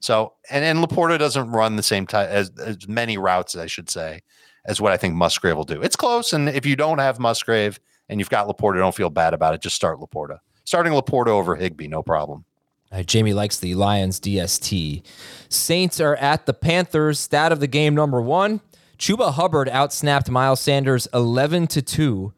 So, 0.00 0.34
and 0.50 0.64
and 0.64 0.78
LaPorta 0.80 1.18
doesn't 1.18 1.50
run 1.50 1.76
the 1.76 1.82
same 1.82 2.06
type 2.06 2.28
as 2.28 2.50
as 2.58 2.86
many 2.86 3.16
routes, 3.16 3.56
I 3.56 3.66
should 3.66 3.88
say, 3.88 4.20
as 4.66 4.80
what 4.80 4.92
I 4.92 4.98
think 4.98 5.14
Musgrave 5.14 5.56
will 5.56 5.64
do. 5.64 5.80
It's 5.80 5.96
close, 5.96 6.34
and 6.34 6.48
if 6.48 6.66
you 6.66 6.76
don't 6.76 6.98
have 6.98 7.18
Musgrave 7.18 7.80
and 8.10 8.20
you've 8.20 8.28
got 8.28 8.46
LaPorta, 8.46 8.76
don't 8.76 8.94
feel 8.94 9.08
bad 9.08 9.32
about 9.32 9.54
it. 9.54 9.62
Just 9.62 9.76
start 9.76 9.98
LaPorta. 9.98 10.40
Starting 10.64 10.92
LaPorta 10.92 11.28
over 11.28 11.56
Higbee, 11.56 11.88
no 11.88 12.02
problem. 12.02 12.44
Uh, 12.92 12.98
Jamey 12.98 13.34
likes 13.34 13.58
the 13.58 13.74
Lions 13.74 14.20
DST. 14.20 15.02
Saints 15.48 16.00
are 16.00 16.16
at 16.16 16.44
the 16.46 16.52
Panthers. 16.52 17.18
Stat 17.18 17.50
of 17.50 17.60
the 17.60 17.66
game 17.66 17.94
number 17.94 18.20
one. 18.20 18.60
Chuba 18.98 19.32
Hubbard 19.32 19.68
outsnapped 19.68 20.28
Miles 20.28 20.60
Sanders 20.60 21.08
11 21.12 21.66
to 21.68 21.82
2. 21.82 22.32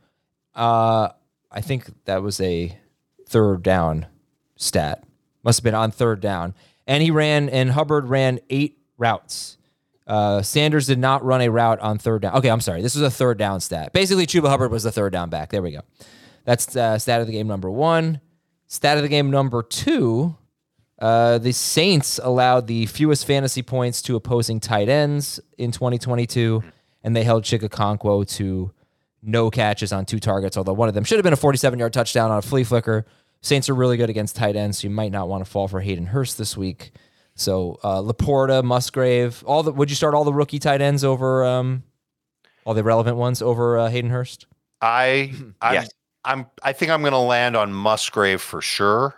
Uh, 0.55 1.09
I 1.51 1.61
think 1.61 2.05
that 2.05 2.23
was 2.23 2.41
a 2.41 2.79
third 3.29 3.63
down 3.63 4.07
stat. 4.57 5.05
Must 5.43 5.61
have 5.61 5.65
been 5.65 5.75
on 5.75 5.91
third 5.91 6.21
down. 6.21 6.55
And 6.87 7.03
he 7.03 7.11
ran, 7.11 7.49
and 7.49 7.71
Hubbard 7.71 8.09
ran 8.09 8.41
eight 8.51 8.79
routes. 8.99 9.59
Uh, 10.07 10.41
Sanders 10.41 10.87
did 10.87 10.99
not 10.99 11.25
run 11.25 11.41
a 11.41 11.49
route 11.49 11.81
on 11.81 11.99
third 11.99 12.23
down. 12.23 12.35
Okay, 12.37 12.49
I'm 12.49 12.61
sorry. 12.61 12.81
This 12.81 12.95
was 12.95 13.03
a 13.03 13.11
third 13.11 13.39
down 13.39 13.61
stat. 13.61 13.93
Basically, 13.93 14.27
Chuba 14.27 14.49
Hubbard 14.49 14.71
was 14.71 14.85
the 14.85 14.93
third 14.93 15.13
down 15.13 15.31
back. 15.31 15.51
There 15.51 15.63
we 15.63 15.73
go. 15.73 15.81
That's 16.45 16.77
uh, 16.77 16.99
stat 16.99 17.21
of 17.21 17.27
the 17.27 17.33
game 17.33 17.49
number 17.49 17.71
one. 17.71 18.21
Stat 18.69 18.97
of 18.97 19.03
the 19.03 19.09
game 19.09 19.31
number 19.31 19.63
two. 19.63 20.37
Uh, 20.99 21.39
the 21.39 21.53
Saints 21.53 22.19
allowed 22.23 22.69
the 22.69 22.87
fewest 22.87 23.27
fantasy 23.27 23.63
points 23.63 24.01
to 24.03 24.17
opposing 24.17 24.61
tight 24.61 24.89
ends 24.89 25.41
in 25.59 25.73
2022, 25.73 26.63
and 27.03 27.15
they 27.15 27.23
held 27.23 27.43
Chig 27.43 27.61
Okonkwo 27.61 28.27
to 28.37 28.73
no 29.23 29.51
catches 29.51 29.93
on 29.93 30.07
two 30.07 30.21
targets, 30.21 30.57
although 30.57 30.73
one 30.73 30.89
of 30.89 30.95
them 30.95 31.05
should 31.05 31.19
have 31.19 31.25
been 31.25 31.33
a 31.33 31.37
47 31.37 31.79
yard 31.79 31.93
touchdown 31.93 32.31
on 32.31 32.39
a 32.39 32.43
flea 32.43 32.65
flicker. 32.65 33.05
Saints 33.47 33.69
are 33.69 33.77
really 33.77 33.97
good 33.97 34.11
against 34.11 34.35
tight 34.35 34.57
ends, 34.57 34.81
so 34.81 34.89
you 34.89 34.91
might 34.91 35.13
not 35.13 35.29
want 35.29 35.45
to 35.45 35.49
fall 35.49 35.69
for 35.69 35.81
Hayden 35.81 36.07
Hurst 36.07 36.37
this 36.37 36.57
week. 36.57 36.91
So 37.37 37.79
uh, 37.85 38.01
LaPorta, 38.03 38.65
Musgrave, 38.65 39.45
all 39.47 39.63
the 39.63 39.71
would 39.71 39.89
you 39.89 39.95
start 39.95 40.15
all 40.15 40.25
the 40.25 40.33
rookie 40.33 40.59
tight 40.59 40.81
ends 40.81 41.05
over 41.05 41.45
um, 41.45 41.85
all 42.65 42.75
the 42.75 42.83
relevant 42.83 43.19
ones 43.19 43.41
over 43.41 43.79
uh, 43.79 43.89
Hayden 43.89 44.11
Hurst? 44.11 44.47
I, 44.83 45.33
I'm, 45.61 45.75
Yes. 45.75 45.91
I'm, 46.25 46.47
I 46.65 46.73
think 46.73 46.91
I'm 46.91 47.03
going 47.03 47.13
to 47.13 47.19
land 47.19 47.55
on 47.55 47.73
Musgrave 47.73 48.41
for 48.41 48.61
sure. 48.61 49.15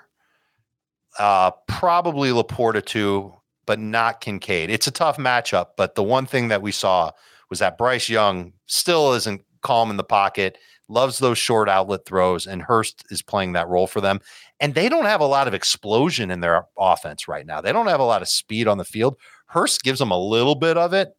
Uh, 1.19 1.53
probably 1.67 2.29
LaPorta 2.29 2.85
too, 2.85 3.33
but 3.65 3.79
not 3.79 4.21
Kincaid. 4.21 4.69
It's 4.69 4.87
a 4.87 4.91
tough 4.91 5.17
matchup, 5.17 5.69
but 5.79 5.95
the 5.95 6.03
one 6.03 6.27
thing 6.27 6.49
that 6.49 6.61
we 6.61 6.71
saw 6.71 7.13
was 7.49 7.61
that 7.61 7.79
Bryce 7.79 8.11
Young 8.11 8.53
still 8.67 9.15
isn't 9.15 9.43
calm 9.63 9.91
in 9.91 9.97
the 9.97 10.05
pocket, 10.05 10.59
loves 10.89 11.19
those 11.19 11.39
short 11.39 11.69
outlet 11.69 12.05
throws, 12.07 12.47
and 12.47 12.63
Hurst 12.63 13.05
is 13.11 13.23
playing 13.23 13.53
that 13.53 13.69
role 13.69 13.87
for 13.87 14.01
them. 14.01 14.21
And 14.61 14.75
they 14.75 14.89
don't 14.89 15.05
have 15.05 15.21
a 15.21 15.27
lot 15.27 15.47
of 15.47 15.55
explosion 15.55 16.31
in 16.31 16.41
their 16.41 16.67
offense 16.79 17.29
right 17.29 17.47
now. 17.47 17.61
They 17.61 17.73
don't 17.73 17.87
have 17.87 18.01
a 18.01 18.05
lot 18.05 18.23
of 18.23 18.29
speed 18.29 18.67
on 18.67 18.79
the 18.79 18.85
field. 18.85 19.17
Hurst 19.47 19.83
gives 19.83 19.99
them 19.99 20.11
a 20.11 20.19
little 20.19 20.55
bit 20.55 20.77
of 20.77 20.93
it, 20.93 21.17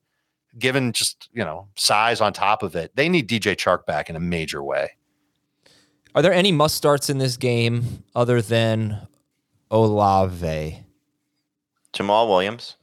given 0.57 0.91
just 0.91 1.29
you 1.33 1.43
know 1.43 1.67
size 1.75 2.21
on 2.21 2.33
top 2.33 2.63
of 2.63 2.75
it. 2.75 2.91
They 2.95 3.09
need 3.09 3.29
DJ 3.29 3.55
Chark 3.55 3.85
back 3.85 4.09
in 4.09 4.15
a 4.15 4.19
major 4.19 4.63
way. 4.63 4.91
Are 6.15 6.21
there 6.21 6.33
any 6.33 6.51
must 6.51 6.75
starts 6.75 7.09
in 7.09 7.19
this 7.19 7.37
game 7.37 8.03
other 8.15 8.41
than 8.41 9.07
Olave? 9.69 10.83
Jamaal 11.93 12.27
Williams. 12.27 12.75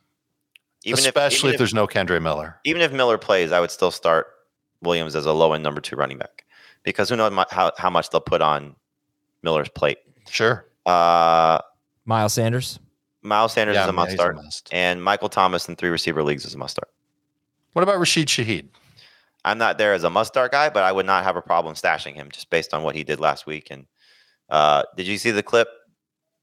Especially 0.86 1.48
if, 1.48 1.54
if 1.54 1.58
there's 1.58 1.74
no 1.74 1.88
Kendre 1.88 2.22
Miller. 2.22 2.60
Even 2.64 2.80
if 2.80 2.92
Miller 2.92 3.18
plays, 3.18 3.50
I 3.50 3.58
would 3.58 3.72
still 3.72 3.90
start 3.90 4.28
Williams 4.82 5.16
as 5.16 5.26
a 5.26 5.32
low 5.32 5.52
end 5.52 5.64
number 5.64 5.80
two 5.80 5.96
running 5.96 6.18
back 6.18 6.45
because 6.86 7.10
who 7.10 7.16
knows 7.16 7.34
how, 7.50 7.72
how 7.76 7.90
much 7.90 8.08
they'll 8.08 8.20
put 8.20 8.40
on 8.40 8.76
Miller's 9.42 9.68
plate. 9.68 9.98
Sure. 10.30 10.66
Uh, 10.86 11.58
Miles 12.06 12.32
Sanders. 12.32 12.78
Miles 13.22 13.52
Sanders 13.52 13.74
yeah, 13.74 13.82
is 13.82 13.88
a 13.90 13.92
must 13.92 14.12
start, 14.12 14.38
a 14.38 14.42
must. 14.42 14.68
and 14.72 15.02
Michael 15.02 15.28
Thomas 15.28 15.68
in 15.68 15.74
three 15.74 15.90
receiver 15.90 16.22
leagues 16.22 16.44
is 16.44 16.54
a 16.54 16.58
must 16.58 16.76
start. 16.76 16.88
What 17.72 17.82
about 17.82 17.98
Rashid 17.98 18.28
Shaheed? 18.28 18.68
I'm 19.44 19.58
not 19.58 19.78
there 19.78 19.92
as 19.92 20.04
a 20.04 20.10
must 20.10 20.32
start 20.32 20.52
guy, 20.52 20.70
but 20.70 20.84
I 20.84 20.92
would 20.92 21.06
not 21.06 21.24
have 21.24 21.36
a 21.36 21.42
problem 21.42 21.74
stashing 21.74 22.14
him 22.14 22.30
just 22.30 22.48
based 22.50 22.72
on 22.72 22.84
what 22.84 22.94
he 22.94 23.02
did 23.02 23.20
last 23.20 23.46
week. 23.46 23.68
And 23.70 23.86
uh, 24.48 24.84
did 24.96 25.06
you 25.06 25.18
see 25.18 25.32
the 25.32 25.42
clip 25.42 25.68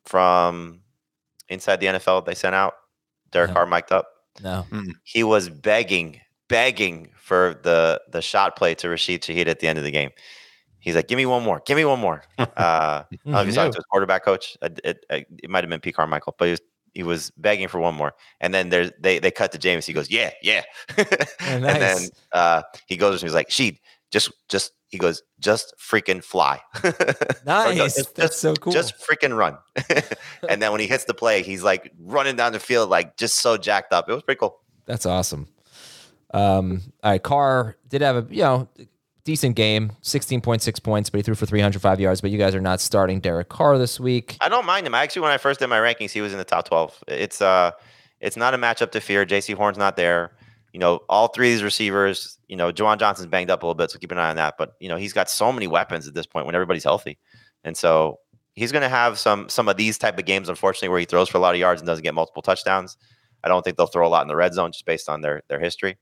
from 0.06 0.82
inside 1.48 1.80
the 1.80 1.88
NFL 1.88 2.26
they 2.26 2.36
sent 2.36 2.54
out? 2.54 2.74
Derek 3.32 3.50
no. 3.50 3.54
Carr 3.56 3.66
mic'd 3.66 3.92
up. 3.94 4.08
No, 4.44 4.66
he 5.04 5.24
was 5.24 5.48
begging, 5.48 6.20
begging 6.54 7.10
for 7.16 7.60
the 7.64 8.00
the 8.12 8.22
shot 8.22 8.56
play 8.56 8.76
to 8.76 8.88
Rashid 8.88 9.24
Shaheed 9.24 9.48
at 9.48 9.60
the 9.60 9.68
end 9.68 9.80
of 9.80 9.84
the 9.84 9.92
game. 9.92 10.12
He's 10.80 10.96
like, 10.96 11.08
"Give 11.08 11.18
me 11.18 11.26
one 11.26 11.44
more, 11.44 11.62
give 11.66 11.78
me 11.78 11.86
one 11.86 12.00
more." 12.00 12.24
Uh, 12.38 12.46
I 12.56 13.06
don't 13.10 13.34
know 13.34 13.40
if 13.42 13.48
you 13.48 13.54
talked 13.54 13.74
to 13.74 13.78
his 13.78 13.86
quarterback 13.86 14.24
coach. 14.24 14.56
It, 14.62 14.80
it, 14.84 15.06
it 15.10 15.50
might 15.50 15.64
have 15.64 15.70
been 15.70 15.80
Pete 15.80 15.96
Carmichael, 15.96 16.36
but 16.38 16.46
he 16.46 16.52
was 16.52 16.62
he 16.94 17.04
was 17.04 17.32
begging 17.38 17.68
for 17.68 17.80
one 17.80 17.96
more. 17.96 18.14
And 18.40 18.54
then 18.54 18.70
there's 18.70 18.92
they 19.00 19.18
they 19.18 19.32
cut 19.32 19.52
to 19.54 19.58
James. 19.58 19.86
He 19.86 19.94
goes, 19.94 20.12
"Yeah, 20.12 20.32
yeah." 20.44 20.62
oh, 20.98 21.04
nice. 21.10 21.34
And 21.42 21.64
then 21.64 22.10
uh, 22.34 22.62
he 22.86 22.98
goes 22.98 23.22
and 23.22 23.30
he's 23.30 23.34
like, 23.34 23.50
"Sheed, 23.50 23.80
just 24.12 24.32
just 24.50 24.74
he 24.90 25.00
goes, 25.00 25.24
just 25.40 25.74
freaking 25.80 26.24
fly. 26.24 26.62
nice. 26.84 27.46
no, 27.46 27.74
That's 27.74 28.14
just, 28.16 28.40
so 28.40 28.54
cool. 28.54 28.72
Just 28.72 28.94
freaking 29.00 29.36
run. 29.36 29.58
and 30.48 30.62
then 30.62 30.72
when 30.72 30.82
he 30.82 30.86
hits 30.86 31.06
the 31.06 31.16
play, 31.16 31.42
he's 31.42 31.64
like 31.64 31.92
running 32.00 32.36
down 32.36 32.54
the 32.54 32.60
field, 32.60 32.92
like 32.92 33.18
just 33.18 33.42
so 33.42 33.58
jacked 33.58 33.92
up. 33.92 34.08
It 34.08 34.14
was 34.14 34.22
pretty 34.22 34.38
cool. 34.38 34.60
That's 34.86 35.08
awesome. 35.08 35.48
Um, 36.34 36.82
all 37.04 37.12
right, 37.12 37.24
Carr 37.24 37.78
did 37.90 38.02
have 38.02 38.16
a 38.16 38.34
you 38.34 38.42
know 38.42 38.68
decent 39.24 39.56
game, 39.56 39.92
sixteen 40.02 40.42
point 40.42 40.62
six 40.62 40.80
points, 40.80 41.10
but 41.10 41.18
he 41.18 41.24
threw 41.24 41.36
for 41.36 41.46
three 41.46 41.62
hundred 41.62 41.82
five 41.82 42.00
yards. 42.00 42.22
But 42.22 42.32
you 42.32 42.38
guys 42.38 42.56
are 42.56 42.62
not 42.62 42.82
starting 42.82 43.20
Derek 43.20 43.50
Carr 43.50 43.78
this 43.78 44.00
week. 44.00 44.38
I 44.42 44.50
don't 44.50 44.66
mind 44.66 44.88
him. 44.88 44.96
Actually, 44.96 45.24
when 45.24 45.32
I 45.32 45.38
first 45.38 45.60
did 45.60 45.68
my 45.68 45.80
rankings, 45.80 46.12
he 46.12 46.22
was 46.22 46.32
in 46.32 46.38
the 46.38 46.44
top 46.44 46.68
twelve. 46.68 47.02
It's 47.08 47.42
uh, 47.42 47.72
it's 48.20 48.38
not 48.38 48.54
a 48.54 48.58
matchup 48.58 48.92
to 48.92 49.02
fear. 49.02 49.26
Jaycee 49.26 49.56
Horn's 49.56 49.78
not 49.78 49.96
there 49.96 50.34
you 50.74 50.80
know, 50.80 51.02
all 51.08 51.28
three 51.28 51.50
of 51.50 51.54
these 51.54 51.64
receivers, 51.64 52.40
you 52.48 52.56
know, 52.56 52.72
Juwan 52.72 52.98
Johnson's 52.98 53.28
banged 53.28 53.52
up 53.52 53.62
a 53.62 53.66
little 53.66 53.76
bit, 53.76 53.92
so 53.92 54.00
keep 54.00 54.12
an 54.12 54.18
eye 54.18 54.32
on 54.32 54.36
that. 54.38 54.56
But 54.58 54.74
you 54.80 54.90
know, 54.90 54.98
he's 54.98 55.14
got 55.14 55.30
so 55.30 55.54
many 55.54 55.68
weapons 55.68 56.08
at 56.08 56.16
this 56.16 56.26
point 56.26 56.48
when 56.48 56.56
everybody's 56.56 56.84
healthy, 56.84 57.20
and 57.64 57.78
so 57.78 58.20
he's 58.56 58.72
going 58.72 58.82
to 58.82 58.90
have 58.90 59.20
some 59.20 59.48
some 59.50 59.70
of 59.70 59.78
these 59.78 60.00
type 60.00 60.18
of 60.18 60.26
games, 60.26 60.50
unfortunately, 60.50 60.90
where 60.90 61.00
he 61.00 61.06
throws 61.06 61.30
for 61.30 61.38
a 61.38 61.42
lot 61.42 61.54
of 61.54 61.60
yards 61.60 61.80
and 61.80 61.88
doesn't 61.88 62.04
get 62.04 62.16
multiple 62.16 62.42
touchdowns. 62.42 62.98
I 63.44 63.50
don't 63.50 63.62
think 63.64 63.78
they'll 63.78 63.88
throw 63.88 64.08
a 64.08 64.10
lot 64.10 64.24
in 64.24 64.28
the 64.28 64.36
red 64.36 64.54
zone 64.54 64.72
just 64.72 64.86
based 64.86 65.10
on 65.10 65.22
their 65.22 65.44
their 65.48 65.60
history. 65.60 65.98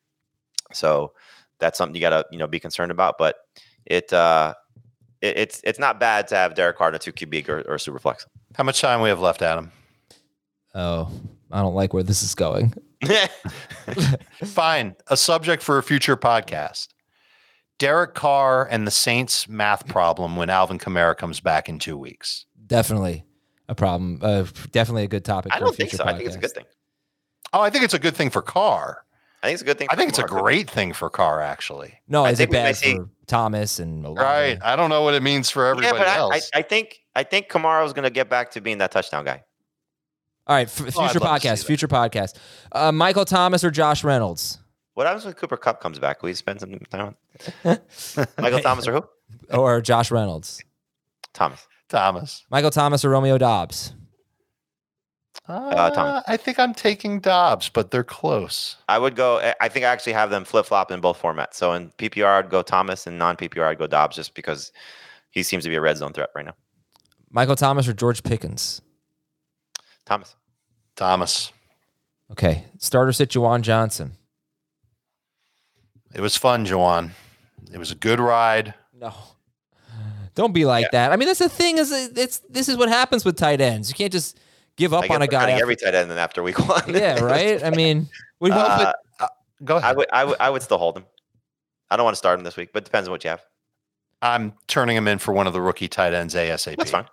So 0.73 1.13
that's 1.59 1.77
something 1.77 1.95
you 1.95 2.01
got 2.01 2.09
to 2.09 2.25
you 2.31 2.37
know 2.37 2.47
be 2.47 2.59
concerned 2.59 2.91
about. 2.91 3.17
But 3.17 3.37
it 3.85 4.11
uh, 4.13 4.53
it, 5.21 5.37
it's 5.37 5.61
it's 5.63 5.79
not 5.79 5.99
bad 5.99 6.27
to 6.29 6.35
have 6.35 6.55
Derek 6.55 6.77
Carr, 6.77 6.89
in 6.89 6.95
a 6.95 6.99
two 6.99 7.13
QB 7.13 7.47
or, 7.49 7.61
or 7.61 7.77
super 7.77 7.99
flex. 7.99 8.25
How 8.55 8.63
much 8.63 8.81
time 8.81 9.01
we 9.01 9.09
have 9.09 9.19
left, 9.19 9.41
Adam? 9.41 9.71
Oh, 10.73 11.11
I 11.51 11.61
don't 11.61 11.75
like 11.75 11.93
where 11.93 12.03
this 12.03 12.23
is 12.23 12.35
going. 12.35 12.73
Fine. 14.45 14.95
A 15.07 15.17
subject 15.17 15.63
for 15.63 15.77
a 15.77 15.83
future 15.83 16.15
podcast. 16.15 16.89
Derek 17.77 18.13
Carr 18.13 18.67
and 18.69 18.85
the 18.85 18.91
Saints 18.91 19.49
math 19.49 19.87
problem 19.87 20.35
when 20.35 20.49
Alvin 20.51 20.77
Kamara 20.77 21.17
comes 21.17 21.39
back 21.39 21.67
in 21.67 21.79
two 21.79 21.97
weeks. 21.97 22.45
Definitely 22.67 23.25
a 23.67 23.73
problem. 23.75 24.19
Uh, 24.21 24.45
definitely 24.71 25.03
a 25.03 25.07
good 25.07 25.25
topic. 25.25 25.51
I 25.53 25.59
don't 25.59 25.75
think 25.75 25.89
so. 25.89 26.03
Podcast. 26.03 26.07
I 26.07 26.17
think 26.17 26.27
it's 26.27 26.35
a 26.35 26.39
good 26.39 26.51
thing. 26.51 26.65
Oh, 27.53 27.61
I 27.61 27.69
think 27.69 27.83
it's 27.83 27.93
a 27.93 27.99
good 27.99 28.15
thing 28.15 28.29
for 28.29 28.41
Carr. 28.41 29.03
I 29.43 29.47
think 29.47 29.53
it's 29.55 29.61
a 29.63 29.65
good 29.65 29.77
thing. 29.79 29.87
I 29.89 29.95
think 29.95 30.09
it's 30.09 30.19
a 30.19 30.23
great 30.23 30.69
thing 30.69 30.93
for 30.93 31.09
Carr, 31.09 31.41
actually. 31.41 31.99
No, 32.07 32.25
is 32.25 32.39
it 32.39 32.51
bad 32.51 32.77
for 32.77 33.09
Thomas 33.25 33.79
and 33.79 34.17
right? 34.17 34.59
I 34.61 34.75
don't 34.75 34.89
know 34.89 35.01
what 35.01 35.15
it 35.15 35.23
means 35.23 35.49
for 35.49 35.65
everybody 35.65 35.87
yeah, 35.97 36.03
but 36.03 36.07
else. 36.07 36.49
I, 36.53 36.57
I, 36.57 36.59
I 36.59 36.61
think 36.61 36.99
I 37.15 37.23
think 37.23 37.49
Kamara 37.49 37.85
is 37.85 37.93
going 37.93 38.03
to 38.03 38.11
get 38.11 38.29
back 38.29 38.51
to 38.51 38.61
being 38.61 38.77
that 38.79 38.91
touchdown 38.91 39.25
guy. 39.25 39.43
All 40.47 40.55
right, 40.55 40.67
f- 40.67 40.81
oh, 40.81 41.07
future 41.07 41.19
oh, 41.23 41.27
podcast. 41.27 41.65
Future 41.65 41.87
podcast. 41.87 42.37
Uh, 42.71 42.91
Michael 42.91 43.25
Thomas 43.25 43.63
or 43.63 43.71
Josh 43.71 44.03
Reynolds? 44.03 44.59
What 44.93 45.07
happens 45.07 45.25
when 45.25 45.33
Cooper 45.33 45.57
Kupp 45.57 45.81
comes 45.81 45.97
back? 45.97 46.21
Will 46.21 46.29
you 46.29 46.35
spend 46.35 46.59
some 46.59 46.77
time 46.91 47.15
on 47.63 47.77
Michael 48.37 48.59
Thomas 48.59 48.87
or 48.87 48.93
who? 48.93 49.57
Or 49.57 49.81
Josh 49.81 50.11
Reynolds? 50.11 50.61
Thomas. 51.33 51.65
Thomas. 51.89 52.45
Michael 52.49 52.71
Thomas 52.71 53.03
or 53.03 53.09
Romeo 53.09 53.37
Doubs? 53.37 53.93
Uh, 55.51 55.91
uh, 55.95 56.21
I 56.27 56.37
think 56.37 56.59
I'm 56.59 56.73
taking 56.73 57.19
Doubs, 57.19 57.67
but 57.67 57.91
they're 57.91 58.03
close. 58.03 58.77
I 58.87 58.97
would 58.97 59.15
go. 59.15 59.53
I 59.59 59.67
think 59.67 59.85
I 59.85 59.89
actually 59.89 60.13
have 60.13 60.29
them 60.29 60.45
flip 60.45 60.65
flop 60.65 60.91
in 60.91 61.01
both 61.01 61.21
formats. 61.21 61.55
So 61.55 61.73
in 61.73 61.89
PPR, 61.97 62.39
I'd 62.39 62.49
go 62.49 62.61
Thomas, 62.61 63.05
and 63.05 63.17
non 63.17 63.35
PPR, 63.35 63.67
I'd 63.67 63.77
go 63.77 63.87
Doubs, 63.87 64.15
just 64.15 64.33
because 64.33 64.71
he 65.29 65.43
seems 65.43 65.63
to 65.63 65.69
be 65.69 65.75
a 65.75 65.81
red 65.81 65.97
zone 65.97 66.13
threat 66.13 66.29
right 66.35 66.45
now. 66.45 66.55
Michael 67.29 67.55
Thomas 67.55 67.87
or 67.87 67.93
George 67.93 68.23
Pickens? 68.23 68.81
Thomas. 70.05 70.35
Thomas. 70.95 71.51
Okay. 72.31 72.65
Starter 72.77 73.11
sit 73.11 73.29
Juwan 73.29 73.61
Johnson. 73.61 74.13
It 76.13 76.21
was 76.21 76.37
fun, 76.37 76.65
Juwan. 76.65 77.11
It 77.73 77.77
was 77.77 77.91
a 77.91 77.95
good 77.95 78.19
ride. 78.19 78.73
No. 78.93 79.13
Don't 80.35 80.53
be 80.53 80.63
like 80.63 80.83
yeah. 80.83 80.89
that. 81.07 81.11
I 81.11 81.17
mean, 81.17 81.27
that's 81.27 81.39
the 81.39 81.49
thing 81.49 81.77
is 81.77 81.91
it's 81.91 82.39
this 82.49 82.69
is 82.69 82.77
what 82.77 82.87
happens 82.87 83.25
with 83.25 83.35
tight 83.35 83.59
ends. 83.59 83.89
You 83.89 83.95
can't 83.95 84.13
just 84.13 84.39
give 84.77 84.93
up 84.93 85.09
on 85.09 85.21
a 85.21 85.27
guy. 85.27 85.51
After, 85.51 85.61
every 85.61 85.75
tight 85.75 85.95
end 85.95 86.11
then 86.11 86.17
after 86.17 86.43
week 86.43 86.59
one. 86.67 86.93
yeah, 86.93 87.19
right. 87.19 87.63
I 87.63 87.69
mean, 87.71 88.09
we 88.39 88.51
uh, 88.51 88.93
uh, 89.19 89.27
go 89.63 89.77
ahead. 89.77 89.91
I 89.91 89.95
would, 89.95 90.07
I 90.11 90.25
would, 90.25 90.37
I 90.39 90.49
would 90.49 90.61
still 90.63 90.77
hold 90.77 90.97
him. 90.97 91.05
I 91.89 91.97
don't 91.97 92.03
want 92.03 92.13
to 92.13 92.19
start 92.19 92.39
him 92.39 92.43
this 92.43 92.57
week, 92.57 92.69
but 92.73 92.83
it 92.83 92.85
depends 92.85 93.07
on 93.07 93.11
what 93.11 93.23
you 93.23 93.29
have. 93.29 93.41
I'm 94.21 94.53
turning 94.67 94.95
him 94.95 95.07
in 95.07 95.17
for 95.17 95.33
one 95.33 95.47
of 95.47 95.53
the 95.53 95.61
rookie 95.61 95.87
tight 95.87 96.13
ends 96.13 96.35
ASAP. 96.35 96.77
That's 96.77 96.91
fine. 96.91 97.05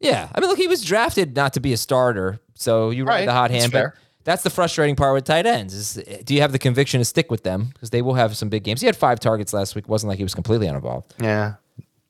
Yeah, 0.00 0.28
I 0.34 0.40
mean, 0.40 0.50
look, 0.50 0.58
he 0.58 0.66
was 0.66 0.82
drafted 0.82 1.36
not 1.36 1.52
to 1.52 1.60
be 1.60 1.72
a 1.72 1.76
starter, 1.76 2.40
so 2.54 2.90
you 2.90 3.04
ride 3.04 3.20
right. 3.20 3.26
the 3.26 3.32
hot 3.32 3.52
hand. 3.52 3.72
That's 3.72 3.94
but 3.94 4.02
that's 4.24 4.42
the 4.42 4.50
frustrating 4.50 4.96
part 4.96 5.14
with 5.14 5.24
tight 5.24 5.46
ends 5.46 5.74
is 5.74 6.22
do 6.24 6.34
you 6.34 6.40
have 6.40 6.52
the 6.52 6.58
conviction 6.58 7.00
to 7.00 7.04
stick 7.04 7.30
with 7.30 7.42
them 7.42 7.70
because 7.72 7.90
they 7.90 8.02
will 8.02 8.14
have 8.14 8.36
some 8.36 8.48
big 8.48 8.64
games. 8.64 8.80
He 8.80 8.86
had 8.86 8.96
five 8.96 9.20
targets 9.20 9.52
last 9.52 9.74
week. 9.74 9.88
wasn't 9.88 10.08
like 10.08 10.18
he 10.18 10.24
was 10.24 10.34
completely 10.34 10.66
uninvolved. 10.66 11.14
Yeah. 11.20 11.54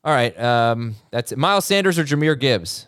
All 0.05 0.13
right. 0.13 0.39
Um, 0.39 0.97
that's 1.11 1.33
it. 1.33 1.39
Miles 1.39 1.65
Sanders 1.65 1.99
or 1.99 2.05
Jahmyr 2.05 2.39
Gibbs. 2.39 2.87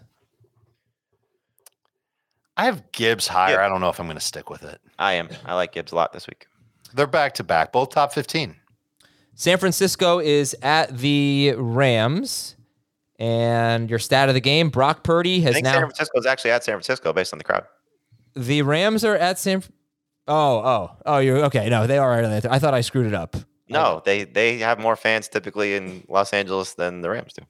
I 2.57 2.67
have 2.67 2.93
Gibbs 2.93 3.27
higher. 3.27 3.61
I 3.61 3.69
don't 3.69 3.81
know 3.81 3.89
if 3.89 3.99
I'm 3.99 4.07
going 4.07 4.17
to 4.17 4.25
stick 4.25 4.49
with 4.51 4.63
it. 4.63 4.81
I 4.99 5.15
am. 5.15 5.29
I 5.45 5.55
like 5.55 5.73
Gibbs 5.73 5.93
a 5.93 5.97
lot 5.97 6.13
this 6.13 6.27
week. 6.27 6.47
They're 6.95 7.07
back 7.07 7.35
to 7.35 7.45
back, 7.45 7.73
both 7.73 7.91
top 7.91 8.13
15. 8.13 8.55
San 9.35 9.59
Francisco 9.59 10.21
is 10.21 10.55
at 10.63 10.97
the 10.97 11.55
Rams. 11.57 12.57
And 13.19 13.89
your 13.89 14.01
stat 14.01 14.29
of 14.29 14.35
the 14.35 14.41
game: 14.41 14.71
Brock 14.71 15.05
Purdy 15.05 15.41
has 15.43 15.51
I 15.51 15.55
think 15.55 15.65
now. 15.65 15.73
San 15.73 15.81
Francisco 15.83 16.19
is 16.19 16.27
actually 16.27 16.51
at 16.51 16.65
San 16.65 16.75
Francisco 16.75 17.13
based 17.13 17.33
on 17.33 17.39
the 17.39 17.45
crowd. 17.45 17.65
The 18.35 18.63
Rams 18.63 19.05
are 19.05 19.17
at 19.17 19.39
San. 19.39 19.63
Oh, 20.27 20.59
oh, 20.59 20.91
oh! 21.07 21.19
You're 21.19 21.45
okay. 21.45 21.69
No, 21.69 21.87
they 21.87 21.97
are. 21.97 22.25
I 22.25 22.59
thought 22.59 22.75
I 22.75 22.81
screwed 22.81 23.07
it 23.07 23.15
up. 23.15 23.37
No, 23.69 24.03
they 24.05 24.25
they 24.25 24.59
have 24.59 24.81
more 24.81 24.97
fans 24.97 25.29
typically 25.29 25.77
in 25.77 26.05
Los 26.09 26.33
Angeles 26.33 26.75
than 26.75 27.03
the 27.03 27.11
Rams 27.11 27.35
do. 27.35 27.45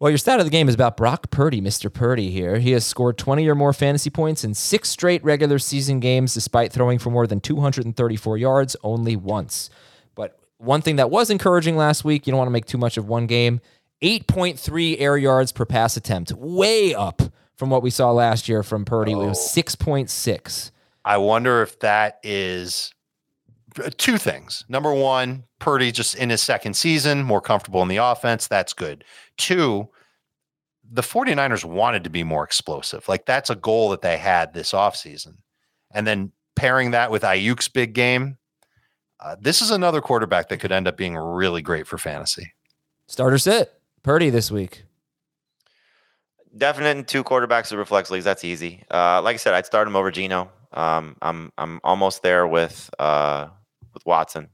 Well, 0.00 0.10
your 0.10 0.16
stat 0.16 0.40
of 0.40 0.46
the 0.46 0.50
game 0.50 0.66
is 0.66 0.74
about 0.74 0.96
Brock 0.96 1.30
Purdy, 1.30 1.60
Mr. 1.60 1.92
Purdy 1.92 2.30
here. 2.30 2.58
He 2.58 2.72
has 2.72 2.86
scored 2.86 3.18
20 3.18 3.46
or 3.46 3.54
more 3.54 3.74
fantasy 3.74 4.08
points 4.08 4.44
in 4.44 4.54
six 4.54 4.88
straight 4.88 5.22
regular 5.22 5.58
season 5.58 6.00
games, 6.00 6.32
despite 6.32 6.72
throwing 6.72 6.98
for 6.98 7.10
more 7.10 7.26
than 7.26 7.38
234 7.38 8.38
yards 8.38 8.76
only 8.82 9.14
once. 9.14 9.68
But 10.14 10.38
one 10.56 10.80
thing 10.80 10.96
that 10.96 11.10
was 11.10 11.28
encouraging 11.28 11.76
last 11.76 12.02
week, 12.02 12.26
you 12.26 12.30
don't 12.30 12.38
want 12.38 12.48
to 12.48 12.52
make 12.52 12.64
too 12.64 12.78
much 12.78 12.96
of 12.96 13.08
one 13.08 13.26
game, 13.26 13.60
8.3 14.02 14.96
air 14.98 15.18
yards 15.18 15.52
per 15.52 15.66
pass 15.66 15.98
attempt, 15.98 16.32
way 16.32 16.94
up 16.94 17.20
from 17.56 17.68
what 17.68 17.82
we 17.82 17.90
saw 17.90 18.10
last 18.10 18.48
year 18.48 18.62
from 18.62 18.86
Purdy. 18.86 19.12
Oh. 19.12 19.20
It 19.20 19.26
was 19.26 19.38
6.6. 19.38 20.70
I 21.04 21.18
wonder 21.18 21.60
if 21.60 21.78
that 21.80 22.20
is 22.22 22.94
two 23.96 24.18
things. 24.18 24.64
Number 24.68 24.92
one, 24.92 25.44
Purdy 25.58 25.92
just 25.92 26.14
in 26.14 26.30
his 26.30 26.42
second 26.42 26.74
season, 26.74 27.22
more 27.22 27.40
comfortable 27.40 27.82
in 27.82 27.88
the 27.88 27.98
offense. 27.98 28.46
That's 28.46 28.72
good. 28.72 29.04
Two, 29.36 29.88
the 30.90 31.02
49ers 31.02 31.64
wanted 31.64 32.04
to 32.04 32.10
be 32.10 32.24
more 32.24 32.44
explosive. 32.44 33.08
Like 33.08 33.26
that's 33.26 33.50
a 33.50 33.54
goal 33.54 33.90
that 33.90 34.02
they 34.02 34.16
had 34.16 34.52
this 34.52 34.72
offseason. 34.72 35.36
And 35.92 36.06
then 36.06 36.32
pairing 36.56 36.92
that 36.92 37.10
with 37.10 37.22
Aiyuk's 37.22 37.68
big 37.68 37.94
game, 37.94 38.38
uh, 39.20 39.36
this 39.40 39.60
is 39.60 39.70
another 39.70 40.00
quarterback 40.00 40.48
that 40.48 40.58
could 40.58 40.72
end 40.72 40.88
up 40.88 40.96
being 40.96 41.16
really 41.16 41.62
great 41.62 41.86
for 41.86 41.98
fantasy. 41.98 42.52
Starter 43.06 43.38
sit. 43.38 43.72
Purdy 44.02 44.30
this 44.30 44.50
week. 44.50 44.84
Definite 46.56 46.96
in 46.96 47.04
two 47.04 47.22
quarterbacks 47.22 47.70
of 47.70 47.78
reflex 47.78 48.10
leagues. 48.10 48.24
That's 48.24 48.44
easy. 48.44 48.82
Uh, 48.90 49.20
like 49.22 49.34
I 49.34 49.36
said, 49.36 49.54
I'd 49.54 49.66
start 49.66 49.86
him 49.86 49.94
over 49.94 50.10
Geno. 50.10 50.50
Um, 50.72 51.16
I'm 51.20 51.52
I'm 51.58 51.80
almost 51.84 52.22
there 52.22 52.46
with 52.46 52.90
uh, 52.98 53.48
with 53.94 54.04
Watson. 54.06 54.48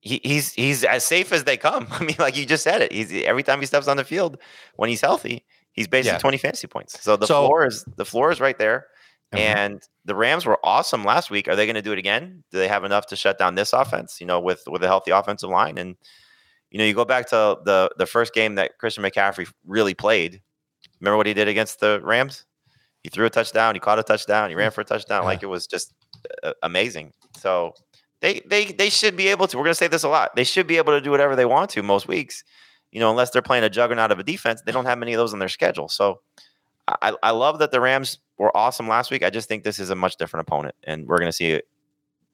He, 0.00 0.20
he's 0.24 0.52
he's 0.52 0.82
as 0.82 1.04
safe 1.04 1.32
as 1.32 1.44
they 1.44 1.56
come. 1.56 1.86
I 1.90 2.02
mean, 2.02 2.16
like 2.18 2.36
you 2.36 2.46
just 2.46 2.64
said 2.64 2.82
it. 2.82 2.92
He's 2.92 3.12
every 3.24 3.42
time 3.42 3.60
he 3.60 3.66
steps 3.66 3.88
on 3.88 3.96
the 3.96 4.04
field 4.04 4.38
when 4.76 4.88
he's 4.88 5.00
healthy, 5.00 5.44
he's 5.72 5.88
basically 5.88 6.16
yeah. 6.16 6.20
20 6.20 6.38
fantasy 6.38 6.66
points. 6.66 7.00
So 7.02 7.16
the 7.16 7.26
so, 7.26 7.46
floor 7.46 7.66
is 7.66 7.84
the 7.96 8.04
floor 8.04 8.30
is 8.30 8.40
right 8.40 8.58
there. 8.58 8.86
Uh-huh. 9.32 9.42
And 9.42 9.82
the 10.04 10.14
Rams 10.16 10.44
were 10.44 10.58
awesome 10.64 11.04
last 11.04 11.30
week. 11.30 11.46
Are 11.46 11.54
they 11.54 11.64
going 11.64 11.76
to 11.76 11.82
do 11.82 11.92
it 11.92 11.98
again? 11.98 12.42
Do 12.50 12.58
they 12.58 12.66
have 12.66 12.82
enough 12.82 13.06
to 13.08 13.16
shut 13.16 13.38
down 13.38 13.54
this 13.54 13.72
offense? 13.72 14.20
You 14.20 14.26
know, 14.26 14.40
with 14.40 14.64
with 14.66 14.82
a 14.82 14.88
healthy 14.88 15.12
offensive 15.12 15.50
line, 15.50 15.78
and 15.78 15.96
you 16.70 16.78
know, 16.78 16.84
you 16.84 16.94
go 16.94 17.04
back 17.04 17.28
to 17.28 17.58
the 17.64 17.90
the 17.96 18.06
first 18.06 18.34
game 18.34 18.56
that 18.56 18.78
Christian 18.78 19.04
McCaffrey 19.04 19.50
really 19.64 19.94
played. 19.94 20.40
Remember 21.00 21.16
what 21.16 21.26
he 21.26 21.34
did 21.34 21.48
against 21.48 21.80
the 21.80 22.00
Rams? 22.02 22.44
He 23.02 23.08
threw 23.08 23.24
a 23.24 23.30
touchdown. 23.30 23.74
He 23.74 23.80
caught 23.80 23.98
a 23.98 24.02
touchdown. 24.02 24.50
He 24.50 24.56
ran 24.56 24.70
mm. 24.70 24.74
for 24.74 24.82
a 24.82 24.84
touchdown. 24.84 25.22
Yeah. 25.22 25.26
Like 25.28 25.42
it 25.42 25.46
was 25.46 25.66
just 25.66 25.94
uh, 26.42 26.52
amazing. 26.62 27.12
So 27.36 27.74
they 28.20 28.40
they 28.46 28.66
they 28.66 28.90
should 28.90 29.16
be 29.16 29.28
able 29.28 29.46
to. 29.48 29.56
We're 29.56 29.64
going 29.64 29.72
to 29.72 29.78
say 29.78 29.88
this 29.88 30.02
a 30.04 30.08
lot. 30.08 30.34
They 30.36 30.44
should 30.44 30.66
be 30.66 30.76
able 30.76 30.92
to 30.92 31.00
do 31.00 31.10
whatever 31.10 31.36
they 31.36 31.44
want 31.46 31.70
to 31.70 31.82
most 31.82 32.06
weeks. 32.08 32.44
You 32.92 33.00
know, 33.00 33.10
unless 33.10 33.30
they're 33.30 33.42
playing 33.42 33.64
a 33.64 33.70
juggernaut 33.70 34.10
of 34.10 34.18
a 34.18 34.24
defense, 34.24 34.62
they 34.66 34.72
don't 34.72 34.84
have 34.86 34.98
many 34.98 35.12
of 35.12 35.18
those 35.18 35.32
on 35.32 35.38
their 35.38 35.48
schedule. 35.48 35.88
So 35.88 36.20
I, 36.88 37.14
I 37.22 37.30
love 37.30 37.60
that 37.60 37.70
the 37.70 37.80
Rams 37.80 38.18
were 38.36 38.54
awesome 38.56 38.88
last 38.88 39.10
week. 39.10 39.22
I 39.22 39.30
just 39.30 39.48
think 39.48 39.62
this 39.62 39.78
is 39.78 39.90
a 39.90 39.94
much 39.94 40.16
different 40.16 40.46
opponent, 40.48 40.74
and 40.84 41.06
we're 41.06 41.18
going 41.18 41.28
to 41.28 41.32
see 41.32 41.60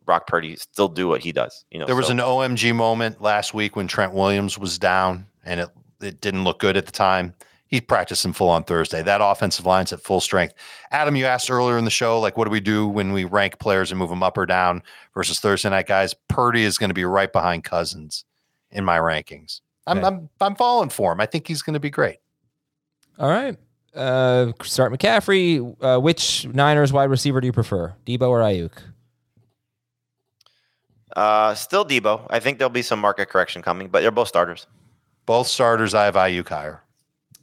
Brock 0.05 0.27
Purdy 0.27 0.57
still 0.57 0.89
do 0.89 1.09
what 1.09 1.21
he 1.21 1.33
does. 1.33 1.65
You 1.71 1.79
know, 1.81 1.87
There 1.87 1.97
was 1.97 2.07
so- 2.07 2.13
an 2.13 2.19
OMG 2.21 2.75
moment 2.75 3.21
last 3.21 3.53
week 3.53 3.77
when 3.77 3.87
Trent 3.87 4.15
Williams 4.15 4.59
was 4.59 4.79
down 4.79 5.27
and 5.45 5.61
it, 5.61 5.69
it 6.01 6.21
didn't 6.21 6.45
look 6.45 6.59
good 6.61 6.77
at 6.77 6.87
the 6.87 6.93
time. 6.93 7.35
He 7.69 7.81
practiced 7.81 8.25
in 8.25 8.33
full 8.33 8.49
on 8.49 8.63
Thursday. 8.63 9.03
That 9.03 9.21
offensive 9.21 9.67
line's 9.67 9.93
at 9.93 10.01
full 10.01 10.21
strength. 10.21 10.55
Adam, 10.93 11.17
you 11.17 11.27
asked 11.27 11.51
earlier 11.51 11.77
in 11.79 11.85
the 11.85 11.91
show, 11.91 12.21
like, 12.21 12.37
what 12.37 12.45
do 12.45 12.51
we 12.51 12.61
do 12.61 12.87
when 12.87 13.13
we 13.13 13.25
rank 13.25 13.59
players 13.59 13.91
and 13.91 13.99
move 13.99 14.09
them 14.11 14.23
up 14.23 14.39
or 14.39 14.47
down 14.47 14.83
versus 15.15 15.41
Thursday 15.41 15.69
night 15.71 15.89
guys? 15.89 16.15
Purdy 16.29 16.63
is 16.63 16.79
going 16.79 16.91
to 16.91 16.95
be 16.95 17.05
right 17.05 17.33
behind 17.33 17.65
Cousins 17.65 18.25
in 18.71 18.85
my 18.85 18.99
rankings. 18.99 19.61
I'm, 19.87 19.99
Okay. 19.99 20.07
I'm, 20.07 20.29
I'm 20.41 20.55
falling 20.55 20.91
for 20.91 21.13
him. 21.13 21.21
I 21.21 21.27
think 21.27 21.49
he's 21.49 21.63
going 21.63 21.75
to 21.75 21.81
be 21.81 21.91
great. 21.91 22.19
All 23.19 23.29
right. 23.29 23.57
Uh, 23.95 24.53
start 24.63 24.93
McCaffrey. 24.93 25.77
Uh, 25.81 25.99
which 25.99 26.47
Niners 26.47 26.93
wide 26.93 27.11
receiver 27.11 27.41
do 27.41 27.47
you 27.47 27.53
prefer, 27.53 27.95
Deebo 28.07 28.29
or 28.29 28.41
Aiyuk? 28.41 28.73
Uh, 31.15 31.55
still 31.55 31.85
Deebo. 31.85 32.27
I 32.31 32.41
think 32.41 32.59
there'll 32.59 32.71
be 32.71 32.83
some 32.83 33.01
market 33.01 33.29
correction 33.29 33.63
coming, 33.63 33.89
but 33.89 34.03
they're 34.03 34.11
both 34.11 34.29
starters. 34.29 34.67
Both 35.25 35.47
starters, 35.49 35.95
I 35.95 36.05
have 36.05 36.15
Aiyuk 36.15 36.49
higher. 36.49 36.83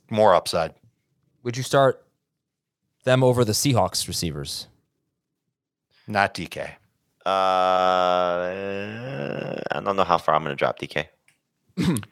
More 0.10 0.34
upside. 0.36 0.74
Would 1.44 1.58
you 1.58 1.64
start 1.64 2.06
them 3.04 3.24
over 3.24 3.44
the 3.44 3.52
Seahawks 3.54 4.08
receivers? 4.08 4.68
Not 6.08 6.34
DK. 6.34 6.72
Uh, 7.26 7.30
I 9.72 9.80
don't 9.82 9.96
know 9.96 10.04
how 10.04 10.18
far 10.18 10.36
I'm 10.36 10.44
going 10.44 10.56
to 10.56 10.60
drop 10.60 10.80
DK. 10.80 11.08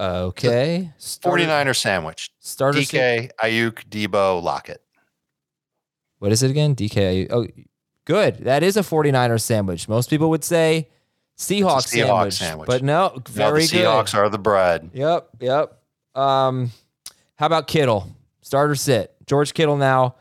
Okay. 0.00 0.92
Starter- 0.96 1.44
49er 1.44 1.76
sandwich. 1.76 2.30
Starter 2.38 2.78
DK, 2.78 3.30
Aiyuk, 3.42 3.84
Deebo, 3.90 4.42
Lockett. 4.42 4.80
What 6.20 6.32
is 6.32 6.42
it 6.42 6.50
again? 6.50 6.74
DK. 6.74 7.26
Oh, 7.30 7.46
good. 8.06 8.38
That 8.38 8.62
is 8.62 8.78
a 8.78 8.80
49er 8.80 9.38
sandwich. 9.40 9.88
Most 9.90 10.08
people 10.08 10.30
would 10.30 10.42
say 10.42 10.88
Seahawks, 11.36 11.80
It's 11.80 11.92
a 11.92 11.96
Seahawks 11.98 12.08
sandwich, 12.08 12.34
sandwich. 12.34 12.66
But 12.66 12.82
no, 12.82 13.20
very 13.28 13.60
no, 13.62 13.66
the 13.66 13.72
good. 13.72 13.84
Seahawks 13.84 14.14
are 14.14 14.28
the 14.30 14.38
bread. 14.38 14.90
Yep, 14.94 15.28
yep. 15.40 15.79
Um, 16.14 16.70
how 17.36 17.46
about 17.46 17.66
Kittle? 17.66 18.14
Starter 18.42 18.74
sit. 18.74 19.14
George 19.26 19.54
Kittle 19.54 19.76
now, 19.76 20.16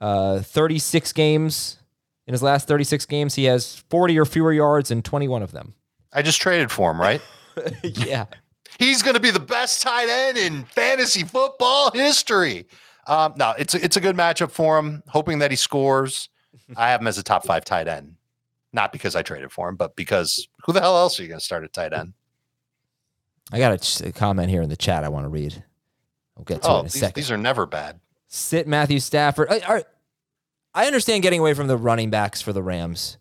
uh, 0.00 0.40
36 0.40 1.12
games. 1.12 1.78
In 2.26 2.32
his 2.32 2.42
last 2.42 2.66
36 2.68 3.04
games, 3.06 3.34
he 3.34 3.44
has 3.44 3.76
40 3.90 4.18
or 4.18 4.24
fewer 4.24 4.52
yards 4.52 4.90
in 4.90 5.02
21 5.02 5.42
of 5.42 5.52
them. 5.52 5.74
I 6.12 6.22
just 6.22 6.40
traded 6.40 6.70
for 6.70 6.90
him, 6.90 7.00
right? 7.00 7.20
yeah. 7.82 8.26
He's 8.78 9.02
going 9.02 9.14
to 9.14 9.20
be 9.20 9.30
the 9.30 9.40
best 9.40 9.82
tight 9.82 10.08
end 10.08 10.38
in 10.38 10.64
fantasy 10.64 11.22
football 11.22 11.90
history. 11.90 12.66
Um, 13.06 13.34
no, 13.36 13.54
it's 13.58 13.74
a, 13.74 13.84
it's 13.84 13.96
a 13.96 14.00
good 14.00 14.16
matchup 14.16 14.50
for 14.50 14.78
him. 14.78 15.02
Hoping 15.08 15.40
that 15.40 15.50
he 15.50 15.56
scores. 15.56 16.28
I 16.76 16.88
have 16.88 17.00
him 17.00 17.06
as 17.06 17.18
a 17.18 17.22
top 17.22 17.44
five 17.44 17.64
tight 17.64 17.88
end, 17.88 18.16
not 18.72 18.92
because 18.92 19.14
I 19.14 19.22
traded 19.22 19.52
for 19.52 19.68
him, 19.68 19.76
but 19.76 19.96
because 19.96 20.48
who 20.64 20.72
the 20.72 20.80
hell 20.80 20.96
else 20.96 21.18
are 21.18 21.22
you 21.22 21.28
going 21.28 21.40
to 21.40 21.44
start 21.44 21.64
at 21.64 21.72
tight 21.72 21.92
end? 21.92 22.14
I 23.52 23.58
got 23.58 23.72
a, 23.72 23.78
ch- 23.78 24.00
a 24.00 24.12
comment 24.12 24.50
here 24.50 24.62
in 24.62 24.68
the 24.68 24.76
chat 24.76 25.04
I 25.04 25.08
want 25.08 25.24
to 25.24 25.28
read. 25.28 25.62
We'll 26.36 26.44
get 26.44 26.62
to 26.62 26.68
it 26.68 26.70
Oh, 26.72 26.74
in 26.76 26.80
a 26.80 26.82
these, 26.84 26.94
second. 27.00 27.14
these 27.14 27.30
are 27.30 27.36
never 27.36 27.66
bad. 27.66 28.00
Sit 28.28 28.66
Matthew 28.66 28.98
Stafford. 29.00 29.48
I, 29.50 29.60
I- 29.66 29.84
I 30.76 30.86
understand 30.86 31.22
getting 31.22 31.38
away 31.38 31.54
from 31.54 31.68
the 31.68 31.76
running 31.76 32.10
backs 32.10 32.42
for 32.42 32.52
the 32.52 32.60
Rams, 32.62 33.16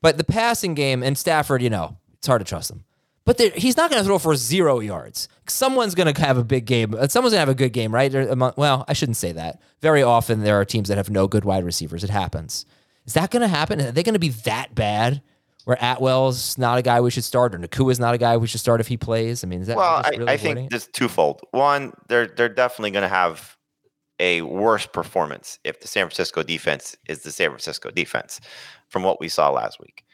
but 0.00 0.16
the 0.16 0.24
passing 0.24 0.72
game 0.72 1.02
and 1.02 1.18
Stafford, 1.18 1.60
you 1.60 1.68
know, 1.68 1.98
it's 2.14 2.26
hard 2.26 2.40
to 2.40 2.44
trust 2.46 2.70
him. 2.70 2.84
But 3.26 3.38
he's 3.38 3.76
not 3.76 3.90
going 3.90 4.00
to 4.02 4.06
throw 4.06 4.18
for 4.18 4.34
zero 4.34 4.80
yards. 4.80 5.28
Someone's 5.46 5.94
going 5.94 6.12
to 6.12 6.20
have 6.22 6.38
a 6.38 6.42
big 6.42 6.64
game. 6.64 6.94
Uh, 6.94 7.06
Someone's 7.06 7.32
going 7.32 7.36
to 7.36 7.40
have 7.40 7.48
a 7.50 7.54
good 7.54 7.74
game, 7.74 7.92
right? 7.94 8.10
Well, 8.56 8.86
I 8.88 8.94
shouldn't 8.94 9.18
say 9.18 9.30
that. 9.32 9.60
Very 9.82 10.02
often 10.02 10.40
there 10.40 10.58
are 10.58 10.64
teams 10.64 10.88
that 10.88 10.96
have 10.96 11.10
no 11.10 11.28
good 11.28 11.44
wide 11.44 11.64
receivers. 11.64 12.02
It 12.02 12.08
happens. 12.10 12.64
Is 13.04 13.12
that 13.12 13.30
going 13.30 13.42
to 13.42 13.48
happen? 13.48 13.78
Are 13.80 13.92
they 13.92 14.02
going 14.02 14.14
to 14.14 14.18
be 14.18 14.30
that 14.30 14.74
bad? 14.74 15.20
Where 15.64 15.76
Atwell's 15.80 16.56
not 16.58 16.78
a 16.78 16.82
guy 16.82 17.00
we 17.00 17.10
should 17.10 17.24
start, 17.24 17.54
or 17.54 17.58
Nacua's 17.58 18.00
not 18.00 18.14
a 18.14 18.18
guy 18.18 18.36
we 18.36 18.46
should 18.46 18.60
start 18.60 18.80
if 18.80 18.88
he 18.88 18.96
plays. 18.96 19.44
I 19.44 19.46
mean, 19.46 19.60
is 19.60 19.66
that 19.66 19.76
Well, 19.76 20.02
just 20.02 20.20
I, 20.20 20.32
I 20.32 20.36
think 20.36 20.58
it? 20.58 20.70
there's 20.70 20.86
twofold. 20.88 21.42
One, 21.50 21.92
they're 22.08 22.26
they're 22.26 22.48
definitely 22.48 22.90
going 22.92 23.02
to 23.02 23.08
have 23.08 23.56
a 24.18 24.42
worse 24.42 24.86
performance 24.86 25.58
if 25.64 25.80
the 25.80 25.88
San 25.88 26.04
Francisco 26.06 26.42
defense 26.42 26.96
is 27.08 27.22
the 27.22 27.32
San 27.32 27.50
Francisco 27.50 27.90
defense 27.90 28.40
from 28.88 29.02
what 29.02 29.18
we 29.20 29.28
saw 29.28 29.50
last 29.50 29.80
week. 29.80 30.04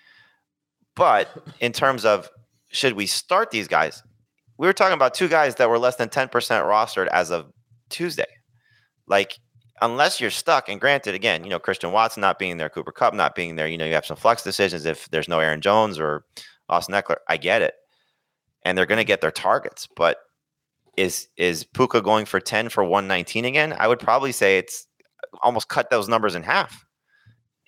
But 0.94 1.28
in 1.60 1.72
terms 1.72 2.04
of 2.04 2.28
should 2.68 2.94
we 2.94 3.06
start 3.06 3.50
these 3.50 3.68
guys, 3.68 4.02
we 4.58 4.66
were 4.66 4.72
talking 4.72 4.94
about 4.94 5.14
two 5.14 5.28
guys 5.28 5.56
that 5.56 5.68
were 5.68 5.78
less 5.78 5.96
than 5.96 6.08
10% 6.08 6.30
rostered 6.30 7.08
as 7.08 7.30
of 7.30 7.52
Tuesday. 7.90 8.26
Like, 9.06 9.38
unless 9.82 10.20
you're 10.20 10.30
stuck, 10.30 10.68
and 10.68 10.80
granted, 10.80 11.14
again, 11.14 11.44
you 11.44 11.50
know, 11.50 11.58
Christian 11.58 11.92
Watson 11.92 12.20
not 12.20 12.38
being 12.38 12.56
there, 12.56 12.68
Cooper 12.68 12.92
Kupp 12.92 13.14
not 13.14 13.34
being 13.34 13.56
there, 13.56 13.66
you 13.68 13.76
know, 13.78 13.84
you 13.84 13.94
have 13.94 14.06
some 14.06 14.16
flex 14.16 14.42
decisions 14.42 14.84
if 14.86 15.08
there's 15.10 15.28
no 15.28 15.40
Aaron 15.40 15.60
Jones 15.60 15.98
or 15.98 16.24
Austin 16.68 16.94
Ekeler. 16.94 17.16
I 17.28 17.36
get 17.36 17.62
it. 17.62 17.74
And 18.64 18.76
they're 18.76 18.86
going 18.86 18.98
to 18.98 19.04
get 19.04 19.20
their 19.20 19.30
targets. 19.30 19.86
But 19.96 20.18
is 20.96 21.28
is 21.36 21.62
Puka 21.64 22.00
going 22.00 22.24
for 22.24 22.40
10 22.40 22.68
for 22.70 22.82
119 22.82 23.44
again? 23.44 23.74
I 23.78 23.86
would 23.86 24.00
probably 24.00 24.32
say 24.32 24.58
it's 24.58 24.86
uh, 25.22 25.36
almost 25.42 25.68
cut 25.68 25.90
those 25.90 26.08
numbers 26.08 26.34
in 26.34 26.42
half. 26.42 26.84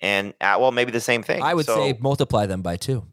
And 0.01 0.33
uh, 0.41 0.53
Atwell, 0.55 0.71
maybe 0.71 0.91
the 0.91 0.99
same 0.99 1.23
thing. 1.23 1.41
I 1.43 1.53
would 1.53 1.65
So- 1.65 1.75
say 1.77 1.97
multiply 2.01 2.45
them 2.47 2.61
by 2.61 2.75
two. 2.77 3.05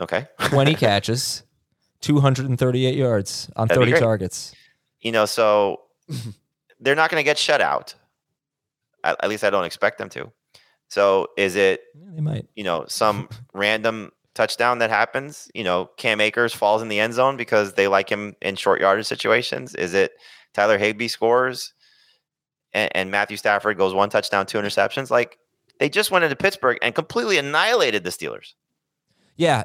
okay. 0.00 0.26
20 0.40 0.74
catches, 0.76 1.42
238 2.00 2.94
yards 2.96 3.50
on 3.56 3.68
That'd 3.68 3.88
30 3.88 4.00
targets. 4.00 4.54
you 5.00 5.12
know, 5.12 5.26
so 5.26 5.82
they're 6.80 6.94
not 6.94 7.10
going 7.10 7.20
to 7.20 7.24
get 7.24 7.38
shut 7.38 7.60
out. 7.60 7.94
At, 9.04 9.22
at 9.22 9.28
least 9.30 9.44
I 9.44 9.50
don't 9.50 9.64
expect 9.64 9.98
them 9.98 10.08
to. 10.10 10.30
So 10.88 11.28
is 11.36 11.54
it, 11.56 11.82
They 11.94 12.20
might. 12.20 12.46
you 12.56 12.64
know, 12.64 12.84
some 12.88 13.28
random 13.54 14.10
touchdown 14.34 14.78
that 14.78 14.90
happens? 14.90 15.50
You 15.54 15.64
know, 15.64 15.90
Cam 15.96 16.20
Akers 16.20 16.52
falls 16.52 16.82
in 16.82 16.88
the 16.88 16.98
end 17.00 17.14
zone 17.14 17.36
because 17.36 17.74
they 17.74 17.86
like 17.88 18.08
him 18.08 18.34
in 18.42 18.56
short 18.56 18.80
yardage 18.80 19.06
situations. 19.06 19.74
Is 19.74 19.94
it 19.94 20.12
Tyler 20.52 20.78
Higbee 20.78 21.08
scores 21.08 21.72
and, 22.72 22.90
and 22.94 23.10
Matthew 23.10 23.36
Stafford 23.36 23.78
goes 23.78 23.94
one 23.94 24.10
touchdown, 24.10 24.46
two 24.46 24.58
interceptions? 24.58 25.10
Like 25.10 25.38
they 25.78 25.88
just 25.88 26.10
went 26.10 26.24
into 26.24 26.36
Pittsburgh 26.36 26.78
and 26.82 26.94
completely 26.94 27.38
annihilated 27.38 28.02
the 28.04 28.10
Steelers. 28.10 28.54
Yeah. 29.36 29.64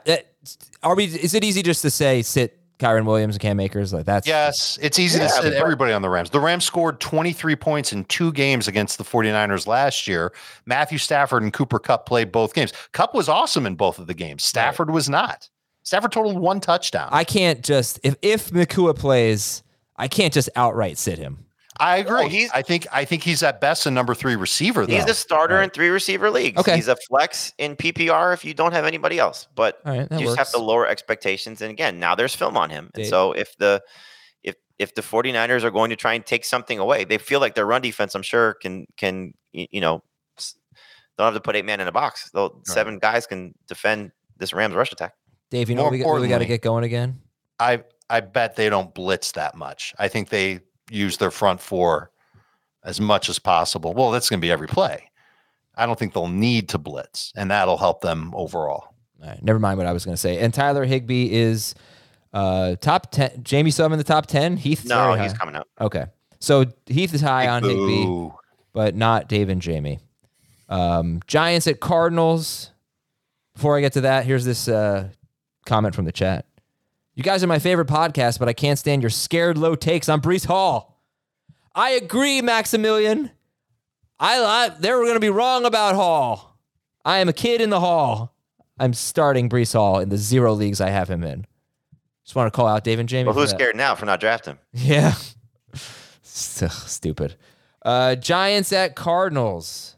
are 0.83 0.95
we? 0.95 1.05
Is 1.05 1.33
it 1.33 1.43
easy 1.43 1.61
just 1.61 1.81
to 1.81 1.89
say 1.89 2.21
sit 2.21 2.59
Kyren 2.79 3.05
Williams 3.05 3.35
and 3.35 3.41
Cam 3.41 3.59
Akers 3.59 3.93
like 3.93 4.05
that's? 4.05 4.27
Yes, 4.27 4.77
it's 4.81 4.99
easy 4.99 5.19
Yeah, 5.19 5.27
to 5.27 5.33
sit 5.41 5.53
everybody 5.53 5.93
on 5.93 6.01
the 6.01 6.09
Rams. 6.09 6.29
The 6.29 6.39
Rams 6.39 6.65
scored 6.65 6.99
23 6.99 7.55
points 7.55 7.93
in 7.93 8.03
two 8.05 8.31
games 8.33 8.67
against 8.67 8.97
the 8.97 9.03
49ers 9.03 9.65
last 9.67 10.07
year. 10.07 10.33
Matthew 10.65 10.97
Stafford 10.97 11.43
and 11.43 11.53
Cooper 11.53 11.79
Kupp 11.79 12.05
played 12.05 12.31
both 12.31 12.53
games. 12.53 12.73
Kupp 12.91 13.13
was 13.13 13.29
awesome 13.29 13.65
in 13.65 13.75
both 13.75 13.97
of 13.99 14.07
the 14.07 14.13
games. 14.13 14.43
Stafford 14.43 14.89
was 14.89 15.09
not. 15.09 15.49
Stafford 15.83 16.11
totaled 16.11 16.39
one 16.39 16.59
touchdown. 16.59 17.09
I 17.11 17.23
can't 17.23 17.63
just 17.63 17.99
if 18.03 18.15
if 18.21 18.49
Nacua 18.49 18.97
plays, 18.97 19.63
I 19.95 20.07
can't 20.07 20.33
just 20.33 20.49
outright 20.55 20.97
sit 20.97 21.17
him. 21.19 21.45
I 21.79 21.97
oh, 21.97 22.01
agree. 22.01 22.29
he's- 22.29 22.51
I 22.53 22.61
think 22.61 22.87
I 22.91 23.05
think 23.05 23.23
he's 23.23 23.43
at 23.43 23.59
best 23.59 23.85
a 23.85 23.91
number 23.91 24.15
three 24.15 24.35
receiver. 24.35 24.85
Though. 24.85 24.93
He's 24.93 25.05
a 25.05 25.13
starter 25.13 25.61
in 25.61 25.69
three 25.69 25.89
receiver 25.89 26.29
leagues. 26.29 26.59
Okay. 26.59 26.75
He's 26.75 26.87
a 26.87 26.95
flex 26.95 27.53
in 27.57 27.75
PPR 27.75 28.33
if 28.33 28.45
you 28.45 28.53
don't 28.53 28.71
have 28.71 28.85
anybody 28.85 29.19
else. 29.19 29.47
But 29.55 29.79
All 29.85 29.97
right, 29.97 30.09
that 30.09 30.19
you 30.19 30.25
just 30.27 30.37
have 30.37 30.51
to 30.51 30.59
lower 30.59 30.87
expectations. 30.87 31.61
And 31.61 31.71
again, 31.71 31.99
now 31.99 32.15
there's 32.15 32.35
film 32.35 32.57
on 32.57 32.69
him. 32.69 32.91
And 32.95 33.05
so 33.05 33.33
if 33.33 33.55
the 33.57 33.81
if 34.43 34.55
if 34.79 34.95
the 34.95 35.01
49ers 35.01 35.63
are 35.63 35.71
going 35.71 35.89
to 35.89 35.95
try 35.95 36.13
and 36.13 36.25
take 36.25 36.45
something 36.45 36.79
away, 36.79 37.03
they 37.03 37.17
feel 37.17 37.39
like 37.39 37.55
their 37.55 37.65
run 37.65 37.81
defense, 37.81 38.15
I'm 38.15 38.23
sure, 38.23 38.53
can 38.61 38.85
can 38.97 39.33
you 39.51 39.81
know 39.81 40.03
don't 41.17 41.25
have 41.25 41.33
to 41.33 41.39
put 41.41 41.55
eight 41.55 41.65
man 41.65 41.79
in 41.79 41.87
a 41.87 41.91
box. 41.91 42.29
They'll 42.33 42.61
seven 42.65 42.99
guys 42.99 43.25
can 43.25 43.53
defend 43.67 44.11
this 44.37 44.53
Rams 44.53 44.75
rush 44.75 44.91
attack. 44.91 45.13
Dave, 45.49 45.69
you 45.69 45.75
know 45.75 45.83
More 45.83 45.91
what 45.91 45.91
we, 45.93 45.99
got- 45.99 46.07
what 46.11 46.21
we 46.21 46.27
got 46.27 46.39
to 46.39 46.45
get 46.45 46.61
going 46.61 46.83
again. 46.83 47.21
I 47.59 47.83
I 48.09 48.19
bet 48.19 48.55
they 48.55 48.69
don't 48.69 48.93
blitz 48.93 49.31
that 49.33 49.55
much. 49.55 49.93
I 49.97 50.07
think 50.09 50.29
they 50.29 50.59
use 50.89 51.17
their 51.17 51.31
front 51.31 51.59
four 51.61 52.11
as 52.83 53.01
much 53.01 53.29
as 53.29 53.39
possible. 53.39 53.93
Well, 53.93 54.11
that's 54.11 54.29
going 54.29 54.39
to 54.39 54.45
be 54.45 54.51
every 54.51 54.67
play. 54.67 55.09
I 55.75 55.85
don't 55.85 55.97
think 55.99 56.13
they'll 56.13 56.27
need 56.27 56.69
to 56.69 56.77
blitz, 56.77 57.33
and 57.35 57.51
that'll 57.51 57.77
help 57.77 58.01
them 58.01 58.31
overall. 58.35 58.93
All 59.21 59.29
right, 59.29 59.43
never 59.43 59.59
mind 59.59 59.77
what 59.77 59.87
I 59.87 59.91
was 59.93 60.05
going 60.05 60.13
to 60.15 60.21
say. 60.21 60.39
And 60.39 60.53
Tyler 60.53 60.85
Higbee 60.85 61.31
is 61.31 61.75
uh 62.33 62.75
top 62.77 63.11
ten. 63.11 63.29
Jamey 63.43 63.71
Sub 63.73 63.91
in 63.91 63.97
the 63.97 64.03
top 64.03 64.25
ten. 64.27 64.57
Heath 64.57 64.85
No, 64.85 65.13
he's 65.13 65.33
coming 65.33 65.55
out. 65.55 65.67
Okay, 65.79 66.05
so 66.39 66.65
Heath 66.85 67.13
is 67.13 67.21
high 67.21 67.47
on 67.47 67.63
Higbee. 67.63 68.29
But 68.73 68.93
not 68.93 69.29
Dave 69.29 69.47
and 69.47 69.61
Jamey. 69.61 69.99
Um, 70.67 71.21
Giants 71.27 71.65
at 71.67 71.79
Cardinals. 71.79 72.71
Before 73.53 73.77
I 73.77 73.81
get 73.81 73.93
to 73.93 74.01
that, 74.01 74.25
here's 74.25 74.43
this 74.43 74.67
uh, 74.67 75.09
comment 75.65 75.95
from 75.95 76.03
the 76.03 76.11
chat. 76.11 76.45
You 77.15 77.23
guys 77.23 77.43
are 77.43 77.47
my 77.47 77.59
favorite 77.59 77.87
podcast, 77.87 78.39
but 78.39 78.49
I 78.49 78.53
can't 78.53 78.77
stand 78.77 79.01
your 79.01 79.09
scared 79.09 79.57
low 79.57 79.75
takes 79.75 80.09
on 80.09 80.21
Breece 80.21 80.45
Hall. 80.45 81.01
I 81.73 81.91
agree, 81.91 82.41
Maximilian. 82.41 83.31
I, 84.19 84.37
I 84.43 84.69
they 84.77 84.91
were 84.91 85.01
going 85.03 85.13
to 85.15 85.19
be 85.21 85.29
wrong 85.29 85.65
about 85.65 85.95
Hall. 85.95 86.57
I 87.05 87.19
am 87.19 87.29
a 87.29 87.33
kid 87.33 87.61
in 87.61 87.69
the 87.69 87.79
Hall. 87.79 88.35
I'm 88.77 88.93
starting 88.93 89.49
Breece 89.49 89.73
Hall 89.73 89.99
in 89.99 90.09
the 90.09 90.17
zero 90.17 90.53
leagues 90.53 90.81
I 90.81 90.89
have 90.89 91.09
him 91.09 91.23
in. 91.23 91.45
Just 92.25 92.35
want 92.35 92.51
to 92.51 92.55
call 92.55 92.67
out 92.67 92.83
Dave 92.83 92.99
and 92.99 93.07
Jamey. 93.07 93.25
Well, 93.25 93.35
who's 93.35 93.51
that. 93.51 93.59
scared 93.59 93.75
now 93.75 93.95
for 93.95 94.05
not 94.05 94.19
drafting? 94.19 94.57
Yeah. 94.73 95.13
Ugh, 95.73 95.79
Stupid. 96.71 97.35
Uh, 97.83 98.15
Giants 98.15 98.73
at 98.73 98.95
Cardinals. 98.95 99.95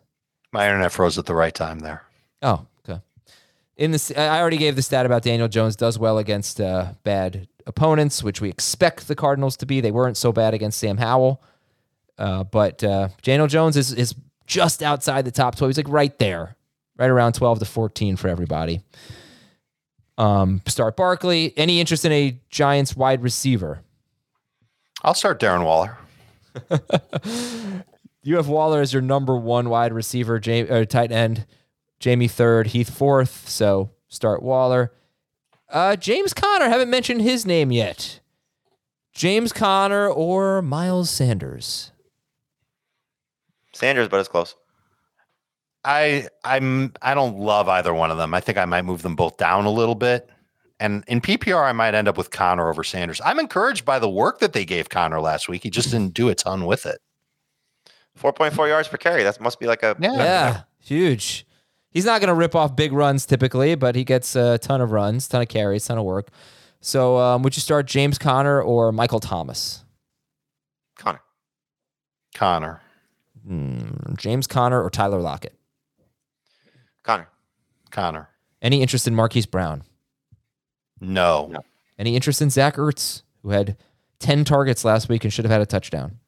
My 0.51 0.65
internet 0.67 0.91
froze 0.91 1.17
at 1.17 1.25
the 1.25 1.33
right 1.33 1.53
time 1.53 1.79
there. 1.79 2.03
Oh. 2.43 2.67
In 3.77 3.91
this, 3.91 4.11
I 4.11 4.39
already 4.39 4.57
gave 4.57 4.75
the 4.75 4.81
stat 4.81 5.05
about 5.05 5.21
Daniel 5.21 5.47
Jones 5.47 5.75
does 5.75 5.99
well 5.99 6.17
against 6.17 6.59
uh, 6.59 6.93
bad 7.03 7.47
opponents, 7.67 8.23
which 8.23 8.41
we 8.41 8.49
expect 8.49 9.07
the 9.07 9.15
Cardinals 9.15 9.55
to 9.57 9.65
be. 9.65 9.81
They 9.81 9.91
weren't 9.91 10.17
so 10.17 10.31
bad 10.31 10.53
against 10.55 10.79
Sam 10.79 10.97
Howell, 10.97 11.43
uh, 12.17 12.43
but 12.43 12.83
uh, 12.83 13.09
Daniel 13.21 13.47
Jones 13.47 13.77
is 13.77 13.93
is 13.93 14.15
just 14.47 14.81
outside 14.81 15.25
the 15.25 15.31
top 15.31 15.55
twelve. 15.55 15.69
He's 15.69 15.77
like 15.77 15.89
right 15.89 16.17
there, 16.17 16.55
right 16.97 17.09
around 17.09 17.33
twelve 17.33 17.59
to 17.59 17.65
fourteen 17.65 18.15
for 18.15 18.29
everybody. 18.29 18.81
Um, 20.17 20.63
start 20.65 20.97
Barkley. 20.97 21.53
Any 21.55 21.79
interest 21.79 22.03
in 22.03 22.11
a 22.11 22.39
Giants 22.49 22.95
wide 22.95 23.21
receiver? 23.21 23.81
I'll 25.03 25.13
start 25.13 25.39
Darren 25.39 25.63
Waller. 25.63 25.97
You 28.27 28.35
have 28.35 28.49
Waller 28.49 28.81
as 28.81 28.91
your 28.91 29.01
number 29.01 29.37
one 29.37 29.69
wide 29.69 29.93
receiver, 29.93 30.35
or 30.35 30.83
tight 30.83 31.13
end. 31.13 31.45
Jamey 31.99 32.29
third, 32.29 32.67
Heath 32.67 32.89
fourth. 32.89 33.47
So 33.49 33.91
start 34.07 34.41
Waller. 34.43 34.91
Uh, 35.69 35.95
James 35.95 36.33
Conner, 36.33 36.69
haven't 36.69 36.89
mentioned 36.89 37.21
his 37.21 37.45
name 37.45 37.71
yet. 37.71 38.19
James 39.13 39.51
Conner 39.51 40.07
or 40.07 40.61
Miles 40.61 41.09
Sanders? 41.09 41.91
Sanders, 43.73 44.07
but 44.07 44.19
it's 44.19 44.29
close. 44.29 44.55
I 45.83 46.27
I'm 46.43 46.93
I 47.01 47.13
don't 47.13 47.37
love 47.39 47.67
either 47.67 47.93
one 47.93 48.11
of 48.11 48.17
them. 48.17 48.33
I 48.33 48.39
think 48.39 48.57
I 48.57 48.65
might 48.65 48.83
move 48.83 49.01
them 49.01 49.15
both 49.15 49.37
down 49.37 49.65
a 49.65 49.71
little 49.71 49.95
bit. 49.95 50.29
And 50.79 51.03
in 51.07 51.21
PPR, 51.21 51.63
I 51.63 51.71
might 51.71 51.95
end 51.95 52.07
up 52.07 52.17
with 52.17 52.29
Conner 52.29 52.69
over 52.69 52.83
Sanders. 52.83 53.19
I'm 53.25 53.39
encouraged 53.39 53.83
by 53.83 53.97
the 53.97 54.09
work 54.09 54.39
that 54.39 54.53
they 54.53 54.63
gave 54.65 54.89
Conner 54.89 55.19
last 55.19 55.49
week. 55.49 55.63
He 55.63 55.71
just 55.71 55.89
didn't 55.89 56.13
do 56.13 56.29
a 56.29 56.35
ton 56.35 56.65
with 56.67 56.85
it. 56.85 56.99
4.4 58.19 58.67
yards 58.67 58.87
per 58.87 58.97
carry. 58.97 59.23
That 59.23 59.41
must 59.41 59.59
be 59.59 59.65
like 59.65 59.81
a 59.81 59.95
Yeah, 59.99 60.63
huge. 60.79 61.46
He's 61.91 62.05
not 62.05 62.19
going 62.21 62.27
to 62.27 62.33
rip 62.35 62.53
off 62.55 62.75
big 62.75 62.91
runs 62.91 63.25
typically, 63.25 63.75
but 63.75 63.95
he 63.95 64.03
gets 64.03 64.35
a 64.35 64.57
ton 64.59 64.81
of 64.81 64.91
runs, 64.91 65.27
ton 65.27 65.41
of 65.41 65.47
carries, 65.47 65.85
ton 65.85 65.97
of 65.97 66.03
work. 66.03 66.29
So 66.81 67.17
um, 67.17 67.41
would 67.43 67.55
you 67.55 67.61
start 67.61 67.87
James 67.87 68.17
Conner 68.17 68.61
or 68.61 68.91
Michael 68.91 69.19
Thomas? 69.19 69.83
Conner. 70.97 71.21
Conner. 72.35 72.81
Hmm, 73.45 74.13
James 74.17 74.45
Conner 74.47 74.81
or 74.83 74.89
Tyler 74.89 75.19
Lockett? 75.21 75.57
Conner. 77.03 77.29
Conner. 77.89 78.29
Any 78.61 78.81
interest 78.81 79.07
in 79.07 79.15
Marquise 79.15 79.45
Brown? 79.45 79.83
No. 80.99 81.51
Any 81.97 82.15
interest 82.15 82.41
in 82.41 82.49
Zach 82.49 82.75
Ertz, 82.75 83.21
who 83.41 83.49
had 83.49 83.77
10 84.19 84.43
targets 84.43 84.83
last 84.83 85.09
week 85.09 85.23
and 85.23 85.31
should 85.31 85.45
have 85.45 85.51
had 85.51 85.61
a 85.61 85.65
touchdown? 85.65 86.19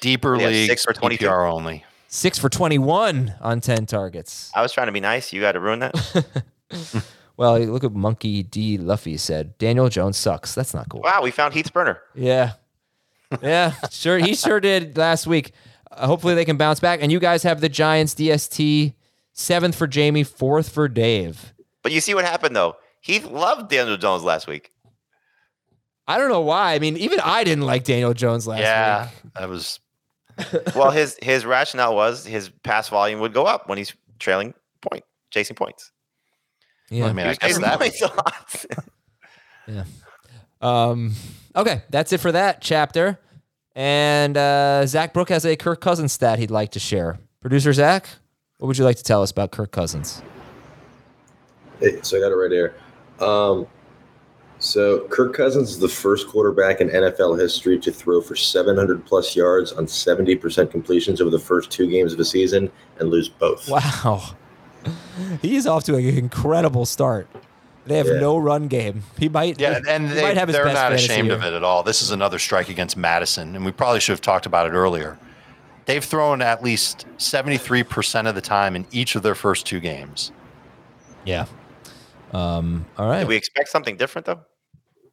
Deeper 0.00 0.36
Yeah, 0.36 0.48
leagues, 0.48 0.68
six 0.68 0.84
for 0.84 0.92
22. 0.92 1.24
PPR 1.26 1.50
only. 1.50 1.84
Six 2.14 2.38
for 2.38 2.48
21 2.48 3.34
on 3.40 3.60
10 3.60 3.86
targets. 3.86 4.52
I 4.54 4.62
was 4.62 4.72
trying 4.72 4.86
to 4.86 4.92
be 4.92 5.00
nice. 5.00 5.32
You 5.32 5.40
got 5.40 5.52
to 5.52 5.60
ruin 5.60 5.80
that. 5.80 6.44
Well, 7.36 7.58
look 7.58 7.82
at 7.82 7.92
Monkey 7.92 8.44
D. 8.44 8.78
Luffy 8.78 9.16
said 9.16 9.58
Daniel 9.58 9.88
Jones 9.88 10.16
sucks. 10.16 10.54
That's 10.54 10.72
not 10.72 10.88
cool. 10.88 11.00
wow, 11.00 11.20
we 11.20 11.32
found 11.32 11.52
Heath 11.52 11.72
Burner. 11.72 12.00
Yeah. 12.14 12.52
Yeah, 13.42 13.72
sure. 13.90 14.18
He 14.18 14.36
sure 14.36 14.60
did 14.60 14.96
last 14.96 15.26
week. 15.26 15.50
Uh, 15.90 16.06
hopefully 16.06 16.36
they 16.36 16.44
can 16.44 16.56
bounce 16.56 16.78
back. 16.78 17.00
And 17.02 17.10
you 17.10 17.18
guys 17.18 17.42
have 17.42 17.60
the 17.60 17.68
Giants 17.68 18.14
DST 18.14 18.94
seventh 19.32 19.74
for 19.74 19.88
Jamey, 19.88 20.24
fourth 20.24 20.68
for 20.68 20.86
Dave. 20.86 21.52
But 21.82 21.90
you 21.90 22.00
see 22.00 22.14
what 22.14 22.24
happened 22.24 22.54
though. 22.54 22.76
Heath 23.00 23.24
loved 23.24 23.68
Daniel 23.68 23.96
Jones 23.96 24.22
last 24.22 24.46
week. 24.46 24.70
I 26.06 26.18
don't 26.18 26.28
know 26.28 26.42
why. 26.42 26.74
I 26.74 26.78
mean, 26.78 26.96
even 26.98 27.18
I 27.18 27.42
didn't 27.42 27.64
like 27.64 27.82
Daniel 27.82 28.14
Jones 28.14 28.46
last 28.46 28.60
yeah, 28.60 29.06
week. 29.06 29.32
that 29.40 29.48
was 29.48 29.80
well, 30.74 30.90
his 30.90 31.18
his 31.22 31.44
rationale 31.44 31.94
was 31.94 32.24
his 32.26 32.50
pass 32.62 32.88
volume 32.88 33.20
would 33.20 33.32
go 33.32 33.44
up 33.44 33.68
when 33.68 33.78
he's 33.78 33.94
trailing 34.18 34.54
point, 34.80 35.04
chasing 35.30 35.56
points. 35.56 35.92
Yeah. 36.90 37.06
I 37.06 37.12
mean, 37.12 37.18
He 37.18 37.22
I 37.24 37.28
was 37.28 37.38
guess 37.38 37.48
chasing 37.50 37.62
that 37.62 37.78
points 37.78 38.02
a 38.02 38.06
lot. 38.06 38.66
Yeah. 39.66 39.84
Um, 40.60 41.14
okay, 41.56 41.84
that's 41.88 42.12
it 42.12 42.20
for 42.20 42.30
that 42.32 42.60
chapter. 42.60 43.18
And 43.74 44.36
uh, 44.36 44.84
Zach 44.86 45.14
Brook 45.14 45.30
has 45.30 45.46
a 45.46 45.56
Kirk 45.56 45.80
Cousins 45.80 46.12
stat 46.12 46.38
he'd 46.38 46.50
like 46.50 46.72
to 46.72 46.78
share. 46.78 47.18
Producer 47.40 47.72
Zach, 47.72 48.06
what 48.58 48.66
would 48.66 48.76
you 48.76 48.84
like 48.84 48.96
to 48.96 49.02
tell 49.02 49.22
us 49.22 49.30
about 49.30 49.52
Kirk 49.52 49.72
Cousins? 49.72 50.20
Hey, 51.80 51.98
so 52.02 52.18
I 52.18 52.20
got 52.20 52.30
it 52.30 52.34
right 52.34 52.50
here. 52.50 52.74
Um, 53.20 53.66
so 54.64 55.06
Kirk 55.08 55.34
Cousins 55.34 55.70
is 55.70 55.78
the 55.78 55.88
first 55.88 56.26
quarterback 56.28 56.80
in 56.80 56.88
NFL 56.88 57.38
history 57.40 57.78
to 57.80 57.92
throw 57.92 58.20
for 58.20 58.34
700 58.36 59.04
plus 59.04 59.36
yards 59.36 59.72
on 59.72 59.86
70% 59.86 60.70
completions 60.70 61.20
over 61.20 61.30
the 61.30 61.38
first 61.38 61.70
two 61.70 61.86
games 61.88 62.12
of 62.12 62.18
the 62.18 62.24
season 62.24 62.70
and 62.98 63.10
lose 63.10 63.28
both. 63.28 63.68
Wow. 63.68 64.22
He's 65.42 65.66
off 65.66 65.84
to 65.84 65.96
an 65.96 66.04
incredible 66.18 66.86
start. 66.86 67.28
They 67.86 67.98
have 67.98 68.06
Yeah. 68.06 68.20
no 68.20 68.38
run 68.38 68.68
game. 68.68 69.02
He 69.18 69.28
might, 69.28 69.60
Yeah, 69.60 69.80
and 69.88 70.08
he 70.08 70.14
they, 70.14 70.22
might 70.22 70.36
have 70.38 70.48
his 70.48 70.56
they're 70.56 70.64
best 70.64 70.74
not 70.74 70.92
ashamed 70.94 71.26
year. 71.28 71.36
of 71.36 71.44
it 71.44 71.52
at 71.52 71.62
all. 71.62 71.82
This 71.82 72.00
is 72.00 72.10
another 72.10 72.38
strike 72.38 72.68
against 72.70 72.96
Mattison, 72.96 73.54
and 73.56 73.64
we 73.64 73.72
probably 73.72 74.00
should 74.00 74.12
have 74.12 74.20
talked 74.22 74.46
about 74.46 74.66
it 74.66 74.72
earlier. 74.72 75.18
They've 75.84 76.02
thrown 76.04 76.40
at 76.40 76.62
least 76.64 77.04
73% 77.18 78.26
of 78.26 78.34
the 78.34 78.40
time 78.40 78.74
in 78.74 78.86
each 78.90 79.16
of 79.16 79.22
their 79.22 79.34
first 79.34 79.66
two 79.66 79.80
games. 79.80 80.32
Yeah. 81.26 81.44
Um, 82.32 82.86
all 82.96 83.06
right. 83.06 83.18
Did 83.20 83.28
we 83.28 83.36
expect 83.36 83.68
something 83.68 83.96
different 83.98 84.24
though? 84.26 84.40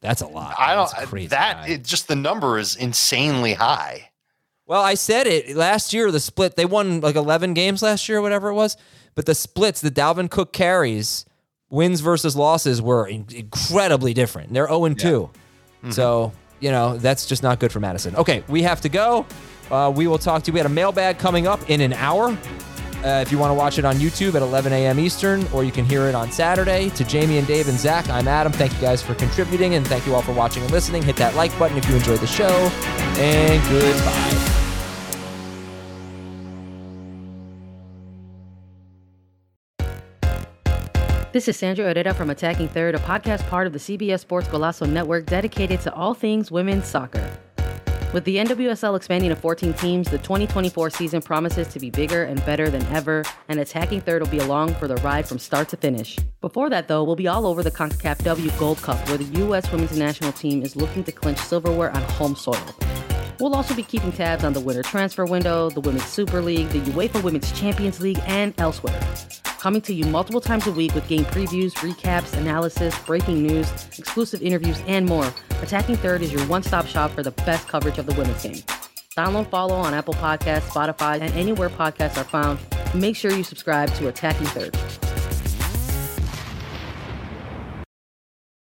That's 0.01 0.21
a 0.21 0.27
lot. 0.27 0.55
I 0.57 0.75
don't 0.75 0.91
That's 0.91 1.09
crazy 1.09 1.27
that 1.27 1.69
it, 1.69 1.83
just 1.83 2.07
the 2.07 2.15
number 2.15 2.57
is 2.57 2.75
insanely 2.75 3.53
high. 3.53 4.09
Well, 4.65 4.81
I 4.81 4.95
said 4.95 5.27
it 5.27 5.55
last 5.55 5.93
year. 5.93 6.11
The 6.11 6.19
split 6.19 6.55
they 6.55 6.65
won 6.65 7.01
like 7.01 7.15
eleven 7.15 7.53
games 7.53 7.81
last 7.81 8.09
year, 8.09 8.19
or 8.19 8.21
whatever 8.21 8.49
it 8.49 8.53
was. 8.55 8.77
But 9.13 9.25
the 9.25 9.35
splits, 9.35 9.81
the 9.81 9.91
Dalvin 9.91 10.29
Cook 10.29 10.53
carries, 10.53 11.25
wins 11.69 11.99
versus 12.01 12.35
losses 12.35 12.81
were 12.81 13.07
in- 13.07 13.27
incredibly 13.29 14.13
different. 14.13 14.53
They're 14.53 14.67
zero 14.67 14.85
and 14.85 14.99
2 14.99 15.29
so 15.89 16.31
you 16.59 16.69
know 16.69 16.97
that's 16.97 17.25
just 17.25 17.41
not 17.41 17.59
good 17.59 17.71
for 17.71 17.79
Mattison. 17.79 18.15
Okay, 18.15 18.43
we 18.47 18.61
have 18.61 18.81
to 18.81 18.89
go. 18.89 19.25
Uh, 19.71 19.91
we 19.93 20.05
will 20.05 20.19
talk 20.19 20.43
to 20.43 20.47
you. 20.49 20.53
We 20.53 20.59
had 20.59 20.65
a 20.67 20.69
mailbag 20.69 21.17
coming 21.17 21.47
up 21.47 21.69
in 21.69 21.81
an 21.81 21.93
hour. 21.93 22.37
Uh, 23.03 23.19
if 23.21 23.31
you 23.31 23.37
want 23.39 23.49
to 23.49 23.55
watch 23.55 23.79
it 23.79 23.85
on 23.85 23.95
YouTube 23.95 24.35
at 24.35 24.43
11 24.43 24.71
a.m. 24.73 24.99
Eastern, 24.99 25.47
or 25.51 25.63
you 25.63 25.71
can 25.71 25.85
hear 25.85 26.03
it 26.07 26.13
on 26.13 26.31
Saturday. 26.31 26.89
To 26.91 27.03
Jamey 27.03 27.39
and 27.39 27.47
Dave 27.47 27.67
and 27.67 27.77
Zach, 27.77 28.07
I'm 28.09 28.27
Adam. 28.27 28.51
Thank 28.51 28.73
you 28.73 28.79
guys 28.79 29.01
for 29.01 29.15
contributing, 29.15 29.73
and 29.75 29.87
thank 29.87 30.05
you 30.05 30.13
all 30.13 30.21
for 30.21 30.33
watching 30.33 30.61
and 30.61 30.71
listening. 30.71 31.01
Hit 31.01 31.15
that 31.15 31.35
like 31.35 31.57
button 31.57 31.77
if 31.77 31.89
you 31.89 31.95
enjoyed 31.95 32.19
the 32.19 32.27
show, 32.27 32.49
and 33.17 33.63
goodbye. 33.69 34.57
This 41.31 41.47
is 41.47 41.55
Sandra 41.55 41.85
Herrera 41.85 42.13
from 42.13 42.29
Attacking 42.29 42.67
Third, 42.67 42.93
a 42.93 42.99
podcast 42.99 43.47
part 43.47 43.65
of 43.65 43.71
the 43.71 43.79
CBS 43.79 44.19
Sports 44.19 44.49
Golazo 44.49 44.87
Network 44.87 45.25
dedicated 45.25 45.79
to 45.81 45.93
all 45.93 46.13
things 46.13 46.51
women's 46.51 46.85
soccer. 46.85 47.37
With 48.13 48.25
the 48.25 48.35
NWSL 48.35 48.97
expanding 48.97 49.29
to 49.29 49.37
14 49.37 49.71
teams, 49.73 50.09
the 50.09 50.17
2024 50.17 50.89
season 50.89 51.21
promises 51.21 51.69
to 51.69 51.79
be 51.79 51.89
bigger 51.89 52.25
and 52.25 52.45
better 52.45 52.69
than 52.69 52.85
ever, 52.87 53.23
and 53.47 53.57
Attacking 53.57 54.01
Third 54.01 54.21
will 54.21 54.29
be 54.29 54.39
along 54.39 54.73
for 54.75 54.87
the 54.89 54.97
ride 54.97 55.25
from 55.25 55.39
start 55.39 55.69
to 55.69 55.77
finish. 55.77 56.17
Before 56.41 56.69
that, 56.69 56.89
though, 56.89 57.05
we'll 57.05 57.15
be 57.15 57.29
all 57.29 57.47
over 57.47 57.63
the 57.63 57.71
CONCACAF 57.71 58.21
W 58.25 58.51
Gold 58.59 58.79
Cup, 58.81 58.97
where 59.07 59.17
the 59.17 59.39
U.S. 59.39 59.71
women's 59.71 59.97
national 59.97 60.33
team 60.33 60.61
is 60.61 60.75
looking 60.75 61.05
to 61.05 61.11
clinch 61.13 61.37
silverware 61.37 61.91
on 61.91 62.01
home 62.01 62.35
soil. 62.35 62.61
We'll 63.41 63.55
also 63.55 63.73
be 63.73 63.81
keeping 63.81 64.11
tabs 64.11 64.43
on 64.43 64.53
the 64.53 64.59
winter 64.59 64.83
transfer 64.83 65.25
window, 65.25 65.71
the 65.71 65.81
Women's 65.81 66.05
Super 66.05 66.43
League, 66.43 66.69
the 66.69 66.79
UEFA 66.91 67.23
Women's 67.23 67.51
Champions 67.59 67.99
League, 67.99 68.19
and 68.27 68.53
elsewhere. 68.59 69.01
Coming 69.59 69.81
to 69.81 69.95
you 69.95 70.05
multiple 70.05 70.41
times 70.41 70.67
a 70.67 70.71
week 70.71 70.93
with 70.93 71.07
game 71.07 71.25
previews, 71.25 71.73
recaps, 71.77 72.37
analysis, 72.37 72.97
breaking 72.99 73.41
news, 73.41 73.67
exclusive 73.97 74.43
interviews, 74.43 74.79
and 74.85 75.07
more. 75.07 75.33
Attacking 75.63 75.97
Third 75.97 76.21
is 76.21 76.31
your 76.31 76.45
one 76.45 76.61
stop 76.61 76.85
shop 76.85 77.09
for 77.11 77.23
the 77.23 77.31
best 77.31 77.67
coverage 77.67 77.97
of 77.97 78.05
the 78.05 78.13
women's 78.13 78.43
game. 78.43 78.61
Download, 79.17 79.49
follow 79.49 79.75
on 79.75 79.95
Apple 79.95 80.13
Podcasts, 80.13 80.69
Spotify, 80.69 81.19
and 81.19 81.33
anywhere 81.33 81.69
podcasts 81.69 82.17
are 82.17 82.23
found. 82.23 82.59
Make 82.93 83.15
sure 83.15 83.31
you 83.31 83.43
subscribe 83.43 83.91
to 83.95 84.07
Attacking 84.07 84.47
Third. 84.47 85.10